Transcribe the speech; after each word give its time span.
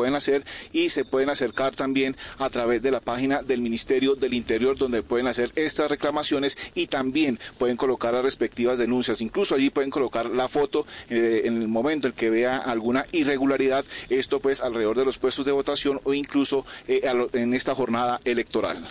pueden 0.00 0.14
hacer 0.14 0.46
y 0.72 0.88
se 0.88 1.04
pueden 1.04 1.28
acercar 1.28 1.76
también 1.76 2.16
a 2.38 2.48
través 2.48 2.80
de 2.80 2.90
la 2.90 3.00
página 3.00 3.42
del 3.42 3.60
Ministerio 3.60 4.14
del 4.14 4.32
Interior 4.32 4.78
donde 4.78 5.02
pueden 5.02 5.26
hacer 5.26 5.52
estas 5.56 5.90
reclamaciones 5.90 6.56
y 6.74 6.86
también 6.86 7.38
pueden 7.58 7.76
colocar 7.76 8.14
las 8.14 8.24
respectivas 8.24 8.78
denuncias. 8.78 9.20
Incluso 9.20 9.54
allí 9.54 9.68
pueden 9.68 9.90
colocar 9.90 10.24
la 10.30 10.48
foto 10.48 10.86
eh, 11.10 11.42
en 11.44 11.60
el 11.60 11.68
momento 11.68 12.06
en 12.06 12.14
que 12.14 12.30
vea 12.30 12.56
alguna 12.56 13.04
irregularidad, 13.12 13.84
esto 14.08 14.40
pues 14.40 14.62
alrededor 14.62 14.96
de 14.96 15.04
los 15.04 15.18
puestos 15.18 15.44
de 15.44 15.52
votación 15.52 16.00
o 16.04 16.14
incluso 16.14 16.64
eh, 16.88 17.02
en 17.34 17.52
esta 17.52 17.74
jornada 17.74 18.22
electoral. 18.24 18.82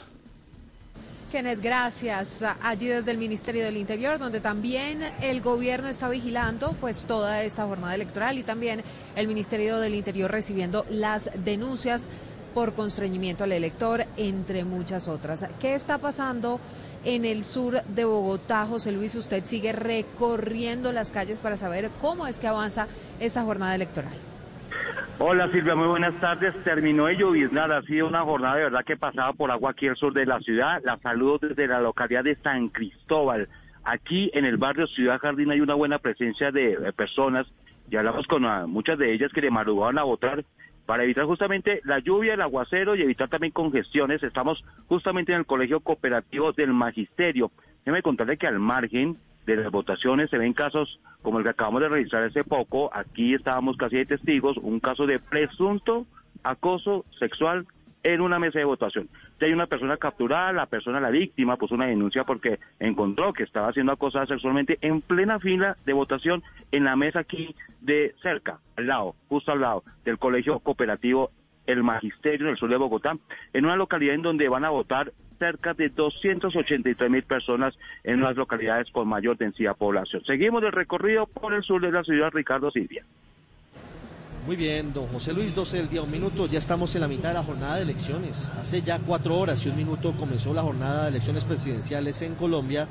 Kenneth, 1.30 1.62
gracias. 1.62 2.44
Allí 2.62 2.88
desde 2.88 3.12
el 3.12 3.18
Ministerio 3.18 3.64
del 3.64 3.78
Interior, 3.78 4.18
donde 4.18 4.42
también 4.42 5.04
el 5.22 5.42
gobierno 5.42 5.88
está 5.88 6.10
vigilando 6.10 6.76
pues 6.82 7.06
toda 7.06 7.44
esta 7.44 7.66
jornada 7.66 7.94
electoral 7.96 8.38
y 8.38 8.44
también 8.44 8.84
el 9.16 9.28
Ministerio 9.28 9.78
del 9.78 9.96
Interior 9.96 10.32
recibiendo 10.32 10.86
las 10.90 11.30
denuncias 11.44 12.08
por 12.54 12.74
constreñimiento 12.74 13.44
al 13.44 13.52
elector, 13.52 14.06
entre 14.18 14.66
muchas 14.66 15.08
otras. 15.08 15.46
¿Qué 15.60 15.76
está 15.76 16.00
pasando 16.00 16.60
en 17.06 17.26
el 17.26 17.44
sur 17.44 17.84
de 17.84 18.06
Bogotá? 18.06 18.66
José 18.66 18.92
Luis, 18.92 19.14
usted 19.16 19.46
sigue 19.46 19.72
recorriendo 19.72 20.92
las 20.92 21.12
calles 21.12 21.42
para 21.42 21.58
saber 21.58 21.92
cómo 22.02 22.26
es 22.26 22.40
que 22.40 22.48
avanza 22.48 22.88
esta 23.20 23.44
jornada 23.44 23.76
electoral. 23.76 24.29
Hola 25.22 25.52
Silvia, 25.52 25.76
muy 25.76 25.88
buenas 25.88 26.16
tardes. 26.22 26.56
Terminó 26.64 27.08
de 27.08 27.18
lloviznar, 27.18 27.70
ha 27.74 27.82
sido 27.82 28.08
una 28.08 28.22
jornada 28.22 28.56
de 28.56 28.64
verdad 28.64 28.86
que 28.86 28.96
pasaba 28.96 29.34
por 29.34 29.52
agua 29.52 29.72
aquí 29.72 29.86
al 29.86 29.98
sur 29.98 30.14
de 30.14 30.26
la 30.26 30.40
ciudad. 30.40 30.82
La 30.86 30.98
saludo 31.00 31.40
desde 31.40 31.68
la 31.68 31.82
localidad 31.82 32.24
de 32.24 32.38
San 32.38 32.70
Cristóbal. 32.70 33.50
Aquí 33.84 34.32
en 34.34 34.46
el 34.46 34.56
barrio 34.56 34.88
Ciudad 34.88 35.20
Jardín 35.20 35.52
hay 35.52 35.60
una 35.60 35.74
buena 35.74 36.00
presencia 36.00 36.54
de, 36.54 36.94
personas 36.94 37.46
y 37.92 37.98
hablamos 37.98 38.28
con 38.28 38.46
ah, 38.46 38.66
muchas 38.66 38.98
de 38.98 39.12
ellas 39.12 39.30
que 39.34 39.42
le 39.42 39.52
madrugaban 39.52 39.98
a 39.98 40.04
votar 40.04 40.46
para 40.86 41.04
evitar 41.04 41.26
justamente 41.26 41.82
la 41.84 42.00
lluvia, 42.00 42.36
el 42.36 42.42
aguacero 42.42 42.96
y 42.96 43.02
evitar 43.02 43.28
también 43.28 43.52
congestiones. 43.52 44.24
Estamos 44.24 44.64
justamente 44.88 45.34
en 45.34 45.40
el 45.40 45.46
Colegio 45.46 45.82
Cooperativo 45.82 46.54
del 46.54 46.72
Magisterio. 46.72 47.52
Déjeme 47.80 48.02
contarle 48.04 48.38
que 48.38 48.48
al 48.48 48.60
margen 48.60 49.18
de 49.46 49.56
las 49.56 49.72
votaciones 49.72 50.30
se 50.30 50.38
ven 50.38 50.54
casos 50.54 51.00
como 51.22 51.40
el 51.40 51.44
que 51.44 51.52
acabamos 51.52 51.82
de 51.82 51.90
revisar 51.90 52.24
hace 52.24 52.44
poco, 52.44 52.90
aquí 52.94 53.34
estábamos 53.34 53.78
casi 53.78 53.98
de 53.98 54.06
testigos, 54.06 54.58
un 54.58 54.80
caso 54.80 55.06
de 55.06 55.20
presunto 55.20 56.06
acoso 56.44 57.06
sexual 57.20 57.66
en 58.04 58.22
una 58.22 58.40
mesa 58.40 58.60
de 58.60 58.66
votación. 58.66 59.10
Si 59.38 59.46
hay 59.46 59.54
una 59.54 59.68
persona 59.68 59.98
capturada, 59.98 60.54
la 60.54 60.66
persona, 60.68 61.00
la 61.00 61.10
víctima, 61.10 61.58
puso 61.58 61.76
una 61.76 61.88
denuncia 61.88 62.24
porque 62.24 62.60
encontró 62.80 63.34
que 63.34 63.44
estaba 63.44 63.74
siendo 63.74 63.92
acosada 63.92 64.26
sexualmente 64.26 64.78
en 64.82 65.02
plena 65.02 65.40
fila 65.40 65.78
de 65.86 65.94
votación 65.94 66.44
en 66.72 66.86
la 66.86 66.96
mesa 66.96 67.20
aquí 67.20 67.56
de 67.82 68.16
cerca, 68.22 68.60
al 68.78 68.88
lado, 68.88 69.16
justo 69.28 69.52
al 69.52 69.62
lado 69.62 69.84
del 70.06 70.18
colegio 70.18 70.60
cooperativo 70.60 71.32
El 71.66 71.84
Magisterio 71.84 72.48
en 72.48 72.52
el 72.52 72.58
sur 72.58 72.70
de 72.70 72.78
Bogotá, 72.78 73.18
en 73.54 73.66
una 73.66 73.76
localidad 73.76 74.16
en 74.16 74.22
donde 74.22 74.50
van 74.50 74.66
a 74.66 74.70
votar 74.70 75.12
cerca 75.40 75.74
de 75.74 75.90
283 75.90 77.10
mil 77.10 77.24
personas 77.24 77.74
en 78.04 78.22
las 78.22 78.36
localidades 78.36 78.92
con 78.92 79.08
mayor 79.08 79.38
densidad 79.38 79.72
de 79.72 79.78
población. 79.78 80.24
Seguimos 80.26 80.62
el 80.64 80.72
recorrido 80.72 81.26
por 81.26 81.54
el 81.54 81.64
sur 81.64 81.82
de 81.82 81.92
la 81.92 82.04
ciudad, 82.04 82.30
Ricardo 82.32 82.70
Silvia. 82.70 83.04
Muy 84.46 84.56
bien, 84.56 84.94
don 84.94 85.08
José 85.08 85.34
Luis, 85.34 85.54
12 85.54 85.78
del 85.78 85.90
día, 85.90 86.02
un 86.02 86.12
minuto. 86.12 86.48
Ya 86.48 86.60
estamos 86.60 86.94
en 86.96 87.02
la 87.02 87.08
mitad 87.08 87.30
de 87.30 87.36
la 87.36 87.44
jornada 87.44 87.76
de 87.76 87.84
elecciones. 87.84 88.52
Hace 88.60 88.82
ya 88.82 89.00
cuatro 89.00 89.38
horas 89.38 89.66
y 89.66 89.70
un 89.70 89.76
minuto 89.76 90.14
comenzó 90.14 90.54
la 90.54 90.62
jornada 90.62 91.04
de 91.04 91.10
elecciones 91.10 91.46
presidenciales 91.46 92.22
en 92.22 92.36
Colombia 92.36 92.88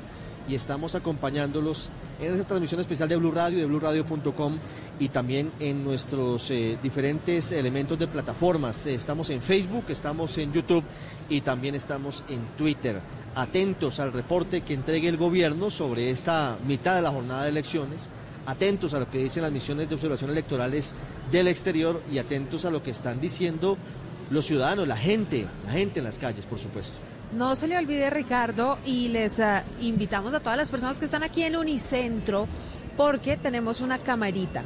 y 0.47 0.55
estamos 0.55 0.95
acompañándolos 0.95 1.91
en 2.19 2.33
esta 2.33 2.47
transmisión 2.47 2.81
especial 2.81 3.07
de 3.07 3.15
Blue 3.17 3.31
Radio, 3.31 3.59
de 3.59 3.65
BlueRadio.com 3.65 4.57
y 4.99 5.09
también 5.09 5.51
en 5.59 5.83
nuestros 5.83 6.49
eh, 6.49 6.77
diferentes 6.81 7.51
elementos 7.51 7.99
de 7.99 8.07
plataformas. 8.07 8.87
Eh, 8.87 8.95
estamos 8.95 9.29
en 9.29 9.41
Facebook, 9.41 9.85
estamos 9.89 10.37
en 10.39 10.51
YouTube 10.51 10.83
y 11.29 11.41
también 11.41 11.75
estamos 11.75 12.23
en 12.27 12.41
Twitter. 12.57 12.99
Atentos 13.35 13.99
al 13.99 14.11
reporte 14.11 14.61
que 14.61 14.73
entregue 14.73 15.07
el 15.07 15.17
gobierno 15.17 15.69
sobre 15.69 16.11
esta 16.11 16.57
mitad 16.67 16.95
de 16.95 17.01
la 17.01 17.11
jornada 17.11 17.43
de 17.43 17.49
elecciones, 17.49 18.09
atentos 18.45 18.93
a 18.93 18.99
lo 18.99 19.09
que 19.09 19.19
dicen 19.19 19.43
las 19.43 19.51
misiones 19.51 19.87
de 19.87 19.95
observación 19.95 20.31
electorales 20.31 20.95
del 21.31 21.47
exterior 21.47 22.01
y 22.11 22.17
atentos 22.17 22.65
a 22.65 22.71
lo 22.71 22.81
que 22.81 22.91
están 22.91 23.21
diciendo 23.21 23.77
los 24.29 24.45
ciudadanos, 24.45 24.87
la 24.87 24.97
gente, 24.97 25.47
la 25.65 25.71
gente 25.71 25.99
en 25.99 26.05
las 26.05 26.17
calles, 26.17 26.45
por 26.45 26.59
supuesto. 26.59 26.97
No 27.35 27.55
se 27.55 27.67
le 27.67 27.77
olvide, 27.77 28.09
Ricardo, 28.09 28.79
y 28.85 29.09
les 29.09 29.39
ah, 29.39 29.63
invitamos 29.81 30.33
a 30.33 30.39
todas 30.39 30.57
las 30.57 30.69
personas 30.69 30.97
que 30.97 31.05
están 31.05 31.23
aquí 31.23 31.43
en 31.43 31.55
Unicentro, 31.55 32.47
porque 32.97 33.37
tenemos 33.37 33.81
una 33.81 33.99
camarita. 33.99 34.63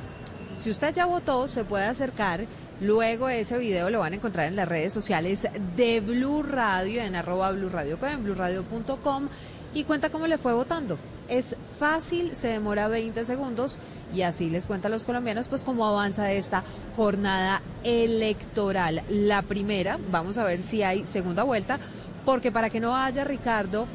Si 0.57 0.69
usted 0.69 0.93
ya 0.93 1.05
votó, 1.05 1.47
se 1.47 1.65
puede 1.65 1.85
acercar 1.85 2.45
Luego 2.81 3.29
ese 3.29 3.57
video 3.57 3.89
lo 3.89 4.00
van 4.00 4.13
a 4.13 4.16
encontrar 4.16 4.47
en 4.47 4.56
las 4.56 4.67
redes 4.67 4.91
sociales 4.94 5.47
de 5.75 6.00
Blue 6.01 6.44
Radio, 6.44 7.01
en 7.01 7.16
arroba 7.16 7.51
Blue 7.51 7.69
Radio, 7.69 7.97
en 8.01 8.23
blueradio.com 8.23 9.29
y 9.73 9.84
cuenta 9.84 10.09
cómo 10.09 10.28
le 10.28 10.38
fue 10.38 10.53
votando. 10.53 10.97
Es 11.29 11.56
fácil, 11.79 12.35
se 12.35 12.50
demora 12.50 12.88
20 12.88 13.23
segundos 13.25 13.78
y 14.13 14.23
así 14.23 14.50
les 14.50 14.66
cuenta 14.66 14.88
a 14.88 14.91
los 14.91 15.06
colombianos 15.06 15.47
pues 15.47 15.63
cómo 15.63 15.85
avanza 15.85 16.31
esta 16.31 16.63
jornada 16.95 17.62
electoral. 17.83 19.01
La 19.09 19.41
primera, 19.41 19.97
vamos 20.12 20.38
a 20.38 20.44
ver 20.44 20.62
si 20.62 20.83
hay 20.83 21.06
segunda 21.06 21.44
vuelta, 21.44 21.79
porque 22.25 22.51
para 22.51 22.69
que 22.69 22.79
no 22.79 22.95
haya 22.95 23.23
Ricardo, 23.23 23.88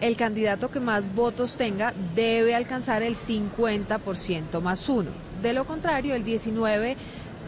el 0.00 0.16
candidato 0.16 0.70
que 0.70 0.80
más 0.80 1.14
votos 1.14 1.56
tenga 1.56 1.94
debe 2.14 2.54
alcanzar 2.54 3.02
el 3.02 3.16
50% 3.16 4.60
más 4.60 4.88
uno. 4.88 5.10
De 5.40 5.52
lo 5.52 5.64
contrario, 5.66 6.14
el 6.14 6.24
19 6.24 6.96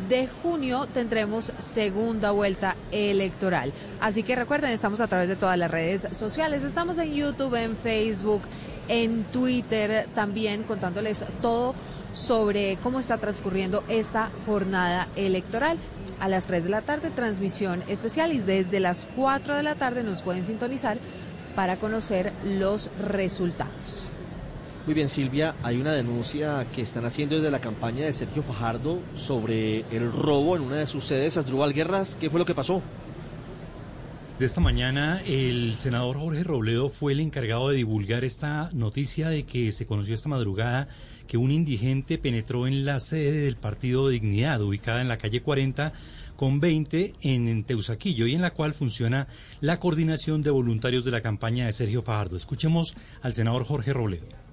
de 0.08 0.28
junio 0.42 0.86
tendremos 0.92 1.52
segunda 1.58 2.30
vuelta 2.30 2.76
electoral. 2.92 3.72
Así 4.00 4.22
que 4.22 4.36
recuerden, 4.36 4.70
estamos 4.70 5.00
a 5.00 5.08
través 5.08 5.28
de 5.28 5.36
todas 5.36 5.58
las 5.58 5.70
redes 5.70 6.08
sociales, 6.12 6.62
estamos 6.62 6.98
en 6.98 7.12
YouTube, 7.12 7.54
en 7.54 7.76
Facebook, 7.76 8.42
en 8.88 9.24
Twitter, 9.24 10.06
también 10.14 10.62
contándoles 10.62 11.24
todo 11.42 11.74
sobre 12.12 12.78
cómo 12.82 12.98
está 12.98 13.18
transcurriendo 13.18 13.84
esta 13.88 14.30
jornada 14.46 15.08
electoral. 15.16 15.78
A 16.18 16.28
las 16.28 16.46
3 16.46 16.64
de 16.64 16.70
la 16.70 16.80
tarde, 16.80 17.10
transmisión 17.10 17.82
especial 17.88 18.32
y 18.32 18.38
desde 18.38 18.80
las 18.80 19.06
4 19.16 19.54
de 19.54 19.62
la 19.62 19.74
tarde 19.74 20.02
nos 20.02 20.22
pueden 20.22 20.46
sintonizar 20.46 20.96
para 21.54 21.76
conocer 21.76 22.32
los 22.42 22.90
resultados. 23.06 24.05
Muy 24.86 24.94
bien, 24.94 25.08
Silvia, 25.08 25.56
hay 25.64 25.78
una 25.78 25.94
denuncia 25.94 26.64
que 26.72 26.80
están 26.80 27.04
haciendo 27.04 27.34
desde 27.34 27.50
la 27.50 27.60
campaña 27.60 28.04
de 28.04 28.12
Sergio 28.12 28.44
Fajardo 28.44 29.00
sobre 29.16 29.80
el 29.90 30.12
robo 30.12 30.54
en 30.54 30.62
una 30.62 30.76
de 30.76 30.86
sus 30.86 31.02
sedes, 31.02 31.36
Asdrúbal 31.36 31.74
Guerras. 31.74 32.16
¿Qué 32.20 32.30
fue 32.30 32.38
lo 32.38 32.46
que 32.46 32.54
pasó? 32.54 32.80
De 34.38 34.46
esta 34.46 34.60
mañana, 34.60 35.20
el 35.26 35.74
senador 35.76 36.18
Jorge 36.18 36.44
Robledo 36.44 36.88
fue 36.88 37.14
el 37.14 37.18
encargado 37.20 37.70
de 37.70 37.78
divulgar 37.78 38.24
esta 38.24 38.70
noticia 38.74 39.28
de 39.28 39.42
que 39.42 39.72
se 39.72 39.86
conoció 39.86 40.14
esta 40.14 40.28
madrugada 40.28 40.86
que 41.26 41.36
un 41.36 41.50
indigente 41.50 42.16
penetró 42.16 42.68
en 42.68 42.84
la 42.84 43.00
sede 43.00 43.40
del 43.40 43.56
Partido 43.56 44.08
Dignidad, 44.08 44.62
ubicada 44.62 45.00
en 45.00 45.08
la 45.08 45.18
calle 45.18 45.42
40 45.42 45.94
con 46.36 46.60
20 46.60 47.14
en 47.22 47.64
Teusaquillo 47.64 48.28
y 48.28 48.36
en 48.36 48.42
la 48.42 48.52
cual 48.52 48.72
funciona 48.72 49.26
la 49.60 49.80
coordinación 49.80 50.44
de 50.44 50.50
voluntarios 50.50 51.04
de 51.04 51.10
la 51.10 51.22
campaña 51.22 51.66
de 51.66 51.72
Sergio 51.72 52.02
Fajardo. 52.02 52.36
Escuchemos 52.36 52.94
al 53.22 53.34
senador 53.34 53.64
Jorge 53.64 53.92
Robledo 53.92 54.45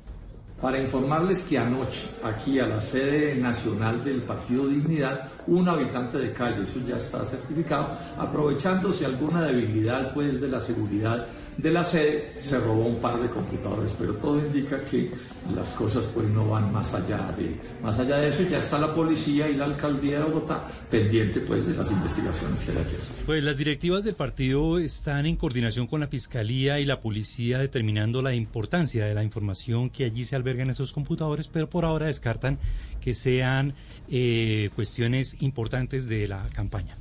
para 0.63 0.79
informarles 0.79 1.43
que 1.43 1.57
anoche, 1.59 2.07
aquí 2.23 2.57
a 2.57 2.65
la 2.65 2.79
sede 2.79 3.35
nacional 3.35 4.01
del 4.01 4.21
Partido 4.21 4.67
Dignidad, 4.67 5.27
un 5.45 5.67
habitante 5.67 6.17
de 6.17 6.31
calle, 6.31 6.63
eso 6.63 6.79
ya 6.87 6.95
está 6.95 7.25
certificado, 7.25 7.89
aprovechándose 8.17 9.05
alguna 9.05 9.41
debilidad 9.41 10.13
pues 10.13 10.39
de 10.39 10.47
la 10.47 10.61
seguridad 10.61 11.27
de 11.57 11.71
la 11.71 11.83
sede, 11.83 12.33
se 12.41 12.59
robó 12.59 12.85
un 12.85 12.99
par 12.99 13.21
de 13.21 13.29
computadores, 13.29 13.95
pero 13.97 14.15
todo 14.15 14.39
indica 14.39 14.79
que 14.85 15.11
las 15.53 15.69
cosas 15.69 16.05
pues 16.13 16.29
no 16.29 16.47
van 16.47 16.71
más 16.71 16.93
allá 16.93 17.17
de 17.37 17.55
más 17.81 17.99
allá 17.99 18.17
de 18.17 18.29
eso 18.29 18.43
ya 18.43 18.59
está 18.59 18.79
la 18.79 18.95
policía 18.95 19.49
y 19.49 19.55
la 19.55 19.65
alcaldía 19.65 20.19
de 20.19 20.23
Bogotá 20.23 20.65
pendiente 20.89 21.41
pues 21.41 21.65
de 21.65 21.73
las 21.73 21.91
investigaciones 21.91 22.61
que 22.61 22.71
hay 22.71 22.77
que 22.77 22.95
hacer. 22.95 23.25
Pues 23.25 23.43
las 23.43 23.57
directivas 23.57 24.05
del 24.05 24.15
partido 24.15 24.79
están 24.79 25.25
en 25.25 25.35
coordinación 25.35 25.87
con 25.87 25.99
la 25.99 26.07
fiscalía 26.07 26.79
y 26.79 26.85
la 26.85 27.01
policía 27.01 27.59
determinando 27.59 28.21
la 28.21 28.33
importancia 28.33 29.05
de 29.05 29.13
la 29.13 29.23
información 29.23 29.89
que 29.89 30.05
allí 30.05 30.23
se 30.23 30.35
alberga 30.35 30.63
en 30.63 30.69
esos 30.69 30.93
computadores, 30.93 31.49
pero 31.49 31.69
por 31.69 31.83
ahora 31.83 32.05
descartan 32.05 32.57
que 33.01 33.13
sean 33.13 33.73
eh, 34.09 34.69
cuestiones 34.75 35.41
importantes 35.41 36.07
de 36.07 36.27
la 36.27 36.47
campaña. 36.53 36.95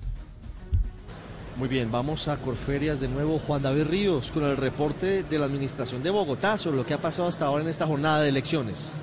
Muy 1.57 1.69
bien, 1.69 1.93
vamos 1.93 2.29
a 2.29 2.39
Corferias 2.39 2.99
de 2.99 3.09
nuevo. 3.09 3.39
Juan 3.39 3.63
David 3.63 3.85
Ríos 3.85 4.31
con 4.31 4.45
el 4.45 4.57
reporte 4.57 5.23
de 5.23 5.39
la 5.39 5.45
Administración 5.45 6.03
de 6.03 6.09
Bogotá 6.09 6.57
sobre 6.57 6.79
lo 6.79 6.87
que 6.87 6.95
ha 6.95 6.99
pasado 6.99 7.29
hasta 7.29 7.45
ahora 7.45 7.63
en 7.63 7.69
esta 7.69 7.87
jornada 7.87 8.23
de 8.23 8.31
elecciones. 8.31 9.01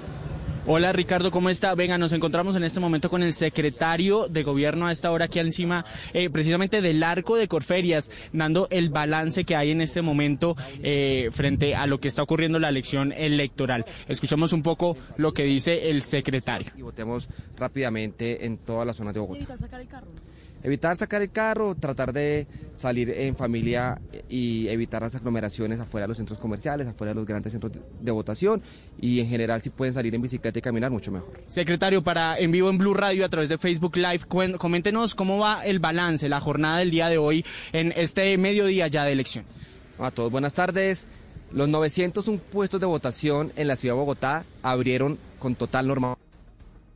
Hola 0.66 0.92
Ricardo, 0.92 1.32
¿cómo 1.32 1.50
está? 1.50 1.74
Venga, 1.76 1.98
nos 1.98 2.12
encontramos 2.12 2.56
en 2.56 2.64
este 2.64 2.80
momento 2.80 3.10
con 3.10 3.24
el 3.24 3.34
secretario 3.34 4.28
de 4.28 4.44
gobierno 4.44 4.88
a 4.88 4.92
esta 4.92 5.12
hora 5.12 5.26
aquí 5.26 5.40
encima, 5.40 5.86
eh, 6.14 6.30
precisamente 6.30 6.82
del 6.82 7.02
arco 7.04 7.38
de 7.38 7.48
Corferias, 7.48 8.12
dando 8.34 8.68
el 8.72 8.90
balance 8.90 9.46
que 9.46 9.56
hay 9.56 9.72
en 9.72 9.82
este 9.82 10.02
momento 10.02 10.56
eh, 10.84 11.30
frente 11.32 11.76
a 11.76 11.86
lo 11.88 12.00
que 12.00 12.08
está 12.08 12.24
ocurriendo 12.24 12.58
en 12.58 12.64
la 12.64 12.70
elección 12.70 13.14
electoral. 13.14 13.86
Escuchamos 14.08 14.54
un 14.54 14.64
poco 14.64 14.98
lo 15.18 15.34
que 15.34 15.44
dice 15.44 15.90
el 15.90 16.02
secretario. 16.02 16.72
Y 16.76 16.82
votemos 16.82 17.30
rápidamente 17.58 18.46
en 18.46 18.58
todas 18.58 18.86
las 18.86 18.98
zonas 18.98 19.14
de 19.14 19.20
Bogotá. 19.20 19.56
Evitar 20.64 20.98
sacar 20.98 21.22
el 21.22 21.32
carro, 21.32 21.76
tratar 21.76 22.12
de 22.12 22.48
salir 22.74 23.10
en 23.10 23.36
familia 23.36 24.02
y 24.28 24.68
evitar 24.68 25.02
las 25.02 25.16
aglomeraciones 25.16 25.80
afuera 25.80 26.04
de 26.04 26.10
los 26.10 26.18
centros 26.18 26.38
comerciales, 26.38 26.88
afuera 26.88 27.12
de 27.12 27.16
los 27.16 27.26
grandes 27.26 27.54
centros 27.54 27.74
de 27.74 28.12
votación 28.12 28.62
y 29.00 29.20
en 29.20 29.28
general 29.28 29.62
si 29.62 29.70
pueden 29.70 29.94
salir 29.94 30.14
en 30.14 30.22
bicicleta 30.22 30.60
y 30.60 30.62
caminar 30.62 30.92
mucho 30.92 31.12
mejor. 31.12 31.42
Secretario, 31.48 32.04
para 32.04 32.38
en 32.38 32.52
vivo 32.52 32.70
en 32.70 32.78
Blue 32.78 32.94
Radio 32.94 33.26
a 33.26 33.30
través 33.30 33.50
de 33.50 33.58
Facebook 33.58 33.96
Live, 33.96 34.26
coméntenos 34.58 35.16
cómo 35.16 35.40
va 35.40 35.66
el 35.66 35.80
balance, 35.80 36.28
la 36.28 36.40
jornada 36.40 36.80
del 36.80 36.92
día 36.92 37.08
de 37.08 37.18
hoy 37.18 37.46
en 37.72 37.94
este 37.96 38.38
mediodía 38.38 38.88
ya 38.88 39.06
de 39.06 39.14
elección. 39.14 39.46
A 39.98 40.12
todos 40.12 40.32
buenas 40.32 40.54
tardes. 40.54 41.08
Los 41.52 41.68
901 41.68 42.40
puestos 42.52 42.80
de 42.80 42.86
votación 42.86 43.52
en 43.56 43.68
la 43.68 43.76
ciudad 43.76 43.96
de 43.96 44.00
Bogotá 44.00 44.46
abrieron 44.62 45.18
con 45.40 45.56
total 45.56 45.88
normalidad. 45.88 46.29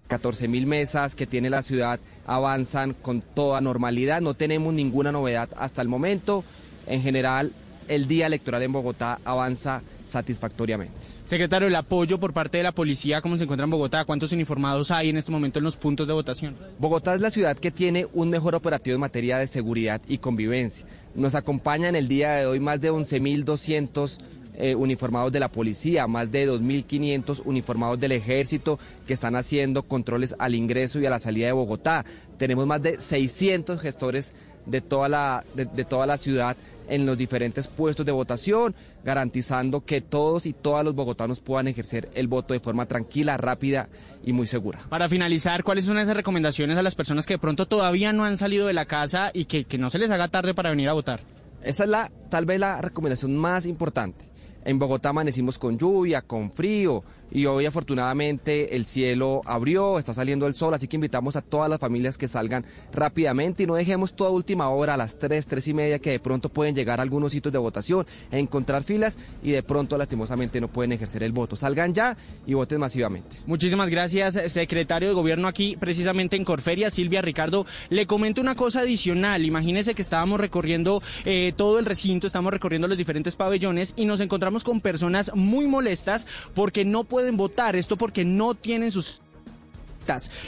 14 0.08 0.48
mil 0.48 0.68
mesas 0.68 1.16
que 1.16 1.28
tiene 1.28 1.50
la 1.50 1.62
ciudad 1.62 2.00
avanzan 2.26 2.94
con 2.94 3.22
toda 3.22 3.62
normalidad. 3.62 4.22
No 4.22 4.34
tenemos 4.34 4.74
ninguna 4.74 5.12
novedad 5.12 5.50
hasta 5.58 5.82
el 5.82 5.88
momento. 5.88 6.44
En 6.88 7.02
general, 7.02 7.54
el 7.88 8.08
día 8.08 8.28
electoral 8.28 8.62
en 8.64 8.72
Bogotá 8.72 9.20
avanza 9.26 9.82
satisfactoriamente. 10.06 10.94
Secretario, 11.26 11.68
el 11.68 11.76
apoyo 11.76 12.20
por 12.20 12.34
parte 12.34 12.58
de 12.58 12.64
la 12.64 12.74
policía, 12.74 13.22
¿cómo 13.22 13.38
se 13.38 13.44
encuentra 13.44 13.64
en 13.64 13.72
Bogotá? 13.72 14.04
¿Cuántos 14.06 14.32
uniformados 14.34 14.92
hay 14.92 15.10
en 15.10 15.18
este 15.18 15.32
momento 15.32 15.60
en 15.60 15.66
los 15.66 15.78
puntos 15.78 16.08
de 16.08 16.14
votación? 16.14 16.56
Bogotá 16.78 17.16
es 17.16 17.22
la 17.22 17.32
ciudad 17.32 17.58
que 17.58 17.72
tiene 17.72 18.08
un 18.14 18.30
mejor 18.30 18.56
operativo 18.56 18.96
en 18.96 19.02
materia 19.02 19.38
de 19.38 19.48
seguridad 19.48 20.02
y 20.08 20.18
convivencia. 20.18 20.86
Nos 21.16 21.34
acompaña 21.34 21.90
en 21.90 21.96
el 21.96 22.08
día 22.08 22.34
de 22.34 22.46
hoy 22.46 22.60
más 22.60 22.82
de 22.82 22.92
11.200 22.92 24.20
eh, 24.56 24.76
uniformados 24.76 25.32
de 25.32 25.40
la 25.40 25.50
policía, 25.50 26.08
más 26.08 26.32
de 26.32 26.48
2.500 26.50 27.42
uniformados 27.46 28.00
del 28.00 28.12
ejército 28.12 28.80
que 29.08 29.14
están 29.14 29.36
haciendo 29.36 29.84
controles 29.84 30.36
al 30.40 30.56
ingreso 30.56 31.00
y 31.00 31.06
a 31.06 31.10
la 31.10 31.20
salida 31.20 31.48
de 31.48 31.54
Bogotá. 31.54 32.06
Tenemos 32.38 32.68
más 32.68 32.82
de 32.82 33.00
600 33.00 33.82
gestores 33.82 34.34
de 34.66 34.82
toda 34.82 35.10
la, 35.10 35.44
de, 35.56 35.66
toda 35.86 36.06
la 36.06 36.18
ciudad 36.18 36.56
en 36.88 37.06
los 37.06 37.18
diferentes 37.18 37.68
puestos 37.68 38.06
de 38.06 38.12
votación, 38.12 38.76
garantizando 39.04 39.86
que 39.86 40.02
todos 40.02 40.46
y 40.46 40.54
todas 40.54 40.86
los 40.86 40.96
bogotanos 40.96 41.40
puedan 41.40 41.68
ejercer 41.68 42.10
el 42.14 42.28
voto 42.28 42.54
de 42.54 42.60
forma 42.60 42.86
tranquila, 42.86 43.38
rápida 43.38 43.90
y 44.24 44.34
muy 44.34 44.48
segura. 44.48 44.80
Para 44.90 45.10
finalizar, 45.10 45.64
¿cuáles 45.64 45.86
son 45.86 45.98
esas 45.98 46.16
recomendaciones 46.16 46.78
a 46.78 46.82
las 46.82 46.96
personas 46.96 47.26
que 47.26 47.36
de 47.36 47.40
pronto 47.40 47.66
todavía 47.66 48.14
no 48.14 48.26
han 48.26 48.38
salido 48.38 48.68
de 48.68 48.74
la 48.74 48.86
casa 48.86 49.32
y 49.34 49.46
que, 49.46 49.66
que 49.66 49.78
no 49.78 49.90
se 49.90 50.00
les 50.00 50.12
haga 50.12 50.28
tarde 50.28 50.54
para 50.54 50.70
venir 50.70 50.90
a 50.90 50.94
votar? 50.94 51.22
Esa 51.64 51.86
es 51.86 51.90
la, 51.90 52.12
tal 52.30 52.46
vez 52.46 52.60
la 52.60 52.82
recomendación 52.82 53.36
más 53.36 53.66
importante. 53.66 54.33
En 54.66 54.80
Bogotá 54.80 55.10
amanecimos 55.10 55.60
con 55.60 55.78
lluvia, 55.78 56.22
con 56.22 56.52
frío, 56.52 57.04
y 57.34 57.48
hoy 57.48 57.66
afortunadamente 57.66 58.76
el 58.76 58.86
cielo 58.86 59.42
abrió, 59.46 59.98
está 59.98 60.14
saliendo 60.14 60.46
el 60.46 60.54
sol, 60.54 60.74
así 60.76 60.88
que 60.88 60.98
invitamos 60.98 61.36
a 61.36 61.42
todas 61.42 61.70
las 61.70 61.80
familias 61.80 62.18
que 62.18 62.28
salgan 62.28 62.64
rápidamente 62.94 63.64
y 63.64 63.66
no 63.66 63.74
dejemos 63.74 64.14
toda 64.14 64.30
última 64.30 64.70
hora 64.70 64.94
a 64.94 64.98
las 64.98 65.18
3, 65.18 65.48
3 65.48 65.68
y 65.68 65.74
media 65.74 66.00
que 66.00 66.12
de 66.12 66.20
pronto 66.20 66.50
pueden 66.50 66.76
llegar 66.76 67.00
a 67.00 67.04
algunos 67.04 67.32
sitios 67.32 67.52
de 67.52 67.58
votación, 67.58 68.06
a 68.32 68.38
encontrar 68.38 68.84
filas 68.84 69.18
y 69.42 69.52
de 69.52 69.64
pronto 69.64 69.98
lastimosamente 69.98 70.62
no 70.62 70.68
pueden 70.68 70.92
ejercer 70.92 71.24
el 71.24 71.32
voto. 71.32 71.56
Salgan 71.56 71.96
ya 71.96 72.16
y 72.46 72.54
voten 72.54 72.80
masivamente. 72.80 73.38
Muchísimas 73.48 73.90
gracias, 73.90 74.40
secretario 74.52 75.08
de 75.08 75.16
Gobierno 75.16 75.48
aquí 75.48 75.76
precisamente 75.80 76.36
en 76.36 76.46
Corferia, 76.46 76.92
Silvia 76.92 77.24
Ricardo. 77.24 77.66
Le 77.90 78.06
comento 78.06 78.42
una 78.42 78.54
cosa 78.54 78.82
adicional, 78.82 79.44
imagínese 79.44 79.96
que 79.96 80.04
estábamos 80.04 80.40
recorriendo 80.40 81.02
eh, 81.26 81.52
todo 81.58 81.80
el 81.80 81.86
recinto, 81.86 82.28
estamos 82.28 82.54
recorriendo 82.54 82.88
los 82.88 82.98
diferentes 82.98 83.36
pabellones 83.36 83.94
y 83.98 84.06
nos 84.06 84.20
encontramos 84.20 84.64
con 84.64 84.82
personas 84.82 85.32
muy 85.34 85.66
molestas 85.66 86.28
porque 86.54 86.86
no 86.86 87.06
pueden 87.06 87.23
pueden 87.24 87.38
votar. 87.38 87.78
Esto 87.78 87.96
porque 87.96 88.26
no 88.26 88.54
tienen 88.54 88.92
sus 88.92 89.22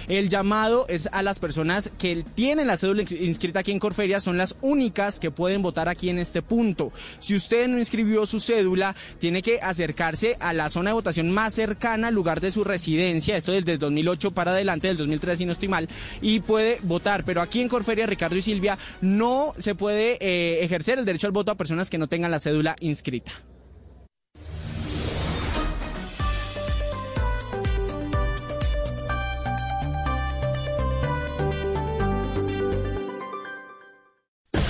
el 0.10 0.30
llamado 0.30 0.86
es 0.90 1.08
a 1.14 1.24
las 1.24 1.40
personas 1.40 1.92
que 1.98 2.26
tienen 2.36 2.68
la 2.68 2.78
cédula 2.78 3.04
inscrita 3.04 3.60
aquí 3.60 3.72
en 3.72 3.80
Corferia, 3.80 4.20
son 4.20 4.38
las 4.38 4.58
únicas 4.62 5.18
que 5.18 5.32
pueden 5.32 5.62
votar 5.62 5.88
aquí 5.88 6.10
en 6.10 6.20
este 6.20 6.42
punto. 6.42 6.92
Si 7.20 7.36
usted 7.36 7.70
no 7.70 7.78
inscribió 7.78 8.26
su 8.26 8.42
cédula, 8.42 8.96
tiene 9.18 9.42
que 9.42 9.60
acercarse 9.62 10.36
a 10.42 10.52
la 10.52 10.70
zona 10.70 10.90
de 10.90 10.96
votación 10.96 11.32
más 11.32 11.54
cercana 11.54 12.10
al 12.10 12.14
lugar 12.14 12.42
de 12.42 12.52
su 12.52 12.66
residencia, 12.66 13.38
esto 13.38 13.54
desde 13.54 13.74
el 13.74 13.80
2008 13.80 14.32
para 14.32 14.52
adelante, 14.52 14.90
del 14.90 14.98
2003 14.98 15.38
si 15.38 15.46
no 15.46 15.54
estoy 15.54 15.70
mal, 15.70 15.88
y 16.22 16.42
puede 16.42 16.80
votar. 16.84 17.24
Pero 17.24 17.42
aquí 17.42 17.62
en 17.62 17.70
Corferia, 17.70 18.06
Ricardo 18.08 18.36
y 18.36 18.42
Silvia, 18.42 18.78
no 19.00 19.54
se 19.58 19.74
puede 19.74 20.18
eh, 20.20 20.66
ejercer 20.66 21.00
el 21.00 21.06
derecho 21.06 21.28
al 21.28 21.34
voto 21.34 21.52
a 21.52 21.56
personas 21.56 21.90
que 21.90 21.98
no 21.98 22.08
tengan 22.08 22.32
la 22.32 22.42
cédula 22.42 22.76
inscrita. 22.82 23.32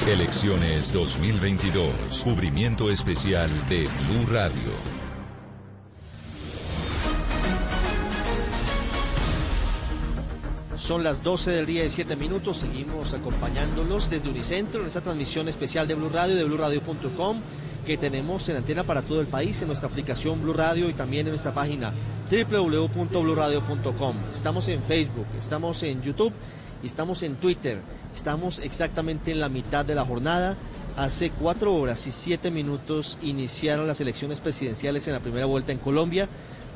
Elecciones 0.07 0.94
2022. 0.94 2.22
Cubrimiento 2.24 2.92
especial 2.92 3.50
de 3.68 3.88
Blue 3.88 4.28
Radio. 4.31 4.54
Son 10.78 11.04
las 11.04 11.24
12 11.24 11.50
del 11.50 11.66
día 11.66 11.86
y 11.86 11.90
7 11.90 12.16
minutos. 12.18 12.57
Seguimos 12.57 13.16
acompañándolos 13.16 14.12
desde 14.12 14.30
Unicentro 14.30 14.81
en 14.81 14.88
esta 14.88 15.02
transmisión 15.02 15.48
especial 15.48 15.88
de 15.88 15.96
Blue 15.96 16.10
Radio, 16.10 16.36
de 16.36 16.44
BlueRadio.com, 16.44 17.42
que 17.84 17.98
tenemos 17.98 18.48
en 18.50 18.58
antena 18.58 18.84
para 18.84 19.01
todo 19.01 19.22
el 19.22 19.28
país, 19.28 19.60
en 19.63 19.69
nuestra 19.69 19.90
aplicación 19.90 20.40
Blue 20.44 20.54
Radio 20.54 20.88
y 20.88 20.94
también 20.94 21.25
en 21.25 21.31
nuestra 21.31 21.51
página 21.51 21.96
www.bluradio.com. 22.30 24.16
Estamos 24.31 24.68
en 24.68 24.84
Facebook, 24.84 25.25
estamos 25.40 25.81
en 25.81 26.04
YouTube 26.04 26.31
y 26.84 26.86
estamos 26.86 27.24
en 27.24 27.38
Twitter. 27.38 27.81
Estamos 28.15 28.59
exactamente 28.59 29.31
en 29.31 29.41
la 29.41 29.50
mitad 29.50 29.85
de 29.85 29.94
la 29.94 30.06
jornada. 30.06 30.56
Hace 30.95 31.31
cuatro 31.31 31.75
horas 31.75 32.07
y 32.07 32.12
siete 32.12 32.50
minutos 32.50 33.17
iniciaron 33.21 33.88
las 33.88 34.00
elecciones 34.00 34.39
presidenciales 34.39 35.06
en 35.07 35.13
la 35.13 35.19
primera 35.19 35.45
vuelta 35.45 35.73
en 35.73 35.79
Colombia 35.79 36.29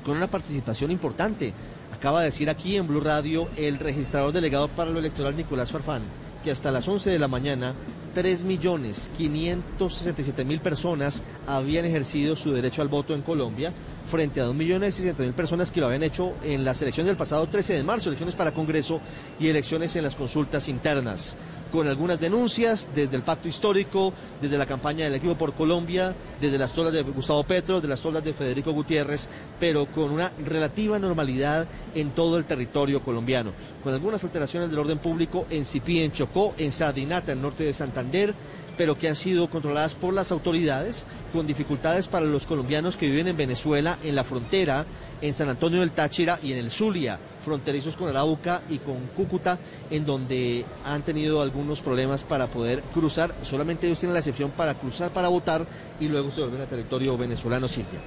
con 0.03 0.18
una 0.18 0.27
participación 0.27 0.91
importante. 0.91 1.53
Acaba 1.94 2.19
de 2.19 2.25
decir 2.25 2.50
aquí 2.50 2.75
en 2.75 2.88
Blue 2.88 3.00
Radio 3.00 3.47
el 3.56 3.80
registrador 3.80 4.33
delegado 4.33 4.68
para 4.68 4.91
lo 4.91 5.00
electoral 5.00 5.38
Nicolás 5.38 5.71
Farfán 5.71 6.01
que 6.44 6.51
hasta 6.51 6.71
las 6.71 6.88
11 6.88 7.09
de 7.09 7.19
la 7.19 7.27
mañana 7.27 7.74
3.567.000 8.15 10.59
personas 10.59 11.21
habían 11.47 11.86
ejercido 11.86 12.36
su 12.36 12.53
derecho 12.53 12.81
al 12.81 12.88
voto 12.88 13.13
en 13.13 13.21
Colombia 13.21 13.71
frente 14.10 14.42
a 14.42 14.48
2.600.000 14.48 15.34
personas 15.34 15.72
que 15.72 15.80
lo 15.80 15.86
habían 15.86 16.04
hecho 16.04 16.34
en 16.44 16.66
las 16.66 16.82
elecciones 16.82 17.08
del 17.08 17.18
pasado 17.18 17.48
13 17.48 17.76
de 17.76 17.84
marzo, 17.84 18.10
elecciones 18.10 18.36
para 18.36 18.52
Congreso 18.52 19.00
y 19.40 19.48
elecciones 19.48 19.96
en 19.96 20.04
las 20.04 20.16
consultas 20.16 20.68
internas 20.68 21.38
con 21.72 21.88
algunas 21.88 22.20
denuncias 22.20 22.92
desde 22.96 23.16
el 23.16 23.24
pacto 23.24 23.48
histórico, 23.48 24.13
desde 24.42 24.58
la 24.58 24.66
campaña 24.66 25.06
del 25.06 25.16
equipo 25.16 25.36
por 25.36 25.54
Colombia, 25.54 26.16
desde 26.42 26.58
las 26.58 26.74
tolas 26.74 26.94
de 26.94 27.04
Gustavo 27.04 27.44
Petro, 27.44 27.80
de 27.80 27.88
las 27.88 28.01
tolas 28.01 28.24
de 28.24 28.34
Federico 28.34 28.72
Gutiérrez, 28.72 29.30
pero 29.60 29.86
con 29.86 30.12
una 30.12 30.32
relativa 30.46 30.98
normalidad 31.00 31.68
en 31.96 32.12
todo 32.12 32.38
el 32.38 32.46
territorio 32.46 33.01
colombiano, 33.01 33.51
con 33.84 33.94
algunas 33.94 34.24
alteraciones 34.24 34.70
del 34.70 34.80
orden 34.80 34.98
público 34.98 35.46
en 35.50 35.63
Cipí, 35.63 36.01
en 36.01 36.12
Chocó, 36.12 36.54
en 36.58 36.72
Sardinata, 36.72 37.32
en 37.32 37.39
el 37.39 37.44
norte 37.44 37.63
de 37.63 37.74
Santander, 37.74 38.34
pero 38.79 38.95
que 38.95 39.09
han 39.09 39.15
sido 39.17 39.50
controladas 39.50 39.93
por 39.93 40.13
las 40.13 40.31
autoridades, 40.31 41.05
con 41.33 41.45
dificultades 41.45 42.07
para 42.07 42.25
los 42.25 42.45
colombianos 42.45 42.95
que 42.95 43.07
viven 43.07 43.27
en 43.27 43.36
Venezuela, 43.36 43.98
en 44.05 44.15
la 44.15 44.24
frontera, 44.24 44.86
en 45.21 45.33
San 45.33 45.50
Antonio 45.50 45.81
del 45.81 45.91
Táchira 45.91 46.39
y 46.41 46.53
en 46.53 46.59
el 46.59 46.71
Zulia, 46.71 47.19
fronterizos 47.43 47.98
con 47.98 48.07
Arauca 48.07 48.62
y 48.69 48.77
con 48.77 48.95
Cúcuta, 49.17 49.59
en 49.91 50.05
donde 50.05 50.63
han 50.86 51.01
tenido 51.01 51.41
algunos 51.41 51.81
problemas 51.81 52.24
para 52.24 52.48
poder 52.48 52.81
cruzar. 52.93 53.36
Solamente 53.43 53.86
ellos 53.86 54.00
tienen 54.00 54.13
la 54.13 54.19
excepción 54.19 54.51
para 54.51 54.74
cruzar 54.75 55.12
para 55.12 55.27
votar 55.27 55.67
y 56.00 56.07
luego 56.07 56.31
se 56.31 56.39
vuelven 56.39 56.62
a 56.62 56.65
territorio 56.65 57.17
venezolano, 57.17 57.67
Silvia. 57.67 58.00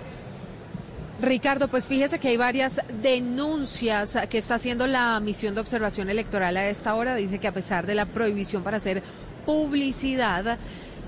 Ricardo, 1.21 1.69
pues 1.69 1.87
fíjese 1.87 2.19
que 2.19 2.29
hay 2.29 2.39
varias 2.39 2.81
denuncias 3.03 4.19
que 4.31 4.39
está 4.39 4.55
haciendo 4.55 4.87
la 4.87 5.21
misión 5.21 5.55
de 5.55 5.61
observación 5.61 6.09
electoral 6.09 6.57
a 6.57 6.67
esta 6.71 6.95
hora. 6.95 7.15
Dice 7.15 7.39
que 7.39 7.47
a 7.47 7.53
pesar 7.53 7.87
de 7.87 7.95
la 7.95 8.07
prohibición 8.07 8.63
para 8.63 8.79
hacer 8.79 9.03
publicidad, 9.45 10.59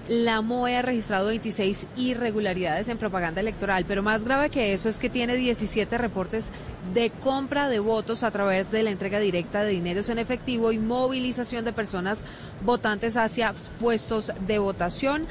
la 0.08 0.42
MOE 0.42 0.76
ha 0.76 0.82
registrado 0.82 1.28
26 1.28 1.86
irregularidades 1.96 2.88
en 2.88 2.98
propaganda 2.98 3.40
electoral, 3.40 3.84
pero 3.88 4.02
más 4.02 4.24
grave 4.24 4.50
que 4.50 4.74
eso 4.74 4.88
es 4.88 4.98
que 4.98 5.08
tiene 5.08 5.34
17 5.36 5.96
reportes 5.96 6.50
de 6.92 7.10
compra 7.10 7.68
de 7.68 7.78
votos 7.78 8.22
a 8.22 8.30
través 8.30 8.70
de 8.70 8.82
la 8.82 8.90
entrega 8.90 9.18
directa 9.18 9.62
de 9.62 9.70
dineros 9.70 10.10
en 10.10 10.18
efectivo 10.18 10.72
y 10.72 10.78
movilización 10.78 11.64
de 11.64 11.72
personas 11.72 12.24
votantes 12.62 13.16
hacia 13.16 13.54
puestos 13.80 14.32
de 14.46 14.58
votación. 14.58 15.26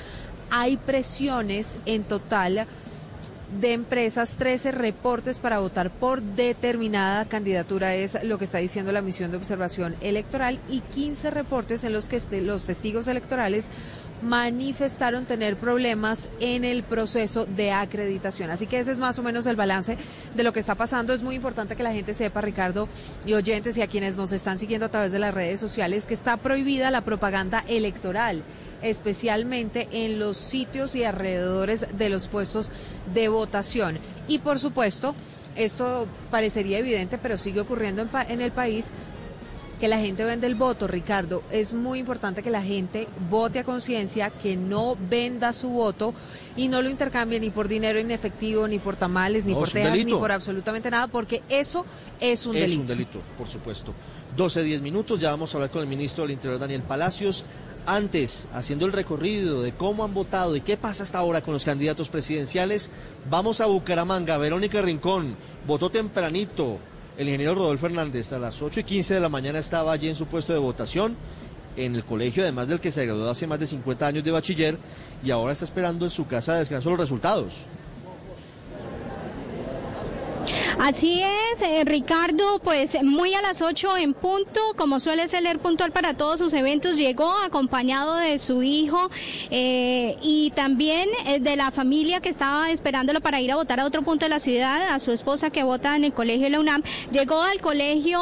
Hay 0.50 0.77
presiones 0.77 1.79
en 1.86 2.03
total 2.03 2.67
de 3.60 3.74
empresas, 3.74 4.36
13 4.38 4.72
reportes 4.72 5.39
para 5.39 5.60
votar 5.60 5.91
por 5.91 6.22
determinada 6.22 7.25
candidatura, 7.25 7.95
es 7.95 8.24
lo 8.24 8.38
que 8.38 8.45
está 8.45 8.57
diciendo 8.57 8.91
la 8.91 9.01
misión 9.01 9.31
de 9.31 9.38
observación 9.38 9.95
electoral, 10.01 10.60
y 10.69 10.81
15 10.81 11.31
reportes 11.31 11.83
en 11.83 11.93
los 11.93 12.10
que 12.10 12.17
este, 12.17 12.41
los 12.41 12.65
testigos 12.65 13.07
electorales 13.07 13.67
manifestaron 14.24 15.25
tener 15.25 15.57
problemas 15.57 16.29
en 16.39 16.63
el 16.63 16.83
proceso 16.83 17.45
de 17.45 17.72
acreditación. 17.72 18.50
Así 18.51 18.67
que 18.67 18.79
ese 18.79 18.91
es 18.91 18.98
más 18.98 19.19
o 19.19 19.24
menos 19.24 19.45
el 19.45 19.55
balance 19.55 19.98
de 20.33 20.43
lo 20.43 20.53
que 20.53 20.62
está 20.62 20.75
pasando. 20.75 21.13
Es 21.13 21.24
muy 21.24 21.36
importante 21.36 21.75
que 21.75 21.83
la 21.83 21.91
gente 21.91 22.13
sepa, 22.13 22.41
Ricardo, 22.41 22.88
y 23.25 23.33
oyentes 23.33 23.77
y 23.77 23.81
a 23.81 23.88
quienes 23.88 24.15
nos 24.15 24.31
están 24.31 24.57
siguiendo 24.57 24.86
a 24.86 24.89
través 24.89 25.12
de 25.12 25.19
las 25.19 25.33
redes 25.33 25.60
sociales, 25.60 26.07
que 26.07 26.13
está 26.13 26.38
prohibida 26.38 26.89
la 26.89 27.01
propaganda 27.01 27.65
electoral 27.67 28.43
especialmente 28.83 29.87
en 29.91 30.19
los 30.19 30.37
sitios 30.37 30.93
y 30.95 31.03
alrededores 31.03 31.87
de 31.97 32.09
los 32.09 32.27
puestos 32.27 32.71
de 33.13 33.29
votación. 33.29 33.97
Y 34.27 34.39
por 34.39 34.59
supuesto, 34.59 35.15
esto 35.55 36.07
parecería 36.29 36.79
evidente, 36.79 37.17
pero 37.17 37.37
sigue 37.37 37.61
ocurriendo 37.61 38.01
en, 38.01 38.09
en 38.29 38.41
el 38.41 38.51
país 38.51 38.85
que 39.83 39.89
la 39.89 39.99
gente 39.99 40.23
vende 40.23 40.47
el 40.47 40.55
voto, 40.55 40.87
Ricardo. 40.87 41.43
Es 41.51 41.73
muy 41.73 41.99
importante 41.99 42.41
que 42.41 42.49
la 42.49 42.63
gente 42.63 43.05
vote 43.29 43.59
a 43.59 43.63
conciencia, 43.65 44.29
que 44.29 44.55
no 44.55 44.95
venda 45.09 45.51
su 45.51 45.67
voto 45.67 46.13
y 46.55 46.69
no 46.69 46.81
lo 46.81 46.89
intercambie 46.89 47.37
ni 47.41 47.49
por 47.49 47.67
dinero 47.67 47.99
en 47.99 48.09
efectivo, 48.09 48.65
ni 48.65 48.79
por 48.79 48.95
tamales, 48.95 49.43
ni 49.43 49.53
por 49.53 49.69
tejas, 49.69 49.93
ni 49.93 50.13
por 50.13 50.31
absolutamente 50.31 50.89
nada, 50.89 51.07
porque 51.07 51.43
eso 51.49 51.85
es 52.21 52.45
un 52.45 52.53
delito. 52.53 52.71
Es 52.71 52.77
un 52.77 52.87
delito, 52.87 53.19
por 53.37 53.49
supuesto. 53.49 53.93
12, 54.37 54.63
10 54.63 54.81
minutos, 54.81 55.19
ya 55.19 55.31
vamos 55.31 55.53
a 55.53 55.57
hablar 55.57 55.69
con 55.69 55.81
el 55.81 55.87
ministro 55.87 56.23
del 56.23 56.31
Interior, 56.31 56.59
Daniel 56.59 56.83
Palacios. 56.83 57.43
Antes, 57.85 58.47
haciendo 58.53 58.85
el 58.85 58.93
recorrido 58.93 59.61
de 59.61 59.73
cómo 59.73 60.05
han 60.05 60.13
votado 60.13 60.55
y 60.55 60.61
qué 60.61 60.77
pasa 60.77 61.03
hasta 61.03 61.17
ahora 61.17 61.41
con 61.41 61.53
los 61.53 61.65
candidatos 61.65 62.07
presidenciales, 62.07 62.89
vamos 63.29 63.59
a 63.59 63.65
Bucaramanga. 63.65 64.37
Verónica 64.37 64.81
Rincón 64.81 65.35
votó 65.67 65.89
tempranito 65.89 66.79
el 67.17 67.27
ingeniero 67.27 67.55
Rodolfo 67.55 67.87
Hernández 67.87 68.31
a 68.31 68.39
las 68.39 68.61
8 68.61 68.79
y 68.79 68.83
15 68.83 69.15
de 69.15 69.19
la 69.19 69.27
mañana 69.27 69.59
estaba 69.59 69.91
allí 69.91 70.07
en 70.07 70.15
su 70.15 70.27
puesto 70.27 70.53
de 70.53 70.59
votación 70.59 71.15
en 71.75 71.95
el 71.95 72.05
colegio, 72.05 72.43
además 72.43 72.69
del 72.69 72.79
que 72.79 72.91
se 72.91 73.05
graduó 73.05 73.29
hace 73.29 73.47
más 73.47 73.59
de 73.59 73.67
50 73.67 74.07
años 74.07 74.23
de 74.23 74.31
bachiller 74.31 74.77
y 75.23 75.31
ahora 75.31 75.51
está 75.51 75.65
esperando 75.65 76.05
en 76.05 76.11
su 76.11 76.25
casa 76.25 76.53
de 76.53 76.59
descanso 76.59 76.89
los 76.89 76.99
resultados. 76.99 77.65
Así 80.80 81.22
es, 81.22 81.62
eh, 81.62 81.84
Ricardo, 81.86 82.60
pues 82.60 82.98
muy 83.03 83.34
a 83.36 83.42
las 83.42 83.62
8 83.62 83.98
en 83.98 84.13
punto, 84.13 84.60
como 84.75 85.00
suele 85.00 85.27
ser 85.27 85.44
puntual 85.60 85.92
para 85.92 86.15
todos 86.15 86.39
sus 86.39 86.53
eventos, 86.53 86.98
llegó 86.98 87.32
acompañado 87.46 88.15
de 88.15 88.39
su 88.39 88.63
hijo 88.63 89.10
eh, 89.51 90.18
y 90.22 90.51
también 90.56 91.10
eh, 91.27 91.39
de 91.39 91.56
la 91.56 91.70
familia 91.72 92.22
que 92.22 92.30
estaba 92.30 92.72
esperándolo 92.72 93.22
para 93.22 93.39
ir 93.39 93.51
a 93.51 93.56
votar 93.56 93.80
a 93.80 93.86
otro 93.86 94.01
punto 94.01 94.25
de 94.25 94.30
la 94.30 94.39
ciudad, 94.39 94.89
a 94.89 95.00
su 95.00 95.12
esposa 95.12 95.51
que 95.51 95.63
vota 95.63 95.96
en 95.96 96.06
el 96.06 96.13
colegio 96.13 96.46
de 96.46 96.50
la 96.50 96.60
UNAM. 96.60 96.82
Llegó 97.12 97.42
al 97.42 97.62
colegio 97.62 98.20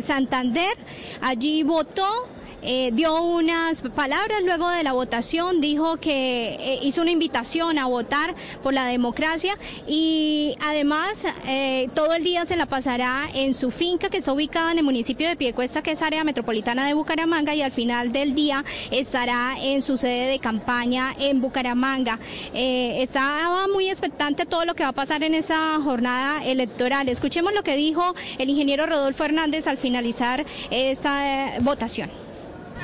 Santander, 0.00 0.76
allí 1.20 1.62
votó 1.62 2.33
eh, 2.66 2.90
dio 2.94 3.22
unas 3.22 3.82
palabras 3.82 4.42
luego 4.42 4.70
de 4.70 4.82
la 4.82 4.94
votación, 4.94 5.60
dijo 5.60 5.98
que 5.98 6.56
eh, 6.58 6.78
hizo 6.82 7.02
una 7.02 7.10
invitación 7.10 7.78
a 7.78 7.86
votar 7.86 8.34
por 8.62 8.72
la 8.72 8.86
democracia 8.86 9.54
y 9.86 10.56
además 10.60 11.26
eh, 11.46 11.90
todo 11.94 12.14
el 12.14 12.24
día 12.24 12.46
se 12.46 12.56
la 12.56 12.64
pasará 12.64 13.28
en 13.34 13.52
su 13.52 13.70
finca 13.70 14.08
que 14.08 14.16
está 14.16 14.32
ubicada 14.32 14.72
en 14.72 14.78
el 14.78 14.84
municipio 14.84 15.28
de 15.28 15.36
Piecuesta, 15.36 15.82
que 15.82 15.92
es 15.92 16.00
área 16.00 16.24
metropolitana 16.24 16.86
de 16.86 16.94
Bucaramanga 16.94 17.54
y 17.54 17.60
al 17.60 17.70
final 17.70 18.12
del 18.12 18.34
día 18.34 18.64
estará 18.90 19.56
en 19.60 19.82
su 19.82 19.98
sede 19.98 20.30
de 20.30 20.38
campaña 20.38 21.14
en 21.20 21.42
Bucaramanga. 21.42 22.18
estaba 22.54 23.68
muy 23.68 23.90
expectante 23.90 24.46
todo 24.46 24.64
lo 24.64 24.74
que 24.74 24.84
va 24.84 24.90
a 24.90 24.92
pasar 24.92 25.22
en 25.22 25.34
esa 25.34 25.78
jornada 25.82 26.42
electoral. 26.46 27.10
Escuchemos 27.10 27.52
lo 27.52 27.62
que 27.62 27.76
dijo 27.76 28.14
el 28.38 28.48
ingeniero 28.48 28.86
Rodolfo 28.86 29.24
Hernández 29.24 29.66
al 29.66 29.76
finalizar 29.76 30.46
esta 30.70 31.58
votación 31.60 32.23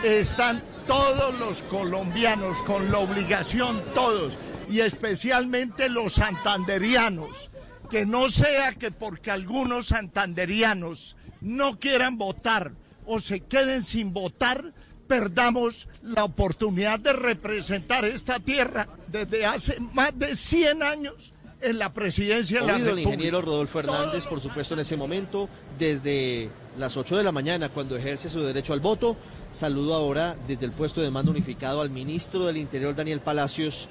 están 0.04 0.62
todos 0.86 1.38
los 1.38 1.62
colombianos 1.62 2.58
con 2.62 2.90
la 2.90 2.98
obligación, 2.98 3.82
todos, 3.94 4.36
y 4.68 4.80
especialmente 4.80 5.88
los 5.88 6.14
santanderianos, 6.14 7.50
que 7.90 8.06
no 8.06 8.28
sea 8.28 8.72
que 8.72 8.90
porque 8.90 9.30
algunos 9.30 9.88
santanderianos 9.88 11.16
no 11.40 11.78
quieran 11.78 12.18
votar 12.18 12.72
o 13.06 13.20
se 13.20 13.40
queden 13.40 13.82
sin 13.82 14.12
votar, 14.12 14.72
perdamos 15.08 15.88
la 16.02 16.24
oportunidad 16.24 17.00
de 17.00 17.12
representar 17.12 18.04
esta 18.04 18.38
tierra 18.38 18.88
desde 19.08 19.44
hace 19.44 19.80
más 19.80 20.16
de 20.16 20.36
100 20.36 20.82
años 20.82 21.32
en 21.60 21.78
la 21.78 21.92
presidencia 21.92 22.60
de 22.60 22.66
la 22.66 22.72
República. 22.74 22.92
el 22.92 22.98
ingeniero 23.00 23.42
Rodolfo 23.42 23.80
Hernández, 23.80 24.26
por 24.26 24.40
supuesto, 24.40 24.74
en 24.74 24.80
ese 24.80 24.96
momento, 24.96 25.48
desde 25.78 26.50
las 26.78 26.96
8 26.96 27.16
de 27.16 27.24
la 27.24 27.32
mañana, 27.32 27.68
cuando 27.68 27.96
ejerce 27.96 28.30
su 28.30 28.40
derecho 28.42 28.72
al 28.72 28.80
voto. 28.80 29.16
Saludo 29.52 29.94
ahora 29.94 30.36
desde 30.46 30.66
el 30.66 30.72
puesto 30.72 31.00
de 31.00 31.10
mando 31.10 31.32
unificado 31.32 31.80
al 31.80 31.90
ministro 31.90 32.46
del 32.46 32.56
Interior, 32.56 32.94
Daniel 32.94 33.20
Palacios, 33.20 33.88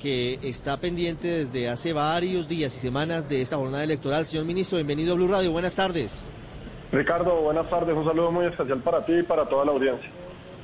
que 0.00 0.38
está 0.42 0.76
pendiente 0.76 1.28
desde 1.28 1.68
hace 1.68 1.92
varios 1.92 2.48
días 2.48 2.76
y 2.76 2.78
semanas 2.78 3.28
de 3.28 3.40
esta 3.40 3.56
jornada 3.56 3.82
electoral. 3.82 4.26
Señor 4.26 4.44
ministro, 4.44 4.76
bienvenido 4.76 5.14
a 5.14 5.16
Blue 5.16 5.28
Radio. 5.28 5.50
Buenas 5.50 5.74
tardes. 5.74 6.24
Ricardo, 6.92 7.40
buenas 7.40 7.68
tardes. 7.68 7.96
Un 7.96 8.04
saludo 8.04 8.30
muy 8.30 8.46
especial 8.46 8.80
para 8.80 9.04
ti 9.04 9.14
y 9.14 9.22
para 9.22 9.48
toda 9.48 9.64
la 9.64 9.72
audiencia. 9.72 10.10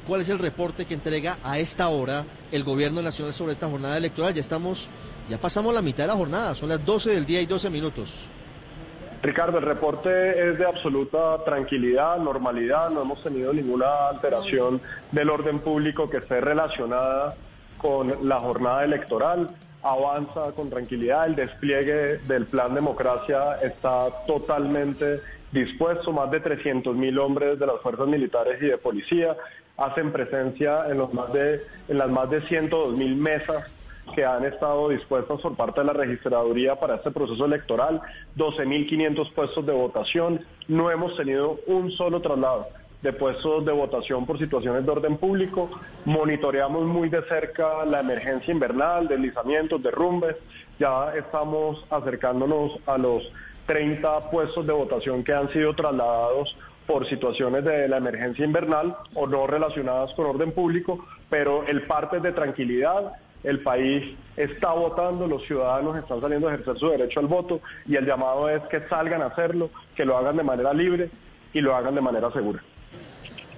¿Cuál 0.06 0.20
es 0.20 0.28
el 0.28 0.38
reporte 0.38 0.84
que 0.84 0.94
entrega 0.94 1.38
a 1.42 1.58
esta 1.58 1.88
hora 1.88 2.26
el 2.52 2.64
gobierno 2.64 3.00
nacional 3.00 3.32
sobre 3.32 3.54
esta 3.54 3.68
jornada 3.68 3.96
electoral? 3.96 4.34
Ya 4.34 4.40
estamos, 4.40 4.88
ya 5.28 5.38
pasamos 5.38 5.74
la 5.74 5.80
mitad 5.80 6.04
de 6.04 6.08
la 6.08 6.16
jornada, 6.16 6.54
son 6.54 6.68
las 6.68 6.84
12 6.84 7.10
del 7.10 7.24
día 7.24 7.40
y 7.40 7.46
12 7.46 7.70
minutos. 7.70 8.28
Ricardo, 9.24 9.56
el 9.56 9.64
reporte 9.64 10.50
es 10.50 10.58
de 10.58 10.66
absoluta 10.66 11.42
tranquilidad, 11.46 12.18
normalidad, 12.18 12.90
no 12.90 13.00
hemos 13.00 13.22
tenido 13.22 13.54
ninguna 13.54 14.08
alteración 14.08 14.82
del 15.12 15.30
orden 15.30 15.60
público 15.60 16.10
que 16.10 16.18
esté 16.18 16.42
relacionada 16.42 17.34
con 17.78 18.28
la 18.28 18.38
jornada 18.38 18.84
electoral. 18.84 19.48
Avanza 19.82 20.52
con 20.54 20.68
tranquilidad, 20.68 21.24
el 21.24 21.36
despliegue 21.36 22.18
del 22.28 22.44
plan 22.44 22.74
democracia 22.74 23.54
está 23.62 24.10
totalmente 24.26 25.22
dispuesto, 25.52 26.12
más 26.12 26.30
de 26.30 26.40
300 26.40 26.94
mil 26.94 27.18
hombres 27.18 27.58
de 27.58 27.66
las 27.66 27.80
fuerzas 27.80 28.06
militares 28.06 28.60
y 28.60 28.66
de 28.66 28.76
policía 28.76 29.34
hacen 29.78 30.12
presencia 30.12 30.84
en, 30.90 30.98
los 30.98 31.14
más 31.14 31.32
de, 31.32 31.62
en 31.88 31.96
las 31.96 32.10
más 32.10 32.28
de 32.28 32.42
102 32.42 32.94
mil 32.94 33.16
mesas 33.16 33.70
que 34.14 34.24
han 34.24 34.44
estado 34.44 34.88
dispuestos 34.88 35.40
por 35.40 35.56
parte 35.56 35.80
de 35.80 35.86
la 35.86 35.92
registraduría 35.92 36.76
para 36.76 36.96
este 36.96 37.10
proceso 37.10 37.44
electoral, 37.44 38.00
12.500 38.36 39.32
puestos 39.32 39.66
de 39.66 39.72
votación, 39.72 40.40
no 40.68 40.90
hemos 40.90 41.16
tenido 41.16 41.58
un 41.66 41.90
solo 41.92 42.20
traslado 42.20 42.68
de 43.02 43.12
puestos 43.12 43.64
de 43.66 43.72
votación 43.72 44.24
por 44.24 44.38
situaciones 44.38 44.86
de 44.86 44.90
orden 44.90 45.18
público, 45.18 45.70
monitoreamos 46.06 46.84
muy 46.86 47.10
de 47.10 47.22
cerca 47.24 47.84
la 47.84 48.00
emergencia 48.00 48.52
invernal, 48.52 49.08
deslizamientos, 49.08 49.82
derrumbes, 49.82 50.36
ya 50.78 51.14
estamos 51.14 51.84
acercándonos 51.90 52.78
a 52.86 52.96
los 52.96 53.22
30 53.66 54.30
puestos 54.30 54.66
de 54.66 54.72
votación 54.72 55.22
que 55.22 55.34
han 55.34 55.52
sido 55.52 55.74
trasladados 55.74 56.56
por 56.86 57.06
situaciones 57.06 57.64
de 57.64 57.88
la 57.88 57.98
emergencia 57.98 58.44
invernal 58.44 58.96
o 59.14 59.26
no 59.26 59.46
relacionadas 59.46 60.12
con 60.14 60.26
orden 60.26 60.52
público, 60.52 61.04
pero 61.30 61.66
el 61.66 61.82
parte 61.82 62.20
de 62.20 62.32
tranquilidad 62.32 63.12
el 63.44 63.60
país 63.60 64.16
está 64.36 64.72
votando, 64.72 65.26
los 65.26 65.46
ciudadanos 65.46 65.96
están 65.96 66.20
saliendo 66.20 66.48
a 66.48 66.54
ejercer 66.54 66.78
su 66.78 66.88
derecho 66.88 67.20
al 67.20 67.26
voto 67.26 67.60
y 67.86 67.94
el 67.94 68.06
llamado 68.06 68.48
es 68.48 68.62
que 68.64 68.80
salgan 68.88 69.22
a 69.22 69.26
hacerlo, 69.26 69.70
que 69.94 70.04
lo 70.04 70.16
hagan 70.16 70.36
de 70.36 70.42
manera 70.42 70.72
libre 70.72 71.10
y 71.52 71.60
lo 71.60 71.76
hagan 71.76 71.94
de 71.94 72.00
manera 72.00 72.32
segura. 72.32 72.62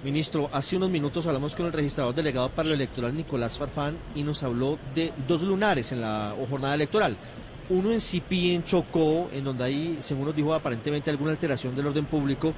Ministro, 0.03 0.49
hace 0.53 0.75
unos 0.75 0.89
minutos 0.89 1.25
hablamos 1.25 1.55
con 1.55 1.65
el 1.65 1.73
registrador 1.73 2.13
delegado 2.13 2.49
para 2.49 2.69
lo 2.69 2.75
electoral 2.75 3.15
Nicolás 3.15 3.57
Farfán 3.57 3.97
y 4.13 4.21
nos 4.21 4.43
habló 4.43 4.77
de 4.93 5.11
dos 5.27 5.41
lunares 5.41 5.91
en 5.91 6.01
la 6.01 6.35
jornada 6.49 6.75
electoral. 6.75 7.17
Uno 7.69 7.91
en 7.91 7.99
Cipi, 7.99 8.53
en 8.53 8.63
Chocó, 8.63 9.29
en 9.33 9.43
donde 9.43 9.63
hay, 9.63 9.97
según 9.99 10.25
nos 10.25 10.35
dijo, 10.35 10.53
aparentemente 10.53 11.09
alguna 11.09 11.31
alteración 11.31 11.75
del 11.75 11.87
orden 11.87 12.05
público, 12.05 12.53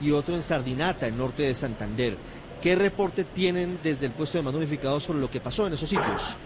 y 0.00 0.10
otro 0.12 0.34
en 0.34 0.42
Sardinata, 0.42 1.06
en 1.06 1.18
norte 1.18 1.42
de 1.42 1.54
Santander. 1.54 2.16
¿Qué 2.60 2.74
reporte 2.74 3.24
tienen 3.24 3.78
desde 3.82 4.06
el 4.06 4.12
puesto 4.12 4.38
de 4.38 4.42
mando 4.42 4.58
unificado 4.58 4.98
sobre 4.98 5.20
lo 5.20 5.30
que 5.30 5.40
pasó 5.40 5.66
en 5.66 5.74
esos 5.74 5.88
sitios? 5.88 6.36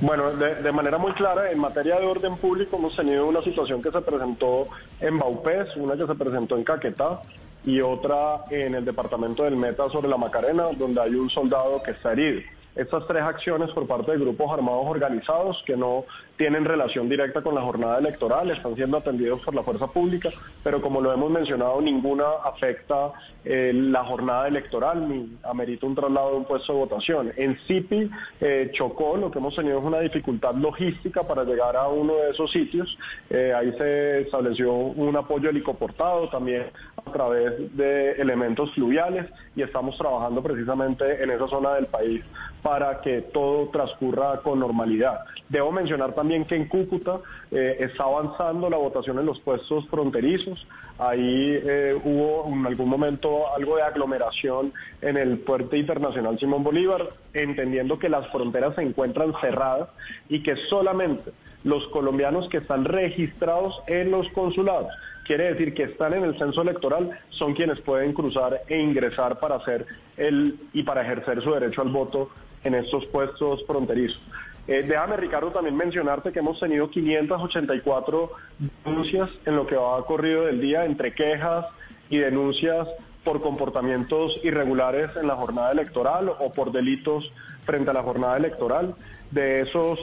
Bueno, 0.00 0.30
de, 0.30 0.72
manera 0.72 0.96
muy 0.96 1.10
clara, 1.12 1.50
en 1.50 1.58
materia 1.58 1.98
de 1.98 2.06
orden 2.06 2.36
público 2.36 2.76
hemos 2.76 2.94
tenido 2.94 3.26
una 3.26 3.42
situación 3.42 3.82
que 3.82 3.90
se 3.90 4.00
presentó 4.00 4.68
en 5.00 5.18
Baupés, 5.18 5.74
una 5.76 5.96
que 5.96 6.06
se 6.06 6.14
presentó 6.14 6.56
en 6.56 6.62
Caquetá 6.62 7.20
y 7.64 7.80
otra 7.80 8.44
en 8.50 8.76
el 8.76 8.84
departamento 8.84 9.42
del 9.42 9.56
Meta 9.56 9.88
sobre 9.88 10.06
la 10.06 10.16
Macarena, 10.16 10.68
donde 10.76 11.00
hay 11.00 11.16
un 11.16 11.28
soldado 11.28 11.82
que 11.82 11.90
está 11.90 12.12
herido. 12.12 12.42
Estas 12.76 13.08
tres 13.08 13.22
acciones 13.24 13.70
por 13.70 13.88
parte 13.88 14.12
de 14.12 14.18
grupos 14.18 14.52
armados 14.52 14.84
organizados 14.86 15.60
que 15.66 15.76
no 15.76 16.04
tienen 16.38 16.64
relación 16.64 17.08
directa 17.08 17.42
con 17.42 17.54
la 17.54 17.62
jornada 17.62 17.98
electoral, 17.98 18.50
están 18.50 18.76
siendo 18.76 18.96
atendidos 18.96 19.40
por 19.40 19.54
la 19.54 19.62
fuerza 19.64 19.88
pública, 19.88 20.30
pero 20.62 20.80
como 20.80 21.00
lo 21.00 21.12
hemos 21.12 21.30
mencionado, 21.30 21.80
ninguna 21.80 22.24
afecta 22.44 23.12
eh, 23.44 23.72
la 23.74 24.04
jornada 24.04 24.46
electoral 24.46 25.08
ni 25.08 25.36
amerita 25.42 25.86
un 25.86 25.96
traslado 25.96 26.30
de 26.30 26.36
un 26.36 26.44
puesto 26.44 26.72
de 26.72 26.78
votación. 26.78 27.32
En 27.36 27.58
CIPI, 27.66 28.10
eh, 28.40 28.70
Chocó, 28.72 29.16
lo 29.16 29.30
que 29.30 29.38
hemos 29.40 29.54
tenido 29.56 29.78
es 29.78 29.84
una 29.84 29.98
dificultad 29.98 30.54
logística 30.54 31.22
para 31.22 31.42
llegar 31.42 31.76
a 31.76 31.88
uno 31.88 32.14
de 32.14 32.30
esos 32.30 32.50
sitios. 32.52 32.96
Eh, 33.30 33.52
ahí 33.52 33.72
se 33.76 34.20
estableció 34.20 34.72
un 34.72 35.16
apoyo 35.16 35.50
helicoportado 35.50 36.28
también 36.28 36.66
a 37.04 37.10
través 37.10 37.76
de 37.76 38.12
elementos 38.12 38.72
fluviales 38.74 39.26
y 39.56 39.62
estamos 39.62 39.98
trabajando 39.98 40.40
precisamente 40.40 41.20
en 41.22 41.30
esa 41.30 41.48
zona 41.48 41.74
del 41.74 41.86
país 41.86 42.22
para 42.62 43.00
que 43.00 43.22
todo 43.22 43.68
transcurra 43.68 44.40
con 44.42 44.60
normalidad. 44.60 45.20
Debo 45.48 45.72
mencionar 45.72 46.12
también 46.12 46.27
que 46.28 46.54
en 46.56 46.66
Cúcuta 46.66 47.20
eh, 47.50 47.76
está 47.80 48.04
avanzando 48.04 48.68
la 48.68 48.76
votación 48.76 49.18
en 49.18 49.26
los 49.26 49.40
puestos 49.40 49.86
fronterizos. 49.88 50.66
Ahí 50.98 51.58
eh, 51.62 51.96
hubo 52.04 52.46
en 52.48 52.66
algún 52.66 52.88
momento 52.88 53.52
algo 53.54 53.76
de 53.76 53.82
aglomeración 53.82 54.72
en 55.00 55.16
el 55.16 55.38
puerto 55.38 55.76
internacional 55.76 56.38
Simón 56.38 56.62
Bolívar, 56.64 57.08
entendiendo 57.32 57.98
que 57.98 58.08
las 58.08 58.26
fronteras 58.30 58.74
se 58.74 58.82
encuentran 58.82 59.32
cerradas 59.40 59.88
y 60.28 60.42
que 60.42 60.56
solamente 60.68 61.32
los 61.64 61.86
colombianos 61.88 62.48
que 62.48 62.58
están 62.58 62.84
registrados 62.84 63.80
en 63.86 64.10
los 64.10 64.28
consulados 64.28 64.92
quiere 65.28 65.48
decir 65.48 65.74
que 65.74 65.82
están 65.82 66.14
en 66.14 66.24
el 66.24 66.38
censo 66.38 66.62
electoral, 66.62 67.10
son 67.28 67.52
quienes 67.52 67.78
pueden 67.80 68.14
cruzar 68.14 68.62
e 68.66 68.80
ingresar 68.80 69.38
para 69.38 69.56
hacer 69.56 69.84
el 70.16 70.58
y 70.72 70.82
para 70.84 71.02
ejercer 71.02 71.42
su 71.42 71.52
derecho 71.52 71.82
al 71.82 71.90
voto 71.90 72.30
en 72.64 72.74
estos 72.74 73.04
puestos 73.06 73.64
fronterizos. 73.66 74.20
Eh, 74.68 74.84
déjame, 74.86 75.16
Ricardo, 75.16 75.50
también 75.50 75.74
mencionarte 75.74 76.30
que 76.30 76.40
hemos 76.40 76.60
tenido 76.60 76.90
584 76.90 78.32
denuncias 78.84 79.30
en 79.46 79.56
lo 79.56 79.66
que 79.66 79.76
va 79.76 80.04
corrido 80.04 80.44
del 80.44 80.60
día 80.60 80.84
entre 80.84 81.14
quejas 81.14 81.64
y 82.10 82.18
denuncias 82.18 82.86
por 83.24 83.40
comportamientos 83.40 84.38
irregulares 84.44 85.10
en 85.16 85.26
la 85.26 85.36
jornada 85.36 85.72
electoral 85.72 86.28
o 86.28 86.52
por 86.52 86.70
delitos 86.70 87.32
frente 87.64 87.90
a 87.90 87.94
la 87.94 88.02
jornada 88.02 88.36
electoral. 88.36 88.94
De 89.30 89.62
esos, 89.62 89.98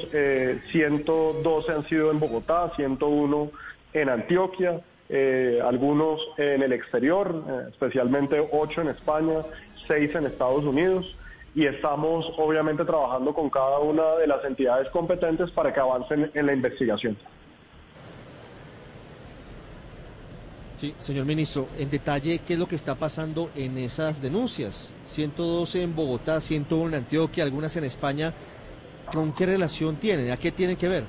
112 0.71 1.71
eh, 1.71 1.75
han 1.75 1.87
sido 1.87 2.09
en 2.09 2.19
Bogotá, 2.19 2.71
101 2.75 3.51
en 3.93 4.09
Antioquia, 4.09 4.81
eh, 5.09 5.59
algunos 5.63 6.21
en 6.37 6.63
el 6.63 6.73
exterior, 6.73 7.69
especialmente 7.69 8.43
8 8.51 8.81
en 8.81 8.87
España, 8.87 9.41
6 9.85 10.15
en 10.15 10.25
Estados 10.25 10.63
Unidos 10.63 11.15
y 11.55 11.65
estamos 11.65 12.25
obviamente 12.37 12.83
trabajando 12.83 13.33
con 13.33 13.49
cada 13.49 13.79
una 13.79 14.15
de 14.15 14.27
las 14.27 14.43
entidades 14.43 14.89
competentes 14.89 15.49
para 15.51 15.73
que 15.73 15.79
avancen 15.79 16.29
en 16.33 16.45
la 16.45 16.53
investigación. 16.53 17.17
Sí, 20.75 20.93
señor 20.97 21.25
ministro, 21.25 21.67
en 21.79 21.89
detalle, 21.89 22.39
¿qué 22.45 22.53
es 22.53 22.59
lo 22.59 22.67
que 22.67 22.75
está 22.75 22.95
pasando 22.95 23.49
en 23.55 23.77
esas 23.77 24.21
denuncias? 24.21 24.93
112 25.05 25.83
en 25.83 25.95
Bogotá, 25.95 26.41
101 26.41 26.89
en 26.89 26.95
Antioquia, 26.95 27.45
algunas 27.45 27.77
en 27.77 27.85
España. 27.85 28.33
¿Con 29.13 29.31
qué 29.31 29.45
relación 29.45 29.95
tienen? 29.95 30.31
¿A 30.31 30.37
qué 30.37 30.51
tienen 30.51 30.75
que 30.75 30.89
ver? 30.89 31.05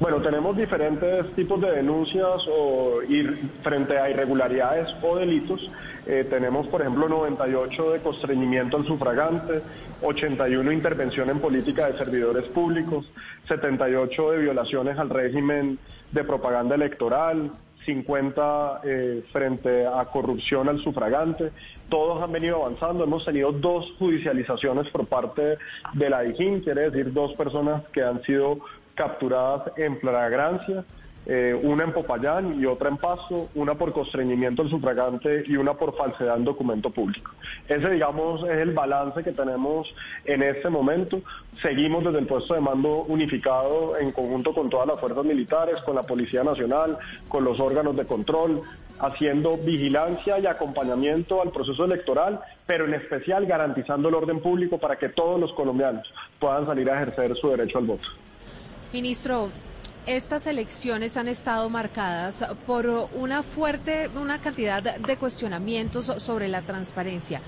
Bueno, 0.00 0.22
tenemos 0.22 0.56
diferentes 0.56 1.30
tipos 1.34 1.60
de 1.60 1.72
denuncias 1.72 2.48
o 2.48 3.02
ir 3.06 3.36
frente 3.62 3.98
a 3.98 4.08
irregularidades 4.08 4.88
o 5.02 5.16
delitos. 5.16 5.70
Eh, 6.06 6.26
tenemos, 6.28 6.66
por 6.68 6.80
ejemplo, 6.80 7.06
98 7.06 7.92
de 7.92 7.98
constreñimiento 8.00 8.78
al 8.78 8.86
sufragante, 8.86 9.60
81 10.00 10.72
intervención 10.72 11.28
en 11.28 11.38
política 11.38 11.86
de 11.86 11.98
servidores 11.98 12.44
públicos, 12.48 13.12
78 13.46 14.30
de 14.30 14.38
violaciones 14.38 14.98
al 14.98 15.10
régimen 15.10 15.78
de 16.12 16.24
propaganda 16.24 16.76
electoral, 16.76 17.50
50 17.84 18.80
eh, 18.84 19.22
frente 19.30 19.86
a 19.86 20.02
corrupción 20.06 20.70
al 20.70 20.80
sufragante. 20.80 21.50
Todos 21.90 22.22
han 22.22 22.32
venido 22.32 22.64
avanzando. 22.64 23.04
Hemos 23.04 23.26
tenido 23.26 23.52
dos 23.52 23.92
judicializaciones 23.98 24.88
por 24.88 25.06
parte 25.06 25.58
de 25.92 26.10
la 26.10 26.22
DIJÍN, 26.22 26.60
quiere 26.60 26.90
decir 26.90 27.12
dos 27.12 27.34
personas 27.34 27.82
que 27.92 28.02
han 28.02 28.22
sido 28.22 28.60
capturadas 29.00 29.72
en 29.78 29.98
flagrancia. 29.98 30.84
Eh, 31.26 31.58
una 31.62 31.84
en 31.84 31.92
Popayán 31.92 32.60
y 32.60 32.66
otra 32.66 32.88
en 32.88 32.96
Paso, 32.96 33.48
una 33.54 33.74
por 33.74 33.92
constreñimiento 33.92 34.62
al 34.62 34.70
sufragante 34.70 35.44
y 35.46 35.56
una 35.56 35.74
por 35.74 35.96
falsedad 35.96 36.36
en 36.36 36.44
documento 36.44 36.90
público. 36.90 37.30
Ese, 37.68 37.90
digamos, 37.90 38.42
es 38.44 38.56
el 38.56 38.72
balance 38.72 39.22
que 39.22 39.32
tenemos 39.32 39.94
en 40.24 40.42
este 40.42 40.68
momento. 40.70 41.20
Seguimos 41.62 42.04
desde 42.04 42.18
el 42.18 42.26
puesto 42.26 42.54
de 42.54 42.60
mando 42.60 43.04
unificado 43.04 43.98
en 43.98 44.12
conjunto 44.12 44.52
con 44.52 44.68
todas 44.68 44.88
las 44.88 44.98
fuerzas 44.98 45.24
militares, 45.24 45.80
con 45.82 45.94
la 45.94 46.02
Policía 46.02 46.42
Nacional, 46.42 46.98
con 47.28 47.44
los 47.44 47.60
órganos 47.60 47.96
de 47.96 48.06
control, 48.06 48.62
haciendo 48.98 49.56
vigilancia 49.58 50.38
y 50.38 50.46
acompañamiento 50.46 51.40
al 51.42 51.52
proceso 51.52 51.84
electoral, 51.84 52.40
pero 52.66 52.86
en 52.86 52.94
especial 52.94 53.46
garantizando 53.46 54.08
el 54.08 54.14
orden 54.14 54.40
público 54.40 54.78
para 54.78 54.96
que 54.96 55.10
todos 55.10 55.38
los 55.38 55.52
colombianos 55.52 56.12
puedan 56.38 56.66
salir 56.66 56.90
a 56.90 56.96
ejercer 56.96 57.36
su 57.36 57.48
derecho 57.50 57.78
al 57.78 57.84
voto. 57.84 58.08
Ministro, 58.92 59.50
estas 60.04 60.48
elecciones 60.48 61.16
han 61.16 61.28
estado 61.28 61.70
marcadas 61.70 62.44
por 62.66 62.88
una 63.14 63.44
fuerte, 63.44 64.10
una 64.16 64.40
cantidad 64.40 64.82
de 64.82 65.16
cuestionamientos 65.16 66.06
sobre 66.20 66.48
la 66.48 66.62
transparencia. 66.62 67.40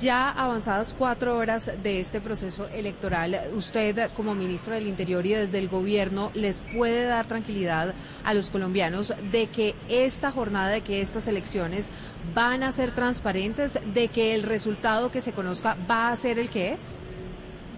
Ya 0.00 0.30
avanzadas 0.30 0.94
cuatro 0.96 1.36
horas 1.36 1.72
de 1.82 2.00
este 2.00 2.20
proceso 2.20 2.68
electoral, 2.68 3.40
usted 3.56 4.10
como 4.12 4.36
ministro 4.36 4.74
del 4.74 4.86
Interior 4.86 5.26
y 5.26 5.32
desde 5.32 5.58
el 5.58 5.68
gobierno 5.68 6.30
les 6.34 6.62
puede 6.76 7.04
dar 7.04 7.26
tranquilidad 7.26 7.92
a 8.24 8.32
los 8.32 8.50
colombianos 8.50 9.12
de 9.32 9.48
que 9.48 9.74
esta 9.88 10.30
jornada, 10.30 10.68
de 10.68 10.82
que 10.82 11.00
estas 11.00 11.26
elecciones 11.26 11.90
van 12.32 12.62
a 12.62 12.70
ser 12.70 12.92
transparentes, 12.92 13.80
de 13.92 14.06
que 14.06 14.34
el 14.34 14.44
resultado 14.44 15.10
que 15.10 15.20
se 15.20 15.32
conozca 15.32 15.76
va 15.90 16.10
a 16.10 16.16
ser 16.16 16.38
el 16.38 16.48
que 16.48 16.74
es. 16.74 17.00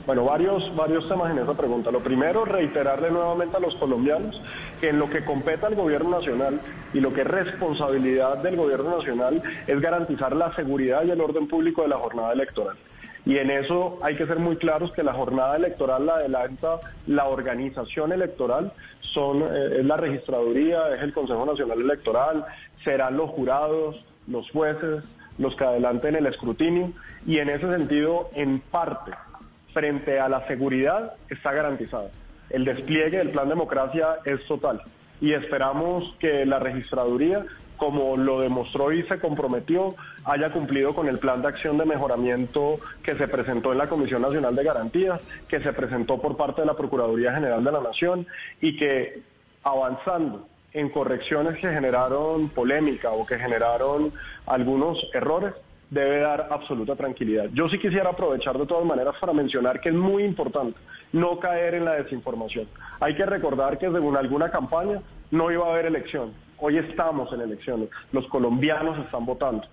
Bueno, 0.06 0.24
varios, 0.24 0.74
varios 0.76 1.08
temas 1.08 1.32
en 1.32 1.38
esa 1.38 1.54
pregunta. 1.54 1.90
Lo 1.90 1.98
primero, 1.98 2.44
reiterarle 2.44 3.10
nuevamente 3.10 3.56
a 3.56 3.60
los 3.60 3.74
colombianos 3.74 4.40
que 4.80 4.90
en 4.90 5.00
lo 5.00 5.10
que 5.10 5.24
compete 5.24 5.66
al 5.66 5.74
gobierno 5.74 6.10
nacional 6.10 6.60
y 6.94 7.00
lo 7.00 7.12
que 7.12 7.22
es 7.22 7.26
responsabilidad 7.26 8.38
del 8.38 8.54
gobierno 8.54 8.98
nacional 8.98 9.42
es 9.66 9.80
garantizar 9.80 10.36
la 10.36 10.54
seguridad 10.54 11.04
y 11.04 11.10
el 11.10 11.20
orden 11.20 11.48
público 11.48 11.82
de 11.82 11.88
la 11.88 11.96
jornada 11.96 12.32
electoral. 12.32 12.76
Y 13.24 13.38
en 13.38 13.50
eso 13.50 13.98
hay 14.00 14.14
que 14.14 14.28
ser 14.28 14.38
muy 14.38 14.56
claros 14.56 14.92
que 14.92 15.02
la 15.02 15.12
jornada 15.12 15.56
electoral 15.56 16.06
la 16.06 16.14
adelanta 16.14 16.78
la 17.08 17.26
organización 17.26 18.12
electoral, 18.12 18.72
son, 19.00 19.42
eh, 19.42 19.78
es 19.80 19.84
la 19.84 19.96
registraduría, 19.96 20.94
es 20.94 21.02
el 21.02 21.12
Consejo 21.12 21.44
Nacional 21.44 21.80
Electoral, 21.80 22.44
serán 22.84 23.16
los 23.16 23.30
jurados, 23.30 24.04
los 24.28 24.48
jueces, 24.52 25.02
los 25.38 25.56
que 25.56 25.64
adelanten 25.64 26.14
el 26.14 26.26
escrutinio. 26.26 26.92
Y 27.26 27.38
en 27.38 27.50
ese 27.50 27.68
sentido, 27.76 28.30
en 28.34 28.60
parte, 28.60 29.10
frente 29.76 30.18
a 30.18 30.26
la 30.30 30.46
seguridad 30.46 31.16
está 31.28 31.52
garantizada. 31.52 32.08
El 32.48 32.64
despliegue 32.64 33.18
del 33.18 33.28
plan 33.28 33.50
democracia 33.50 34.16
es 34.24 34.42
total 34.46 34.80
y 35.20 35.34
esperamos 35.34 36.14
que 36.18 36.46
la 36.46 36.58
registraduría, 36.58 37.44
como 37.76 38.16
lo 38.16 38.40
demostró 38.40 38.90
y 38.90 39.02
se 39.02 39.18
comprometió, 39.18 39.94
haya 40.24 40.50
cumplido 40.50 40.94
con 40.94 41.08
el 41.08 41.18
plan 41.18 41.42
de 41.42 41.48
acción 41.48 41.76
de 41.76 41.84
mejoramiento 41.84 42.76
que 43.02 43.16
se 43.16 43.28
presentó 43.28 43.70
en 43.72 43.76
la 43.76 43.86
Comisión 43.86 44.22
Nacional 44.22 44.56
de 44.56 44.64
Garantías, 44.64 45.20
que 45.46 45.60
se 45.60 45.74
presentó 45.74 46.22
por 46.22 46.38
parte 46.38 46.62
de 46.62 46.68
la 46.68 46.74
Procuraduría 46.74 47.34
General 47.34 47.62
de 47.62 47.72
la 47.72 47.80
Nación 47.82 48.26
y 48.62 48.78
que 48.78 49.20
avanzando 49.62 50.48
en 50.72 50.88
correcciones 50.88 51.60
que 51.60 51.68
generaron 51.68 52.48
polémica 52.48 53.10
o 53.10 53.26
que 53.26 53.38
generaron 53.38 54.10
algunos 54.46 55.06
errores, 55.12 55.52
debe 55.90 56.20
dar 56.20 56.48
absoluta 56.50 56.96
tranquilidad. 56.96 57.46
Yo 57.52 57.68
sí 57.68 57.78
quisiera 57.78 58.10
aprovechar 58.10 58.58
de 58.58 58.66
todas 58.66 58.84
maneras 58.84 59.14
para 59.20 59.32
mencionar 59.32 59.80
que 59.80 59.90
es 59.90 59.94
muy 59.94 60.24
importante 60.24 60.78
no 61.12 61.38
caer 61.38 61.74
en 61.74 61.84
la 61.84 61.94
desinformación. 61.94 62.66
Hay 63.00 63.14
que 63.14 63.24
recordar 63.24 63.78
que 63.78 63.90
según 63.90 64.16
alguna 64.16 64.50
campaña 64.50 65.00
no 65.30 65.50
iba 65.50 65.66
a 65.66 65.72
haber 65.72 65.86
elección. 65.86 66.32
Hoy 66.58 66.78
estamos 66.78 67.32
en 67.32 67.42
elecciones. 67.42 67.88
Los 68.12 68.26
colombianos 68.28 68.98
están 68.98 69.24
votando. 69.24 69.66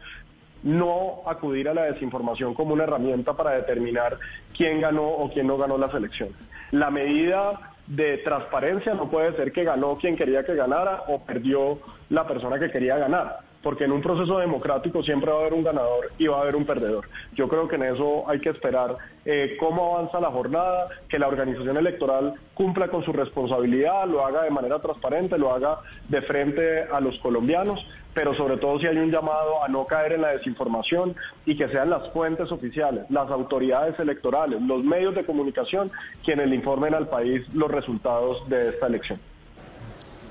No 0.61 1.23
acudir 1.25 1.67
a 1.67 1.73
la 1.73 1.83
desinformación 1.83 2.53
como 2.53 2.73
una 2.73 2.83
herramienta 2.83 3.33
para 3.33 3.51
determinar 3.51 4.17
quién 4.55 4.79
ganó 4.79 5.07
o 5.07 5.31
quién 5.31 5.47
no 5.47 5.57
ganó 5.57 5.77
las 5.77 5.93
elecciones. 5.93 6.35
La 6.71 6.89
medida 6.89 7.73
de 7.87 8.19
transparencia 8.19 8.93
no 8.93 9.09
puede 9.09 9.35
ser 9.35 9.51
que 9.51 9.65
ganó 9.65 9.95
quien 9.95 10.15
quería 10.15 10.45
que 10.45 10.55
ganara 10.55 11.03
o 11.07 11.19
perdió 11.19 11.79
la 12.09 12.25
persona 12.25 12.57
que 12.57 12.71
quería 12.71 12.97
ganar 12.97 13.39
porque 13.63 13.85
en 13.85 13.93
un 13.93 14.01
proceso 14.01 14.37
democrático 14.37 15.01
siempre 15.01 15.31
va 15.31 15.37
a 15.37 15.41
haber 15.41 15.53
un 15.53 15.63
ganador 15.63 16.11
y 16.17 16.27
va 16.27 16.37
a 16.37 16.41
haber 16.41 16.55
un 16.55 16.65
perdedor. 16.65 17.07
Yo 17.33 17.47
creo 17.47 17.67
que 17.67 17.77
en 17.77 17.83
eso 17.83 18.29
hay 18.29 18.39
que 18.39 18.49
esperar 18.49 18.97
eh, 19.25 19.55
cómo 19.57 19.95
avanza 19.95 20.19
la 20.19 20.29
jornada, 20.29 20.89
que 21.07 21.17
la 21.17 21.29
organización 21.29 21.77
electoral 21.77 22.33
cumpla 22.53 22.89
con 22.89 23.03
su 23.03 23.13
responsabilidad, 23.13 24.05
lo 24.05 24.25
haga 24.25 24.43
de 24.43 24.51
manera 24.51 24.79
transparente, 24.79 25.37
lo 25.37 25.51
haga 25.51 25.79
de 26.09 26.21
frente 26.21 26.83
a 26.83 26.99
los 26.99 27.17
colombianos, 27.19 27.85
pero 28.13 28.35
sobre 28.35 28.57
todo 28.57 28.79
si 28.79 28.87
hay 28.87 28.97
un 28.97 29.09
llamado 29.09 29.63
a 29.63 29.69
no 29.69 29.85
caer 29.85 30.13
en 30.13 30.21
la 30.21 30.33
desinformación 30.33 31.15
y 31.45 31.55
que 31.55 31.69
sean 31.69 31.89
las 31.89 32.09
fuentes 32.11 32.51
oficiales, 32.51 33.05
las 33.09 33.31
autoridades 33.31 33.97
electorales, 33.97 34.61
los 34.61 34.83
medios 34.83 35.15
de 35.15 35.25
comunicación 35.25 35.89
quienes 36.23 36.49
le 36.49 36.55
informen 36.55 36.93
al 36.93 37.07
país 37.07 37.41
los 37.53 37.71
resultados 37.71 38.47
de 38.49 38.69
esta 38.69 38.87
elección. 38.87 39.19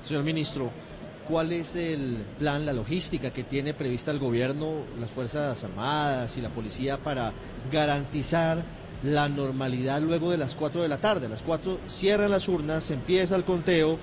Señor 0.03 0.23
ministro, 0.23 0.69
cuál 1.27 1.51
es 1.53 1.75
el 1.75 2.17
plan, 2.39 2.65
la 2.65 2.73
logística 2.73 3.31
que 3.31 3.43
tiene 3.43 3.73
prevista 3.73 4.11
el 4.11 4.19
gobierno, 4.19 4.83
las 4.99 5.09
Fuerzas 5.09 5.63
Armadas 5.63 6.37
y 6.37 6.41
la 6.41 6.49
policía 6.49 6.97
para 6.97 7.33
garantizar 7.71 8.63
la 9.03 9.27
normalidad 9.27 10.01
luego 10.01 10.31
de 10.31 10.37
las 10.37 10.55
4 10.55 10.81
de 10.81 10.87
la 10.87 10.97
tarde. 10.97 11.25
A 11.25 11.29
las 11.29 11.41
4 11.41 11.79
cierran 11.87 12.31
las 12.31 12.47
urnas, 12.47 12.89
empieza 12.91 13.35
el 13.35 13.43
conteo 13.43 13.97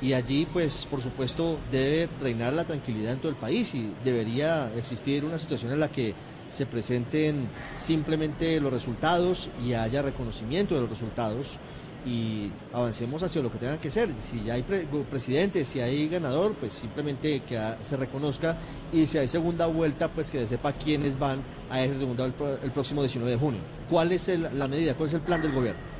y 0.00 0.12
allí, 0.12 0.46
pues, 0.52 0.86
por 0.90 1.00
supuesto, 1.00 1.58
debe 1.70 2.08
reinar 2.20 2.52
la 2.52 2.64
tranquilidad 2.64 3.12
en 3.12 3.18
todo 3.18 3.30
el 3.30 3.36
país 3.36 3.74
y 3.74 3.92
debería 4.04 4.70
existir 4.76 5.24
una 5.24 5.38
situación 5.38 5.72
en 5.72 5.80
la 5.80 5.88
que 5.88 6.14
se 6.52 6.66
presenten 6.66 7.48
simplemente 7.78 8.60
los 8.60 8.72
resultados 8.72 9.50
y 9.66 9.72
haya 9.72 10.02
reconocimiento 10.02 10.74
de 10.74 10.82
los 10.82 10.90
resultados 10.90 11.58
y 12.04 12.50
avancemos 12.72 13.22
hacia 13.22 13.42
lo 13.42 13.50
que 13.50 13.58
tenga 13.58 13.78
que 13.78 13.90
ser. 13.90 14.10
Si 14.20 14.42
ya 14.44 14.54
hay 14.54 14.62
presidente, 15.10 15.64
si 15.64 15.80
hay 15.80 16.08
ganador, 16.08 16.54
pues 16.54 16.72
simplemente 16.72 17.40
que 17.40 17.60
se 17.82 17.96
reconozca 17.96 18.56
y 18.92 19.06
si 19.06 19.18
hay 19.18 19.28
segunda 19.28 19.66
vuelta, 19.66 20.08
pues 20.08 20.30
que 20.30 20.38
se 20.40 20.46
sepa 20.46 20.72
quiénes 20.72 21.18
van 21.18 21.40
a 21.70 21.80
esa 21.80 21.98
segunda 21.98 22.24
el, 22.24 22.34
el 22.62 22.70
próximo 22.70 23.02
19 23.02 23.32
de 23.32 23.38
junio. 23.38 23.60
¿Cuál 23.88 24.12
es 24.12 24.28
la 24.28 24.68
medida? 24.68 24.94
¿Cuál 24.94 25.08
es 25.08 25.14
el 25.14 25.20
plan 25.20 25.40
del 25.40 25.52
gobierno? 25.52 25.94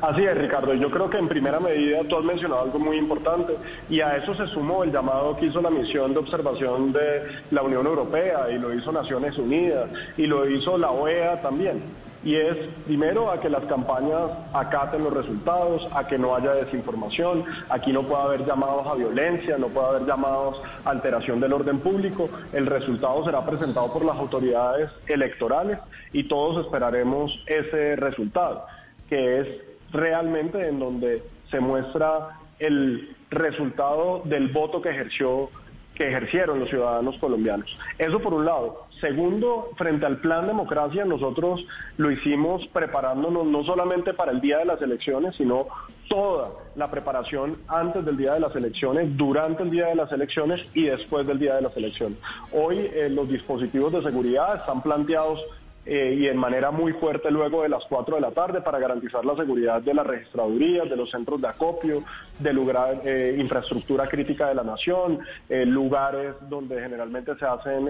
Así 0.00 0.22
es, 0.22 0.36
Ricardo. 0.36 0.74
Yo 0.74 0.90
creo 0.90 1.10
que 1.10 1.18
en 1.18 1.28
primera 1.28 1.58
medida 1.58 2.04
tú 2.04 2.18
has 2.18 2.24
mencionado 2.24 2.62
algo 2.62 2.78
muy 2.78 2.98
importante 2.98 3.54
y 3.88 4.00
a 4.00 4.16
eso 4.16 4.34
se 4.34 4.46
sumó 4.48 4.84
el 4.84 4.92
llamado 4.92 5.36
que 5.36 5.46
hizo 5.46 5.60
la 5.60 5.70
misión 5.70 6.12
de 6.12 6.20
observación 6.20 6.92
de 6.92 7.22
la 7.50 7.62
Unión 7.62 7.86
Europea 7.86 8.48
y 8.50 8.58
lo 8.58 8.72
hizo 8.72 8.92
Naciones 8.92 9.36
Unidas 9.38 9.90
y 10.16 10.26
lo 10.26 10.48
hizo 10.48 10.78
la 10.78 10.90
OEA 10.90 11.40
también. 11.42 11.82
Y 12.24 12.34
es 12.34 12.56
primero 12.84 13.30
a 13.30 13.40
que 13.40 13.48
las 13.48 13.64
campañas 13.66 14.30
acaten 14.52 15.04
los 15.04 15.12
resultados, 15.12 15.86
a 15.94 16.06
que 16.06 16.18
no 16.18 16.34
haya 16.34 16.52
desinformación, 16.52 17.44
aquí 17.68 17.92
no 17.92 18.02
puede 18.02 18.22
haber 18.22 18.46
llamados 18.46 18.86
a 18.86 18.94
violencia, 18.94 19.56
no 19.56 19.68
puede 19.68 19.86
haber 19.88 20.06
llamados 20.06 20.60
a 20.84 20.90
alteración 20.90 21.40
del 21.40 21.52
orden 21.52 21.78
público. 21.78 22.28
El 22.52 22.66
resultado 22.66 23.24
será 23.24 23.44
presentado 23.46 23.92
por 23.92 24.04
las 24.04 24.16
autoridades 24.16 24.90
electorales 25.06 25.78
y 26.12 26.24
todos 26.24 26.64
esperaremos 26.64 27.42
ese 27.46 27.94
resultado, 27.96 28.66
que 29.08 29.40
es 29.40 29.60
realmente 29.92 30.68
en 30.68 30.80
donde 30.80 31.22
se 31.50 31.60
muestra 31.60 32.38
el 32.58 33.16
resultado 33.30 34.22
del 34.24 34.48
voto 34.48 34.82
que 34.82 34.90
ejerció 34.90 35.50
que 35.98 36.06
ejercieron 36.06 36.60
los 36.60 36.70
ciudadanos 36.70 37.18
colombianos. 37.18 37.76
Eso 37.98 38.20
por 38.20 38.32
un 38.32 38.44
lado. 38.44 38.86
Segundo, 39.00 39.70
frente 39.76 40.06
al 40.06 40.18
plan 40.18 40.46
democracia, 40.46 41.04
nosotros 41.04 41.64
lo 41.96 42.10
hicimos 42.10 42.66
preparándonos 42.68 43.46
no 43.46 43.62
solamente 43.62 44.12
para 44.12 44.32
el 44.32 44.40
día 44.40 44.58
de 44.58 44.64
las 44.64 44.82
elecciones, 44.82 45.36
sino 45.36 45.68
toda 46.08 46.50
la 46.74 46.90
preparación 46.90 47.56
antes 47.68 48.04
del 48.04 48.16
día 48.16 48.34
de 48.34 48.40
las 48.40 48.56
elecciones, 48.56 49.16
durante 49.16 49.62
el 49.62 49.70
día 49.70 49.88
de 49.88 49.94
las 49.94 50.10
elecciones 50.10 50.60
y 50.74 50.84
después 50.84 51.26
del 51.26 51.38
día 51.38 51.54
de 51.54 51.62
las 51.62 51.76
elecciones. 51.76 52.18
Hoy 52.52 52.90
eh, 52.92 53.08
los 53.08 53.28
dispositivos 53.28 53.92
de 53.92 54.02
seguridad 54.02 54.56
están 54.56 54.82
planteados 54.82 55.44
eh, 55.90 56.16
y 56.18 56.26
en 56.26 56.36
manera 56.36 56.70
muy 56.70 56.92
fuerte 56.92 57.30
luego 57.30 57.62
de 57.62 57.70
las 57.70 57.82
4 57.86 58.16
de 58.16 58.20
la 58.20 58.30
tarde 58.30 58.60
para 58.60 58.78
garantizar 58.78 59.24
la 59.24 59.34
seguridad 59.34 59.80
de 59.80 59.94
las 59.94 60.06
registradurías, 60.06 60.90
de 60.90 60.96
los 60.96 61.10
centros 61.10 61.40
de 61.40 61.48
acopio, 61.48 62.04
de 62.38 62.52
lugar, 62.52 63.00
eh, 63.06 63.34
infraestructura 63.38 64.06
crítica 64.06 64.48
de 64.48 64.54
la 64.54 64.64
nación, 64.64 65.20
eh, 65.48 65.64
lugares 65.64 66.34
donde 66.42 66.78
generalmente 66.78 67.34
se 67.38 67.46
hacen 67.46 67.88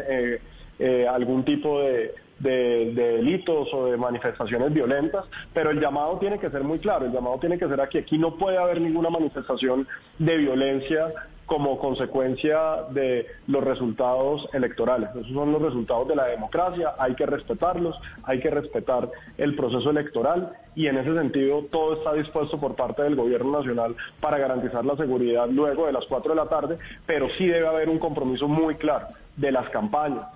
algún 1.09 1.45
tipo 1.45 1.81
de, 1.81 2.14
de, 2.38 2.93
delitos 2.95 3.69
o 3.73 3.87
de 3.87 3.97
manifestaciones 3.97 4.73
violentas, 4.73 5.25
pero 5.53 5.71
el 5.71 5.81
llamado 5.81 6.19
tiene 6.19 6.38
que 6.38 6.51
ser 6.51 6.62
muy 6.62 6.79
claro, 6.79 7.07
el 7.07 7.12
llamado 7.12 7.38
tiene 7.38 7.59
que 7.59 7.69
ser 7.69 7.81
aquí, 7.81 7.99
aquí 7.99 8.19
no 8.19 8.37
puede 8.37 8.59
haber 8.59 8.81
ninguna 8.81 9.11
manifestación 9.11 9.87
de 10.19 10.37
violencia 10.37 11.12
como 11.47 11.79
consecuencia 11.79 12.83
de 12.91 13.27
los 13.47 13.64
resultados 13.64 14.47
electorales. 14.53 15.09
Esos 15.17 15.33
son 15.33 15.51
los 15.51 15.62
resultados 15.62 16.07
de 16.07 16.14
la 16.14 16.27
democracia, 16.27 16.93
hay 16.99 17.14
que 17.14 17.25
respetarlos, 17.25 17.99
hay 18.23 18.38
que 18.38 18.51
respetar 18.51 19.11
el 19.38 19.57
proceso 19.57 19.88
electoral 19.88 20.53
y 20.75 20.88
en 20.88 20.99
ese 20.99 21.14
sentido 21.14 21.64
todo 21.71 21.95
está 21.95 22.12
dispuesto 22.12 22.61
por 22.61 22.77
parte 22.77 23.03
del 23.03 23.17
gobierno 23.17 23.59
nacional 23.59 23.97
para 24.21 24.37
garantizar 24.37 24.85
la 24.85 24.95
seguridad 24.97 25.49
luego 25.49 25.87
de 25.87 25.93
las 25.93 26.05
4 26.05 26.35
de 26.35 26.37
la 26.37 26.51
tarde, 26.51 26.79
pero 27.07 27.29
sí 27.38 27.47
debe 27.47 27.67
haber 27.67 27.88
un 27.88 27.99
compromiso 27.99 28.47
muy 28.47 28.75
claro 28.75 29.07
de 29.38 29.51
las 29.51 29.71
campañas, 29.71 30.27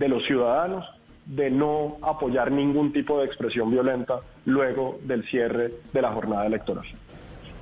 de 0.00 0.08
los 0.08 0.24
ciudadanos, 0.24 0.86
de 1.26 1.50
no 1.50 1.98
apoyar 2.00 2.50
ningún 2.50 2.90
tipo 2.90 3.20
de 3.20 3.26
expresión 3.26 3.70
violenta 3.70 4.18
luego 4.46 4.98
del 5.04 5.22
cierre 5.28 5.70
de 5.92 6.02
la 6.02 6.10
jornada 6.12 6.46
electoral 6.46 6.86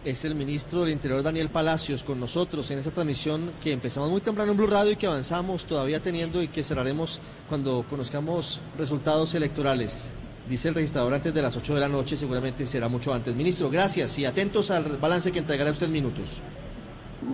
es 0.04 0.24
el 0.24 0.36
ministro 0.36 0.80
del 0.80 0.92
Interior 0.92 1.22
Daniel 1.22 1.48
Palacios 1.48 2.04
con 2.04 2.20
nosotros 2.20 2.70
en 2.70 2.78
esta 2.78 2.92
transmisión 2.92 3.52
que 3.62 3.72
empezamos 3.72 4.08
muy 4.08 4.20
temprano 4.20 4.52
en 4.52 4.56
Blue 4.56 4.68
Radio 4.68 4.92
y 4.92 4.96
que 4.96 5.08
avanzamos 5.08 5.66
todavía 5.66 6.00
teniendo 6.00 6.40
y 6.40 6.48
que 6.48 6.62
cerraremos 6.62 7.20
cuando 7.48 7.84
conozcamos 7.90 8.60
resultados 8.78 9.34
electorales. 9.34 10.08
Dice 10.48 10.68
el 10.68 10.76
registrador 10.76 11.12
antes 11.12 11.34
de 11.34 11.42
las 11.42 11.56
8 11.56 11.74
de 11.74 11.80
la 11.80 11.88
noche, 11.88 12.16
seguramente 12.16 12.64
será 12.64 12.88
mucho 12.88 13.12
antes. 13.12 13.34
Ministro, 13.34 13.68
gracias 13.68 14.18
y 14.18 14.24
atentos 14.24 14.70
al 14.70 14.96
balance 14.96 15.32
que 15.32 15.40
entregará 15.40 15.72
usted 15.72 15.88
minutos. 15.88 16.40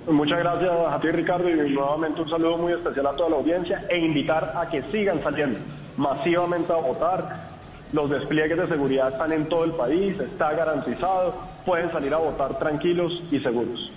Muchas 0.07 0.39
gracias 0.39 0.71
a 0.71 0.99
ti 0.99 1.11
Ricardo 1.11 1.49
y 1.49 1.71
nuevamente 1.71 2.23
un 2.23 2.31
saludo 2.31 2.57
muy 2.57 2.73
especial 2.73 3.07
a 3.07 3.17
toda 3.17 3.31
la 3.31 3.37
audiencia 3.37 3.85
e 3.91 3.99
invitar 3.99 4.55
a 4.57 4.69
que 4.69 4.83
sigan 4.85 5.23
saliendo 5.23 5.61
masivamente 5.97 6.73
a 6.73 6.77
votar 6.77 7.55
los 7.93 8.11
despliegues 8.11 8.57
de 8.57 8.67
seguridad 8.67 9.13
están 9.13 9.33
en 9.33 9.49
todo 9.49 9.65
el 9.65 9.73
país, 9.73 10.19
está 10.19 10.53
garantizado, 10.53 11.35
pueden 11.65 11.93
salir 11.93 12.13
a 12.13 12.17
votar 12.17 12.59
tranquilos 12.59 13.23
y 13.31 13.39
seguros. 13.39 13.93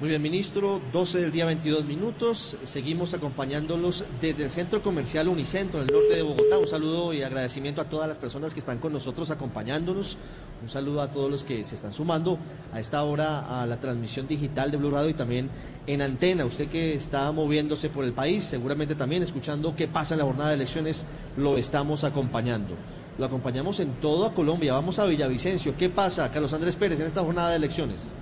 Muy 0.00 0.08
bien, 0.08 0.22
ministro, 0.22 0.80
12 0.94 1.20
del 1.20 1.30
día 1.30 1.44
22 1.44 1.84
minutos. 1.84 2.56
Seguimos 2.64 3.12
acompañándolos 3.12 4.06
desde 4.18 4.44
el 4.44 4.50
Centro 4.50 4.82
Comercial 4.82 5.28
Unicentro, 5.28 5.82
en 5.82 5.88
el 5.88 5.94
norte 5.94 6.16
de 6.16 6.22
Bogotá. 6.22 6.56
Un 6.56 6.66
saludo 6.66 7.12
y 7.12 7.22
agradecimiento 7.22 7.82
a 7.82 7.84
todas 7.84 8.08
las 8.08 8.16
personas 8.16 8.54
que 8.54 8.60
están 8.60 8.78
con 8.78 8.94
nosotros 8.94 9.30
acompañándonos. 9.30 10.16
Un 10.62 10.70
saludo 10.70 11.02
a 11.02 11.08
todos 11.12 11.30
los 11.30 11.44
que 11.44 11.64
se 11.64 11.74
están 11.74 11.92
sumando 11.92 12.38
a 12.72 12.80
esta 12.80 13.02
hora 13.04 13.60
a 13.60 13.66
la 13.66 13.78
transmisión 13.78 14.26
digital 14.26 14.70
de 14.70 14.78
Blue 14.78 14.90
Radio 14.90 15.10
y 15.10 15.14
también 15.14 15.50
en 15.86 16.00
antena. 16.00 16.46
Usted 16.46 16.68
que 16.68 16.94
está 16.94 17.30
moviéndose 17.30 17.90
por 17.90 18.06
el 18.06 18.14
país, 18.14 18.44
seguramente 18.44 18.94
también 18.94 19.22
escuchando 19.22 19.76
qué 19.76 19.86
pasa 19.86 20.14
en 20.14 20.20
la 20.20 20.24
jornada 20.24 20.48
de 20.48 20.54
elecciones, 20.54 21.04
lo 21.36 21.58
estamos 21.58 22.04
acompañando. 22.04 22.74
Lo 23.18 23.26
acompañamos 23.26 23.80
en 23.80 23.92
toda 24.00 24.32
Colombia. 24.32 24.72
Vamos 24.72 24.98
a 24.98 25.04
Villavicencio. 25.04 25.76
¿Qué 25.76 25.90
pasa, 25.90 26.30
Carlos 26.30 26.54
Andrés 26.54 26.76
Pérez, 26.76 26.98
en 27.00 27.06
esta 27.06 27.20
jornada 27.20 27.50
de 27.50 27.56
elecciones? 27.56 28.14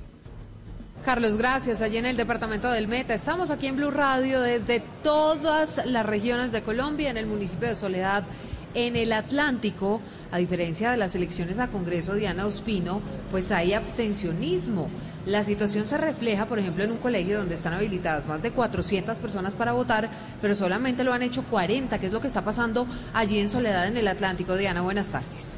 Carlos, 1.04 1.36
gracias. 1.36 1.82
Allí 1.82 1.98
en 1.98 2.06
el 2.06 2.16
departamento 2.16 2.70
del 2.70 2.88
Meta. 2.88 3.12
Estamos 3.12 3.50
aquí 3.50 3.66
en 3.66 3.76
Blue 3.76 3.90
Radio 3.90 4.40
desde 4.40 4.82
todas 5.02 5.84
las 5.84 6.06
regiones 6.06 6.50
de 6.50 6.62
Colombia, 6.62 7.10
en 7.10 7.18
el 7.18 7.26
municipio 7.26 7.68
de 7.68 7.76
Soledad 7.76 8.24
En 8.74 8.96
el 8.96 9.12
Atlántico, 9.12 10.00
a 10.32 10.38
diferencia 10.38 10.90
de 10.90 10.96
las 10.96 11.14
elecciones 11.14 11.60
a 11.60 11.68
Congreso, 11.68 12.14
Diana 12.14 12.44
Ospino, 12.44 13.00
pues 13.30 13.52
hay 13.52 13.72
abstencionismo. 13.72 14.88
La 15.26 15.44
situación 15.44 15.86
se 15.86 15.96
refleja, 15.96 16.46
por 16.46 16.58
ejemplo, 16.58 16.82
en 16.82 16.90
un 16.90 16.98
colegio 16.98 17.38
donde 17.38 17.54
están 17.54 17.72
habilitadas 17.72 18.26
más 18.26 18.42
de 18.42 18.50
400 18.50 19.18
personas 19.18 19.54
para 19.54 19.72
votar, 19.72 20.10
pero 20.42 20.56
solamente 20.56 21.04
lo 21.04 21.12
han 21.12 21.22
hecho 21.22 21.44
40, 21.44 22.00
que 22.00 22.06
es 22.06 22.12
lo 22.12 22.20
que 22.20 22.26
está 22.26 22.44
pasando 22.44 22.84
allí 23.14 23.38
en 23.38 23.48
Soledad, 23.48 23.86
en 23.86 23.96
el 23.96 24.08
Atlántico. 24.08 24.56
Diana, 24.56 24.82
buenas 24.82 25.08
tardes. 25.08 25.53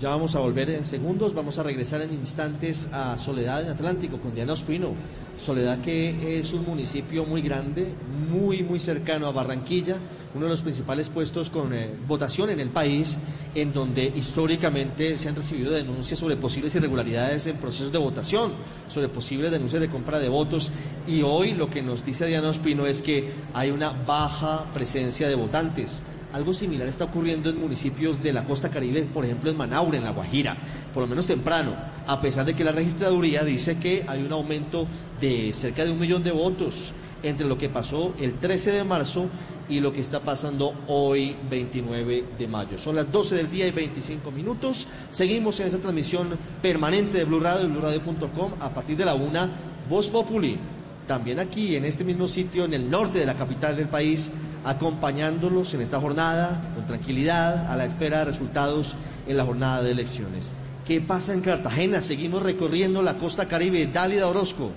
Ya 0.00 0.10
vamos 0.10 0.36
a 0.36 0.38
volver 0.38 0.70
en 0.70 0.84
segundos, 0.84 1.34
vamos 1.34 1.58
a 1.58 1.64
regresar 1.64 2.00
en 2.02 2.12
instantes 2.12 2.86
a 2.92 3.18
Soledad 3.18 3.62
en 3.62 3.70
Atlántico 3.70 4.18
con 4.18 4.32
Diana 4.32 4.52
Ospino. 4.52 4.92
Soledad 5.40 5.80
que 5.80 6.38
es 6.38 6.52
un 6.52 6.64
municipio 6.64 7.24
muy 7.24 7.42
grande, 7.42 7.88
muy, 8.30 8.62
muy 8.62 8.78
cercano 8.78 9.26
a 9.26 9.32
Barranquilla, 9.32 9.96
uno 10.36 10.44
de 10.44 10.50
los 10.50 10.62
principales 10.62 11.10
puestos 11.10 11.50
con 11.50 11.74
eh, 11.74 11.90
votación 12.06 12.50
en 12.50 12.60
el 12.60 12.68
país, 12.68 13.18
en 13.56 13.72
donde 13.72 14.04
históricamente 14.04 15.18
se 15.18 15.30
han 15.30 15.34
recibido 15.34 15.72
denuncias 15.72 16.20
sobre 16.20 16.36
posibles 16.36 16.76
irregularidades 16.76 17.48
en 17.48 17.56
procesos 17.56 17.90
de 17.90 17.98
votación, 17.98 18.52
sobre 18.88 19.08
posibles 19.08 19.50
denuncias 19.50 19.80
de 19.80 19.88
compra 19.88 20.20
de 20.20 20.28
votos. 20.28 20.70
Y 21.08 21.22
hoy 21.22 21.54
lo 21.54 21.70
que 21.70 21.82
nos 21.82 22.04
dice 22.04 22.24
Diana 22.26 22.50
Ospino 22.50 22.86
es 22.86 23.02
que 23.02 23.30
hay 23.52 23.70
una 23.70 23.90
baja 23.90 24.66
presencia 24.72 25.28
de 25.28 25.34
votantes. 25.34 26.02
Algo 26.32 26.52
similar 26.52 26.86
está 26.86 27.04
ocurriendo 27.04 27.48
en 27.48 27.60
municipios 27.60 28.22
de 28.22 28.32
la 28.32 28.44
costa 28.44 28.68
caribe, 28.68 29.02
por 29.02 29.24
ejemplo 29.24 29.50
en 29.50 29.56
Manaure, 29.56 29.98
en 29.98 30.04
La 30.04 30.10
Guajira, 30.10 30.56
por 30.92 31.02
lo 31.02 31.06
menos 31.06 31.26
temprano, 31.26 31.74
a 32.06 32.20
pesar 32.20 32.44
de 32.44 32.54
que 32.54 32.64
la 32.64 32.72
registraduría 32.72 33.44
dice 33.44 33.78
que 33.78 34.04
hay 34.06 34.22
un 34.22 34.32
aumento 34.32 34.86
de 35.20 35.52
cerca 35.54 35.84
de 35.84 35.90
un 35.90 35.98
millón 35.98 36.22
de 36.22 36.30
votos 36.30 36.92
entre 37.22 37.46
lo 37.46 37.56
que 37.56 37.68
pasó 37.68 38.14
el 38.20 38.34
13 38.34 38.72
de 38.72 38.84
marzo 38.84 39.26
y 39.68 39.80
lo 39.80 39.92
que 39.92 40.00
está 40.00 40.20
pasando 40.20 40.74
hoy 40.86 41.36
29 41.50 42.24
de 42.38 42.48
mayo. 42.48 42.78
Son 42.78 42.96
las 42.96 43.10
12 43.10 43.36
del 43.36 43.50
día 43.50 43.66
y 43.66 43.70
25 43.70 44.30
minutos. 44.30 44.86
Seguimos 45.10 45.60
en 45.60 45.66
esta 45.66 45.78
transmisión 45.78 46.38
permanente 46.62 47.18
de 47.18 47.24
Blue 47.24 47.40
Radio 47.40 47.66
y 47.66 47.70
BlueRadio.com 47.70 48.52
a 48.60 48.70
partir 48.70 48.96
de 48.96 49.04
la 49.04 49.14
una, 49.14 49.50
Voz 49.88 50.08
Populi. 50.08 50.58
También 51.06 51.38
aquí, 51.38 51.74
en 51.74 51.86
este 51.86 52.04
mismo 52.04 52.28
sitio, 52.28 52.64
en 52.66 52.74
el 52.74 52.90
norte 52.90 53.18
de 53.18 53.26
la 53.26 53.34
capital 53.34 53.76
del 53.76 53.88
país, 53.88 54.30
acompañándolos 54.64 55.74
en 55.74 55.82
esta 55.82 56.00
jornada 56.00 56.60
con 56.74 56.86
tranquilidad 56.86 57.70
a 57.70 57.76
la 57.76 57.84
espera 57.84 58.18
de 58.18 58.24
resultados 58.26 58.96
en 59.26 59.36
la 59.36 59.44
jornada 59.44 59.82
de 59.82 59.92
elecciones. 59.92 60.54
¿Qué 60.86 61.00
pasa 61.00 61.34
en 61.34 61.42
Cartagena? 61.42 62.00
Seguimos 62.00 62.42
recorriendo 62.42 63.02
la 63.02 63.16
costa 63.18 63.46
caribe. 63.46 63.86
Dálida 63.86 64.26
Orozco. 64.26 64.70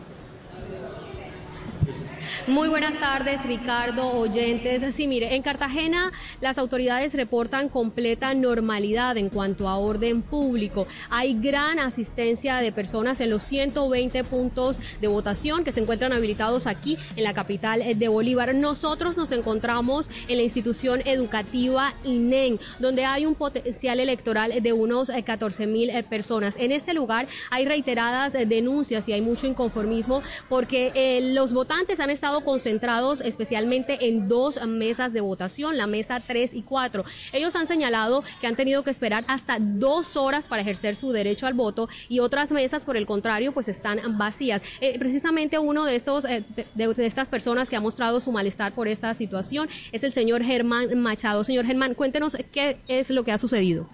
Muy 2.47 2.69
buenas 2.69 2.97
tardes, 2.97 3.45
Ricardo, 3.45 4.13
oyentes. 4.13 4.95
Sí, 4.95 5.05
mire, 5.05 5.35
en 5.35 5.43
Cartagena 5.43 6.11
las 6.39 6.57
autoridades 6.57 7.13
reportan 7.13 7.69
completa 7.69 8.33
normalidad 8.33 9.15
en 9.17 9.29
cuanto 9.29 9.69
a 9.69 9.77
orden 9.77 10.23
público. 10.23 10.87
Hay 11.11 11.39
gran 11.39 11.77
asistencia 11.77 12.57
de 12.57 12.71
personas 12.71 13.19
en 13.21 13.29
los 13.29 13.43
120 13.43 14.23
puntos 14.23 14.81
de 14.99 15.07
votación 15.07 15.63
que 15.63 15.71
se 15.71 15.81
encuentran 15.81 16.13
habilitados 16.13 16.65
aquí 16.65 16.97
en 17.15 17.25
la 17.25 17.35
capital 17.35 17.83
de 17.95 18.07
Bolívar. 18.07 18.55
Nosotros 18.55 19.17
nos 19.17 19.31
encontramos 19.31 20.09
en 20.27 20.37
la 20.37 20.43
institución 20.43 21.03
educativa 21.05 21.93
INEN, 22.03 22.59
donde 22.79 23.05
hay 23.05 23.27
un 23.27 23.35
potencial 23.35 23.99
electoral 23.99 24.63
de 24.63 24.73
unos 24.73 25.11
14 25.11 25.63
eh, 25.63 25.67
mil 25.67 25.89
eh, 25.91 26.01
personas. 26.01 26.55
En 26.57 26.71
este 26.71 26.95
lugar 26.95 27.27
hay 27.51 27.65
reiteradas 27.65 28.33
eh, 28.33 28.47
denuncias 28.47 29.07
y 29.07 29.13
hay 29.13 29.21
mucho 29.21 29.45
inconformismo 29.45 30.23
porque 30.49 31.21
los 31.33 31.53
votantes 31.53 31.99
han 31.99 32.09
estado 32.09 32.30
concentrados 32.39 33.19
especialmente 33.19 34.07
en 34.07 34.29
dos 34.29 34.65
mesas 34.65 35.11
de 35.11 35.19
votación, 35.19 35.77
la 35.77 35.87
mesa 35.87 36.21
3 36.25 36.53
y 36.53 36.61
4. 36.61 37.03
Ellos 37.33 37.55
han 37.57 37.67
señalado 37.67 38.23
que 38.39 38.47
han 38.47 38.55
tenido 38.55 38.83
que 38.83 38.91
esperar 38.91 39.25
hasta 39.27 39.57
dos 39.59 40.15
horas 40.15 40.47
para 40.47 40.61
ejercer 40.61 40.95
su 40.95 41.11
derecho 41.11 41.47
al 41.47 41.53
voto 41.53 41.89
y 42.07 42.19
otras 42.19 42.51
mesas, 42.51 42.85
por 42.85 42.95
el 42.95 43.05
contrario, 43.05 43.51
pues 43.51 43.67
están 43.67 43.99
vacías. 44.17 44.61
Eh, 44.79 44.97
precisamente 44.97 45.59
uno 45.59 45.83
de 45.85 45.95
estos 45.95 46.25
eh, 46.25 46.45
de, 46.75 47.05
estas 47.05 47.27
personas 47.27 47.69
que 47.69 47.75
ha 47.75 47.81
mostrado 47.81 48.21
su 48.21 48.31
malestar 48.31 48.73
por 48.73 48.87
esta 48.87 49.13
situación 49.13 49.67
es 49.91 50.03
el 50.03 50.13
señor 50.13 50.43
Germán 50.43 50.97
Machado. 50.99 51.43
Señor 51.43 51.65
Germán, 51.65 51.93
cuéntenos 51.93 52.37
qué 52.51 52.77
es 52.87 53.09
lo 53.09 53.23
que 53.23 53.31
ha 53.31 53.37
sucedido. 53.37 53.87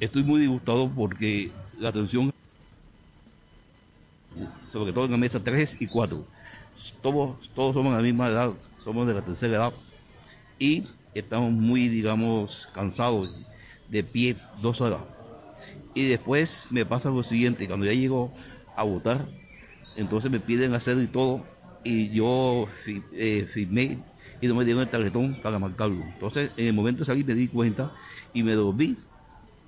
Estoy 0.00 0.24
muy 0.24 0.40
disgustado 0.40 0.88
porque 0.88 1.50
la 1.78 1.90
atención, 1.90 2.32
sobre 4.72 4.92
todo 4.92 5.04
en 5.04 5.10
la 5.10 5.18
mesa 5.18 5.42
3 5.42 5.76
y 5.80 5.86
4, 5.86 6.24
todos, 7.02 7.50
todos 7.54 7.74
somos 7.74 7.92
de 7.92 7.98
la 7.98 8.02
misma 8.02 8.28
edad, 8.28 8.52
somos 8.82 9.06
de 9.06 9.14
la 9.14 9.22
tercera 9.22 9.54
edad 9.54 9.72
y 10.58 10.84
estamos 11.14 11.52
muy, 11.52 11.88
digamos, 11.88 12.68
cansados 12.72 13.30
de 13.88 14.04
pie 14.04 14.36
dos 14.60 14.80
horas. 14.80 15.00
Y 15.94 16.06
después 16.08 16.68
me 16.70 16.86
pasa 16.86 17.10
lo 17.10 17.22
siguiente, 17.22 17.66
cuando 17.66 17.86
ya 17.86 17.92
llego 17.92 18.32
a 18.76 18.84
votar, 18.84 19.26
entonces 19.96 20.30
me 20.30 20.40
piden 20.40 20.74
hacer 20.74 20.98
y 20.98 21.06
todo, 21.06 21.44
y 21.82 22.10
yo 22.10 22.68
eh, 23.12 23.46
firmé 23.50 23.98
y 24.40 24.46
no 24.46 24.54
me 24.54 24.64
dieron 24.64 24.82
el 24.82 24.88
tarjetón 24.88 25.34
para 25.42 25.58
marcarlo. 25.58 26.02
Entonces, 26.02 26.50
en 26.56 26.66
el 26.66 26.72
momento 26.72 27.04
salir 27.04 27.26
me 27.26 27.34
di 27.34 27.48
cuenta 27.48 27.92
y 28.32 28.42
me 28.42 28.52
dormí 28.52 28.96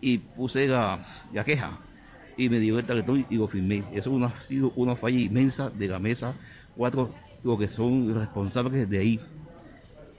y 0.01 0.19
puse 0.19 0.69
la, 0.69 1.05
la 1.33 1.45
queja 1.45 1.79
y 2.37 2.49
me 2.49 2.59
dio 2.59 2.79
el 2.79 2.85
tarjetón 2.85 3.27
y 3.29 3.37
lo 3.37 3.49
firmé. 3.49 3.85
Eso 3.93 4.17
ha 4.25 4.31
sido 4.41 4.73
una 4.77 4.97
falla 4.97 5.19
inmensa 5.19 5.71
de 5.71 5.89
la 5.89 5.99
mesa 5.99 6.35
cuatro 6.75 7.15
lo 7.43 7.59
que 7.59 7.69
son 7.69 8.15
responsables 8.15 8.89
de 8.89 8.99
ahí, 8.99 9.33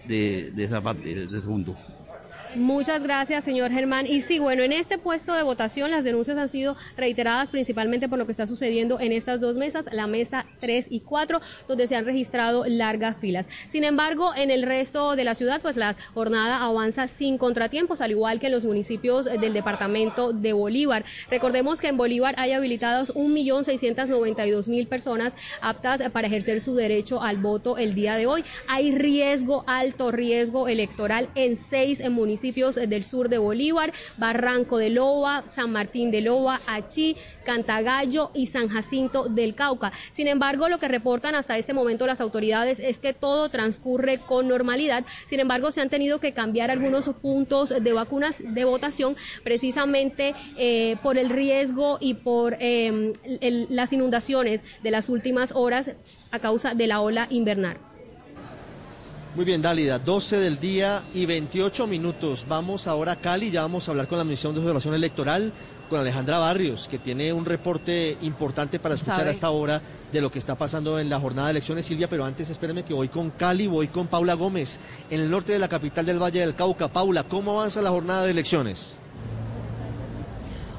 de, 0.03 0.51
de 0.53 0.63
esa 0.65 0.81
parte, 0.83 1.27
del 1.27 1.43
mundo. 1.43 1.79
Muchas 2.55 3.01
gracias, 3.01 3.43
señor 3.43 3.71
Germán. 3.71 4.05
Y 4.05 4.21
sí, 4.21 4.37
bueno, 4.37 4.61
en 4.61 4.71
este 4.71 4.99
puesto 4.99 5.33
de 5.33 5.41
votación 5.41 5.89
las 5.89 6.03
denuncias 6.03 6.37
han 6.37 6.49
sido 6.49 6.77
reiteradas 6.95 7.49
principalmente 7.49 8.07
por 8.07 8.19
lo 8.19 8.27
que 8.27 8.31
está 8.31 8.45
sucediendo 8.45 8.99
en 8.99 9.11
estas 9.11 9.41
dos 9.41 9.57
mesas, 9.57 9.85
la 9.91 10.05
mesa 10.05 10.45
3 10.59 10.87
y 10.91 10.99
4, 10.99 11.41
donde 11.67 11.87
se 11.87 11.95
han 11.95 12.05
registrado 12.05 12.65
largas 12.67 13.17
filas. 13.17 13.47
Sin 13.67 13.83
embargo, 13.83 14.33
en 14.35 14.51
el 14.51 14.63
resto 14.63 15.15
de 15.15 15.23
la 15.23 15.33
ciudad, 15.33 15.61
pues 15.61 15.77
la 15.77 15.95
jornada 16.13 16.63
avanza 16.63 17.07
sin 17.07 17.39
contratiempos, 17.39 18.01
al 18.01 18.11
igual 18.11 18.39
que 18.39 18.47
en 18.47 18.51
los 18.51 18.65
municipios 18.65 19.25
del 19.25 19.53
departamento 19.53 20.31
de 20.31 20.53
Bolívar. 20.53 21.05
Recordemos 21.31 21.81
que 21.81 21.87
en 21.87 21.97
Bolívar 21.97 22.35
hay 22.37 22.51
habilitados 22.51 23.15
1.692.000 23.15 24.87
personas 24.87 25.33
aptas 25.61 26.03
para 26.11 26.27
ejercer 26.27 26.61
su 26.61 26.75
derecho 26.75 27.23
al 27.23 27.37
voto 27.37 27.77
el 27.77 27.95
día 27.95 28.15
de 28.15 28.27
hoy. 28.27 28.43
Hay 28.67 28.91
riesgo, 28.91 29.63
alto 29.65 30.11
riesgo 30.11 30.67
electoral 30.67 31.29
en 31.33 31.57
seis 31.57 32.07
municipios 32.11 32.42
municipios 32.43 32.75
del 32.75 33.05
sur 33.05 33.29
de 33.29 33.37
Bolívar, 33.37 33.93
Barranco 34.17 34.77
de 34.77 34.89
Loba, 34.89 35.45
San 35.47 35.71
Martín 35.71 36.11
de 36.11 36.19
Loba, 36.19 36.59
Achí, 36.67 37.15
Cantagallo 37.45 38.31
y 38.33 38.47
San 38.47 38.67
Jacinto 38.67 39.29
del 39.29 39.55
Cauca. 39.55 39.93
Sin 40.11 40.27
embargo, 40.27 40.67
lo 40.67 40.77
que 40.77 40.89
reportan 40.89 41.35
hasta 41.35 41.57
este 41.57 41.73
momento 41.73 42.05
las 42.05 42.19
autoridades 42.19 42.81
es 42.81 42.99
que 42.99 43.13
todo 43.13 43.47
transcurre 43.47 44.17
con 44.17 44.49
normalidad. 44.49 45.05
Sin 45.25 45.39
embargo, 45.39 45.71
se 45.71 45.79
han 45.79 45.89
tenido 45.89 46.19
que 46.19 46.33
cambiar 46.33 46.69
algunos 46.69 47.07
puntos 47.21 47.69
de 47.69 47.93
vacunas 47.93 48.35
de 48.39 48.65
votación 48.65 49.15
precisamente 49.45 50.35
eh, 50.57 50.97
por 51.01 51.17
el 51.17 51.29
riesgo 51.29 51.97
y 52.01 52.15
por 52.15 52.57
em, 52.59 53.13
las 53.69 53.93
inundaciones 53.93 54.65
de 54.83 54.91
las 54.91 55.07
últimas 55.07 55.53
horas 55.53 55.91
a 56.31 56.39
causa 56.39 56.73
de 56.73 56.87
la 56.87 56.99
ola 56.99 57.27
invernal. 57.29 57.92
Muy 59.35 59.45
bien, 59.45 59.63
Dálida, 59.63 59.97
12 59.97 60.37
del 60.37 60.59
día 60.59 61.05
y 61.11 61.25
28 61.25 61.87
minutos. 61.87 62.45
Vamos 62.47 62.85
ahora 62.85 63.13
a 63.13 63.15
Cali, 63.15 63.49
ya 63.49 63.63
vamos 63.63 63.87
a 63.87 63.91
hablar 63.91 64.07
con 64.07 64.19
la 64.19 64.23
Misión 64.23 64.53
de 64.53 64.59
Observación 64.59 64.93
Electoral, 64.93 65.51
con 65.89 65.99
Alejandra 65.99 66.37
Barrios, 66.37 66.87
que 66.87 66.99
tiene 66.99 67.33
un 67.33 67.43
reporte 67.43 68.15
importante 68.21 68.77
para 68.77 68.93
escuchar 68.93 69.27
hasta 69.27 69.47
ahora 69.47 69.81
de 70.11 70.21
lo 70.21 70.29
que 70.29 70.37
está 70.37 70.53
pasando 70.53 70.99
en 70.99 71.09
la 71.09 71.19
jornada 71.19 71.47
de 71.47 71.53
elecciones, 71.53 71.87
Silvia, 71.87 72.07
pero 72.07 72.25
antes 72.25 72.51
espérame 72.51 72.83
que 72.83 72.93
voy 72.93 73.07
con 73.07 73.31
Cali, 73.31 73.65
voy 73.65 73.87
con 73.87 74.05
Paula 74.05 74.35
Gómez, 74.35 74.79
en 75.09 75.21
el 75.21 75.31
norte 75.31 75.51
de 75.51 75.59
la 75.59 75.67
capital 75.67 76.05
del 76.05 76.21
Valle 76.21 76.41
del 76.41 76.53
Cauca. 76.53 76.89
Paula, 76.89 77.23
¿cómo 77.23 77.59
avanza 77.59 77.81
la 77.81 77.89
jornada 77.89 78.25
de 78.25 78.31
elecciones? 78.31 78.99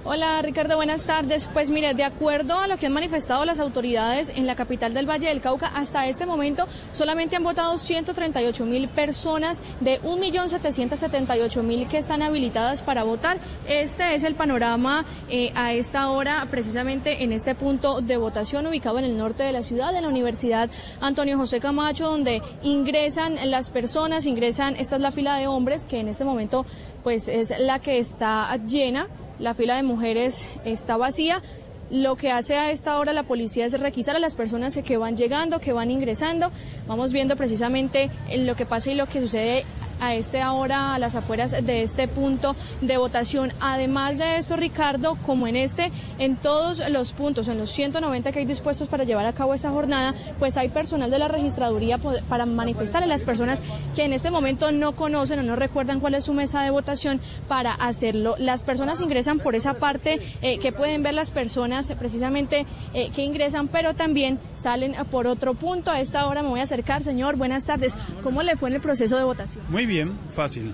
Hola 0.06 0.42
Ricardo, 0.42 0.76
buenas 0.76 1.06
tardes. 1.06 1.48
Pues 1.50 1.70
mire, 1.70 1.94
de 1.94 2.04
acuerdo 2.04 2.58
a 2.58 2.66
lo 2.66 2.76
que 2.76 2.84
han 2.84 2.92
manifestado 2.92 3.46
las 3.46 3.58
autoridades 3.58 4.28
en 4.28 4.46
la 4.46 4.54
capital 4.54 4.92
del 4.92 5.08
Valle 5.08 5.28
del 5.28 5.40
Cauca, 5.40 5.68
hasta 5.68 6.06
este 6.06 6.26
momento 6.26 6.66
solamente 6.92 7.36
han 7.36 7.42
votado 7.42 7.78
138 7.78 8.66
mil 8.66 8.86
personas 8.88 9.62
de 9.80 10.02
1.778.000 10.02 11.88
que 11.88 11.96
están 11.96 12.20
habilitadas 12.20 12.82
para 12.82 13.02
votar. 13.02 13.38
Este 13.66 14.14
es 14.14 14.24
el 14.24 14.34
panorama 14.34 15.06
eh, 15.30 15.52
a 15.54 15.72
esta 15.72 16.10
hora, 16.10 16.46
precisamente 16.50 17.24
en 17.24 17.32
este 17.32 17.54
punto 17.54 18.02
de 18.02 18.18
votación 18.18 18.66
ubicado 18.66 18.98
en 18.98 19.06
el 19.06 19.16
norte 19.16 19.42
de 19.42 19.52
la 19.52 19.62
ciudad, 19.62 19.96
en 19.96 20.02
la 20.02 20.08
Universidad 20.10 20.68
Antonio 21.00 21.38
José 21.38 21.60
Camacho, 21.60 22.10
donde 22.10 22.42
ingresan 22.62 23.38
las 23.50 23.70
personas, 23.70 24.26
ingresan, 24.26 24.76
esta 24.76 24.96
es 24.96 25.00
la 25.00 25.12
fila 25.12 25.38
de 25.38 25.46
hombres 25.46 25.86
que 25.86 26.00
en 26.00 26.08
este 26.08 26.26
momento 26.26 26.66
pues 27.02 27.28
es 27.28 27.54
la 27.58 27.78
que 27.78 27.98
está 27.98 28.54
llena 28.66 29.08
la 29.38 29.54
fila 29.54 29.76
de 29.76 29.82
mujeres 29.82 30.50
está 30.64 30.96
vacía. 30.96 31.42
lo 31.90 32.16
que 32.16 32.30
hace 32.30 32.56
a 32.56 32.70
esta 32.70 32.98
hora 32.98 33.12
la 33.12 33.24
policía 33.24 33.66
es 33.66 33.78
requisar 33.78 34.16
a 34.16 34.18
las 34.18 34.34
personas 34.34 34.76
que 34.82 34.96
van 34.96 35.16
llegando, 35.16 35.60
que 35.60 35.72
van 35.72 35.90
ingresando. 35.90 36.50
Vamos 36.88 37.12
viendo 37.12 37.36
precisamente 37.36 38.10
lo 38.36 38.56
que 38.56 38.64
pasa 38.64 38.90
y 38.90 38.94
lo 38.94 39.06
que 39.06 39.20
sucede 39.20 39.64
a 40.06 40.14
esta 40.14 40.52
hora 40.52 40.94
a 40.94 40.98
las 40.98 41.14
afueras 41.14 41.52
de 41.52 41.82
este 41.82 42.08
punto 42.08 42.56
de 42.80 42.96
votación. 42.96 43.52
Además 43.60 44.18
de 44.18 44.36
eso, 44.36 44.56
Ricardo, 44.56 45.16
como 45.24 45.46
en 45.46 45.56
este, 45.56 45.90
en 46.18 46.36
todos 46.36 46.82
los 46.90 47.12
puntos, 47.12 47.48
en 47.48 47.58
los 47.58 47.70
190 47.70 48.32
que 48.32 48.40
hay 48.40 48.44
dispuestos 48.44 48.88
para 48.88 49.04
llevar 49.04 49.26
a 49.26 49.32
cabo 49.32 49.54
esta 49.54 49.70
jornada, 49.70 50.14
pues 50.38 50.56
hay 50.56 50.68
personal 50.68 51.10
de 51.10 51.18
la 51.18 51.28
registraduría 51.28 51.98
para 52.28 52.46
manifestar 52.46 53.02
a 53.02 53.06
las 53.06 53.22
personas 53.22 53.60
que 53.94 54.04
en 54.04 54.12
este 54.12 54.30
momento 54.30 54.72
no 54.72 54.92
conocen 54.92 55.38
o 55.38 55.42
no 55.42 55.56
recuerdan 55.56 56.00
cuál 56.00 56.14
es 56.14 56.24
su 56.24 56.34
mesa 56.34 56.62
de 56.62 56.70
votación 56.70 57.20
para 57.48 57.72
hacerlo. 57.72 58.34
Las 58.38 58.64
personas 58.64 59.00
ingresan 59.00 59.38
por 59.38 59.54
esa 59.54 59.74
parte 59.74 60.20
eh, 60.42 60.58
que 60.58 60.72
pueden 60.72 61.02
ver 61.02 61.14
las 61.14 61.30
personas 61.30 61.92
precisamente 61.98 62.66
eh, 62.92 63.10
que 63.14 63.22
ingresan, 63.22 63.68
pero 63.68 63.94
también 63.94 64.38
salen 64.56 64.94
por 65.10 65.26
otro 65.26 65.54
punto. 65.54 65.90
A 65.90 66.00
esta 66.00 66.26
hora 66.26 66.42
me 66.42 66.48
voy 66.48 66.60
a 66.60 66.64
acercar, 66.64 67.02
señor. 67.02 67.36
Buenas 67.36 67.66
tardes. 67.66 67.96
¿Cómo 68.22 68.42
le 68.42 68.56
fue 68.56 68.68
en 68.68 68.76
el 68.76 68.80
proceso 68.80 69.16
de 69.16 69.24
votación? 69.24 69.64
Muy 69.68 69.86
bien, 69.86 69.93
fácil. 70.30 70.72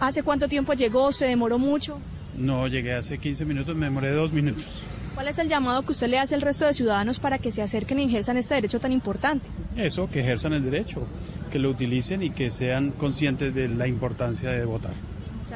¿Hace 0.00 0.22
cuánto 0.22 0.48
tiempo 0.48 0.72
llegó? 0.74 1.12
¿Se 1.12 1.26
demoró 1.26 1.58
mucho? 1.58 1.98
No, 2.36 2.66
llegué 2.66 2.94
hace 2.94 3.18
15 3.18 3.44
minutos, 3.44 3.76
me 3.76 3.86
demoré 3.86 4.10
dos 4.10 4.32
minutos. 4.32 4.64
¿Cuál 5.14 5.28
es 5.28 5.38
el 5.38 5.48
llamado 5.48 5.82
que 5.82 5.92
usted 5.92 6.08
le 6.08 6.18
hace 6.18 6.34
al 6.34 6.42
resto 6.42 6.64
de 6.64 6.74
ciudadanos 6.74 7.20
para 7.20 7.38
que 7.38 7.52
se 7.52 7.62
acerquen 7.62 8.00
y 8.00 8.04
ejerzan 8.04 8.36
este 8.36 8.54
derecho 8.54 8.80
tan 8.80 8.90
importante? 8.90 9.46
Eso, 9.76 10.10
que 10.10 10.20
ejerzan 10.20 10.54
el 10.54 10.64
derecho, 10.64 11.06
que 11.52 11.60
lo 11.60 11.70
utilicen 11.70 12.22
y 12.22 12.30
que 12.30 12.50
sean 12.50 12.90
conscientes 12.90 13.54
de 13.54 13.68
la 13.68 13.86
importancia 13.86 14.50
de 14.50 14.64
votar. 14.64 14.94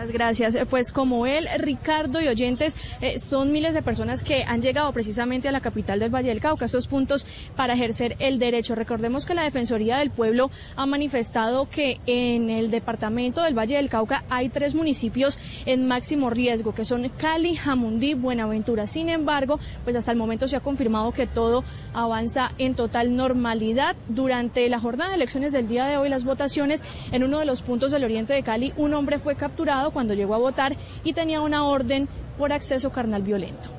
Gracias. 0.06 0.54
Eh, 0.54 0.66
pues 0.66 0.92
como 0.92 1.26
él, 1.26 1.48
Ricardo 1.58 2.20
y 2.20 2.28
oyentes, 2.28 2.76
eh, 3.00 3.18
son 3.18 3.52
miles 3.52 3.74
de 3.74 3.82
personas 3.82 4.22
que 4.22 4.44
han 4.44 4.62
llegado 4.62 4.92
precisamente 4.92 5.48
a 5.48 5.52
la 5.52 5.60
capital 5.60 5.98
del 5.98 6.14
Valle 6.14 6.28
del 6.28 6.40
Cauca, 6.40 6.66
estos 6.66 6.86
puntos 6.86 7.26
para 7.56 7.74
ejercer 7.74 8.16
el 8.18 8.38
derecho. 8.38 8.74
Recordemos 8.74 9.26
que 9.26 9.34
la 9.34 9.42
Defensoría 9.42 9.98
del 9.98 10.10
Pueblo 10.10 10.50
ha 10.76 10.86
manifestado 10.86 11.68
que 11.68 12.00
en 12.06 12.50
el 12.50 12.70
departamento 12.70 13.42
del 13.42 13.58
Valle 13.58 13.76
del 13.76 13.88
Cauca 13.88 14.24
hay 14.30 14.48
tres 14.48 14.74
municipios 14.74 15.40
en 15.66 15.86
máximo 15.86 16.30
riesgo, 16.30 16.74
que 16.74 16.84
son 16.84 17.08
Cali, 17.08 17.56
Jamundí, 17.56 18.14
Buenaventura. 18.14 18.86
Sin 18.86 19.08
embargo, 19.08 19.58
pues 19.84 19.96
hasta 19.96 20.12
el 20.12 20.18
momento 20.18 20.48
se 20.48 20.56
ha 20.56 20.60
confirmado 20.60 21.12
que 21.12 21.26
todo 21.26 21.64
avanza 21.92 22.52
en 22.58 22.74
total 22.74 23.16
normalidad. 23.16 23.96
Durante 24.08 24.68
la 24.68 24.78
jornada 24.78 25.10
de 25.10 25.16
elecciones 25.16 25.52
del 25.52 25.68
día 25.68 25.86
de 25.86 25.96
hoy, 25.96 26.08
las 26.08 26.24
votaciones 26.24 26.84
en 27.12 27.24
uno 27.24 27.38
de 27.40 27.44
los 27.44 27.62
puntos 27.62 27.90
del 27.90 28.04
oriente 28.04 28.32
de 28.32 28.42
Cali, 28.42 28.72
un 28.76 28.94
hombre 28.94 29.18
fue 29.18 29.34
capturado 29.34 29.87
cuando 29.90 30.14
llegó 30.14 30.34
a 30.34 30.38
votar 30.38 30.76
y 31.04 31.12
tenía 31.12 31.40
una 31.40 31.64
orden 31.64 32.08
por 32.36 32.52
acceso 32.52 32.90
carnal 32.90 33.22
violento. 33.22 33.78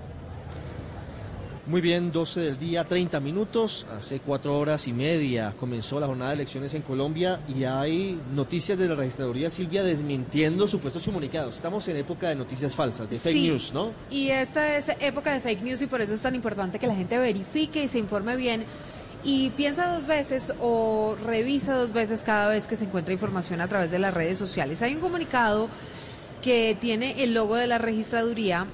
Muy 1.70 1.82
bien, 1.82 2.12
12 2.12 2.40
del 2.40 2.58
día, 2.58 2.84
30 2.84 3.20
minutos. 3.20 3.86
Hace 3.96 4.22
cuatro 4.22 4.58
horas 4.58 4.88
y 4.88 4.92
media 4.92 5.54
comenzó 5.56 6.00
la 6.00 6.08
jornada 6.08 6.32
de 6.32 6.38
elecciones 6.38 6.74
en 6.74 6.82
Colombia 6.82 7.42
y 7.48 7.64
hay 7.64 8.20
noticias 8.34 8.76
de 8.76 8.90
la 8.90 8.96
registraduría 8.96 9.52
Silvia 9.52 9.84
desmintiendo 9.84 10.68
supuestos 10.68 11.06
comunicados. 11.06 11.58
Estamos 11.58 11.88
en 11.88 11.98
época 11.98 12.30
de 12.30 12.36
noticias 12.36 12.74
falsas, 12.74 13.08
de 13.08 13.20
fake 13.20 13.44
news, 13.44 13.72
¿no? 13.72 13.92
Y 14.10 14.30
esta 14.30 14.78
es 14.78 14.90
época 15.00 15.32
de 15.32 15.42
fake 15.42 15.62
news 15.62 15.80
y 15.84 15.86
por 15.86 16.02
eso 16.02 16.16
es 16.16 16.22
tan 16.24 16.34
importante 16.34 16.80
que 16.80 16.88
la 16.88 16.96
gente 16.96 17.20
verifique 17.20 17.84
y 17.84 17.88
se 17.88 18.00
informe 18.00 18.36
bien 18.36 18.66
y 19.24 19.50
piensa 19.52 19.94
dos 19.94 20.08
veces 20.08 20.54
o 20.60 21.16
revisa 21.24 21.76
dos 21.76 21.92
veces 21.92 22.22
cada 22.22 22.50
vez 22.50 22.68
que 22.68 22.76
se 22.76 22.86
encuentra 22.86 23.14
información 23.14 23.62
a 23.62 23.68
través 23.68 23.92
de 23.92 24.00
las 24.00 24.14
redes 24.14 24.38
sociales. 24.38 24.82
Hay 24.82 24.96
un 24.96 25.02
comunicado 25.02 25.70
que 26.42 26.78
tiene 26.80 27.24
el 27.24 27.34
logo 27.34 27.56
de 27.56 27.68
la 27.68 27.78
registraduría 27.78 28.66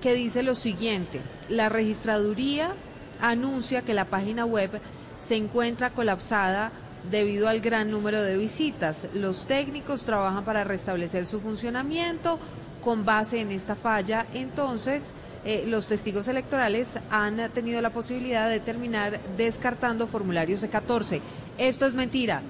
que 0.00 0.14
dice 0.14 0.42
lo 0.42 0.54
siguiente, 0.54 1.20
la 1.48 1.68
registraduría 1.68 2.74
anuncia 3.20 3.82
que 3.82 3.94
la 3.94 4.06
página 4.06 4.44
web 4.44 4.70
se 5.18 5.36
encuentra 5.36 5.90
colapsada 5.90 6.72
debido 7.10 7.48
al 7.48 7.60
gran 7.60 7.90
número 7.90 8.22
de 8.22 8.36
visitas. 8.36 9.08
Los 9.14 9.46
técnicos 9.46 10.04
trabajan 10.04 10.44
para 10.44 10.64
restablecer 10.64 11.26
su 11.26 11.40
funcionamiento 11.40 12.38
con 12.82 13.04
base 13.04 13.40
en 13.40 13.52
esta 13.52 13.76
falla. 13.76 14.26
Entonces, 14.34 15.12
eh, 15.44 15.64
los 15.66 15.88
testigos 15.88 16.28
electorales 16.28 16.98
han 17.10 17.50
tenido 17.50 17.80
la 17.80 17.90
posibilidad 17.90 18.48
de 18.48 18.60
terminar 18.60 19.20
descartando 19.36 20.06
formularios 20.06 20.60
de 20.60 20.68
14. 20.68 21.20
Esto 21.58 21.86
es 21.86 21.94
mentira. 21.94 22.42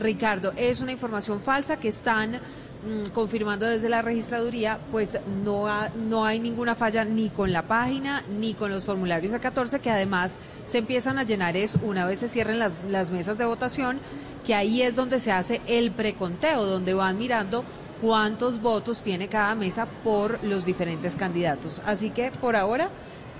Ricardo, 0.00 0.52
es 0.56 0.80
una 0.80 0.92
información 0.92 1.40
falsa 1.40 1.76
que 1.76 1.88
están 1.88 2.40
Mm, 2.84 3.12
confirmando 3.14 3.64
desde 3.64 3.88
la 3.88 4.02
registraduría, 4.02 4.78
pues 4.90 5.18
no, 5.42 5.66
no 5.96 6.26
hay 6.26 6.38
ninguna 6.38 6.74
falla 6.74 7.06
ni 7.06 7.30
con 7.30 7.50
la 7.50 7.62
página 7.62 8.22
ni 8.38 8.52
con 8.52 8.70
los 8.70 8.84
formularios 8.84 9.32
a 9.32 9.38
14, 9.38 9.78
que 9.78 9.88
además 9.88 10.36
se 10.70 10.78
empiezan 10.78 11.18
a 11.18 11.22
llenar 11.22 11.56
es 11.56 11.78
una 11.82 12.04
vez 12.04 12.18
se 12.18 12.28
cierren 12.28 12.58
las, 12.58 12.76
las 12.90 13.10
mesas 13.10 13.38
de 13.38 13.46
votación, 13.46 14.00
que 14.46 14.54
ahí 14.54 14.82
es 14.82 14.96
donde 14.96 15.18
se 15.18 15.32
hace 15.32 15.62
el 15.66 15.92
preconteo, 15.92 16.66
donde 16.66 16.92
van 16.92 17.16
mirando 17.16 17.64
cuántos 18.04 18.60
votos 18.60 19.00
tiene 19.00 19.28
cada 19.28 19.54
mesa 19.54 19.86
por 20.04 20.44
los 20.44 20.66
diferentes 20.66 21.16
candidatos. 21.16 21.80
Así 21.86 22.10
que 22.10 22.30
por 22.32 22.54
ahora, 22.54 22.90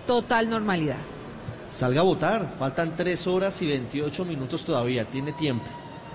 total 0.06 0.48
normalidad. 0.48 0.96
Salga 1.68 2.00
a 2.00 2.04
votar, 2.04 2.54
faltan 2.58 2.96
3 2.96 3.26
horas 3.26 3.60
y 3.60 3.66
28 3.66 4.24
minutos 4.24 4.64
todavía, 4.64 5.04
tiene 5.04 5.32
tiempo. 5.32 5.66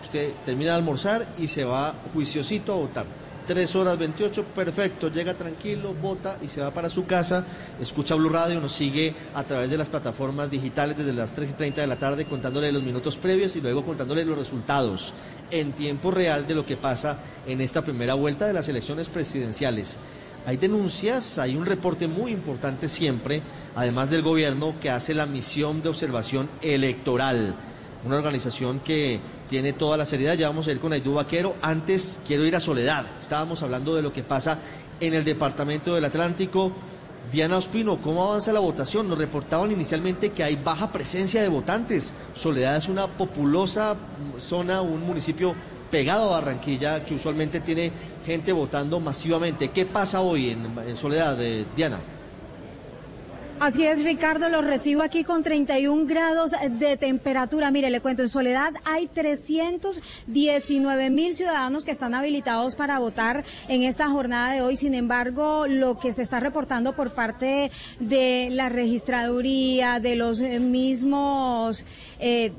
Usted 0.02 0.32
termina 0.48 0.72
de 0.72 0.78
almorzar 0.78 1.28
y 1.38 1.48
se 1.48 1.64
va 1.64 1.94
juiciosito 2.12 2.74
a 2.74 2.78
votar. 2.78 3.06
3 3.50 3.76
horas 3.78 3.98
28, 3.98 4.44
perfecto, 4.54 5.12
llega 5.12 5.34
tranquilo, 5.34 5.96
vota 6.00 6.38
y 6.40 6.48
se 6.48 6.62
va 6.62 6.70
para 6.70 6.88
su 6.88 7.08
casa, 7.08 7.44
escucha 7.82 8.14
Blue 8.14 8.30
Radio, 8.30 8.62
nos 8.62 8.74
sigue 8.74 9.16
a 9.34 9.44
través 9.44 9.72
de 9.72 9.78
las 9.78 9.90
plataformas 9.90 10.52
digitales 10.52 11.00
desde 11.00 11.14
las 11.14 11.34
3 11.34 11.50
y 11.50 11.54
30 11.54 11.82
de 11.82 11.88
la 11.88 11.96
tarde 11.96 12.26
contándole 12.26 12.72
los 12.72 12.84
minutos 12.84 13.18
previos 13.18 13.56
y 13.56 13.62
luego 13.62 13.84
contándole 13.84 14.24
los 14.24 14.38
resultados 14.38 15.16
en 15.50 15.72
tiempo 15.72 16.12
real 16.12 16.46
de 16.46 16.54
lo 16.54 16.64
que 16.64 16.78
pasa 16.78 17.18
en 17.48 17.60
esta 17.60 17.84
primera 17.84 18.14
vuelta 18.14 18.46
de 18.46 18.54
las 18.54 18.70
elecciones 18.70 19.10
presidenciales. 19.10 19.98
Hay 20.46 20.58
denuncias, 20.58 21.40
hay 21.40 21.56
un 21.56 21.66
reporte 21.66 22.08
muy 22.08 22.32
importante 22.32 22.88
siempre, 22.88 23.42
además 23.76 24.12
del 24.12 24.22
gobierno, 24.22 24.76
que 24.80 24.92
hace 24.92 25.16
la 25.16 25.26
misión 25.26 25.82
de 25.82 25.90
observación 25.90 26.48
electoral, 26.62 27.56
una 28.06 28.18
organización 28.18 28.80
que 28.82 29.20
tiene 29.50 29.74
toda 29.74 29.98
la 29.98 30.06
seriedad. 30.06 30.36
Ya 30.36 30.48
vamos 30.48 30.68
a 30.68 30.72
ir 30.72 30.80
con 30.80 30.94
Aidú 30.94 31.16
Vaquero. 31.16 31.56
Antes 31.62 32.22
quiero 32.26 32.46
ir 32.46 32.56
a 32.56 32.60
Soledad. 32.60 33.06
Estábamos 33.20 33.62
hablando 33.64 33.96
de 33.96 34.04
lo 34.04 34.14
que 34.14 34.24
pasa 34.24 34.60
en 35.00 35.14
el 35.14 35.26
departamento 35.26 35.96
del 35.96 36.06
Atlántico. 36.06 36.72
Diana 37.32 37.58
Ospino, 37.58 37.98
¿cómo 38.02 38.24
avanza 38.24 38.54
la 38.54 38.60
votación? 38.60 39.10
Nos 39.10 39.18
reportaban 39.18 39.72
inicialmente 39.72 40.32
que 40.32 40.44
hay 40.44 40.56
baja 40.56 40.92
presencia 40.92 41.42
de 41.42 41.50
votantes. 41.50 42.14
Soledad 42.34 42.78
es 42.78 42.88
una 42.88 43.08
populosa 43.08 43.96
zona, 44.40 44.82
un 44.82 45.06
municipio 45.06 45.54
pegado 45.92 46.30
a 46.30 46.40
Barranquilla 46.40 47.04
que 47.04 47.16
usualmente 47.16 47.60
tiene 47.60 47.92
gente 48.26 48.52
votando 48.52 49.00
masivamente. 49.00 49.70
¿Qué 49.70 49.86
pasa 49.86 50.22
hoy 50.22 50.50
en, 50.52 50.96
Soledad, 50.96 51.36
de 51.36 51.66
Diana? 51.76 52.00
Así 53.60 53.86
es, 53.86 54.06
Ricardo, 54.06 54.48
lo 54.48 54.62
recibo 54.62 55.02
aquí 55.02 55.26
con 55.26 55.43
31 55.43 56.06
grados 56.06 56.52
de 56.69 56.95
temperatura. 56.95 57.72
Mire, 57.72 57.89
le 57.89 58.00
cuento, 58.00 58.22
en 58.22 58.30
Soledad 58.30 58.74
hay 58.86 59.08
319 59.08 61.10
mil 61.10 61.36
ciudadanos 61.36 61.84
que 61.84 61.91
están 61.91 62.15
habilitados 62.15 62.76
para 62.76 63.00
votar 63.00 63.43
en 63.67 63.84
esta 63.84 64.10
jornada 64.10 64.54
de 64.54 64.62
hoy. 64.62 64.78
Sin 64.78 64.93
embargo, 64.93 65.67
lo 65.67 66.00
que 66.00 66.13
se 66.13 66.24
está 66.24 66.39
reportando 66.39 66.95
por 66.95 67.13
parte 67.13 67.69
de 68.00 68.48
la 68.50 68.69
registraduría, 68.69 70.00
de 70.00 70.15
los 70.15 70.39
mismos... 70.39 71.86
Eh, 72.22 72.54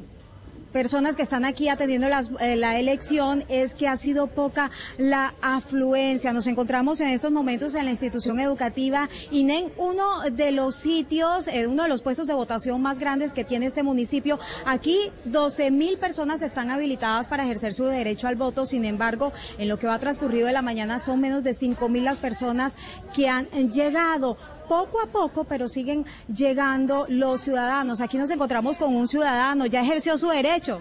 personas 0.72 1.16
que 1.16 1.22
están 1.22 1.44
aquí 1.44 1.68
atendiendo 1.68 2.08
eh, 2.40 2.56
la 2.56 2.78
elección 2.78 3.44
es 3.48 3.74
que 3.74 3.88
ha 3.88 3.96
sido 3.96 4.26
poca 4.28 4.70
la 4.98 5.34
afluencia. 5.42 6.32
Nos 6.32 6.46
encontramos 6.46 7.00
en 7.00 7.08
estos 7.08 7.30
momentos 7.30 7.74
en 7.74 7.84
la 7.84 7.90
institución 7.90 8.40
educativa 8.40 9.08
INEN, 9.30 9.72
uno 9.76 10.22
de 10.30 10.52
los 10.52 10.74
sitios, 10.74 11.48
eh, 11.48 11.66
uno 11.66 11.82
de 11.84 11.88
los 11.88 12.02
puestos 12.02 12.26
de 12.26 12.34
votación 12.34 12.80
más 12.80 12.98
grandes 12.98 13.32
que 13.32 13.44
tiene 13.44 13.66
este 13.66 13.82
municipio. 13.82 14.38
Aquí 14.64 14.98
12 15.24 15.70
mil 15.70 15.98
personas 15.98 16.42
están 16.42 16.70
habilitadas 16.70 17.28
para 17.28 17.44
ejercer 17.44 17.74
su 17.74 17.86
derecho 17.86 18.28
al 18.28 18.36
voto. 18.36 18.66
Sin 18.66 18.84
embargo, 18.84 19.32
en 19.58 19.68
lo 19.68 19.78
que 19.78 19.86
va 19.86 19.98
transcurrido 19.98 20.46
de 20.46 20.52
la 20.52 20.62
mañana 20.62 20.98
son 20.98 21.20
menos 21.20 21.44
de 21.44 21.54
5 21.54 21.88
mil 21.88 22.04
las 22.04 22.18
personas 22.18 22.76
que 23.14 23.28
han 23.28 23.46
llegado 23.70 24.36
poco 24.70 25.00
a 25.00 25.06
poco, 25.06 25.42
pero 25.42 25.68
siguen 25.68 26.06
llegando 26.32 27.04
los 27.08 27.40
ciudadanos. 27.40 28.00
Aquí 28.00 28.16
nos 28.16 28.30
encontramos 28.30 28.78
con 28.78 28.94
un 28.94 29.08
ciudadano, 29.08 29.66
ya 29.66 29.80
ejerció 29.80 30.16
su 30.16 30.28
derecho. 30.28 30.80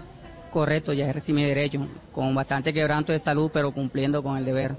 Correcto, 0.52 0.94
ya 0.94 1.06
ejercí 1.06 1.34
mi 1.34 1.44
derecho, 1.44 1.88
con 2.12 2.36
bastante 2.36 2.72
quebranto 2.72 3.12
de 3.12 3.18
salud, 3.18 3.50
pero 3.52 3.72
cumpliendo 3.72 4.22
con 4.22 4.38
el 4.38 4.46
deber. 4.46 4.76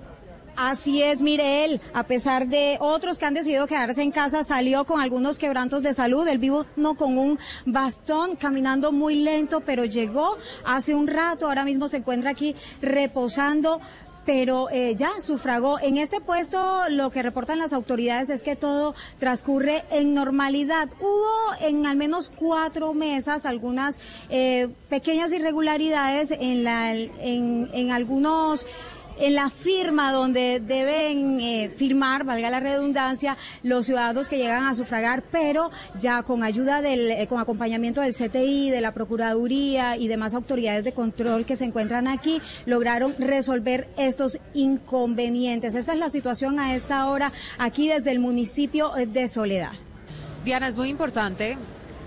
Así 0.62 1.03
es, 1.03 1.23
mire 1.23 1.64
él, 1.64 1.81
a 1.94 2.03
pesar 2.03 2.46
de 2.46 2.77
otros 2.81 3.18
que 3.18 3.25
han 3.25 3.35
decidido 3.35 3.66
quedarse 3.66 4.03
en 4.03 4.11
casa, 4.11 4.44
salió 4.44 4.85
con 4.85 5.00
algunos 5.00 5.38
quebrantos 5.38 5.83
de 5.83 5.94
salud. 5.94 6.29
Él 6.29 6.38
vivo 6.38 6.67
no 6.77 6.96
con 6.96 7.17
un 7.19 7.38
bastón, 7.65 8.37
caminando 8.37 8.92
muy 8.92 9.15
lento, 9.15 9.61
pero 9.61 9.87
llegó 9.87 10.37
hace 10.65 10.94
un 10.94 11.06
rato. 11.06 11.46
Ahora 11.46 11.65
mismo 11.65 11.88
se 11.88 11.96
encuentra 11.96 12.31
aquí 12.31 12.54
reposando 12.83 13.81
pero 14.25 14.68
eh, 14.71 14.94
ya 14.96 15.21
sufragó. 15.21 15.79
En 15.81 15.96
este 15.96 16.21
puesto 16.21 16.88
lo 16.90 17.10
que 17.10 17.23
reportan 17.23 17.58
las 17.58 17.73
autoridades 17.73 18.31
es 18.31 18.42
que 18.42 18.56
todo 18.56 18.94
transcurre 19.18 19.85
en 19.90 20.14
normalidad. 20.14 20.88
Hubo 21.00 21.54
en 21.60 21.87
al 21.87 21.96
menos 21.96 22.31
cuatro 22.35 22.94
mesas 22.94 23.46
algunas 23.46 23.98
eh, 24.29 24.68
pequeñas 24.88 25.33
irregularidades 25.33 26.31
en, 26.31 26.64
la, 26.64 26.94
en, 26.94 27.68
en 27.73 27.90
algunos 27.90 28.66
en 29.21 29.35
la 29.35 29.50
firma 29.50 30.12
donde 30.12 30.60
deben 30.60 31.40
eh, 31.40 31.71
firmar, 31.77 32.25
valga 32.25 32.50
la 32.50 32.60
redundancia, 32.60 33.37
los 33.62 33.87
ciudadanos 33.87 34.29
que 34.29 34.38
llegan 34.38 34.64
a 34.64 34.75
sufragar, 34.75 35.23
pero 35.31 35.71
ya 35.98 36.23
con 36.23 36.42
ayuda 36.42 36.83
del, 36.83 37.10
eh, 37.10 37.27
con 37.27 37.38
acompañamiento 37.38 38.00
del 38.00 38.14
CTI, 38.14 38.71
de 38.71 38.81
la 38.81 38.92
Procuraduría 38.92 39.96
y 39.96 40.08
demás 40.08 40.35
autoridades 40.35 40.85
de 40.85 40.92
control 40.92 41.44
que 41.44 41.56
se 41.56 41.64
encuentran 41.64 42.08
aquí, 42.08 42.40
lograron 42.66 43.14
resolver 43.18 43.88
estos 43.96 44.38
inconvenientes. 44.54 45.75
Esta 45.75 45.92
es 45.92 45.98
la 45.98 46.10
situación 46.10 46.58
a 46.58 46.75
esta 46.75 47.06
hora 47.08 47.33
aquí 47.58 47.88
desde 47.88 48.10
el 48.10 48.18
municipio 48.18 48.90
de 49.06 49.29
Soledad. 49.29 49.73
Diana, 50.44 50.68
es 50.68 50.77
muy 50.77 50.88
importante 50.88 51.58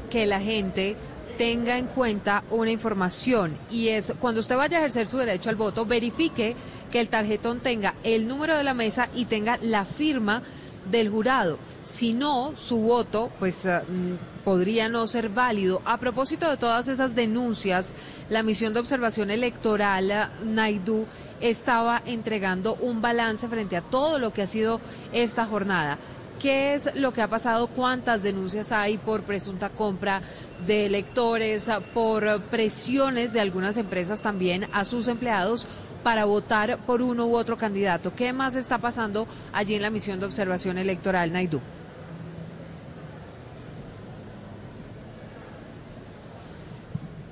que 0.10 0.26
la 0.26 0.40
gente 0.40 0.96
tenga 1.38 1.78
en 1.78 1.88
cuenta 1.88 2.44
una 2.50 2.72
información 2.72 3.58
y 3.72 3.90
es 3.90 4.14
cuando 4.20 4.42
usted 4.42 4.58
vaya 4.58 4.78
a 4.78 4.80
ejercer 4.82 5.08
su 5.08 5.18
derecho 5.18 5.50
al 5.50 5.56
voto, 5.56 5.86
verifique 5.86 6.56
que 6.92 7.00
el 7.00 7.10
tarjetón 7.10 7.60
tenga 7.60 7.96
el 8.04 8.28
número 8.28 8.56
de 8.56 8.64
la 8.64 8.74
mesa 8.74 9.10
y 9.16 9.26
tenga 9.26 9.58
la 9.62 9.86
firma 9.86 10.44
del 10.90 11.10
jurado. 11.10 11.58
Si 11.84 12.14
no, 12.14 12.54
su 12.56 12.78
voto 12.78 13.32
pues 13.40 13.66
eh, 13.66 13.82
mm, 13.88 14.44
podría 14.44 14.90
no 14.90 15.08
ser 15.08 15.30
válido. 15.30 15.82
A 15.86 15.98
propósito 15.98 16.50
de 16.50 16.58
todas 16.58 16.88
esas 16.88 17.16
denuncias, 17.16 17.94
la 18.30 18.44
misión 18.44 18.74
de 18.74 18.80
observación 18.80 19.32
electoral 19.32 20.12
eh, 20.12 20.26
Naidu 20.46 21.06
estaba 21.42 22.02
entregando 22.06 22.76
un 22.76 23.02
balance 23.02 23.48
frente 23.48 23.76
a 23.76 23.82
todo 23.82 24.20
lo 24.20 24.32
que 24.32 24.44
ha 24.44 24.48
sido 24.48 24.80
esta 25.12 25.46
jornada. 25.46 25.98
¿Qué 26.44 26.74
es 26.74 26.94
lo 26.96 27.14
que 27.14 27.22
ha 27.22 27.30
pasado? 27.30 27.68
¿Cuántas 27.68 28.22
denuncias 28.22 28.74
hay 28.74 28.98
por 28.98 29.24
presunta 29.24 29.70
compra 29.70 30.22
de 30.68 30.88
electores, 30.88 31.72
por 31.94 32.42
presiones 32.42 33.32
de 33.32 33.40
algunas 33.40 33.78
empresas 33.78 34.20
también 34.20 34.68
a 34.74 34.84
sus 34.84 35.08
empleados 35.08 35.70
para 36.04 36.26
votar 36.26 36.80
por 36.80 37.02
uno 37.02 37.28
u 37.28 37.38
otro 37.38 37.58
candidato? 37.58 38.14
¿Qué 38.14 38.34
más 38.34 38.58
está 38.58 38.78
pasando 38.80 39.26
allí 39.54 39.76
en 39.76 39.84
la 39.84 39.90
misión 39.90 40.20
de 40.20 40.26
observación 40.26 40.78
electoral, 40.78 41.32
Naidú? 41.32 41.62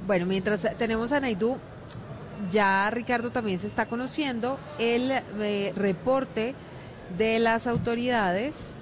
Bueno, 0.08 0.26
mientras 0.26 0.66
tenemos 0.78 1.12
a 1.12 1.20
Naidú, 1.20 1.58
ya 2.50 2.90
Ricardo 2.92 3.30
también 3.30 3.60
se 3.60 3.68
está 3.68 3.88
conociendo 3.88 4.58
el 4.80 5.12
eh, 5.12 5.74
reporte 5.76 6.56
de 7.18 7.40
las 7.40 7.68
autoridades 7.68 8.78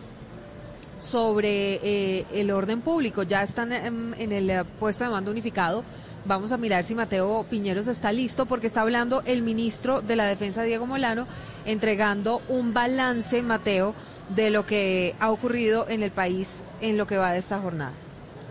sobre 1.00 1.80
eh, 1.82 2.26
el 2.34 2.52
orden 2.52 2.82
público. 2.82 3.24
Ya 3.24 3.41
están 3.41 3.72
en, 3.72 4.14
el 4.32 4.50
eh, 4.50 4.64
puesto 4.80 5.06
de 5.06 5.10
mando 5.10 5.32
unificado. 5.32 5.84
Vamos 6.26 6.52
a 6.52 6.58
mirar 6.58 6.84
si 6.84 6.95
Mateo 6.95 7.45
Piñeros 7.50 7.88
está 7.88 8.12
listo 8.12 8.45
porque 8.45 8.68
está 8.68 8.82
hablando 8.82 9.24
el 9.26 9.41
ministro 9.41 10.02
de 10.02 10.16
la 10.16 10.26
Defensa, 10.26 10.64
Diego 10.64 10.86
Molano, 10.86 11.26
entregando 11.66 12.41
un 12.50 12.74
balance, 12.74 13.41
Mateo, 13.41 13.95
de 14.36 14.50
lo 14.50 14.66
que 14.66 15.16
ha 15.20 15.32
ocurrido 15.32 15.88
en 15.89 16.04
el 16.04 16.12
país 16.12 16.64
en 16.82 16.97
lo 16.97 17.08
que 17.08 17.18
va 17.18 17.32
de 17.32 17.39
esta 17.39 17.60
jornada. 17.60 17.93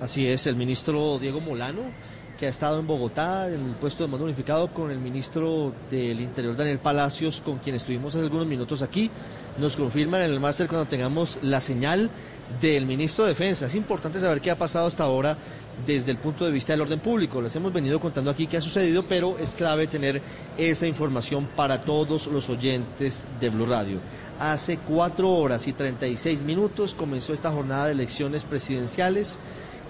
Así 0.01 0.26
es, 0.26 0.46
el 0.46 0.57
ministro 0.57 1.18
Diego 1.18 1.40
Molano, 1.40 1.82
que 2.38 2.46
ha 2.46 2.51
estado 2.51 2.78
en 2.78 2.86
Bogotá, 2.86 3.49
en 3.49 3.66
el 3.66 3.74
puesto 3.74 4.05
de 4.05 4.11
mando 4.11 4.24
unificado, 4.24 4.72
con 4.72 4.90
el 4.90 4.99
ministro 4.99 5.72
del 5.90 6.20
Interior, 6.20 6.57
Daniel 6.57 6.78
Palacios, 6.78 7.40
con 7.40 7.59
quien 7.59 7.76
estuvimos 7.76 8.14
hace 8.14 8.24
algunos 8.24 8.46
minutos 8.46 8.80
aquí. 8.80 9.11
Nos 9.59 9.76
confirman 9.76 10.22
en 10.22 10.30
el 10.30 10.40
máster 10.40 10.68
cuando 10.68 10.86
tengamos 10.86 11.38
la 11.42 11.61
señal 11.61 12.11
del 12.61 12.86
ministro 12.86 13.24
de 13.24 13.30
Defensa. 13.30 13.66
Es 13.66 13.74
importante 13.74 14.20
saber 14.20 14.40
qué 14.40 14.51
ha 14.51 14.59
pasado 14.59 14.86
hasta 14.86 15.05
ahora 15.05 15.36
desde 15.86 16.11
el 16.11 16.16
punto 16.18 16.44
de 16.44 16.51
vista 16.51 16.72
del 16.72 16.82
orden 16.82 17.01
público. 17.01 17.40
Les 17.40 17.55
hemos 17.57 17.72
venido 17.72 18.01
contando 18.01 18.30
aquí 18.30 18.46
qué 18.46 18.57
ha 18.57 18.61
sucedido, 18.61 19.05
pero 19.05 19.38
es 19.38 19.51
clave 19.51 19.86
tener 19.86 20.20
esa 20.57 20.86
información 20.86 21.46
para 21.57 21.80
todos 21.82 22.26
los 22.26 22.49
oyentes 22.49 23.26
de 23.40 23.51
Blue 23.51 23.66
Radio. 23.66 23.99
Hace 24.40 24.78
cuatro 24.78 25.30
horas 25.30 25.66
y 25.66 25.72
36 25.72 26.42
minutos 26.42 26.94
comenzó 26.94 27.32
esta 27.32 27.51
jornada 27.51 27.86
de 27.86 27.92
elecciones 27.92 28.44
presidenciales. 28.44 29.38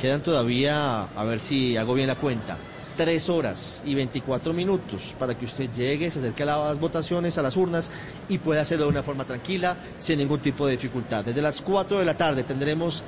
Quedan 0.00 0.22
todavía, 0.22 1.04
a 1.04 1.24
ver 1.24 1.40
si 1.40 1.76
hago 1.76 1.94
bien 1.94 2.06
la 2.06 2.14
cuenta, 2.14 2.56
tres 2.99 3.28
horas 3.30 3.80
y 3.86 3.94
24 3.94 4.53
minutos 4.53 5.14
para 5.20 5.38
que 5.38 5.44
usted 5.44 5.70
llegue, 5.70 6.11
se 6.11 6.18
acerque 6.18 6.42
a 6.42 6.46
las 6.46 6.80
votaciones, 6.80 7.38
a 7.38 7.42
las 7.42 7.57
urnas 7.57 7.92
y 8.28 8.38
pueda 8.38 8.62
hacerlo 8.62 8.86
de 8.86 8.90
una 8.90 9.05
forma 9.05 9.24
tranquila, 9.24 9.76
sin 9.99 10.18
ningún 10.18 10.40
tipo 10.40 10.66
de 10.66 10.72
dificultad. 10.72 11.24
Desde 11.24 11.40
las 11.40 11.62
4 11.62 12.01
de 12.01 12.05
la 12.05 12.16
tarde 12.16 12.42
tendremos 12.42 13.05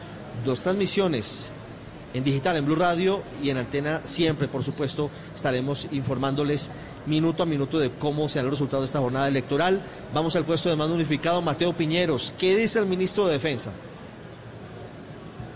dos 0.46 0.62
transmisiones 0.62 1.52
en 2.14 2.22
digital, 2.22 2.56
en 2.56 2.66
Blue 2.66 2.76
Radio 2.76 3.20
y 3.42 3.50
en 3.50 3.56
antena 3.56 4.00
siempre, 4.04 4.46
por 4.46 4.62
supuesto, 4.62 5.10
estaremos 5.34 5.88
informándoles 5.90 6.70
minuto 7.06 7.42
a 7.42 7.46
minuto 7.46 7.80
de 7.80 7.90
cómo 7.90 8.28
será 8.28 8.44
el 8.44 8.50
resultado 8.52 8.82
de 8.82 8.86
esta 8.86 9.00
jornada 9.00 9.26
electoral. 9.26 9.82
Vamos 10.14 10.36
al 10.36 10.44
puesto 10.44 10.68
de 10.68 10.76
mando 10.76 10.94
unificado, 10.94 11.42
Mateo 11.42 11.72
Piñeros. 11.72 12.32
¿Qué 12.38 12.56
dice 12.56 12.78
el 12.78 12.86
ministro 12.86 13.26
de 13.26 13.32
Defensa? 13.32 13.72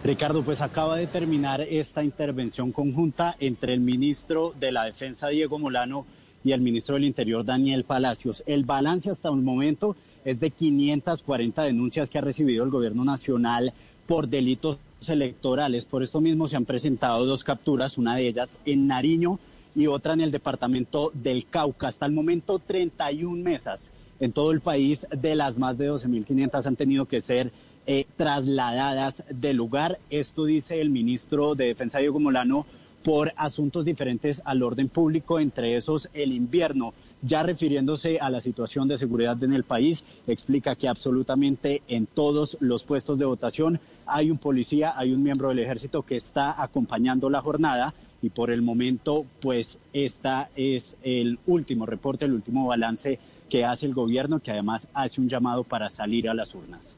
Ricardo, 0.05 0.42
pues 0.42 0.61
acaba 0.61 0.98
de 0.98 1.07
terminar 1.07 1.62
esta 1.62 2.05
intervención 2.05 2.72
conjunta 2.72 3.36
entre 3.40 3.72
el 3.72 3.80
ministro 3.80 4.52
de 4.61 4.70
la 4.70 4.84
Defensa, 4.84 5.28
Diego 5.28 5.59
Molano, 5.59 6.05
y 6.44 6.52
el 6.52 6.61
ministro 6.61 6.96
del 6.96 7.05
Interior, 7.05 7.42
Daniel 7.42 7.84
Palacios. 7.84 8.44
El 8.46 8.66
balance 8.66 9.11
hasta 9.11 9.30
el 9.30 9.36
momento 9.36 9.96
es 10.26 10.40
de 10.40 10.50
540 10.50 11.62
denuncias 11.62 12.11
que 12.11 12.18
ha 12.18 12.20
recibido 12.20 12.64
el 12.64 12.70
gobierno 12.70 13.02
nacional 13.02 13.72
por 14.07 14.28
delitos 14.28 14.78
electorales. 15.09 15.86
Por 15.86 16.02
esto 16.02 16.20
mismo 16.20 16.48
se 16.48 16.59
han 16.59 16.66
presentado 16.66 17.24
dos 17.24 17.42
capturas, 17.42 17.96
una 17.96 18.14
de 18.14 18.28
ellas 18.28 18.59
en 18.66 18.86
Nariño 18.86 19.40
y 19.74 19.86
otra 19.86 20.12
en 20.12 20.20
el 20.20 20.32
departamento 20.32 21.12
del 21.14 21.46
Cauca. 21.46 21.88
Hasta 21.88 22.05
el 22.05 22.12
momento, 22.12 22.59
31 22.59 23.42
mesas 23.42 23.90
en 24.20 24.32
todo 24.32 24.52
el 24.52 24.61
país 24.61 25.07
de 25.11 25.34
las 25.34 25.57
más 25.57 25.78
de 25.78 25.90
12.500 25.90 26.66
han 26.66 26.76
tenido 26.76 27.07
que 27.07 27.22
ser 27.22 27.52
eh, 27.87 28.07
trasladadas 28.16 29.24
del 29.28 29.57
lugar. 29.57 29.99
Esto 30.11 30.45
dice 30.45 30.80
el 30.80 30.91
ministro 30.91 31.55
de 31.55 31.66
Defensa, 31.66 31.99
Diego 31.99 32.20
Molano, 32.20 32.66
por 33.05 33.32
asuntos 33.37 33.85
diferentes 33.85 34.41
al 34.45 34.62
orden 34.62 34.89
público, 34.89 35.39
entre 35.39 35.76
esos 35.76 36.09
el 36.14 36.32
invierno. 36.32 36.95
Ya 37.20 37.43
refiriéndose 37.43 38.18
a 38.18 38.30
la 38.30 38.41
situación 38.41 38.89
de 38.89 38.99
seguridad 38.99 39.43
en 39.43 39.53
el 39.53 39.64
país, 39.64 40.05
explica 40.26 40.74
que 40.74 40.89
absolutamente 40.89 41.82
en 41.89 42.07
todos 42.07 42.57
los 42.61 42.85
puestos 42.85 43.18
de 43.18 43.24
votación 43.24 43.80
hay 44.07 44.30
un 44.30 44.39
policía, 44.39 44.95
hay 44.97 45.12
un 45.12 45.22
miembro 45.22 45.49
del 45.49 45.59
ejército 45.59 46.03
que 46.03 46.16
está 46.16 46.62
acompañando 46.62 47.30
la 47.30 47.41
jornada 47.41 47.95
y 48.22 48.30
por 48.30 48.51
el 48.51 48.62
momento, 48.62 49.26
pues, 49.43 49.78
esta 49.93 50.49
es 50.57 50.97
el 51.03 51.39
último 51.47 51.85
reporte, 51.85 52.24
el 52.24 52.32
último 52.32 52.66
balance 52.66 53.18
que 53.51 53.66
hace 53.66 53.85
el 53.85 53.93
gobierno, 53.93 54.41
que 54.41 54.51
además 54.51 54.89
hace 54.95 55.20
un 55.20 55.28
llamado 55.28 55.62
para 55.62 55.91
salir 55.91 56.30
a 56.30 56.35
las 56.35 56.55
urnas. 56.55 56.97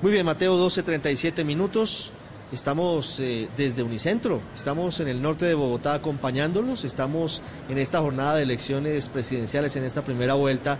Muy 0.00 0.12
bien, 0.12 0.24
Mateo, 0.24 0.56
12.37 0.64 1.44
minutos. 1.44 2.12
Estamos 2.52 3.18
eh, 3.18 3.48
desde 3.56 3.82
Unicentro, 3.82 4.40
estamos 4.54 5.00
en 5.00 5.08
el 5.08 5.20
norte 5.20 5.44
de 5.44 5.54
Bogotá 5.54 5.94
acompañándolos, 5.94 6.84
estamos 6.84 7.42
en 7.68 7.78
esta 7.78 8.00
jornada 8.00 8.36
de 8.36 8.44
elecciones 8.44 9.08
presidenciales, 9.08 9.74
en 9.74 9.82
esta 9.82 10.02
primera 10.02 10.34
vuelta, 10.34 10.78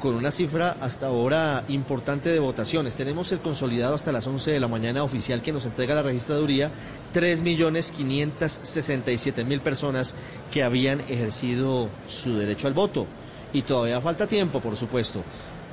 con 0.00 0.14
una 0.14 0.30
cifra 0.30 0.76
hasta 0.82 1.06
ahora 1.06 1.64
importante 1.68 2.28
de 2.28 2.40
votaciones. 2.40 2.94
Tenemos 2.94 3.32
el 3.32 3.40
consolidado 3.40 3.94
hasta 3.94 4.12
las 4.12 4.26
11 4.26 4.50
de 4.50 4.60
la 4.60 4.68
mañana 4.68 5.02
oficial 5.02 5.40
que 5.40 5.50
nos 5.50 5.64
entrega 5.64 5.94
la 5.94 6.02
registraduría, 6.02 6.70
3.567.000 7.14 9.60
personas 9.60 10.14
que 10.52 10.62
habían 10.62 11.00
ejercido 11.08 11.88
su 12.06 12.36
derecho 12.36 12.66
al 12.68 12.74
voto. 12.74 13.06
Y 13.52 13.62
todavía 13.62 14.00
falta 14.00 14.26
tiempo, 14.26 14.60
por 14.60 14.76
supuesto. 14.76 15.22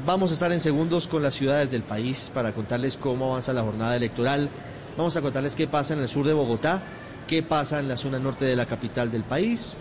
Vamos 0.03 0.29
a 0.29 0.33
estar 0.33 0.51
en 0.51 0.59
segundos 0.59 1.07
con 1.07 1.23
las 1.23 1.33
ciudades 1.33 1.71
del 1.71 1.81
país 1.81 2.29
para 2.33 2.51
contarles 2.51 2.97
cómo 2.97 3.31
avanza 3.31 3.53
la 3.53 3.63
jornada 3.63 3.95
electoral. 3.95 4.49
Vamos 4.97 5.15
a 5.15 5.21
contarles 5.21 5.55
qué 5.55 5.67
pasa 5.67 5.93
en 5.93 6.01
el 6.01 6.09
sur 6.09 6.27
de 6.27 6.33
Bogotá, 6.33 6.83
qué 7.27 7.41
pasa 7.41 7.79
en 7.79 7.87
la 7.87 7.95
zona 7.95 8.19
norte 8.19 8.43
de 8.43 8.57
la 8.57 8.65
capital 8.65 9.09
del 9.09 9.23
país, 9.23 9.77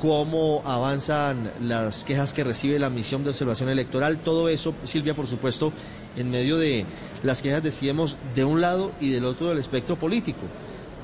cómo 0.00 0.62
avanzan 0.64 1.52
las 1.60 2.04
quejas 2.04 2.32
que 2.32 2.44
recibe 2.44 2.78
la 2.78 2.88
misión 2.88 3.22
de 3.24 3.30
observación 3.30 3.68
electoral. 3.68 4.18
Todo 4.18 4.48
eso, 4.48 4.74
Silvia, 4.84 5.14
por 5.14 5.26
supuesto, 5.26 5.70
en 6.16 6.30
medio 6.30 6.56
de 6.56 6.86
las 7.22 7.42
quejas, 7.42 7.62
decíamos, 7.62 8.16
de 8.34 8.44
un 8.44 8.62
lado 8.62 8.92
y 9.00 9.10
del 9.10 9.26
otro 9.26 9.50
del 9.50 9.58
espectro 9.58 9.96
político, 9.96 10.40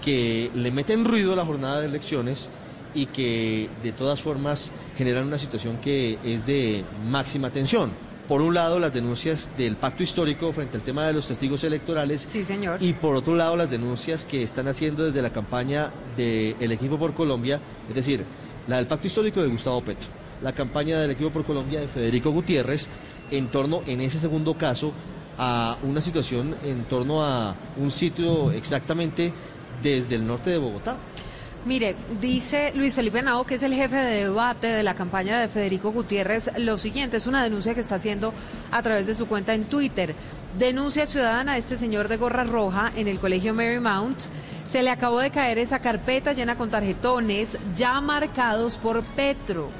que 0.02 0.50
le 0.54 0.70
meten 0.70 1.04
ruido 1.04 1.34
a 1.34 1.36
la 1.36 1.44
jornada 1.44 1.80
de 1.80 1.86
elecciones 1.86 2.48
y 2.94 3.06
que 3.06 3.68
de 3.82 3.92
todas 3.92 4.22
formas 4.22 4.72
generan 4.96 5.26
una 5.26 5.38
situación 5.38 5.76
que 5.76 6.18
es 6.24 6.46
de 6.46 6.82
máxima 7.08 7.50
tensión 7.50 7.90
por 8.29 8.41
un 8.41 8.55
lado 8.55 8.79
las 8.79 8.93
denuncias 8.93 9.53
del 9.57 9.77
pacto 9.77 10.03
histórico 10.03 10.53
frente 10.53 10.77
al 10.77 10.83
tema 10.83 11.07
de 11.07 11.12
los 11.12 11.29
testigos 11.29 11.62
electorales. 11.64 12.22
Sí, 12.22 12.45
señor. 12.45 12.83
Y 12.83 12.95
por 12.95 13.16
otro 13.16 13.35
lado 13.35 13.57
las 13.57 13.70
denuncias 13.70 14.25
que 14.25 14.43
están 14.43 14.68
haciendo 14.68 15.05
desde 15.05 15.22
la 15.22 15.31
campaña 15.31 15.93
del 16.16 16.72
equipo 16.72 16.99
por 16.99 17.12
Colombia, 17.14 17.61
es 17.89 17.95
decir, 17.95 18.25
la 18.66 18.77
del 18.77 18.87
pacto 18.87 19.07
histórico 19.07 19.43
de 19.43 19.49
Gustavo 19.49 19.83
Petro, 19.83 20.09
la 20.43 20.53
campaña 20.53 20.99
del 21.01 21.11
equipo 21.11 21.31
por 21.31 21.45
Colombia 21.45 21.81
de 21.81 21.89
Federico 21.89 22.31
Gutiérrez 22.31 22.89
en 23.31 23.49
torno, 23.49 23.83
en 23.87 24.01
ese 24.01 24.18
segundo 24.18 24.55
caso, 24.55 24.93
a 25.37 25.77
una 25.83 26.01
situación 26.01 26.55
en 26.64 26.85
torno 26.85 27.22
a 27.22 27.55
un 27.77 27.91
sitio 27.91 28.53
exactamente 28.53 29.33
desde 29.83 30.14
el 30.14 30.27
norte 30.27 30.51
de 30.51 30.59
Bogotá. 30.59 30.97
Mire, 31.64 31.96
dice 32.20 32.72
Luis 32.74 32.94
Felipe 32.94 33.22
Nao, 33.22 33.44
que 33.44 33.54
es 33.54 33.62
el 33.62 33.72
jefe 33.72 33.96
de 33.96 34.24
debate 34.24 34.66
de 34.66 34.82
la 34.82 34.94
campaña 34.94 35.40
de 35.40 35.48
Federico 35.48 35.92
Gutiérrez, 35.92 36.50
lo 36.58 36.76
siguiente, 36.76 37.16
es 37.16 37.26
una 37.26 37.42
denuncia 37.42 37.74
que 37.74 37.80
está 37.80 37.94
haciendo 37.94 38.34
a 38.70 38.82
través 38.82 39.06
de 39.06 39.14
su 39.14 39.26
cuenta 39.26 39.54
en 39.54 39.64
Twitter. 39.64 40.14
Denuncia 40.58 41.06
ciudadana 41.06 41.52
a 41.52 41.56
este 41.56 41.78
señor 41.78 42.08
de 42.08 42.18
gorra 42.18 42.44
roja 42.44 42.92
en 42.96 43.08
el 43.08 43.18
colegio 43.18 43.54
Marymount. 43.54 44.18
Se 44.68 44.82
le 44.82 44.90
acabó 44.90 45.20
de 45.20 45.30
caer 45.30 45.56
esa 45.56 45.78
carpeta 45.78 46.34
llena 46.34 46.58
con 46.58 46.68
tarjetones 46.68 47.56
ya 47.74 47.98
marcados 48.02 48.76
por 48.76 49.02
Petro. 49.02 49.70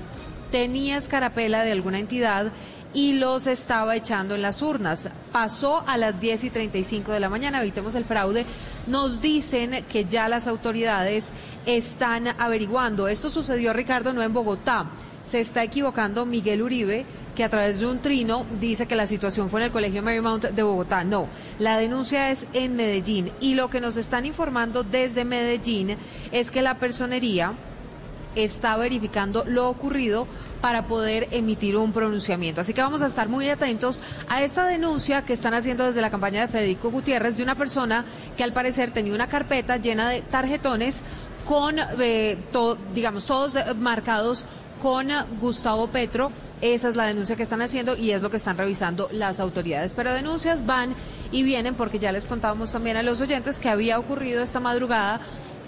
Tenía 0.51 0.97
escarapela 0.97 1.65
de 1.65 1.73
alguna 1.73 1.99
entidad 1.99 2.51
y 2.95 3.15
los 3.15 3.49
estaba 3.49 3.97
echando 3.97 4.37
en 4.37 4.43
las 4.43 4.63
urnas. 4.63 5.11
Pasó 5.33 5.83
a 5.87 5.99
las 5.99 6.21
10 6.21 6.45
y 6.45 6.51
35 6.51 7.13
de 7.13 7.21
la 7.21 7.29
mañana, 7.29 7.61
evitemos 7.61 7.97
el 7.97 8.05
fraude. 8.05 8.47
Nos 8.87 9.21
dicen 9.21 9.85
que 9.91 10.05
ya 10.05 10.29
las 10.29 10.47
autoridades 10.47 11.33
están 11.67 12.29
averiguando. 12.39 13.09
Esto 13.09 13.29
sucedió, 13.29 13.73
Ricardo, 13.73 14.13
no 14.13 14.23
en 14.23 14.33
Bogotá. 14.33 14.87
Se 15.25 15.41
está 15.41 15.65
equivocando 15.65 16.27
Miguel 16.27 16.63
Uribe, 16.63 17.05
que 17.35 17.45
a 17.45 17.49
través 17.49 17.81
de 17.81 17.87
un 17.87 17.99
trino 17.99 18.47
dice 18.61 18.87
que 18.87 18.95
la 18.95 19.07
situación 19.07 19.51
fue 19.51 19.61
en 19.61 19.67
el 19.67 19.73
Colegio 19.73 20.03
Marymount 20.03 20.45
de 20.45 20.63
Bogotá. 20.63 21.03
No, 21.03 21.27
la 21.59 21.79
denuncia 21.79 22.31
es 22.31 22.47
en 22.53 22.77
Medellín. 22.77 23.33
Y 23.41 23.55
lo 23.55 23.71
que 23.71 23.81
nos 23.81 23.97
están 23.97 24.27
informando 24.27 24.85
desde 24.85 25.25
Medellín 25.25 25.97
es 26.31 26.51
que 26.51 26.63
la 26.63 26.79
personería 26.79 27.55
está 28.37 28.77
verificando 28.77 29.45
lo 29.47 29.69
ocurrido 29.69 30.27
para 30.65 30.87
poder 30.87 31.29
emitir 31.31 31.77
un 31.77 31.93
pronunciamiento. 31.93 32.63
Así 32.63 32.73
que 32.73 32.81
vamos 32.81 33.03
a 33.03 33.07
estar 33.07 33.29
muy 33.29 33.51
atentos 33.51 34.01
a 34.31 34.43
esta 34.43 34.65
denuncia 34.65 35.21
que 35.21 35.35
están 35.35 35.53
haciendo 35.53 35.85
desde 35.85 36.01
la 36.01 36.09
campaña 36.09 36.41
de 36.41 36.49
Federico 36.49 36.91
Gutiérrez 36.91 37.37
de 37.37 37.43
una 37.43 37.55
persona 37.55 38.07
que 38.35 38.45
al 38.45 38.55
parecer 38.55 38.91
tenía 38.91 39.15
una 39.15 39.29
carpeta 39.29 39.77
llena 39.77 40.09
de 40.09 40.23
tarjetones 40.23 41.03
con, 41.47 41.77
eh, 42.01 42.39
digamos, 42.95 43.27
todos 43.27 43.59
marcados 43.77 44.47
con 44.81 45.09
Gustavo 45.39 45.89
Petro. 45.89 46.33
Esa 46.63 46.89
es 46.89 46.97
la 46.97 47.05
denuncia 47.05 47.37
que 47.37 47.43
están 47.43 47.61
haciendo 47.61 47.95
y 47.95 48.13
es 48.13 48.23
lo 48.23 48.31
que 48.31 48.39
están 48.39 48.57
revisando 48.57 49.11
las 49.13 49.41
autoridades. 49.41 49.93
Pero 49.93 50.15
denuncias 50.15 50.65
van 50.65 50.95
y 51.31 51.43
vienen 51.43 51.75
porque 51.75 51.99
ya 51.99 52.11
les 52.11 52.27
contábamos 52.27 52.73
también 52.73 52.97
a 52.97 53.03
los 53.03 53.21
oyentes 53.21 53.61
que 53.61 53.69
había 53.69 53.99
ocurrido 53.99 54.43
esta 54.43 54.61
madrugada 54.61 55.21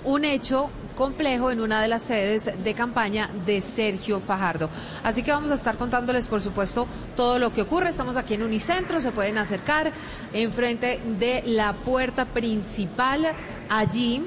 un 0.04 0.24
hecho 0.24 0.70
complejo 0.96 1.50
en 1.50 1.60
una 1.60 1.80
de 1.80 1.88
las 1.88 2.02
sedes 2.02 2.64
de 2.64 2.74
campaña 2.74 3.28
de 3.44 3.60
Sergio 3.60 4.18
Fajardo. 4.18 4.68
Así 5.04 5.22
que 5.22 5.30
vamos 5.30 5.50
a 5.50 5.54
estar 5.54 5.76
contándoles, 5.76 6.26
por 6.26 6.40
supuesto, 6.40 6.86
todo 7.14 7.38
lo 7.38 7.52
que 7.52 7.62
ocurre. 7.62 7.90
Estamos 7.90 8.16
aquí 8.16 8.34
en 8.34 8.42
Unicentro, 8.42 9.00
se 9.00 9.12
pueden 9.12 9.38
acercar 9.38 9.92
enfrente 10.32 11.00
de 11.18 11.42
la 11.46 11.74
puerta 11.74 12.24
principal. 12.24 13.26
Allí 13.68 14.24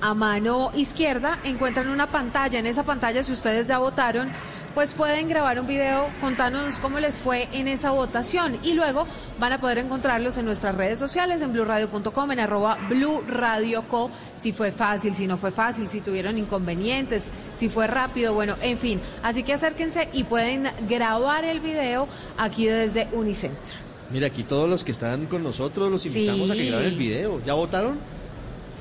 a 0.00 0.14
mano 0.14 0.72
izquierda 0.74 1.38
encuentran 1.44 1.88
una 1.88 2.08
pantalla. 2.08 2.58
En 2.58 2.66
esa 2.66 2.82
pantalla, 2.82 3.22
si 3.22 3.32
ustedes 3.32 3.68
ya 3.68 3.78
votaron, 3.78 4.28
pues 4.74 4.94
pueden 4.94 5.28
grabar 5.28 5.60
un 5.60 5.66
video 5.66 6.08
contándonos 6.20 6.78
cómo 6.78 6.98
les 7.00 7.18
fue 7.18 7.48
en 7.52 7.68
esa 7.68 7.90
votación 7.90 8.58
y 8.62 8.74
luego 8.74 9.06
van 9.38 9.52
a 9.52 9.60
poder 9.60 9.78
encontrarlos 9.78 10.38
en 10.38 10.46
nuestras 10.46 10.74
redes 10.74 10.98
sociales, 10.98 11.42
en 11.42 11.52
blurradio.com, 11.52 12.30
en 12.32 12.40
arroba 12.40 12.78
blurradioco, 12.88 14.10
si 14.36 14.52
fue 14.52 14.72
fácil, 14.72 15.14
si 15.14 15.26
no 15.26 15.36
fue 15.36 15.52
fácil, 15.52 15.88
si 15.88 16.00
tuvieron 16.00 16.38
inconvenientes, 16.38 17.30
si 17.54 17.68
fue 17.68 17.86
rápido, 17.86 18.34
bueno, 18.34 18.56
en 18.62 18.78
fin. 18.78 19.00
Así 19.22 19.42
que 19.42 19.54
acérquense 19.54 20.08
y 20.12 20.24
pueden 20.24 20.68
grabar 20.88 21.44
el 21.44 21.60
video 21.60 22.08
aquí 22.38 22.66
desde 22.66 23.08
Unicentro. 23.12 23.74
Mira, 24.10 24.26
aquí 24.26 24.42
todos 24.42 24.68
los 24.68 24.84
que 24.84 24.92
están 24.92 25.26
con 25.26 25.42
nosotros 25.42 25.90
los 25.90 26.04
invitamos 26.06 26.50
a 26.50 26.54
que 26.54 26.66
graben 26.66 26.86
el 26.86 26.96
video. 26.96 27.42
¿Ya 27.44 27.54
votaron? 27.54 27.98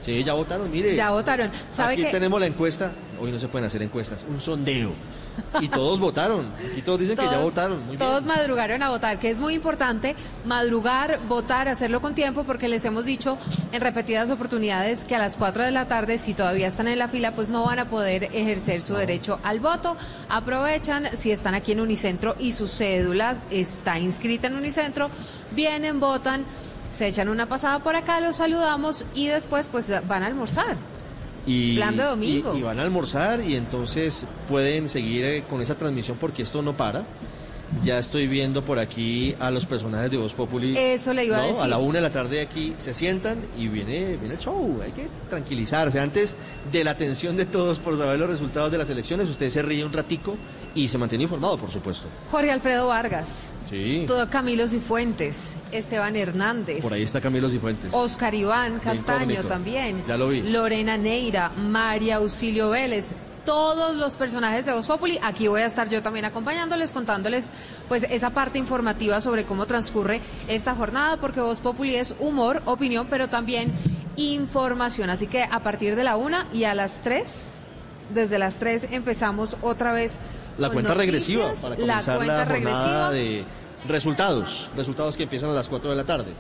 Sí, 0.01 0.23
ya 0.23 0.33
votaron, 0.33 0.69
mire. 0.71 0.95
Ya 0.95 1.11
votaron. 1.11 1.51
¿Sabe 1.73 1.93
Aquí 1.93 2.05
tenemos 2.11 2.39
la 2.39 2.47
encuesta. 2.47 2.91
Hoy 3.19 3.31
no 3.31 3.39
se 3.39 3.47
pueden 3.47 3.67
hacer 3.67 3.81
encuestas. 3.83 4.25
Un 4.27 4.41
sondeo. 4.41 4.93
Y 5.59 5.67
todos 5.67 5.99
votaron. 5.99 6.47
Y 6.75 6.81
todos 6.81 6.99
dicen 6.99 7.17
que 7.17 7.25
ya 7.25 7.39
votaron. 7.39 7.85
Muy 7.85 7.97
todos 7.97 8.25
madrugaron 8.25 8.81
a 8.83 8.89
votar, 8.89 9.19
que 9.19 9.29
es 9.29 9.39
muy 9.39 9.53
importante 9.53 10.15
madrugar, 10.45 11.19
votar, 11.27 11.67
hacerlo 11.67 12.01
con 12.01 12.15
tiempo, 12.15 12.43
porque 12.43 12.67
les 12.67 12.85
hemos 12.85 13.05
dicho 13.05 13.37
en 13.71 13.81
repetidas 13.81 14.29
oportunidades 14.29 15.05
que 15.05 15.15
a 15.15 15.19
las 15.19 15.37
4 15.37 15.63
de 15.63 15.71
la 15.71 15.87
tarde, 15.87 16.17
si 16.17 16.33
todavía 16.33 16.67
están 16.67 16.87
en 16.87 16.99
la 16.99 17.07
fila, 17.07 17.35
pues 17.35 17.49
no 17.49 17.65
van 17.65 17.79
a 17.79 17.89
poder 17.89 18.25
ejercer 18.33 18.81
su 18.81 18.95
derecho 18.95 19.39
al 19.43 19.59
voto. 19.59 19.95
Aprovechan, 20.29 21.15
si 21.15 21.31
están 21.31 21.53
aquí 21.53 21.73
en 21.73 21.81
Unicentro 21.81 22.35
y 22.39 22.51
su 22.53 22.67
cédula 22.67 23.41
está 23.49 23.99
inscrita 23.99 24.47
en 24.47 24.55
Unicentro, 24.55 25.09
vienen, 25.51 25.99
votan 25.99 26.45
se 26.91 27.07
echan 27.07 27.29
una 27.29 27.45
pasada 27.45 27.79
por 27.79 27.95
acá, 27.95 28.19
los 28.19 28.35
saludamos 28.35 29.05
y 29.15 29.27
después 29.27 29.69
pues 29.69 29.91
van 30.07 30.23
a 30.23 30.27
almorzar. 30.27 30.75
Y, 31.45 31.75
Plan 31.75 31.97
de 31.97 32.03
domingo. 32.03 32.55
Y, 32.55 32.61
van 32.61 32.79
a 32.79 32.83
almorzar 32.83 33.41
y 33.41 33.55
entonces 33.55 34.27
pueden 34.47 34.89
seguir 34.89 35.25
eh, 35.25 35.43
con 35.49 35.61
esa 35.61 35.75
transmisión 35.75 36.17
porque 36.19 36.43
esto 36.43 36.61
no 36.61 36.77
para. 36.77 37.03
Ya 37.83 37.97
estoy 37.97 38.27
viendo 38.27 38.65
por 38.65 38.79
aquí 38.79 39.33
a 39.39 39.49
los 39.49 39.65
personajes 39.65 40.11
de 40.11 40.17
Voz 40.17 40.33
Populi. 40.33 40.77
Eso 40.77 41.13
le 41.13 41.25
iba 41.25 41.37
a 41.37 41.43
decir. 41.43 41.63
A 41.63 41.67
la 41.67 41.77
una 41.77 41.95
de 41.95 42.01
la 42.01 42.11
tarde 42.11 42.41
aquí 42.41 42.75
se 42.77 42.93
sientan 42.93 43.37
y 43.57 43.69
viene, 43.69 44.17
viene 44.17 44.33
el 44.35 44.39
show. 44.39 44.81
Hay 44.83 44.91
que 44.91 45.07
tranquilizarse. 45.29 45.99
Antes 45.99 46.35
de 46.69 46.83
la 46.83 46.91
atención 46.91 47.37
de 47.37 47.45
todos 47.45 47.79
por 47.79 47.97
saber 47.97 48.19
los 48.19 48.29
resultados 48.29 48.71
de 48.71 48.77
las 48.77 48.89
elecciones, 48.89 49.29
usted 49.29 49.49
se 49.49 49.61
ríe 49.61 49.85
un 49.85 49.93
ratico 49.93 50.35
y 50.75 50.89
se 50.89 50.97
mantiene 50.97 51.23
informado, 51.23 51.57
por 51.57 51.71
supuesto. 51.71 52.07
Jorge 52.29 52.51
Alfredo 52.51 52.87
Vargas. 52.87 53.50
Sí. 53.71 54.03
Todo 54.05 54.29
Camilo 54.29 54.67
Cifuentes, 54.67 55.55
Esteban 55.71 56.17
Hernández. 56.17 56.81
Por 56.81 56.91
ahí 56.91 57.03
está 57.03 57.21
Camilo 57.21 57.49
Cifuentes. 57.49 57.89
Oscar 57.93 58.35
Iván 58.35 58.79
Castaño 58.79 59.43
también. 59.43 60.03
Ya 60.05 60.17
lo 60.17 60.27
vi. 60.27 60.41
Lorena 60.41 60.97
Neira, 60.97 61.49
María 61.49 62.17
Auxilio 62.17 62.71
Vélez. 62.71 63.15
Todos 63.45 63.95
los 63.95 64.17
personajes 64.17 64.65
de 64.65 64.73
Voz 64.73 64.85
Populi, 64.85 65.17
aquí 65.23 65.47
voy 65.47 65.61
a 65.61 65.65
estar 65.65 65.87
yo 65.87 66.03
también 66.03 66.25
acompañándoles, 66.25 66.91
contándoles 66.91 67.51
pues 67.87 68.03
esa 68.03 68.31
parte 68.31 68.59
informativa 68.59 69.19
sobre 69.21 69.45
cómo 69.45 69.65
transcurre 69.65 70.19
esta 70.49 70.75
jornada, 70.75 71.17
porque 71.17 71.39
Voz 71.39 71.61
Populi 71.61 71.95
es 71.95 72.13
humor, 72.19 72.61
opinión, 72.65 73.07
pero 73.09 73.29
también 73.29 73.71
información. 74.17 75.09
Así 75.09 75.27
que 75.27 75.43
a 75.43 75.63
partir 75.63 75.95
de 75.95 76.03
la 76.03 76.17
una 76.17 76.45
y 76.53 76.65
a 76.65 76.75
las 76.75 77.01
tres, 77.01 77.61
desde 78.13 78.37
las 78.37 78.55
tres 78.57 78.85
empezamos 78.91 79.55
otra 79.61 79.93
vez 79.93 80.19
la 80.57 80.69
cuenta 80.69 80.93
regresiva 80.93 81.53
para 81.61 81.75
comenzar 81.75 82.05
la, 82.05 82.17
cuenta 82.17 82.45
jornada 82.45 83.11
de 83.11 83.43
resultados, 83.87 84.71
resultados 84.75 85.17
que 85.17 85.23
empiezan 85.23 85.49
a 85.49 85.53
las 85.53 85.67
4 85.67 85.89
de 85.89 85.95
la 85.95 86.03
tarde. 86.03 86.33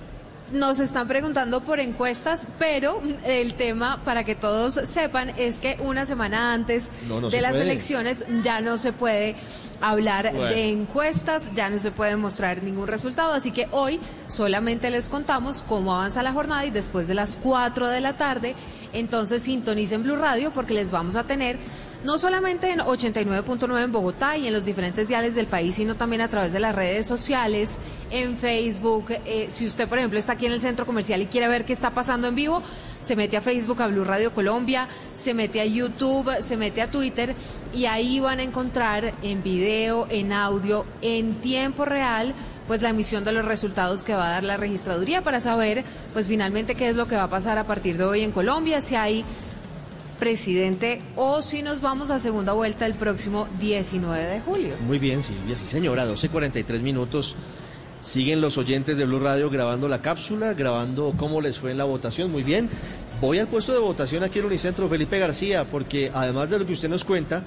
Nos 0.53 0.79
están 0.81 1.07
preguntando 1.07 1.61
por 1.61 1.79
encuestas, 1.79 2.45
pero 2.59 3.01
el 3.25 3.53
tema, 3.53 4.01
para 4.03 4.25
que 4.25 4.35
todos 4.35 4.73
sepan, 4.83 5.31
es 5.37 5.61
que 5.61 5.77
una 5.79 6.05
semana 6.05 6.53
antes 6.53 6.91
de 7.31 7.41
las 7.41 7.55
elecciones 7.55 8.25
ya 8.43 8.59
no 8.59 8.77
se 8.77 8.91
puede 8.91 9.37
hablar 9.79 10.33
de 10.33 10.71
encuestas, 10.71 11.53
ya 11.55 11.69
no 11.69 11.79
se 11.79 11.91
puede 11.91 12.17
mostrar 12.17 12.63
ningún 12.63 12.87
resultado, 12.87 13.33
así 13.33 13.51
que 13.51 13.67
hoy 13.71 13.99
solamente 14.27 14.89
les 14.89 15.07
contamos 15.07 15.63
cómo 15.67 15.95
avanza 15.95 16.21
la 16.21 16.33
jornada 16.33 16.65
y 16.65 16.69
después 16.69 17.07
de 17.07 17.15
las 17.15 17.37
4 17.37 17.87
de 17.87 18.01
la 18.01 18.17
tarde, 18.17 18.55
entonces 18.91 19.43
sintonicen 19.43 20.03
Blue 20.03 20.17
Radio 20.17 20.51
porque 20.51 20.73
les 20.73 20.91
vamos 20.91 21.15
a 21.15 21.23
tener 21.23 21.57
no 22.03 22.17
solamente 22.17 22.71
en 22.71 22.79
89.9 22.79 23.83
en 23.83 23.91
Bogotá 23.91 24.37
y 24.37 24.47
en 24.47 24.53
los 24.53 24.65
diferentes 24.65 25.07
diales 25.07 25.35
del 25.35 25.47
país, 25.47 25.75
sino 25.75 25.95
también 25.95 26.21
a 26.21 26.27
través 26.27 26.51
de 26.51 26.59
las 26.59 26.75
redes 26.75 27.05
sociales, 27.05 27.79
en 28.09 28.37
Facebook. 28.37 29.05
Eh, 29.25 29.47
si 29.49 29.67
usted, 29.67 29.87
por 29.87 29.99
ejemplo, 29.99 30.17
está 30.17 30.33
aquí 30.33 30.45
en 30.45 30.53
el 30.53 30.61
centro 30.61 30.85
comercial 30.85 31.21
y 31.21 31.27
quiere 31.27 31.47
ver 31.47 31.65
qué 31.65 31.73
está 31.73 31.91
pasando 31.91 32.27
en 32.27 32.35
vivo, 32.35 32.61
se 33.01 33.15
mete 33.15 33.37
a 33.37 33.41
Facebook, 33.41 33.81
a 33.81 33.87
Blue 33.87 34.03
Radio 34.03 34.33
Colombia, 34.33 34.87
se 35.15 35.33
mete 35.33 35.61
a 35.61 35.65
YouTube, 35.65 36.31
se 36.41 36.57
mete 36.57 36.81
a 36.81 36.89
Twitter 36.89 37.35
y 37.73 37.85
ahí 37.85 38.19
van 38.19 38.39
a 38.39 38.43
encontrar 38.43 39.13
en 39.21 39.43
video, 39.43 40.07
en 40.09 40.33
audio, 40.33 40.85
en 41.01 41.35
tiempo 41.35 41.85
real 41.85 42.33
pues 42.67 42.81
la 42.81 42.89
emisión 42.89 43.25
de 43.25 43.33
los 43.33 43.43
resultados 43.43 44.05
que 44.05 44.13
va 44.13 44.27
a 44.27 44.31
dar 44.31 44.43
la 44.43 44.55
registraduría 44.55 45.21
para 45.23 45.41
saber 45.41 45.83
pues 46.13 46.27
finalmente 46.27 46.75
qué 46.75 46.87
es 46.87 46.95
lo 46.95 47.05
que 47.05 47.15
va 47.15 47.23
a 47.23 47.29
pasar 47.29 47.57
a 47.57 47.65
partir 47.65 47.97
de 47.97 48.05
hoy 48.05 48.21
en 48.21 48.31
Colombia, 48.31 48.79
si 48.79 48.95
hay 48.95 49.25
presidente 50.21 51.01
o 51.15 51.41
si 51.41 51.63
nos 51.63 51.81
vamos 51.81 52.11
a 52.11 52.19
segunda 52.19 52.53
vuelta 52.53 52.85
el 52.85 52.93
próximo 52.93 53.47
19 53.59 54.23
de 54.23 54.39
julio. 54.41 54.75
Muy 54.85 54.99
bien, 54.99 55.23
Silvia, 55.23 55.57
sí 55.57 55.65
señora, 55.65 56.05
12.43 56.05 56.79
minutos. 56.81 57.35
Siguen 58.01 58.39
los 58.39 58.59
oyentes 58.59 58.97
de 58.97 59.05
Blue 59.05 59.19
Radio 59.19 59.49
grabando 59.49 59.87
la 59.87 60.03
cápsula, 60.03 60.53
grabando 60.53 61.15
cómo 61.17 61.41
les 61.41 61.57
fue 61.57 61.71
en 61.71 61.79
la 61.79 61.85
votación. 61.85 62.31
Muy 62.31 62.43
bien. 62.43 62.69
Voy 63.19 63.39
al 63.39 63.47
puesto 63.47 63.73
de 63.73 63.79
votación 63.79 64.21
aquí 64.21 64.37
en 64.37 64.45
Unicentro, 64.45 64.87
Felipe 64.87 65.17
García, 65.17 65.65
porque 65.65 66.11
además 66.13 66.51
de 66.51 66.59
lo 66.59 66.67
que 66.67 66.73
usted 66.73 66.89
nos 66.89 67.03
cuenta, 67.03 67.43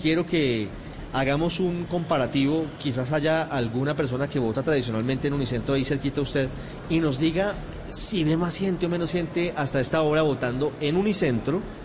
quiero 0.00 0.24
que 0.24 0.68
hagamos 1.12 1.58
un 1.58 1.86
comparativo. 1.86 2.66
Quizás 2.78 3.10
haya 3.10 3.42
alguna 3.42 3.96
persona 3.96 4.28
que 4.28 4.38
vota 4.38 4.62
tradicionalmente 4.62 5.26
en 5.26 5.34
Unicentro 5.34 5.74
ahí 5.74 5.84
cerquita 5.84 6.20
a 6.20 6.22
usted 6.22 6.48
y 6.88 7.00
nos 7.00 7.18
diga 7.18 7.52
si 7.90 8.22
ve 8.22 8.36
más 8.36 8.56
gente 8.56 8.86
o 8.86 8.88
menos 8.88 9.10
gente 9.10 9.52
hasta 9.56 9.80
esta 9.80 10.02
hora 10.02 10.22
votando 10.22 10.72
en 10.80 10.96
Unicentro 10.96 11.81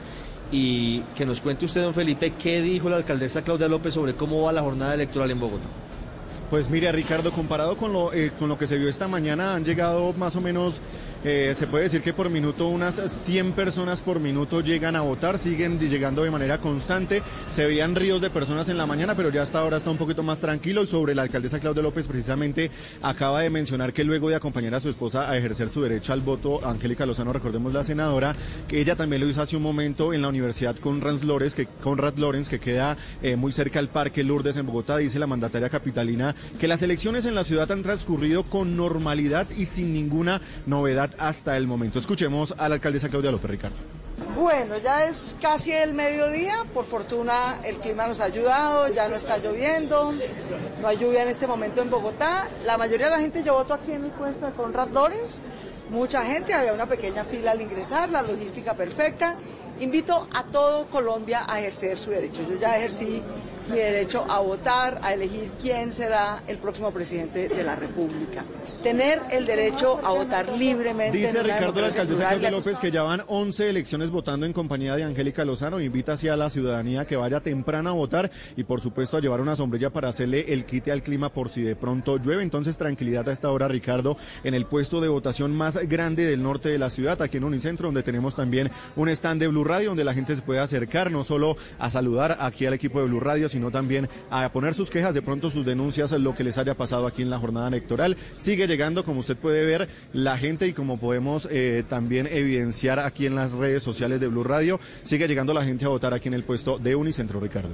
y 0.52 1.00
que 1.16 1.26
nos 1.26 1.42
cuente 1.42 1.66
usted, 1.66 1.82
don 1.82 1.94
Felipe, 1.94 2.34
qué 2.42 2.62
dijo 2.62 2.90
la 2.90 2.98
alcaldesa 2.98 3.44
Claudia 3.44 3.68
López 3.68 3.94
sobre 3.94 4.14
cómo 4.14 4.42
va 4.44 4.52
la 4.52 4.62
jornada 4.62 4.94
electoral 4.94 5.32
en 5.32 5.40
Bogotá. 5.40 5.68
Pues 6.50 6.70
mire, 6.70 6.90
Ricardo, 6.94 7.32
comparado 7.32 7.76
con 7.76 7.92
lo, 7.92 8.14
eh, 8.14 8.32
con 8.40 8.48
lo 8.48 8.58
que 8.58 8.68
se 8.68 8.78
vio 8.78 8.88
esta 8.88 9.10
mañana, 9.10 9.56
han 9.56 9.66
llegado 9.66 10.14
más 10.14 10.36
o 10.38 10.42
menos 10.42 10.80
eh, 11.24 11.54
se 11.58 11.68
puede 11.68 11.86
decir 11.86 12.02
que 12.02 12.14
por 12.14 12.30
minuto 12.30 12.68
unas 12.68 12.96
100 12.96 13.54
personas 13.54 14.02
por 14.02 14.20
minuto 14.20 14.62
llegan 14.62 14.96
a 14.96 15.02
votar, 15.02 15.40
siguen 15.40 15.80
llegando 15.80 16.24
de 16.24 16.32
manera 16.32 16.60
constante. 16.60 17.22
Se 17.52 17.66
veían 17.66 17.96
ríos 17.96 18.22
de 18.22 18.30
personas 18.30 18.70
en 18.70 18.78
la 18.78 18.86
mañana, 18.86 19.16
pero 19.16 19.30
ya 19.30 19.42
hasta 19.42 19.60
ahora 19.60 19.78
está 19.78 19.92
un 19.92 19.98
poquito 19.98 20.24
más 20.24 20.40
tranquilo. 20.40 20.84
Y 20.84 20.88
sobre 20.88 21.16
la 21.16 21.24
alcaldesa 21.24 21.60
Claudia 21.60 21.84
López, 21.84 22.08
precisamente 22.08 22.72
acaba 23.02 23.42
de 23.42 23.50
mencionar 23.50 23.94
que 23.94 24.04
luego 24.04 24.30
de 24.30 24.36
acompañar 24.36 24.76
a 24.76 24.80
su 24.80 24.90
esposa 24.90 25.30
a 25.30 25.38
ejercer 25.38 25.70
su 25.70 25.82
derecho 25.82 26.14
al 26.14 26.22
voto, 26.22 26.66
Angélica 26.66 27.06
Lozano, 27.06 27.34
recordemos 27.34 27.74
la 27.74 27.84
senadora, 27.84 28.36
que 28.68 28.80
ella 28.80 28.96
también 28.96 29.22
lo 29.22 29.28
hizo 29.28 29.42
hace 29.42 29.58
un 29.58 29.64
momento 29.64 30.14
en 30.14 30.22
la 30.22 30.30
Universidad 30.30 30.76
Conrad 30.76 31.22
Lorenz, 31.22 31.56
que, 31.56 31.66
Conrad 31.66 32.16
Lorenz, 32.18 32.50
que 32.50 32.60
queda 32.60 32.98
eh, 33.22 33.36
muy 33.36 33.52
cerca 33.52 33.80
al 33.80 33.90
Parque 33.90 34.24
Lourdes 34.24 34.58
en 34.58 34.66
Bogotá, 34.66 34.98
dice 34.98 35.20
la 35.20 35.28
mandataria 35.28 35.70
capitalina 35.70 36.36
que 36.60 36.68
las 36.68 36.82
elecciones 36.82 37.26
en 37.26 37.36
la 37.36 37.44
ciudad 37.44 37.72
han 37.72 37.84
transcurrido 37.84 38.44
con 38.44 38.78
normalidad 38.78 39.48
y 39.58 39.66
sin 39.66 39.94
ninguna 39.94 40.42
novedad 40.66 41.07
hasta 41.18 41.58
el 41.58 41.68
momento. 41.68 42.00
Escuchemos 42.00 42.54
a 42.58 42.70
la 42.70 42.76
alcaldesa 42.76 43.10
Claudia 43.10 43.32
López 43.32 43.50
Ricardo. 43.50 43.76
Bueno, 44.36 44.78
ya 44.78 45.06
es 45.06 45.36
casi 45.42 45.72
el 45.72 45.94
mediodía, 45.94 46.66
por 46.74 46.86
fortuna 46.86 47.60
el 47.64 47.78
clima 47.78 48.08
nos 48.08 48.20
ha 48.20 48.26
ayudado, 48.26 48.88
ya 48.92 49.08
no 49.08 49.16
está 49.16 49.38
lloviendo, 49.38 50.14
no 50.82 50.88
hay 50.88 50.98
lluvia 50.98 51.24
en 51.24 51.30
este 51.30 51.48
momento 51.48 51.82
en 51.82 51.90
Bogotá. 51.90 52.48
La 52.64 52.78
mayoría 52.78 53.08
de 53.08 53.12
la 53.12 53.20
gente 53.20 53.44
yo 53.44 53.54
voto 53.54 53.74
aquí 53.74 53.92
en 53.92 54.06
el 54.06 54.12
puesto 54.12 54.46
de 54.46 54.52
Conrad 54.54 54.90
Lorenz, 54.90 55.40
mucha 55.90 56.24
gente, 56.26 56.54
había 56.54 56.74
una 56.74 56.86
pequeña 56.86 57.24
fila 57.24 57.52
al 57.52 57.62
ingresar, 57.62 58.10
la 58.10 58.22
logística 58.22 58.74
perfecta. 58.74 59.36
Invito 59.80 60.28
a 60.34 60.44
todo 60.44 60.88
Colombia 60.88 61.46
a 61.48 61.60
ejercer 61.60 61.98
su 61.98 62.10
derecho. 62.10 62.42
Yo 62.50 62.58
ya 62.60 62.78
ejercí 62.78 63.22
mi 63.70 63.78
derecho 63.78 64.26
a 64.30 64.40
votar, 64.40 65.00
a 65.02 65.14
elegir 65.14 65.52
quién 65.62 65.94
será 65.94 66.44
el 66.48 66.58
próximo 66.58 66.92
presidente 66.92 67.50
de 67.50 67.64
la 67.64 67.76
República 67.76 68.44
tener 68.88 69.22
el 69.32 69.46
derecho 69.46 70.00
a 70.02 70.12
votar 70.12 70.50
libremente. 70.58 71.18
Dice 71.18 71.44
Ricardo 71.44 71.82
la 71.82 71.88
alcaldesa 71.88 72.30
Claudia 72.30 72.52
López 72.52 72.80
que 72.80 72.92
ya 72.92 73.04
van 73.04 73.22
11 73.28 73.70
elecciones 73.70 74.12
votando 74.12 74.46
en 74.46 74.54
compañía 74.54 74.96
de 74.96 75.04
Angélica 75.04 75.44
Lozano. 75.44 75.82
Invita 75.82 76.14
así 76.14 76.30
a 76.30 76.36
la 76.36 76.50
ciudadanía 76.50 77.06
que 77.06 77.16
vaya 77.16 77.42
temprano 77.42 77.90
a 77.90 77.94
votar 77.94 78.32
y 78.56 78.64
por 78.64 78.82
supuesto 78.82 79.18
a 79.18 79.22
llevar 79.22 79.42
una 79.42 79.56
sombrilla 79.56 79.90
para 79.90 80.10
hacerle 80.10 80.54
el 80.54 80.66
quite 80.66 80.92
al 80.92 81.02
clima 81.02 81.30
por 81.30 81.50
si 81.50 81.64
de 81.64 81.76
pronto 81.76 82.18
llueve. 82.18 82.44
Entonces 82.44 82.78
tranquilidad 82.78 83.28
a 83.28 83.34
esta 83.34 83.52
hora 83.52 83.68
Ricardo 83.68 84.18
en 84.44 84.54
el 84.54 84.66
puesto 84.66 85.02
de 85.02 85.08
votación 85.08 85.56
más 85.56 85.78
grande 85.88 86.26
del 86.26 86.44
norte 86.44 86.70
de 86.70 86.78
la 86.78 86.90
ciudad, 86.90 87.22
aquí 87.22 87.38
en 87.38 87.44
Unicentro, 87.44 87.88
donde 87.88 88.04
tenemos 88.04 88.36
también 88.36 88.70
un 88.96 89.10
stand 89.10 89.42
de 89.42 89.48
Blue 89.48 89.64
Radio 89.64 89.90
donde 89.90 90.04
la 90.04 90.14
gente 90.14 90.36
se 90.36 90.42
puede 90.42 90.60
acercar 90.60 91.12
no 91.12 91.24
solo 91.24 91.58
a 91.80 91.90
saludar 91.90 92.38
aquí 92.40 92.66
al 92.66 92.74
equipo 92.74 93.00
de 93.00 93.08
Blue 93.08 93.20
Radio, 93.20 93.50
sino 93.50 93.57
también 93.72 94.10
a 94.30 94.52
poner 94.52 94.74
sus 94.74 94.90
quejas, 94.90 95.14
de 95.14 95.22
pronto 95.22 95.50
sus 95.50 95.66
denuncias, 95.66 96.12
lo 96.12 96.36
que 96.36 96.44
les 96.44 96.58
haya 96.58 96.76
pasado 96.76 97.08
aquí 97.08 97.22
en 97.22 97.30
la 97.30 97.40
jornada 97.40 97.68
electoral. 97.68 98.18
Sigue 98.38 98.68
llegando, 98.68 99.04
como 99.04 99.20
usted 99.20 99.38
puede 99.38 99.66
ver, 99.66 99.90
la 100.14 100.38
gente 100.38 100.68
y 100.68 100.74
como 100.74 100.98
podemos 100.98 101.48
eh, 101.52 101.84
también 101.88 102.28
evidenciar 102.28 103.00
aquí 103.00 103.26
en 103.26 103.36
las 103.36 103.52
redes 103.52 103.84
sociales 103.84 104.20
de 104.20 104.28
Blue 104.28 104.44
Radio, 104.44 104.80
sigue 105.04 105.28
llegando 105.28 105.54
la 105.54 105.66
gente 105.66 105.86
a 105.86 105.90
votar 105.90 106.14
aquí 106.14 106.28
en 106.28 106.34
el 106.34 106.44
puesto 106.44 106.78
de 106.78 106.96
Unicentro, 106.96 107.40
Ricardo. 107.40 107.70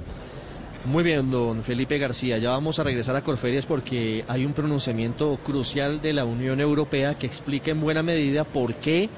Muy 0.86 1.02
bien, 1.02 1.30
don 1.30 1.62
Felipe 1.62 1.96
García. 1.96 2.36
Ya 2.36 2.50
vamos 2.50 2.78
a 2.78 2.84
regresar 2.84 3.16
a 3.16 3.22
Corferias 3.22 3.64
porque 3.64 4.22
hay 4.28 4.44
un 4.44 4.52
pronunciamiento 4.52 5.38
crucial 5.42 6.02
de 6.02 6.12
la 6.12 6.26
Unión 6.26 6.60
Europea 6.60 7.14
que 7.14 7.26
explica 7.26 7.70
en 7.70 7.80
buena 7.80 8.02
medida 8.02 8.44
por 8.44 8.74
qué 8.74 9.08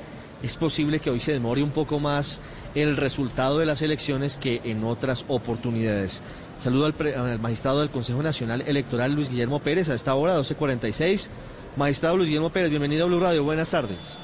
es 0.44 0.56
posible 0.56 1.00
que 1.00 1.10
hoy 1.10 1.18
se 1.18 1.32
demore 1.32 1.64
un 1.64 1.70
poco 1.70 1.98
más 1.98 2.40
el 2.76 2.96
resultado 2.96 3.58
de 3.58 3.66
las 3.66 3.82
elecciones 3.82 4.36
que 4.36 4.60
en 4.62 4.84
otras 4.84 5.24
oportunidades. 5.26 6.22
Saludo 6.58 6.86
al, 6.86 7.38
magistrado 7.38 7.80
del 7.80 7.90
Consejo 7.90 8.22
Nacional 8.22 8.62
Electoral, 8.62 9.14
Luis 9.14 9.30
Guillermo 9.30 9.60
Pérez, 9.60 9.88
a 9.90 9.94
esta 9.94 10.14
hora, 10.14 10.38
12.46. 10.38 11.28
Magistrado 11.76 12.16
Luis 12.16 12.28
Guillermo 12.28 12.50
Pérez, 12.50 12.70
bienvenido 12.70 13.04
a 13.04 13.08
Blue 13.08 13.20
Radio, 13.20 13.44
buenas 13.44 13.70
tardes. 13.70 14.14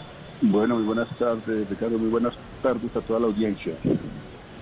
Bueno, 0.41 0.77
muy 0.77 0.85
buenas 0.85 1.09
tardes, 1.19 1.69
Ricardo, 1.69 1.99
muy 1.99 2.09
buenas 2.09 2.33
tardes 2.63 2.97
a 2.97 3.01
toda 3.03 3.21
la 3.21 3.27
audiencia. 3.27 3.75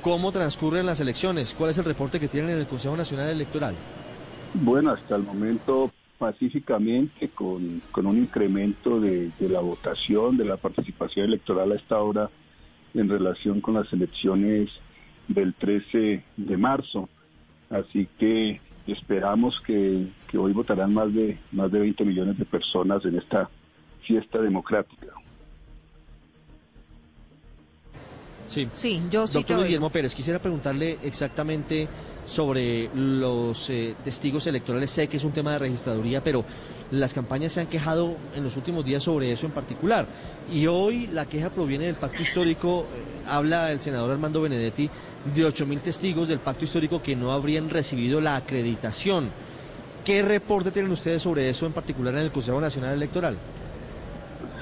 ¿Cómo 0.02 0.32
transcurren 0.32 0.84
las 0.84 0.98
elecciones? 0.98 1.54
¿Cuál 1.56 1.70
es 1.70 1.78
el 1.78 1.84
reporte 1.84 2.18
que 2.18 2.26
tienen 2.26 2.50
en 2.50 2.58
el 2.58 2.66
Consejo 2.66 2.96
Nacional 2.96 3.28
Electoral? 3.28 3.76
Bueno, 4.54 4.90
hasta 4.90 5.14
el 5.14 5.22
momento 5.22 5.92
pacíficamente, 6.18 7.28
con, 7.28 7.80
un 7.94 8.18
incremento 8.18 9.00
de, 9.00 9.30
de, 9.38 9.48
la 9.48 9.60
votación, 9.60 10.36
de 10.36 10.44
la 10.44 10.56
participación 10.56 11.26
electoral 11.26 11.72
a 11.72 11.76
esta 11.76 11.98
hora 12.00 12.28
en 12.94 13.08
relación 13.08 13.60
con 13.60 13.74
las 13.74 13.90
elecciones 13.92 14.70
del 15.28 15.54
13 15.54 16.24
de 16.36 16.56
marzo. 16.56 17.08
Así 17.70 18.08
que 18.18 18.60
esperamos 18.86 19.60
que, 19.64 20.08
hoy 20.36 20.52
votarán 20.52 20.92
más 20.92 21.12
de, 21.14 21.38
más 21.52 21.70
de 21.70 21.78
20 21.78 22.04
millones 22.04 22.38
de 22.38 22.44
personas 22.44 23.04
en 23.04 23.16
esta 23.16 23.48
fiesta 24.02 24.40
democrática. 24.40 25.06
Sí, 28.48 28.68
sí 28.72 29.00
yo 29.12 29.28
sí 29.28 29.38
Doctor 29.38 29.62
Guillermo 29.62 29.90
Pérez, 29.90 30.12
quisiera 30.12 30.40
preguntarle 30.40 30.98
exactamente 31.04 31.86
sobre 32.26 32.90
los 32.94 33.70
eh, 33.70 33.94
testigos 34.02 34.48
electorales. 34.48 34.90
Sé 34.90 35.06
que 35.06 35.18
es 35.18 35.24
un 35.24 35.30
tema 35.30 35.52
de 35.52 35.60
registraduría, 35.60 36.22
pero 36.22 36.44
las 36.90 37.14
campañas 37.14 37.52
se 37.52 37.60
han 37.60 37.66
quejado 37.66 38.16
en 38.34 38.44
los 38.44 38.56
últimos 38.56 38.84
días 38.84 39.02
sobre 39.02 39.32
eso 39.32 39.46
en 39.46 39.52
particular. 39.52 40.06
Y 40.52 40.66
hoy 40.66 41.06
la 41.08 41.26
queja 41.26 41.50
proviene 41.50 41.86
del 41.86 41.94
pacto 41.94 42.22
histórico, 42.22 42.86
eh, 42.94 43.28
habla 43.28 43.70
el 43.70 43.80
senador 43.80 44.10
Armando 44.10 44.42
Benedetti 44.42 44.90
de 45.34 45.46
8.000 45.46 45.80
testigos 45.80 46.28
del 46.28 46.40
pacto 46.40 46.64
histórico 46.64 47.02
que 47.02 47.16
no 47.16 47.32
habrían 47.32 47.70
recibido 47.70 48.20
la 48.20 48.36
acreditación. 48.36 49.28
¿Qué 50.04 50.22
reporte 50.22 50.70
tienen 50.70 50.90
ustedes 50.90 51.22
sobre 51.22 51.48
eso 51.48 51.66
en 51.66 51.72
particular 51.72 52.14
en 52.14 52.20
el 52.20 52.32
Consejo 52.32 52.60
Nacional 52.60 52.94
Electoral? 52.94 53.36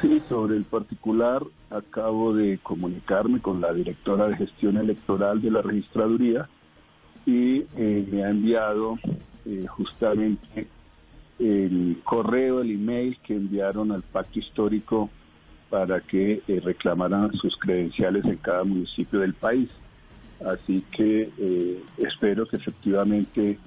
Sí, 0.03 0.23
sobre 0.29 0.57
el 0.57 0.65
particular 0.65 1.43
acabo 1.71 2.35
de 2.35 2.59
comunicarme 2.63 3.41
con 3.41 3.61
la 3.61 3.73
directora 3.73 4.29
de 4.29 4.37
gestión 4.37 4.77
electoral 4.77 5.41
de 5.41 5.51
la 5.51 5.63
registraduría 5.63 6.49
y 7.27 7.65
eh, 7.77 8.09
me 8.11 8.25
ha 8.25 8.31
enviado 8.31 8.99
eh, 9.45 9.67
justamente 9.69 10.69
el 11.39 12.01
correo, 12.05 12.61
el 12.61 12.71
email 12.73 13.19
que 13.23 13.35
enviaron 13.35 13.93
al 13.93 14.03
pacto 14.03 14.39
histórico 14.39 15.11
para 15.71 16.01
que 16.01 16.43
eh, 16.49 16.61
reclamaran 16.65 17.33
sus 17.35 17.57
credenciales 17.57 18.25
en 18.25 18.37
cada 18.37 18.65
municipio 18.65 19.21
del 19.21 19.35
país. 19.35 19.69
Así 20.45 20.85
que 20.91 21.31
eh, 21.39 21.83
espero 21.99 22.47
que 22.49 22.57
efectivamente 22.57 23.59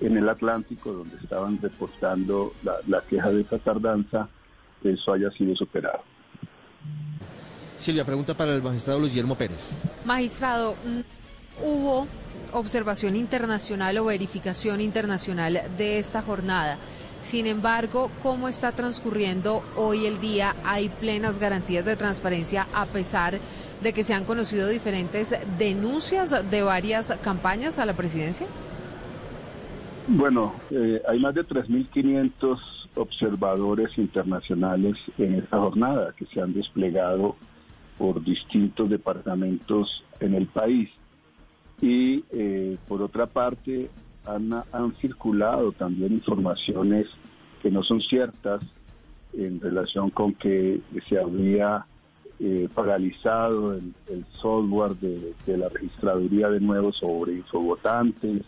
en 0.00 0.16
el 0.16 0.28
Atlántico, 0.28 0.92
donde 0.92 1.16
estaban 1.16 1.60
reportando 1.60 2.52
la, 2.62 3.00
queja 3.00 3.30
de 3.30 3.40
esa 3.40 3.58
tardanza, 3.58 4.28
eso 4.84 5.12
haya 5.12 5.30
sido 5.32 5.56
superado. 5.56 6.00
Silvia, 7.76 8.04
pregunta 8.04 8.36
para 8.36 8.54
el 8.54 8.62
magistrado 8.62 9.00
Luis 9.00 9.12
Guillermo 9.12 9.36
Pérez. 9.36 9.76
Magistrado, 10.04 10.74
mm, 10.74 11.64
¿hubo 11.64 12.06
observación 12.52 13.16
internacional 13.16 13.98
o 13.98 14.06
verificación 14.06 14.80
internacional 14.80 15.62
de 15.76 15.98
esta 15.98 16.22
jornada? 16.22 16.78
Sin 17.20 17.46
embargo, 17.46 18.10
¿cómo 18.22 18.48
está 18.48 18.72
transcurriendo 18.72 19.62
hoy 19.76 20.06
el 20.06 20.20
día? 20.20 20.54
¿Hay 20.64 20.88
plenas 20.88 21.38
garantías 21.38 21.84
de 21.84 21.96
transparencia 21.96 22.68
a 22.72 22.86
pesar 22.86 23.38
de 23.82 23.92
que 23.92 24.04
se 24.04 24.14
han 24.14 24.24
conocido 24.24 24.68
diferentes 24.68 25.36
denuncias 25.58 26.34
de 26.50 26.62
varias 26.62 27.12
campañas 27.22 27.78
a 27.78 27.86
la 27.86 27.94
presidencia? 27.94 28.46
Bueno, 30.06 30.54
eh, 30.70 31.02
hay 31.06 31.18
más 31.18 31.34
de 31.34 31.44
3.500 31.44 32.58
observadores 32.94 33.98
internacionales 33.98 34.96
en 35.18 35.34
esta 35.34 35.58
jornada 35.58 36.14
que 36.16 36.24
se 36.26 36.40
han 36.40 36.54
desplegado 36.54 37.36
por 37.98 38.24
distintos 38.24 38.88
departamentos 38.88 40.02
en 40.20 40.34
el 40.34 40.46
país. 40.46 40.88
Y 41.82 42.24
eh, 42.30 42.78
por 42.88 43.02
otra 43.02 43.26
parte, 43.26 43.90
han, 44.24 44.94
circulado 45.00 45.72
también 45.72 46.12
informaciones 46.12 47.06
que 47.62 47.70
no 47.70 47.82
son 47.82 48.00
ciertas 48.00 48.62
en 49.32 49.60
relación 49.60 50.10
con 50.10 50.34
que 50.34 50.80
se 51.08 51.18
habría 51.18 51.86
eh, 52.40 52.68
paralizado 52.74 53.74
el, 53.74 54.24
software 54.40 54.94
de, 54.96 55.56
la 55.56 55.68
registraduría 55.68 56.48
de 56.48 56.60
nuevo 56.60 56.92
sobre 56.92 57.32
infovotantes 57.32 58.42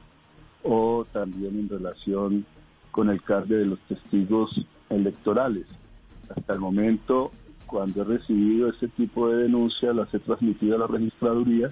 o 0.63 1.05
también 1.13 1.59
en 1.59 1.69
relación 1.69 2.45
con 2.91 3.11
el 3.11 3.23
cargo 3.23 3.55
de 3.55 3.67
los 3.67 3.79
testigos 3.81 4.65
electorales. 4.91 5.67
Hasta 6.29 6.53
el 6.53 6.61
momento, 6.61 7.33
cuando 7.67 8.03
he 8.03 8.05
recibido 8.05 8.69
ese 8.69 8.89
tipo 8.89 9.29
de 9.29 9.45
denuncias, 9.45 9.95
las 9.95 10.13
he 10.15 10.19
transmitido 10.19 10.77
a 10.77 10.81
la 10.81 10.87
registraduría 10.87 11.71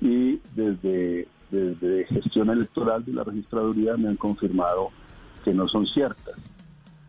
y 0.00 0.40
desde 0.54 1.28
desde 1.50 2.04
gestión 2.06 2.50
electoral 2.50 3.04
de 3.04 3.12
la 3.12 3.24
registraduría 3.24 3.96
me 3.96 4.08
han 4.08 4.16
confirmado 4.16 4.90
que 5.44 5.54
no 5.54 5.68
son 5.68 5.86
ciertas. 5.86 6.34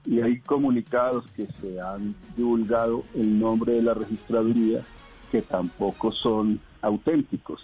Y 0.06 0.22
hay 0.22 0.40
comunicados 0.40 1.26
que 1.32 1.48
se 1.48 1.82
han 1.82 2.16
divulgado 2.36 3.04
el 3.16 3.40
nombre 3.40 3.74
de 3.74 3.82
la 3.82 3.94
registraduría 3.94 4.82
que 5.32 5.42
tampoco 5.42 6.12
son 6.12 6.60
auténticos. 6.82 7.62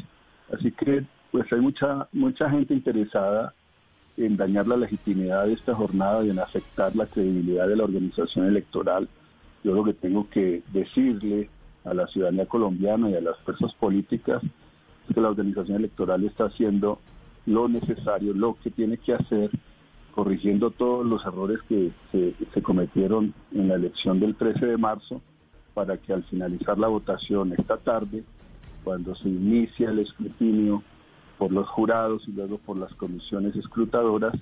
Así 0.51 0.71
que 0.71 1.05
pues 1.31 1.51
hay 1.51 1.61
mucha, 1.61 2.07
mucha 2.11 2.49
gente 2.49 2.73
interesada 2.73 3.53
en 4.17 4.37
dañar 4.37 4.67
la 4.67 4.77
legitimidad 4.77 5.45
de 5.45 5.53
esta 5.53 5.73
jornada 5.73 6.23
y 6.23 6.29
en 6.29 6.39
afectar 6.39 6.95
la 6.95 7.05
credibilidad 7.05 7.67
de 7.67 7.75
la 7.75 7.85
organización 7.85 8.47
electoral. 8.47 9.07
Yo 9.63 9.73
lo 9.73 9.83
que 9.83 9.93
tengo 9.93 10.29
que 10.29 10.61
decirle 10.71 11.49
a 11.85 11.93
la 11.93 12.07
ciudadanía 12.07 12.45
colombiana 12.45 13.09
y 13.09 13.15
a 13.15 13.21
las 13.21 13.39
fuerzas 13.39 13.73
políticas 13.73 14.43
que 15.13 15.21
la 15.21 15.29
organización 15.29 15.77
electoral 15.77 16.23
está 16.23 16.45
haciendo 16.45 16.99
lo 17.45 17.67
necesario, 17.67 18.33
lo 18.33 18.57
que 18.63 18.71
tiene 18.71 18.97
que 18.97 19.13
hacer, 19.13 19.49
corrigiendo 20.13 20.71
todos 20.71 21.05
los 21.05 21.25
errores 21.25 21.59
que 21.67 21.91
se, 22.11 22.33
se 22.53 22.61
cometieron 22.61 23.33
en 23.51 23.67
la 23.67 23.75
elección 23.75 24.19
del 24.19 24.35
13 24.35 24.65
de 24.65 24.77
marzo, 24.77 25.21
para 25.73 25.97
que 25.97 26.13
al 26.13 26.23
finalizar 26.23 26.77
la 26.77 26.87
votación 26.87 27.53
esta 27.57 27.77
tarde, 27.77 28.23
cuando 28.83 29.15
se 29.15 29.29
inicia 29.29 29.89
el 29.89 29.99
escrutinio 29.99 30.83
por 31.37 31.51
los 31.51 31.67
jurados 31.67 32.23
y 32.27 32.31
luego 32.31 32.57
por 32.59 32.77
las 32.77 32.93
comisiones 32.93 33.55
escrutadoras, 33.55 34.33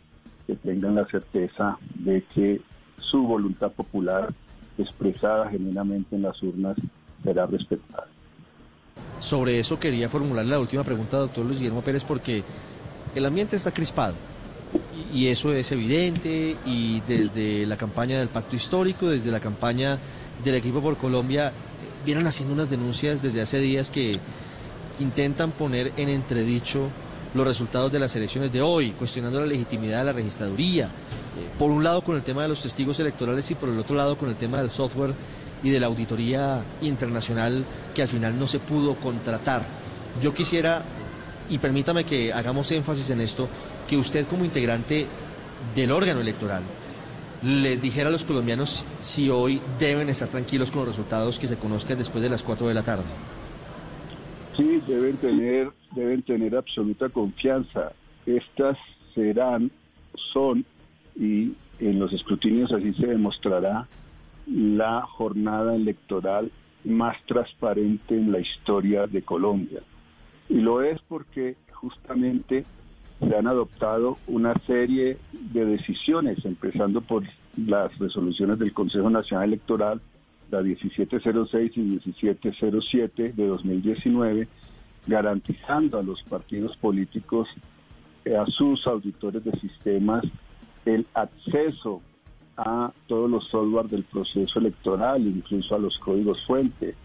que 0.45 0.55
tengan 0.55 0.95
la 0.95 1.05
certeza 1.05 1.77
de 1.95 2.23
que 2.33 2.61
su 2.97 3.23
voluntad 3.23 3.71
popular 3.71 4.33
expresada 4.77 5.49
genuinamente 5.49 6.15
en 6.15 6.23
las 6.23 6.41
urnas 6.43 6.77
será 7.23 7.45
respetada. 7.45 8.07
Sobre 9.19 9.59
eso 9.59 9.79
quería 9.79 10.09
formularle 10.09 10.51
la 10.51 10.59
última 10.59 10.83
pregunta, 10.83 11.17
doctor 11.17 11.45
Luis 11.45 11.59
Guillermo 11.59 11.83
Pérez, 11.83 12.03
porque 12.03 12.43
el 13.13 13.25
ambiente 13.25 13.55
está 13.55 13.71
crispado. 13.71 14.15
Y, 15.13 15.27
eso 15.27 15.53
es 15.53 15.71
evidente 15.71 16.55
y 16.65 17.01
desde 17.01 17.65
la 17.65 17.75
campaña 17.75 18.19
del 18.19 18.29
pacto 18.29 18.55
histórico, 18.55 19.09
desde 19.09 19.29
la 19.29 19.39
campaña 19.39 19.99
del 20.43 20.55
equipo 20.55 20.81
por 20.81 20.97
Colombia, 20.97 21.51
vienen 22.05 22.25
haciendo 22.25 22.53
unas 22.53 22.69
denuncias 22.69 23.21
desde 23.21 23.41
hace 23.41 23.59
días 23.59 23.91
que 23.91 24.19
intentan 24.99 25.51
poner 25.51 25.91
en 25.97 26.09
entredicho 26.09 26.87
los 27.33 27.45
resultados 27.45 27.91
de 27.91 27.99
las 27.99 28.15
elecciones 28.15 28.51
de 28.51 28.61
hoy, 28.61 28.91
cuestionando 28.91 29.39
la 29.39 29.45
legitimidad 29.45 29.99
de 29.99 30.05
la 30.05 30.13
registraduría, 30.13 30.85
eh, 30.85 30.89
por 31.57 31.71
un 31.71 31.83
lado 31.83 32.03
con 32.03 32.15
el 32.15 32.23
tema 32.23 32.41
de 32.43 32.49
los 32.49 32.61
testigos 32.61 32.99
electorales 32.99 33.49
y 33.51 33.55
por 33.55 33.69
el 33.69 33.79
otro 33.79 33.95
lado 33.95 34.17
con 34.17 34.29
el 34.29 34.35
tema 34.35 34.57
del 34.57 34.69
software 34.69 35.13
y 35.63 35.69
de 35.69 35.79
la 35.79 35.87
auditoría 35.87 36.63
internacional 36.81 37.65
que 37.93 38.01
al 38.01 38.07
final 38.07 38.37
no 38.39 38.47
se 38.47 38.59
pudo 38.59 38.95
contratar. 38.95 39.63
Yo 40.21 40.33
quisiera, 40.33 40.83
y 41.49 41.57
permítame 41.57 42.03
que 42.03 42.33
hagamos 42.33 42.71
énfasis 42.71 43.09
en 43.09 43.21
esto, 43.21 43.47
que 43.87 43.97
usted 43.97 44.25
como 44.27 44.45
integrante 44.45 45.05
del 45.75 45.91
órgano 45.91 46.21
electoral 46.21 46.63
les 47.43 47.81
dijera 47.81 48.09
a 48.09 48.11
los 48.11 48.23
colombianos 48.23 48.85
si 48.99 49.29
hoy 49.29 49.61
deben 49.79 50.09
estar 50.09 50.27
tranquilos 50.27 50.69
con 50.71 50.81
los 50.81 50.89
resultados 50.89 51.39
que 51.39 51.47
se 51.47 51.57
conozcan 51.57 51.97
después 51.97 52.23
de 52.23 52.29
las 52.29 52.43
4 52.43 52.67
de 52.67 52.73
la 52.73 52.83
tarde. 52.83 53.03
Sí, 54.55 54.81
deben 54.87 55.17
tener, 55.17 55.71
deben 55.95 56.21
tener 56.21 56.55
absoluta 56.55 57.09
confianza. 57.09 57.93
Estas 58.25 58.77
serán, 59.15 59.71
son, 60.33 60.65
y 61.15 61.53
en 61.79 61.99
los 61.99 62.13
escrutinios 62.13 62.71
así 62.71 62.93
se 62.93 63.07
demostrará, 63.07 63.87
la 64.47 65.01
jornada 65.01 65.75
electoral 65.75 66.51
más 66.83 67.17
transparente 67.25 68.15
en 68.15 68.31
la 68.31 68.39
historia 68.39 69.07
de 69.07 69.21
Colombia. 69.21 69.81
Y 70.49 70.55
lo 70.55 70.81
es 70.81 70.99
porque 71.07 71.57
justamente 71.71 72.65
se 73.19 73.35
han 73.35 73.47
adoptado 73.47 74.17
una 74.27 74.53
serie 74.65 75.17
de 75.31 75.65
decisiones, 75.65 76.43
empezando 76.43 77.01
por 77.01 77.23
las 77.55 77.97
resoluciones 77.99 78.57
del 78.59 78.73
Consejo 78.73 79.09
Nacional 79.09 79.49
Electoral, 79.49 80.01
la 80.49 80.61
1706 80.61 81.71
y 81.75 81.79
1707 81.79 83.33
de 83.33 83.47
2019, 83.47 84.47
garantizando 85.07 85.99
a 85.99 86.03
los 86.03 86.23
partidos 86.23 86.75
políticos, 86.77 87.47
eh, 88.25 88.35
a 88.35 88.45
sus 88.45 88.85
auditores 88.87 89.43
de 89.43 89.51
sistemas, 89.59 90.23
el 90.85 91.05
acceso 91.13 92.01
a 92.57 92.91
todos 93.07 93.29
los 93.29 93.45
software 93.47 93.87
del 93.87 94.03
proceso 94.03 94.59
electoral, 94.59 95.25
incluso 95.25 95.75
a 95.75 95.79
los 95.79 95.97
códigos 95.99 96.45
fuente. 96.45 96.95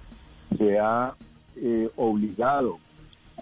Se 0.57 0.78
ha 0.78 1.14
eh, 1.57 1.90
obligado 1.97 2.78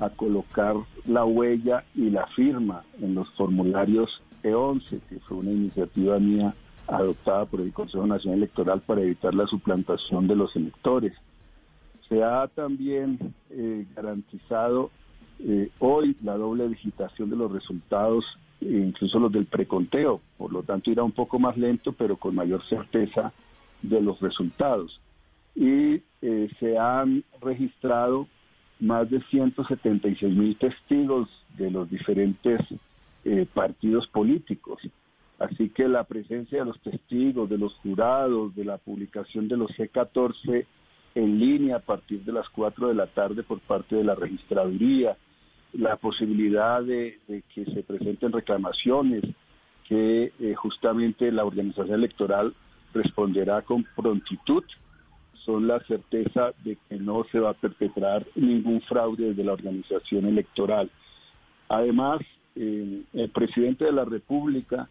a 0.01 0.11
colocar 0.11 0.77
la 1.07 1.25
huella 1.25 1.85
y 1.95 2.11
la 2.11 2.27
firma 2.29 2.83
en 3.01 3.15
los 3.15 3.31
formularios 3.31 4.23
E11, 4.43 5.01
que 5.09 5.21
fue 5.21 5.39
una 5.39 5.53
iniciativa 5.53 6.19
mía 6.19 6.55
adoptada 6.87 7.47
por 7.47 7.61
el 7.61 7.73
Consejo 7.73 8.07
Nacional 8.07 8.39
Electoral 8.39 8.81
para 8.81 9.03
evitar 9.03 9.35
la 9.35 9.47
suplantación 9.47 10.27
de 10.27 10.37
los 10.37 10.55
electores. 10.57 11.15
Se 12.09 12.23
ha 12.23 12.47
también 12.49 13.35
eh, 13.51 13.87
garantizado 13.95 14.91
eh, 15.41 15.71
hoy 15.79 16.17
la 16.23 16.37
doble 16.37 16.69
digitación 16.69 17.31
de 17.31 17.37
los 17.37 17.51
resultados, 17.51 18.25
incluso 18.65 19.19
los 19.19 19.33
del 19.33 19.47
preconteo, 19.47 20.21
por 20.39 20.53
lo 20.53 20.63
tanto 20.63 20.91
irá 20.91 21.03
un 21.03 21.13
poco 21.13 21.39
más 21.39 21.57
lento, 21.57 21.93
pero 21.93 22.17
con 22.17 22.35
mayor 22.35 22.65
certeza 22.65 23.33
de 23.83 24.01
los 24.01 24.21
resultados. 24.21 25.01
Y 25.55 26.03
eh, 26.23 26.49
se 26.59 26.79
han 26.79 27.23
registrado 27.41 28.27
más 28.81 29.09
de 29.11 29.21
176 29.31 30.35
mil 30.35 30.57
testigos 30.57 31.29
de 31.57 31.71
los 31.71 31.89
diferentes 31.89 32.61
partidos 33.55 34.07
políticos. 34.09 34.83
Así 35.39 35.71
que 35.71 35.89
la 35.89 36.05
presencia 36.05 36.61
de 36.61 36.65
los 36.65 36.81
testigos, 36.81 37.49
de 37.49 37.59
los 37.59 37.75
jurados, 37.77 38.55
de 38.55 38.65
la 38.65 38.79
publicación 38.79 39.49
de 39.49 39.57
los 39.57 39.71
C14 39.73 40.67
en 41.15 41.39
línea 41.39 41.77
a 41.77 41.81
partir 41.81 42.25
de 42.25 42.33
las 42.33 42.49
4 42.51 42.89
de 42.89 42.95
la 42.95 43.07
tarde 43.07 43.43
por 43.43 43.61
parte 43.61 43.97
de 43.97 44.05
la 44.05 44.15
registraduría, 44.15 45.17
la 45.75 45.97
posibilidad 45.97 46.83
de, 46.83 47.19
que 47.55 47.65
se 47.67 47.83
presenten 47.83 48.33
reclamaciones, 48.33 49.23
que 49.89 50.33
eh, 50.41 50.55
justamente 50.55 51.31
la 51.31 51.45
organización 51.45 51.95
electoral 51.95 52.55
responderá 52.93 53.63
con 53.63 53.85
prontitud, 53.97 54.65
son 55.45 55.67
la 55.67 55.81
certeza 55.81 56.53
de 56.65 56.79
que 56.89 56.97
no 56.97 57.25
se 57.31 57.39
va 57.39 57.51
a 57.51 57.55
perpetrar 57.55 58.27
ningún 58.35 58.81
fraude 58.83 59.29
desde 59.29 59.45
la 59.45 59.53
organización 59.53 60.27
electoral. 60.27 60.91
Además, 61.69 62.21
eh, 62.57 63.03
el 63.13 63.29
presidente 63.31 63.85
de 63.85 63.93
la 63.93 64.05
República 64.05 64.89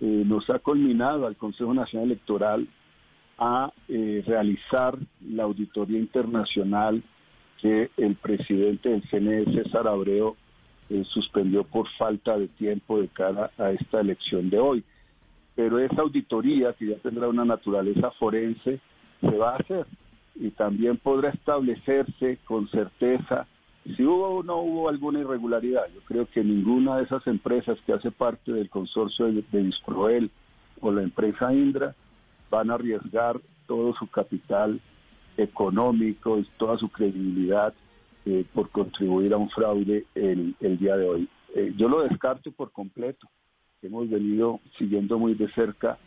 eh, 0.00 0.24
nos 0.26 0.48
ha 0.50 0.58
culminado 0.58 1.26
al 1.26 1.36
Consejo 1.36 1.72
Nacional 1.74 2.10
Electoral 2.10 2.66
a 3.38 3.72
realizar 4.26 4.98
la 5.26 5.44
auditoría 5.44 5.98
internacional 5.98 7.02
que 7.60 7.90
el 7.96 8.14
presidente 8.16 8.88
del 8.88 9.02
CNE, 9.08 9.44
César 9.52 9.86
Abreu, 9.86 10.36
eh, 10.88 11.04
suspendió 11.06 11.64
por 11.64 11.88
falta 11.98 12.38
de 12.38 12.48
tiempo 12.48 13.00
de 13.00 13.08
cara 13.08 13.50
a 13.58 13.70
esta 13.70 14.00
elección 14.00 14.50
de 14.50 14.58
hoy. 14.58 14.84
Pero 15.54 15.78
esa 15.78 16.02
auditoría, 16.02 16.72
que 16.72 16.86
ya 16.86 16.96
tendrá 16.96 17.28
una 17.28 17.44
naturaleza 17.44 18.10
forense, 18.12 18.80
se 19.20 19.36
va 19.36 19.52
a 19.52 19.56
hacer 19.56 19.86
y 20.34 20.50
también 20.50 20.96
podrá 20.96 21.30
establecerse 21.30 22.38
con 22.44 22.68
certeza 22.70 23.46
si 23.96 24.04
hubo 24.04 24.28
o 24.28 24.42
no 24.42 24.58
hubo 24.58 24.88
alguna 24.88 25.20
irregularidad, 25.20 25.84
yo 25.94 26.00
creo 26.02 26.26
que 26.26 26.44
ninguna 26.44 26.98
de 26.98 27.04
esas 27.04 27.26
empresas 27.26 27.78
que 27.86 27.92
hace 27.92 28.10
parte 28.10 28.52
del 28.52 28.68
consorcio 28.68 29.26
de, 29.26 29.42
de 29.50 30.30
o 30.82 30.92
la 30.92 31.02
empresa 31.02 31.52
Indra 31.52 31.94
van 32.50 32.70
a 32.70 32.74
arriesgar 32.74 33.40
todo 33.66 33.94
su 33.94 34.06
capital 34.08 34.80
económico 35.42 36.38
y 36.38 36.44
toda 36.56 36.78
su 36.78 36.88
credibilidad 36.88 37.74
eh, 38.26 38.44
por 38.52 38.70
contribuir 38.70 39.32
a 39.32 39.38
un 39.38 39.50
fraude 39.50 40.06
el, 40.14 40.54
día 40.78 40.96
de 40.96 41.08
hoy. 41.08 41.28
Eh, 41.54 41.72
yo 41.76 41.88
lo 41.88 42.02
descarto 42.02 42.52
por 42.52 42.70
completo. 42.72 43.28
Hemos 43.82 44.10
venido 44.10 44.60
siguiendo 44.78 45.18
muy 45.18 45.34
de 45.34 45.50
cerca 45.52 45.98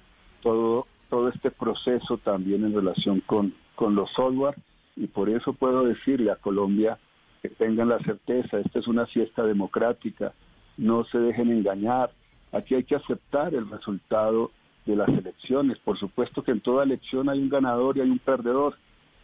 todo, 0.42 0.88
todo 1.10 1.30
este 1.30 1.52
proceso 1.52 2.18
también 2.18 2.64
en 2.64 2.74
relación 2.74 3.22
con, 3.22 3.54
con 3.76 3.96
los 3.96 4.12
software 4.12 4.56
y 4.96 5.08
por 5.08 5.30
eso 5.30 5.54
puedo 5.54 5.84
decirle 5.84 6.32
a 6.32 6.36
Colombia 6.36 7.00
que 7.42 7.50
tengan 7.50 7.90
la 7.90 8.00
certeza, 8.00 8.60
esta 8.60 8.80
es 8.80 8.88
una 8.88 9.06
siesta 9.08 9.44
democrática, 9.44 10.34
no 10.78 11.04
se 11.06 11.18
dejen 11.18 11.52
engañar, 11.52 12.12
aquí 12.52 12.76
hay 12.76 12.84
que 12.84 12.96
aceptar 12.96 13.54
el 13.54 13.70
resultado 13.70 14.52
de 14.86 14.96
las 14.96 15.10
elecciones. 15.10 15.78
Por 15.80 15.98
supuesto 15.98 16.44
que 16.44 16.52
en 16.52 16.62
toda 16.62 16.84
elección 16.84 17.30
hay 17.30 17.40
un 17.40 17.50
ganador 17.50 17.98
y 17.98 18.02
hay 18.02 18.10
un 18.10 18.20
perdedor, 18.20 18.76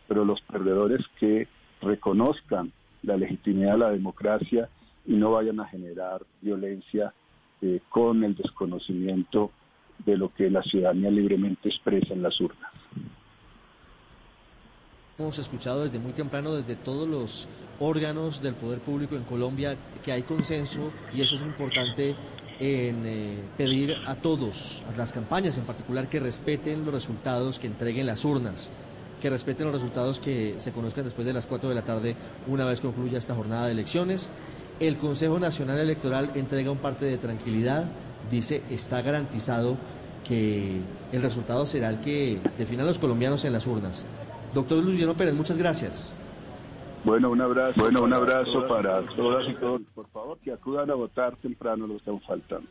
pero 0.10 0.26
los 0.26 0.42
perdedores 0.42 1.06
que 1.20 1.48
reconozcan 1.82 2.74
la 3.04 3.16
legitimidad 3.16 3.74
de 3.74 3.78
la 3.78 3.92
democracia 3.92 4.68
y 5.06 5.14
no 5.14 5.32
vayan 5.32 5.60
a 5.62 5.68
generar 5.68 6.24
violencia 6.42 7.14
eh, 7.62 7.80
con 7.90 8.24
el 8.24 8.36
desconocimiento 8.36 9.52
de 10.06 10.18
lo 10.18 10.34
que 10.34 10.50
la 10.50 10.64
ciudadanía 10.64 11.12
libremente 11.12 11.70
expresa 11.70 12.14
en 12.14 12.24
las 12.24 12.42
urnas. 12.42 12.72
Hemos 15.20 15.38
escuchado 15.38 15.84
desde 15.84 16.00
muy 16.00 16.14
temprano, 16.14 16.54
desde 16.54 16.76
todos 16.76 17.08
los 17.08 17.48
órganos 17.80 18.42
del 18.42 18.56
poder 18.56 18.80
público 18.80 19.16
en 19.16 19.24
Colombia, 19.24 19.76
que 20.04 20.12
hay 20.12 20.24
consenso 20.24 20.92
y 21.14 21.22
eso 21.22 21.36
es 21.36 21.42
importante 21.42 22.16
en 22.60 23.06
eh, 23.06 23.38
pedir 23.58 23.96
a 24.08 24.16
todos, 24.16 24.84
a 24.92 24.98
las 24.98 25.12
campañas 25.12 25.58
en 25.58 25.66
particular, 25.66 26.10
que 26.10 26.20
respeten 26.20 26.84
los 26.84 26.94
resultados 26.94 27.60
que 27.60 27.68
entreguen 27.68 28.06
las 28.08 28.26
urnas. 28.26 28.72
Que 29.20 29.30
respeten 29.30 29.66
los 29.66 29.76
resultados 29.76 30.20
que 30.20 30.56
se 30.58 30.72
conozcan 30.72 31.04
después 31.04 31.28
de 31.28 31.34
las 31.34 31.48
4 31.48 31.70
de 31.70 31.76
la 31.76 31.84
tarde, 31.84 32.16
una 32.48 32.66
vez 32.66 32.82
concluya 32.82 33.18
esta 33.18 33.36
jornada 33.36 33.66
de 33.66 33.74
elecciones. 33.74 34.32
El 34.80 34.98
Consejo 34.98 35.40
Nacional 35.40 35.80
Electoral 35.80 36.32
entrega 36.36 36.72
un 36.72 36.78
parte 36.78 37.06
de 37.06 37.18
tranquilidad, 37.18 37.86
dice 38.30 38.64
está 38.70 39.02
garantizado 39.02 39.78
que 40.24 40.80
el 41.12 41.22
resultado 41.22 41.66
será 41.66 41.90
el 41.90 42.00
que 42.00 42.40
definan 42.58 42.86
los 42.86 43.00
colombianos 43.00 43.44
en 43.46 43.54
las 43.54 43.68
urnas. 43.68 44.06
Doctor 44.54 44.84
Luciano 44.84 45.16
Pérez, 45.16 45.34
muchas 45.34 45.58
gracias. 45.58 46.14
Bueno, 47.04 47.30
un 47.30 47.42
abrazo. 47.42 47.80
Bueno, 47.80 48.04
un 48.04 48.14
abrazo 48.14 48.68
para 48.68 49.02
todas 49.16 49.48
y 49.48 49.54
todos. 49.54 49.82
Por 49.96 50.08
favor, 50.10 50.38
que 50.40 50.52
acudan 50.52 50.92
a 50.92 50.96
votar 50.96 51.36
temprano, 51.38 51.88
lo 51.88 51.98
están 51.98 52.20
faltando. 52.22 52.68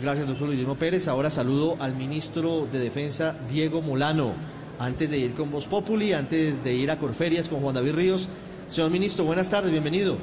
Gracias, 0.00 0.26
doctor 0.26 0.48
Luciano 0.48 0.76
Pérez. 0.76 1.08
Ahora 1.08 1.28
saludo 1.28 1.76
al 1.80 1.96
ministro 1.96 2.66
de 2.70 2.78
Defensa, 2.78 3.36
Diego 3.48 3.82
Molano. 3.82 4.32
Antes 4.78 5.10
de 5.10 5.18
ir 5.18 5.34
con 5.34 5.50
Voz 5.50 5.66
Populi, 5.66 6.12
antes 6.12 6.62
de 6.62 6.72
ir 6.72 6.90
a 6.90 6.98
Corferias 6.98 7.48
con 7.48 7.60
Juan 7.60 7.74
David 7.74 7.94
Ríos. 7.94 8.28
Señor 8.68 8.90
ministro, 8.92 9.24
buenas 9.24 9.50
tardes, 9.50 9.72
bienvenido. 9.72 10.16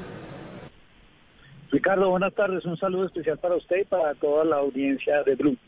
Ricardo, 1.70 2.08
buenas 2.08 2.32
tardes. 2.32 2.64
Un 2.64 2.78
saludo 2.78 3.04
especial 3.04 3.38
para 3.38 3.56
usted 3.56 3.80
y 3.82 3.84
para 3.84 4.14
toda 4.14 4.44
la 4.44 4.56
audiencia 4.56 5.22
de 5.24 5.34
Blue. 5.34 5.58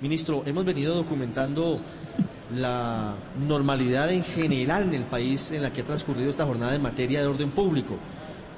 Ministro, 0.00 0.42
hemos 0.46 0.64
venido 0.64 0.94
documentando 0.94 1.80
la 2.56 3.14
normalidad 3.46 4.10
en 4.10 4.22
general 4.22 4.84
en 4.84 4.94
el 4.94 5.04
país 5.04 5.52
en 5.52 5.62
la 5.62 5.70
que 5.70 5.82
ha 5.82 5.84
transcurrido 5.84 6.30
esta 6.30 6.46
jornada 6.46 6.74
en 6.74 6.82
materia 6.82 7.20
de 7.20 7.26
orden 7.26 7.50
público. 7.50 7.96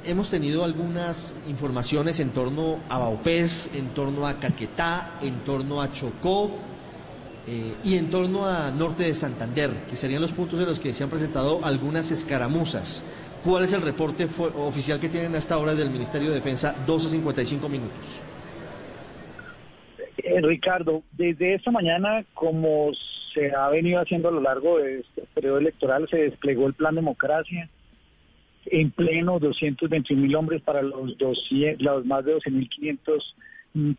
Hemos 0.05 0.31
tenido 0.31 0.63
algunas 0.63 1.35
informaciones 1.49 2.21
en 2.21 2.31
torno 2.31 2.79
a 2.89 2.99
Baupés, 2.99 3.69
en 3.75 3.89
torno 3.89 4.29
a 4.29 4.35
Caquetá, 4.35 5.19
en 5.21 5.41
torno 5.41 5.83
a 5.83 5.91
Chocó 5.91 6.53
eh, 7.47 7.75
y 7.85 7.97
en 7.97 8.11
torno 8.11 8.47
a 8.47 8.71
Norte 8.71 9.05
de 9.05 9.15
Santander, 9.15 9.71
que 9.89 9.97
serían 9.97 10.21
los 10.21 10.33
puntos 10.33 10.61
en 10.61 10.67
los 10.67 10.79
que 10.79 10.93
se 10.93 11.05
han 11.05 11.11
presentado 11.11 11.65
algunas 11.65 12.11
escaramuzas. 12.11 13.05
¿Cuál 13.45 13.65
es 13.65 13.73
el 13.73 13.83
reporte 13.83 14.27
oficial 14.57 15.01
que 15.01 15.09
tienen 15.09 15.35
hasta 15.35 15.55
ahora 15.55 15.75
del 15.75 15.91
Ministerio 15.91 16.29
de 16.29 16.37
Defensa? 16.37 16.75
12.55 16.87 17.69
minutos. 17.71 18.23
Eh, 20.19 20.41
Ricardo, 20.43 21.03
desde 21.13 21.55
esta 21.55 21.71
mañana, 21.71 22.25
como 22.35 22.91
se 23.33 23.55
ha 23.55 23.69
venido 23.71 24.01
haciendo 24.01 24.29
a 24.29 24.33
lo 24.33 24.41
largo 24.41 24.79
de 24.79 25.01
este 25.01 25.23
periodo 25.35 25.59
electoral, 25.59 26.07
se 26.11 26.19
desplegó 26.19 26.67
el 26.67 26.75
plan 26.75 26.95
democracia 26.95 27.69
en 28.67 28.91
pleno 28.91 29.39
221 29.39 30.23
mil 30.23 30.37
hombres 30.37 30.63
para 30.63 30.83
los, 30.83 31.17
200, 31.17 31.83
los 31.83 32.05
más 32.05 32.25
de 32.25 32.37
12.500 32.37 33.23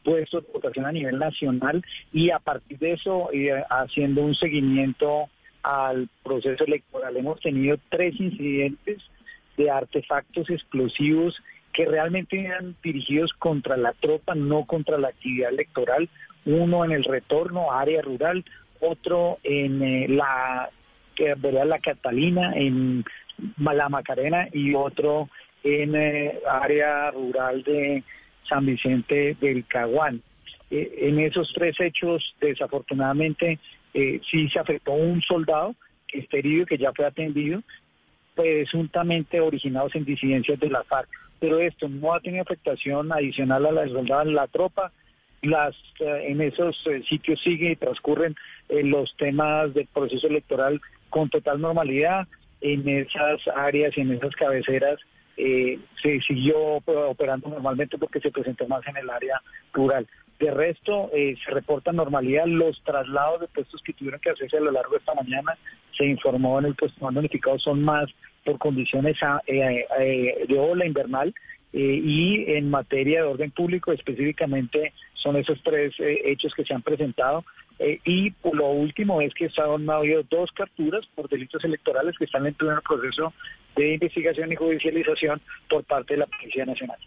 puestos 0.03 0.45
de 0.45 0.51
votación 0.51 0.85
a 0.85 0.91
nivel 0.91 1.17
nacional 1.17 1.83
y 2.11 2.29
a 2.29 2.39
partir 2.39 2.77
de 2.79 2.93
eso 2.93 3.29
eh, 3.31 3.63
haciendo 3.69 4.21
un 4.21 4.35
seguimiento 4.35 5.29
al 5.63 6.09
proceso 6.23 6.65
electoral. 6.65 7.15
Hemos 7.15 7.39
tenido 7.39 7.77
tres 7.89 8.19
incidentes 8.19 9.01
de 9.57 9.69
artefactos 9.69 10.49
explosivos 10.49 11.41
que 11.73 11.85
realmente 11.85 12.39
eran 12.39 12.75
dirigidos 12.83 13.31
contra 13.33 13.77
la 13.77 13.93
tropa, 13.93 14.35
no 14.35 14.65
contra 14.65 14.97
la 14.97 15.09
actividad 15.09 15.51
electoral. 15.51 16.09
Uno 16.45 16.83
en 16.83 16.91
el 16.91 17.03
retorno, 17.03 17.71
área 17.71 18.01
rural, 18.01 18.43
otro 18.79 19.37
en 19.43 19.81
eh, 19.81 20.07
la 20.09 20.69
la 21.17 21.79
Catalina, 21.79 22.53
en 22.55 23.05
la 23.59 23.89
Macarena 23.89 24.47
y 24.51 24.73
otro 24.73 25.29
en 25.63 25.95
eh, 25.95 26.39
área 26.49 27.11
rural 27.11 27.61
de 27.63 28.03
San 28.47 28.65
Vicente 28.65 29.35
del 29.39 29.65
Caguán. 29.65 30.21
Eh, 30.69 30.93
en 31.01 31.19
esos 31.19 31.51
tres 31.53 31.79
hechos, 31.79 32.35
desafortunadamente, 32.39 33.59
sí 33.93 34.47
se 34.49 34.59
afectó 34.59 34.93
un 34.93 35.21
soldado 35.21 35.75
que 36.07 36.19
está 36.19 36.37
herido, 36.37 36.65
que 36.65 36.77
ya 36.77 36.91
fue 36.93 37.05
atendido, 37.05 37.61
presuntamente 38.35 39.39
originados 39.39 39.95
en 39.95 40.05
disidencias 40.05 40.59
de 40.59 40.69
la 40.69 40.83
FARC. 40.83 41.09
Pero 41.39 41.59
esto 41.59 41.89
no 41.89 42.13
ha 42.13 42.19
tenido 42.19 42.43
afectación 42.43 43.11
adicional 43.11 43.65
a 43.65 43.71
la 43.71 43.81
desbandada 43.81 44.23
en 44.23 44.35
la 44.35 44.47
tropa. 44.47 44.91
Las, 45.41 45.75
eh, 45.99 46.25
en 46.27 46.41
esos 46.41 46.79
eh, 46.85 47.01
sitios 47.09 47.41
sigue 47.41 47.71
y 47.71 47.75
transcurren 47.75 48.35
eh, 48.69 48.83
los 48.83 49.15
temas 49.17 49.73
del 49.73 49.87
proceso 49.87 50.27
electoral 50.27 50.79
con 51.09 51.29
total 51.29 51.59
normalidad. 51.59 52.27
En 52.61 52.87
esas 52.87 53.41
áreas 53.55 53.97
y 53.97 54.01
en 54.01 54.11
esas 54.11 54.35
cabeceras 54.35 54.99
se 55.35 56.21
siguió 56.27 56.57
operando 56.59 57.49
normalmente 57.49 57.97
porque 57.97 58.19
se 58.19 58.31
presentó 58.31 58.67
más 58.67 58.85
en 58.87 58.97
el 58.97 59.09
área 59.09 59.41
rural. 59.73 60.07
De 60.39 60.51
resto, 60.51 61.09
se 61.11 61.51
reporta 61.51 61.91
normalidad. 61.91 62.45
Los 62.47 62.81
traslados 62.83 63.41
de 63.41 63.47
puestos 63.47 63.81
que 63.83 63.93
tuvieron 63.93 64.19
que 64.19 64.31
hacerse 64.31 64.57
a 64.57 64.61
lo 64.61 64.71
largo 64.71 64.91
de 64.91 64.97
esta 64.97 65.13
mañana, 65.13 65.57
se 65.95 66.05
informó 66.05 66.59
en 66.59 66.65
el 66.65 66.75
puesto 66.75 67.03
más 67.03 67.13
notificado, 67.13 67.59
son 67.59 67.83
más 67.83 68.09
por 68.43 68.57
condiciones 68.57 69.17
ah, 69.21 69.41
eh, 69.47 69.85
eh, 69.99 70.45
de 70.47 70.59
ola 70.59 70.85
invernal 70.85 71.33
eh, 71.73 72.01
y 72.03 72.51
en 72.53 72.69
materia 72.69 73.21
de 73.21 73.27
orden 73.27 73.51
público 73.51 73.91
específicamente 73.91 74.93
son 75.13 75.35
esos 75.35 75.61
tres 75.63 75.93
hechos 75.99 76.53
que 76.55 76.65
se 76.65 76.73
han 76.73 76.81
presentado. 76.81 77.43
y 78.05 78.33
lo 78.43 78.67
último 78.67 79.21
es 79.21 79.33
que 79.33 79.49
han 79.57 79.89
habido 79.89 80.23
dos 80.29 80.51
capturas 80.51 81.05
por 81.15 81.29
delitos 81.29 81.63
electorales 81.63 82.15
que 82.17 82.25
están 82.25 82.45
en 82.45 82.53
pleno 82.53 82.81
proceso 82.81 83.33
de 83.75 83.93
investigación 83.93 84.51
y 84.51 84.55
judicialización 84.55 85.41
por 85.69 85.83
parte 85.83 86.13
de 86.13 86.19
la 86.19 86.27
Policía 86.27 86.65
Nacional. 86.65 86.97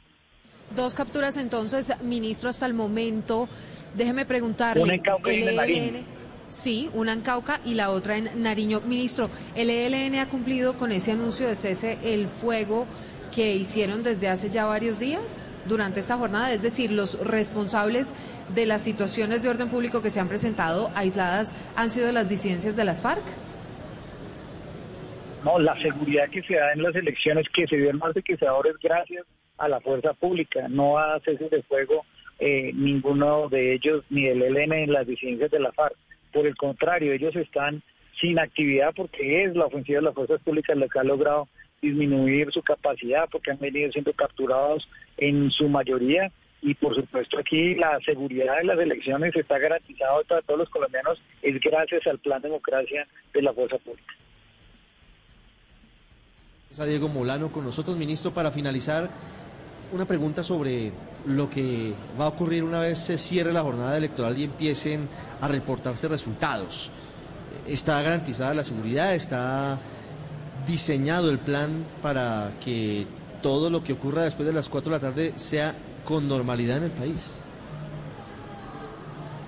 Dos 0.74 0.94
capturas 0.94 1.36
entonces, 1.36 1.92
ministro, 2.02 2.50
hasta 2.50 2.66
el 2.66 2.74
momento. 2.74 3.48
Déjeme 3.94 4.24
preguntarle. 4.24 4.82
Una 4.82 4.94
en 4.94 6.04
Sí, 6.48 6.90
una 6.92 7.12
en 7.12 7.22
Cauca 7.22 7.60
y 7.64 7.74
la 7.74 7.90
otra 7.90 8.16
en 8.16 8.42
Nariño. 8.42 8.80
Ministro, 8.82 9.30
¿el 9.54 9.70
ELN 9.70 10.16
ha 10.16 10.28
cumplido 10.28 10.76
con 10.76 10.92
ese 10.92 11.12
anuncio 11.12 11.48
de 11.48 11.56
cese 11.56 11.98
el 12.04 12.28
fuego 12.28 12.86
que 13.34 13.54
hicieron 13.54 14.02
desde 14.02 14.28
hace 14.28 14.50
ya 14.50 14.64
varios 14.64 15.00
días 15.00 15.50
durante 15.66 16.00
esta 16.00 16.16
jornada? 16.16 16.52
Es 16.52 16.62
decir, 16.62 16.92
los 16.92 17.18
responsables 17.26 18.14
de 18.54 18.66
las 18.66 18.82
situaciones 18.82 19.42
de 19.42 19.48
orden 19.48 19.68
público 19.68 20.02
que 20.02 20.10
se 20.10 20.20
han 20.20 20.28
presentado 20.28 20.90
aisladas 20.94 21.54
han 21.76 21.90
sido 21.90 22.12
las 22.12 22.28
disidencias 22.28 22.76
de 22.76 22.84
las 22.84 23.02
FARC. 23.02 23.24
No, 25.44 25.58
la 25.58 25.78
seguridad 25.80 26.28
que 26.30 26.42
se 26.42 26.54
da 26.54 26.72
en 26.72 26.82
las 26.82 26.94
elecciones, 26.94 27.46
que 27.50 27.66
se 27.66 27.76
dio 27.76 27.90
en 27.90 27.98
más 27.98 28.14
de 28.14 28.22
que 28.22 28.36
se 28.36 28.46
ahora 28.46 28.70
es 28.70 28.78
gracias 28.78 29.26
a 29.58 29.68
la 29.68 29.80
fuerza 29.80 30.14
pública, 30.14 30.68
no 30.68 30.98
a 30.98 31.20
cese 31.20 31.48
de 31.50 31.62
fuego 31.64 32.04
eh, 32.38 32.72
ninguno 32.74 33.48
de 33.48 33.74
ellos, 33.74 34.04
ni 34.10 34.26
el 34.26 34.42
ELN, 34.42 34.70
ni 34.70 34.86
las 34.86 35.06
disidencias 35.06 35.50
de 35.50 35.60
la 35.60 35.72
FARC. 35.72 35.96
Por 36.32 36.46
el 36.46 36.56
contrario, 36.56 37.12
ellos 37.12 37.36
están 37.36 37.82
sin 38.20 38.38
actividad 38.38 38.92
porque 38.96 39.44
es 39.44 39.54
la 39.54 39.66
ofensiva 39.66 39.98
de 39.98 40.04
las 40.06 40.14
fuerzas 40.14 40.40
públicas 40.42 40.76
la 40.76 40.88
que 40.88 40.98
ha 40.98 41.04
logrado 41.04 41.48
disminuir 41.84 42.50
su 42.52 42.62
capacidad 42.62 43.28
porque 43.30 43.50
han 43.50 43.58
venido 43.58 43.90
siendo 43.92 44.12
capturados 44.12 44.88
en 45.16 45.50
su 45.50 45.68
mayoría 45.68 46.32
y 46.62 46.74
por 46.74 46.94
supuesto 46.94 47.38
aquí 47.38 47.74
la 47.74 47.98
seguridad 48.04 48.56
de 48.56 48.64
las 48.64 48.78
elecciones 48.78 49.36
está 49.36 49.58
garantizada 49.58 50.22
para 50.26 50.42
todos 50.42 50.60
los 50.60 50.70
colombianos 50.70 51.20
es 51.42 51.60
gracias 51.60 52.06
al 52.06 52.18
plan 52.18 52.40
democracia 52.40 53.06
de 53.32 53.42
la 53.42 53.52
fuerza 53.52 53.76
pública. 53.78 54.14
A 56.76 56.86
Diego 56.86 57.08
Molano 57.08 57.52
con 57.52 57.64
nosotros, 57.64 57.96
ministro, 57.96 58.32
para 58.32 58.50
finalizar 58.50 59.08
una 59.92 60.06
pregunta 60.06 60.42
sobre 60.42 60.90
lo 61.26 61.48
que 61.48 61.92
va 62.18 62.24
a 62.24 62.28
ocurrir 62.28 62.64
una 62.64 62.80
vez 62.80 62.98
se 62.98 63.16
cierre 63.16 63.52
la 63.52 63.62
jornada 63.62 63.96
electoral 63.96 64.36
y 64.36 64.44
empiecen 64.44 65.08
a 65.40 65.46
reportarse 65.46 66.08
resultados. 66.08 66.90
¿Está 67.66 68.02
garantizada 68.02 68.54
la 68.54 68.64
seguridad? 68.64 69.14
¿Está 69.14 69.78
diseñado 70.66 71.30
el 71.30 71.38
plan 71.38 71.84
para 72.02 72.52
que 72.64 73.06
todo 73.42 73.70
lo 73.70 73.82
que 73.84 73.92
ocurra 73.92 74.22
después 74.22 74.46
de 74.46 74.54
las 74.54 74.68
4 74.68 74.90
de 74.90 74.96
la 74.96 75.00
tarde 75.00 75.32
sea 75.36 75.74
con 76.04 76.28
normalidad 76.28 76.78
en 76.78 76.84
el 76.84 76.90
país? 76.90 77.36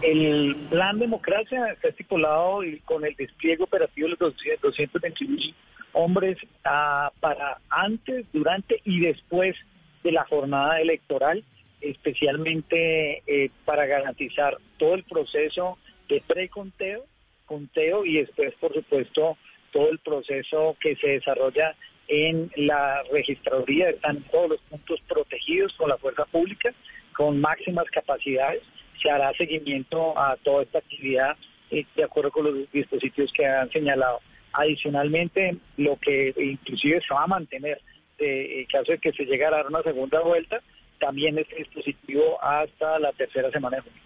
El 0.03 0.55
plan 0.69 0.99
democracia 0.99 1.69
está 1.73 1.89
estipulado 1.89 2.63
y 2.63 2.81
con 2.81 3.05
el 3.05 3.15
despliegue 3.17 3.63
operativo 3.63 4.09
de 4.09 4.17
los 4.21 4.35
221 4.63 5.55
hombres 5.93 6.37
ah, 6.65 7.11
para 7.21 7.59
antes, 7.71 8.27
durante 8.33 8.81
y 8.85 9.01
después 9.01 9.57
de 10.05 10.13
la 10.13 10.25
jornada 10.25 10.81
electoral, 10.81 11.43
especialmente 11.81 13.23
eh, 13.27 13.51
para 13.65 13.87
garantizar 13.87 14.59
todo 14.77 14.95
el 14.95 15.05
proceso 15.05 15.79
de 16.09 16.23
preconteo, 16.27 17.05
conteo 17.47 18.05
y 18.05 18.19
después, 18.19 18.55
por 18.61 18.75
supuesto, 18.75 19.39
todo 19.77 19.91
el 19.91 19.99
proceso 19.99 20.75
que 20.81 20.97
se 20.97 21.09
desarrolla 21.09 21.75
en 22.09 22.51
la 22.57 23.03
registraduría. 23.13 23.91
Están 23.91 24.23
todos 24.33 24.51
los 24.51 24.61
puntos 24.63 24.99
protegidos 25.07 25.75
con 25.75 25.91
la 25.91 25.99
fuerza 25.99 26.25
pública, 26.25 26.73
con 27.15 27.39
máximas 27.39 27.85
capacidades. 27.91 28.63
Se 29.03 29.11
hará 29.11 29.35
seguimiento 29.35 30.19
a 30.19 30.37
toda 30.37 30.63
esta 30.63 30.79
actividad 30.79 31.37
eh, 31.71 31.85
de 31.95 32.05
acuerdo 32.05 32.31
con 32.31 32.45
los 32.45 32.73
dispositivos 32.73 33.31
que 33.35 33.45
han 33.45 33.71
señalado. 33.71 34.21
Adicionalmente, 34.55 35.59
lo 35.77 35.99
que 35.99 36.33
inclusive 36.39 37.03
se 37.07 37.13
va 37.13 37.25
a 37.25 37.27
mantener 37.27 37.79
en 38.19 38.65
caso 38.65 38.93
de 38.93 38.99
que 38.99 39.13
se 39.13 39.27
llegara 39.27 39.57
a 39.57 39.59
dar 39.59 39.67
una 39.67 39.83
segunda 39.83 40.21
vuelta, 40.21 40.63
también 40.99 41.39
este 41.39 41.57
dispositivo 41.57 42.43
hasta 42.43 42.99
la 42.99 43.13
tercera 43.13 43.51
semana 43.51 43.77
de 43.77 43.83
junio. 43.83 44.01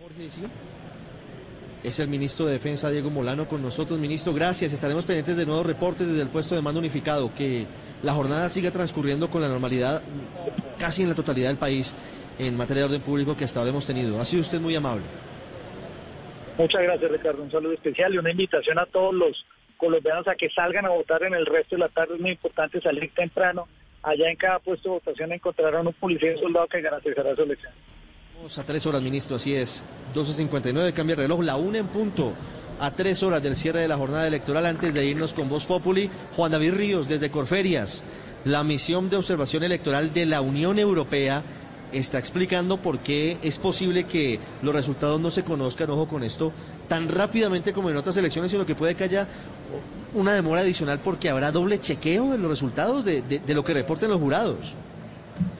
Jorge, 0.00 0.30
¿sí? 0.30 0.42
Es 1.82 1.98
el 1.98 2.08
ministro 2.08 2.46
de 2.46 2.52
Defensa, 2.52 2.90
Diego 2.90 3.10
Molano, 3.10 3.48
con 3.48 3.62
nosotros. 3.62 3.98
Ministro, 3.98 4.34
gracias. 4.34 4.72
Estaremos 4.72 5.04
pendientes 5.04 5.36
de 5.36 5.46
nuevos 5.46 5.64
reportes 5.64 6.06
desde 6.06 6.22
el 6.22 6.28
puesto 6.28 6.54
de 6.54 6.62
mando 6.62 6.80
unificado. 6.80 7.34
Que 7.34 7.66
la 8.02 8.12
jornada 8.12 8.48
siga 8.48 8.70
transcurriendo 8.70 9.30
con 9.30 9.40
la 9.40 9.48
normalidad 9.48 10.02
casi 10.78 11.02
en 11.02 11.08
la 11.08 11.14
totalidad 11.14 11.48
del 11.48 11.56
país 11.56 11.94
en 12.38 12.56
materia 12.56 12.82
de 12.82 12.88
orden 12.88 13.00
público 13.00 13.36
que 13.36 13.44
hasta 13.44 13.60
ahora 13.60 13.70
hemos 13.70 13.86
tenido. 13.86 14.20
Ha 14.20 14.24
sido 14.24 14.42
usted 14.42 14.60
muy 14.60 14.74
amable. 14.74 15.04
Muchas 16.58 16.82
gracias, 16.82 17.10
Ricardo. 17.10 17.42
Un 17.42 17.50
saludo 17.50 17.72
especial 17.72 18.14
y 18.14 18.18
una 18.18 18.30
invitación 18.30 18.78
a 18.78 18.86
todos 18.86 19.14
los 19.14 19.46
colombianos 19.78 20.28
a 20.28 20.34
que 20.34 20.50
salgan 20.50 20.84
a 20.84 20.90
votar 20.90 21.22
en 21.22 21.32
el 21.32 21.46
resto 21.46 21.76
de 21.76 21.80
la 21.80 21.88
tarde. 21.88 22.14
Es 22.14 22.20
muy 22.20 22.32
importante 22.32 22.80
salir 22.80 23.10
temprano. 23.14 23.66
Allá 24.02 24.30
en 24.30 24.36
cada 24.36 24.58
puesto 24.58 24.90
de 24.90 24.94
votación 24.96 25.32
encontrarán 25.32 25.86
un 25.86 25.92
policía 25.94 26.32
y 26.32 26.34
un 26.34 26.40
soldado 26.40 26.66
que 26.68 26.80
garantizará 26.82 27.34
su 27.34 27.42
elección. 27.42 27.72
A 28.40 28.62
tres 28.62 28.86
horas, 28.86 29.02
ministro, 29.02 29.36
así 29.36 29.54
es. 29.54 29.82
12.59, 30.14 30.94
cambia 30.94 31.12
el 31.12 31.18
reloj, 31.18 31.42
la 31.42 31.56
una 31.56 31.76
en 31.76 31.86
punto. 31.88 32.32
A 32.80 32.90
tres 32.90 33.22
horas 33.22 33.42
del 33.42 33.54
cierre 33.54 33.80
de 33.80 33.88
la 33.88 33.98
jornada 33.98 34.26
electoral, 34.26 34.64
antes 34.64 34.94
de 34.94 35.04
irnos 35.04 35.34
con 35.34 35.50
Voz 35.50 35.66
Populi, 35.66 36.08
Juan 36.34 36.50
David 36.50 36.72
Ríos, 36.72 37.06
desde 37.06 37.30
Corferias. 37.30 38.02
La 38.46 38.64
misión 38.64 39.10
de 39.10 39.18
observación 39.18 39.62
electoral 39.62 40.14
de 40.14 40.24
la 40.24 40.40
Unión 40.40 40.78
Europea 40.78 41.42
está 41.92 42.18
explicando 42.18 42.78
por 42.78 43.00
qué 43.00 43.36
es 43.42 43.58
posible 43.58 44.04
que 44.04 44.40
los 44.62 44.74
resultados 44.74 45.20
no 45.20 45.30
se 45.30 45.44
conozcan, 45.44 45.90
ojo 45.90 46.08
con 46.08 46.22
esto, 46.22 46.50
tan 46.88 47.10
rápidamente 47.10 47.74
como 47.74 47.90
en 47.90 47.98
otras 47.98 48.16
elecciones, 48.16 48.50
sino 48.50 48.64
que 48.64 48.74
puede 48.74 48.94
que 48.94 49.04
haya 49.04 49.28
una 50.14 50.32
demora 50.32 50.62
adicional 50.62 50.98
porque 51.00 51.28
habrá 51.28 51.52
doble 51.52 51.78
chequeo 51.78 52.32
de 52.32 52.38
los 52.38 52.50
resultados 52.50 53.04
de 53.04 53.42
lo 53.48 53.64
que 53.64 53.74
reporten 53.74 54.08
los 54.08 54.18
jurados. 54.18 54.74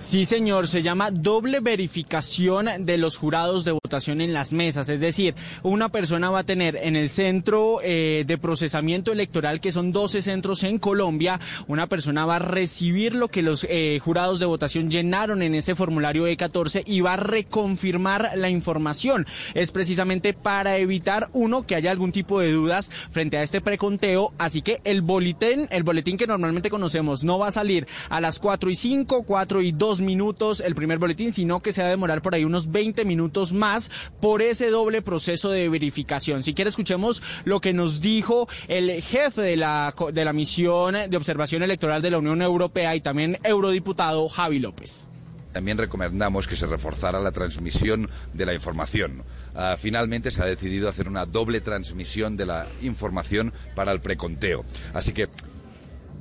Sí, 0.01 0.25
señor, 0.25 0.67
se 0.67 0.83
llama 0.83 1.11
doble 1.11 1.61
verificación 1.61 2.69
de 2.81 2.97
los 2.97 3.19
jurados 3.19 3.67
de 3.67 3.73
votación 3.73 4.23
en 4.23 4.33
las 4.33 4.55
mesas. 4.55 4.89
Es 4.89 4.99
decir, 5.01 5.35
una 5.63 5.91
persona 5.91 6.31
va 6.31 6.41
a 6.41 6.45
tener 6.45 6.75
en 6.77 6.97
el 6.97 7.11
centro 7.11 7.81
eh, 7.83 8.25
de 8.27 8.39
procesamiento 8.39 9.13
electoral, 9.13 9.61
que 9.61 9.73
son 9.73 9.93
12 9.93 10.23
centros 10.23 10.65
en 10.65 10.79
Colombia, 10.79 11.39
una 11.69 11.87
persona 11.87 12.25
va 12.25 12.37
a 12.37 12.39
recibir 12.39 13.15
lo 13.15 13.29
que 13.29 13.43
los 13.43 13.67
eh, 13.69 14.01
jurados 14.03 14.39
de 14.41 14.47
votación 14.47 14.91
llenaron 14.91 15.43
en 15.43 15.55
ese 15.55 15.75
formulario 15.75 16.27
E14 16.27 16.83
y 16.87 17.03
va 17.03 17.13
a 17.13 17.17
reconfirmar 17.19 18.31
la 18.37 18.49
información. 18.49 19.27
Es 19.53 19.71
precisamente 19.71 20.33
para 20.33 20.79
evitar, 20.79 21.29
uno, 21.35 21.67
que 21.67 21.75
haya 21.75 21.91
algún 21.91 22.13
tipo 22.13 22.41
de 22.41 22.53
dudas 22.53 22.91
frente 23.11 23.37
a 23.37 23.43
este 23.43 23.61
preconteo. 23.61 24.33
Así 24.39 24.63
que 24.63 24.81
el 24.85 25.03
boletín, 25.03 25.69
el 25.71 25.83
boletín 25.83 26.17
que 26.17 26.27
normalmente 26.27 26.71
conocemos, 26.71 27.23
no 27.23 27.39
va 27.39 27.49
a 27.49 27.53
salir 27.53 27.87
a 28.09 28.21
las 28.23 28.39
4 28.39 28.71
y 28.71 28.75
5, 28.75 29.25
4 29.25 29.61
y 29.61 29.70
2 29.73 30.01
minutos 30.01 30.61
el 30.61 30.75
primer 30.75 30.99
boletín, 30.99 31.33
sino 31.33 31.61
que 31.61 31.73
se 31.73 31.83
va 31.83 31.89
a 31.89 31.91
demorar 31.91 32.23
por 32.23 32.35
ahí 32.35 32.45
unos 32.45 32.71
20 32.71 33.05
minutos 33.05 33.53
más 33.53 33.91
por 34.21 34.43
ese 34.43 34.71
doble 34.71 35.03
proceso 35.03 35.51
de 35.51 35.69
verificación. 35.69 36.43
Si 36.43 36.55
quiere, 36.55 36.71
escuchemos 36.71 37.23
lo 37.45 37.61
que 37.61 37.73
nos 37.73 38.01
dijo 38.01 38.49
el 38.69 38.91
jefe 39.03 39.43
de 39.43 39.57
la, 39.57 39.95
de 40.13 40.25
la 40.25 40.33
misión 40.33 40.97
de 41.09 41.17
observación 41.17 41.63
electoral 41.63 42.03
de 42.03 42.11
la 42.11 42.19
Unión 42.19 42.43
Europea 42.43 42.95
y 42.97 43.01
también 43.01 43.39
eurodiputado 43.45 44.29
Javi 44.29 44.59
López. 44.59 45.09
También 45.53 45.79
recomendamos 45.79 46.47
que 46.47 46.55
se 46.55 46.67
reforzara 46.67 47.19
la 47.19 47.33
transmisión 47.33 48.09
de 48.33 48.47
la 48.47 48.55
información. 48.55 49.25
Uh, 49.55 49.77
finalmente 49.77 50.31
se 50.31 50.43
ha 50.43 50.47
decidido 50.47 50.89
hacer 50.89 51.09
una 51.09 51.27
doble 51.27 51.61
transmisión 51.61 52.37
de 52.37 52.47
la 52.47 52.67
información 52.83 53.53
para 53.75 53.91
el 53.91 54.01
preconteo. 54.01 54.65
Así 54.95 55.13
que 55.13 55.29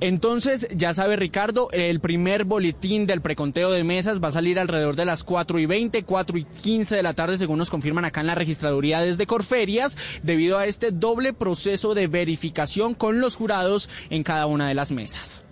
entonces, 0.00 0.66
ya 0.74 0.94
sabe 0.94 1.16
Ricardo, 1.16 1.68
el 1.72 2.00
primer 2.00 2.44
boletín 2.44 3.06
del 3.06 3.20
preconteo 3.20 3.70
de 3.70 3.84
mesas 3.84 4.22
va 4.22 4.28
a 4.28 4.32
salir 4.32 4.58
alrededor 4.58 4.96
de 4.96 5.04
las 5.04 5.24
4 5.24 5.58
y 5.58 5.66
20, 5.66 6.04
4 6.04 6.38
y 6.38 6.44
15 6.44 6.96
de 6.96 7.02
la 7.02 7.12
tarde, 7.12 7.36
según 7.36 7.58
nos 7.58 7.68
confirman 7.68 8.06
acá 8.06 8.22
en 8.22 8.28
la 8.28 8.34
registraduría 8.34 9.00
desde 9.00 9.26
Corferias, 9.26 9.98
debido 10.22 10.56
a 10.56 10.64
este 10.64 10.90
doble 10.90 11.34
proceso 11.34 11.92
de 11.94 12.06
verificación 12.06 12.94
con 12.94 13.20
los 13.20 13.36
jurados 13.36 13.90
en 14.08 14.22
cada 14.22 14.46
una 14.46 14.68
de 14.68 14.74
las 14.74 14.90
mesas. 14.90 15.42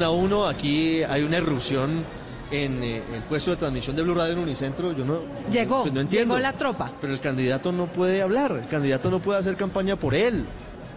A 0.00 0.10
uno, 0.10 0.46
aquí 0.46 1.04
hay 1.04 1.22
una 1.22 1.36
erupción 1.36 2.04
en 2.50 2.82
eh, 2.82 3.00
el 3.14 3.22
puesto 3.28 3.52
de 3.52 3.58
transmisión 3.58 3.94
de 3.94 4.02
Blue 4.02 4.14
Radio 4.14 4.32
en 4.32 4.40
Unicentro, 4.40 4.92
yo 4.92 5.04
no, 5.04 5.20
llegó, 5.52 5.82
pues 5.82 5.94
no 5.94 6.00
entiendo. 6.00 6.34
llegó 6.34 6.42
la 6.42 6.52
tropa. 6.52 6.92
Pero 7.00 7.12
el 7.12 7.20
candidato 7.20 7.70
no 7.70 7.86
puede 7.86 8.22
hablar, 8.22 8.50
el 8.52 8.68
candidato 8.68 9.08
no 9.08 9.20
puede 9.20 9.38
hacer 9.38 9.56
campaña 9.56 9.94
por 9.94 10.16
él 10.16 10.44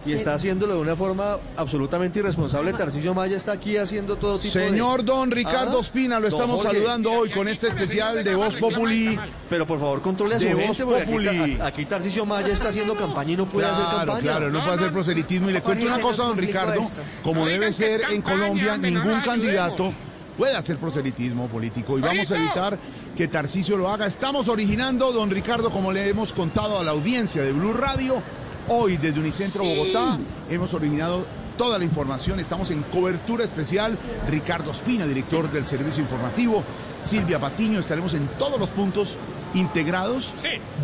y 0.06 0.12
está 0.12 0.34
haciéndolo 0.34 0.74
de 0.76 0.80
una 0.80 0.96
forma 0.96 1.38
absolutamente 1.56 2.20
irresponsable. 2.20 2.72
Tarcisio 2.72 3.12
Maya 3.12 3.36
está 3.36 3.52
aquí 3.52 3.76
haciendo 3.76 4.16
todo 4.16 4.38
tipo 4.38 4.52
Señor 4.52 5.00
de... 5.00 5.12
don 5.12 5.30
Ricardo 5.30 5.78
Ah, 5.78 5.82
Espina, 5.82 6.18
lo 6.18 6.28
estamos 6.28 6.62
Jorge. 6.62 6.74
saludando 6.76 7.12
hoy 7.12 7.30
con 7.30 7.48
este 7.48 7.68
especial 7.68 8.24
de 8.24 8.34
Voz 8.34 8.56
Populi. 8.56 9.18
Pero 9.50 9.66
por 9.66 9.78
favor, 9.78 10.00
controle 10.00 10.36
a 10.36 10.38
su 10.40 10.46
De 10.46 10.54
Voz 10.54 10.76
gente, 10.76 10.96
aquí, 10.96 11.04
Populi. 11.06 11.58
aquí 11.60 11.84
Tarcisio 11.84 12.24
Maya 12.24 12.48
está 12.52 12.70
haciendo 12.70 12.96
campaña 12.96 13.32
y 13.32 13.36
no 13.36 13.46
puede 13.46 13.66
hacer 13.66 13.84
Claro, 13.84 13.98
campaña. 13.98 14.20
claro, 14.20 14.50
no 14.50 14.60
puede 14.62 14.74
hacer 14.76 14.92
proselitismo. 14.92 15.50
Y 15.50 15.52
le 15.52 15.62
cuento 15.62 15.84
una 15.86 16.00
cosa, 16.00 16.22
don 16.24 16.38
Ricardo, 16.38 16.80
esto. 16.80 17.02
como 17.22 17.40
No 17.42 17.46
debe 17.46 17.72
ser 17.72 18.00
en 18.10 18.22
campaña, 18.22 18.40
Colombia, 18.40 18.76
ningún 18.78 19.20
candidato 19.22 19.92
puede 20.36 20.56
hacer 20.56 20.78
proselitismo 20.78 21.48
político 21.48 21.98
y 21.98 22.00
vamos 22.00 22.30
a 22.30 22.36
evitar 22.36 22.78
que 23.14 23.28
Tarcisio 23.28 23.76
lo 23.76 23.90
haga. 23.90 24.06
Estamos 24.06 24.48
originando, 24.48 25.12
don 25.12 25.28
Ricardo, 25.28 25.70
como 25.70 25.92
le 25.92 26.08
hemos 26.08 26.32
contado 26.32 26.78
a 26.78 26.84
la 26.84 26.92
audiencia 26.92 27.42
de 27.42 27.52
Blue 27.52 27.74
Radio, 27.74 28.22
hoy 28.70 28.96
desde 28.96 29.20
Unicentro 29.20 29.62
Sí. 29.62 29.68
Bogotá, 29.76 30.18
hemos 30.48 30.72
originado 30.74 31.24
toda 31.58 31.78
la 31.78 31.84
información. 31.84 32.40
Estamos 32.40 32.70
en 32.70 32.82
cobertura 32.84 33.44
especial. 33.44 33.98
Ricardo 34.28 34.70
Espina, 34.70 35.06
director 35.06 35.50
del 35.50 35.66
servicio 35.66 36.02
informativo. 36.02 36.62
Silvia 37.04 37.38
Patiño, 37.38 37.80
estaremos 37.80 38.14
en 38.14 38.26
todos 38.38 38.58
los 38.58 38.68
puntos 38.70 39.16
integrados 39.54 40.32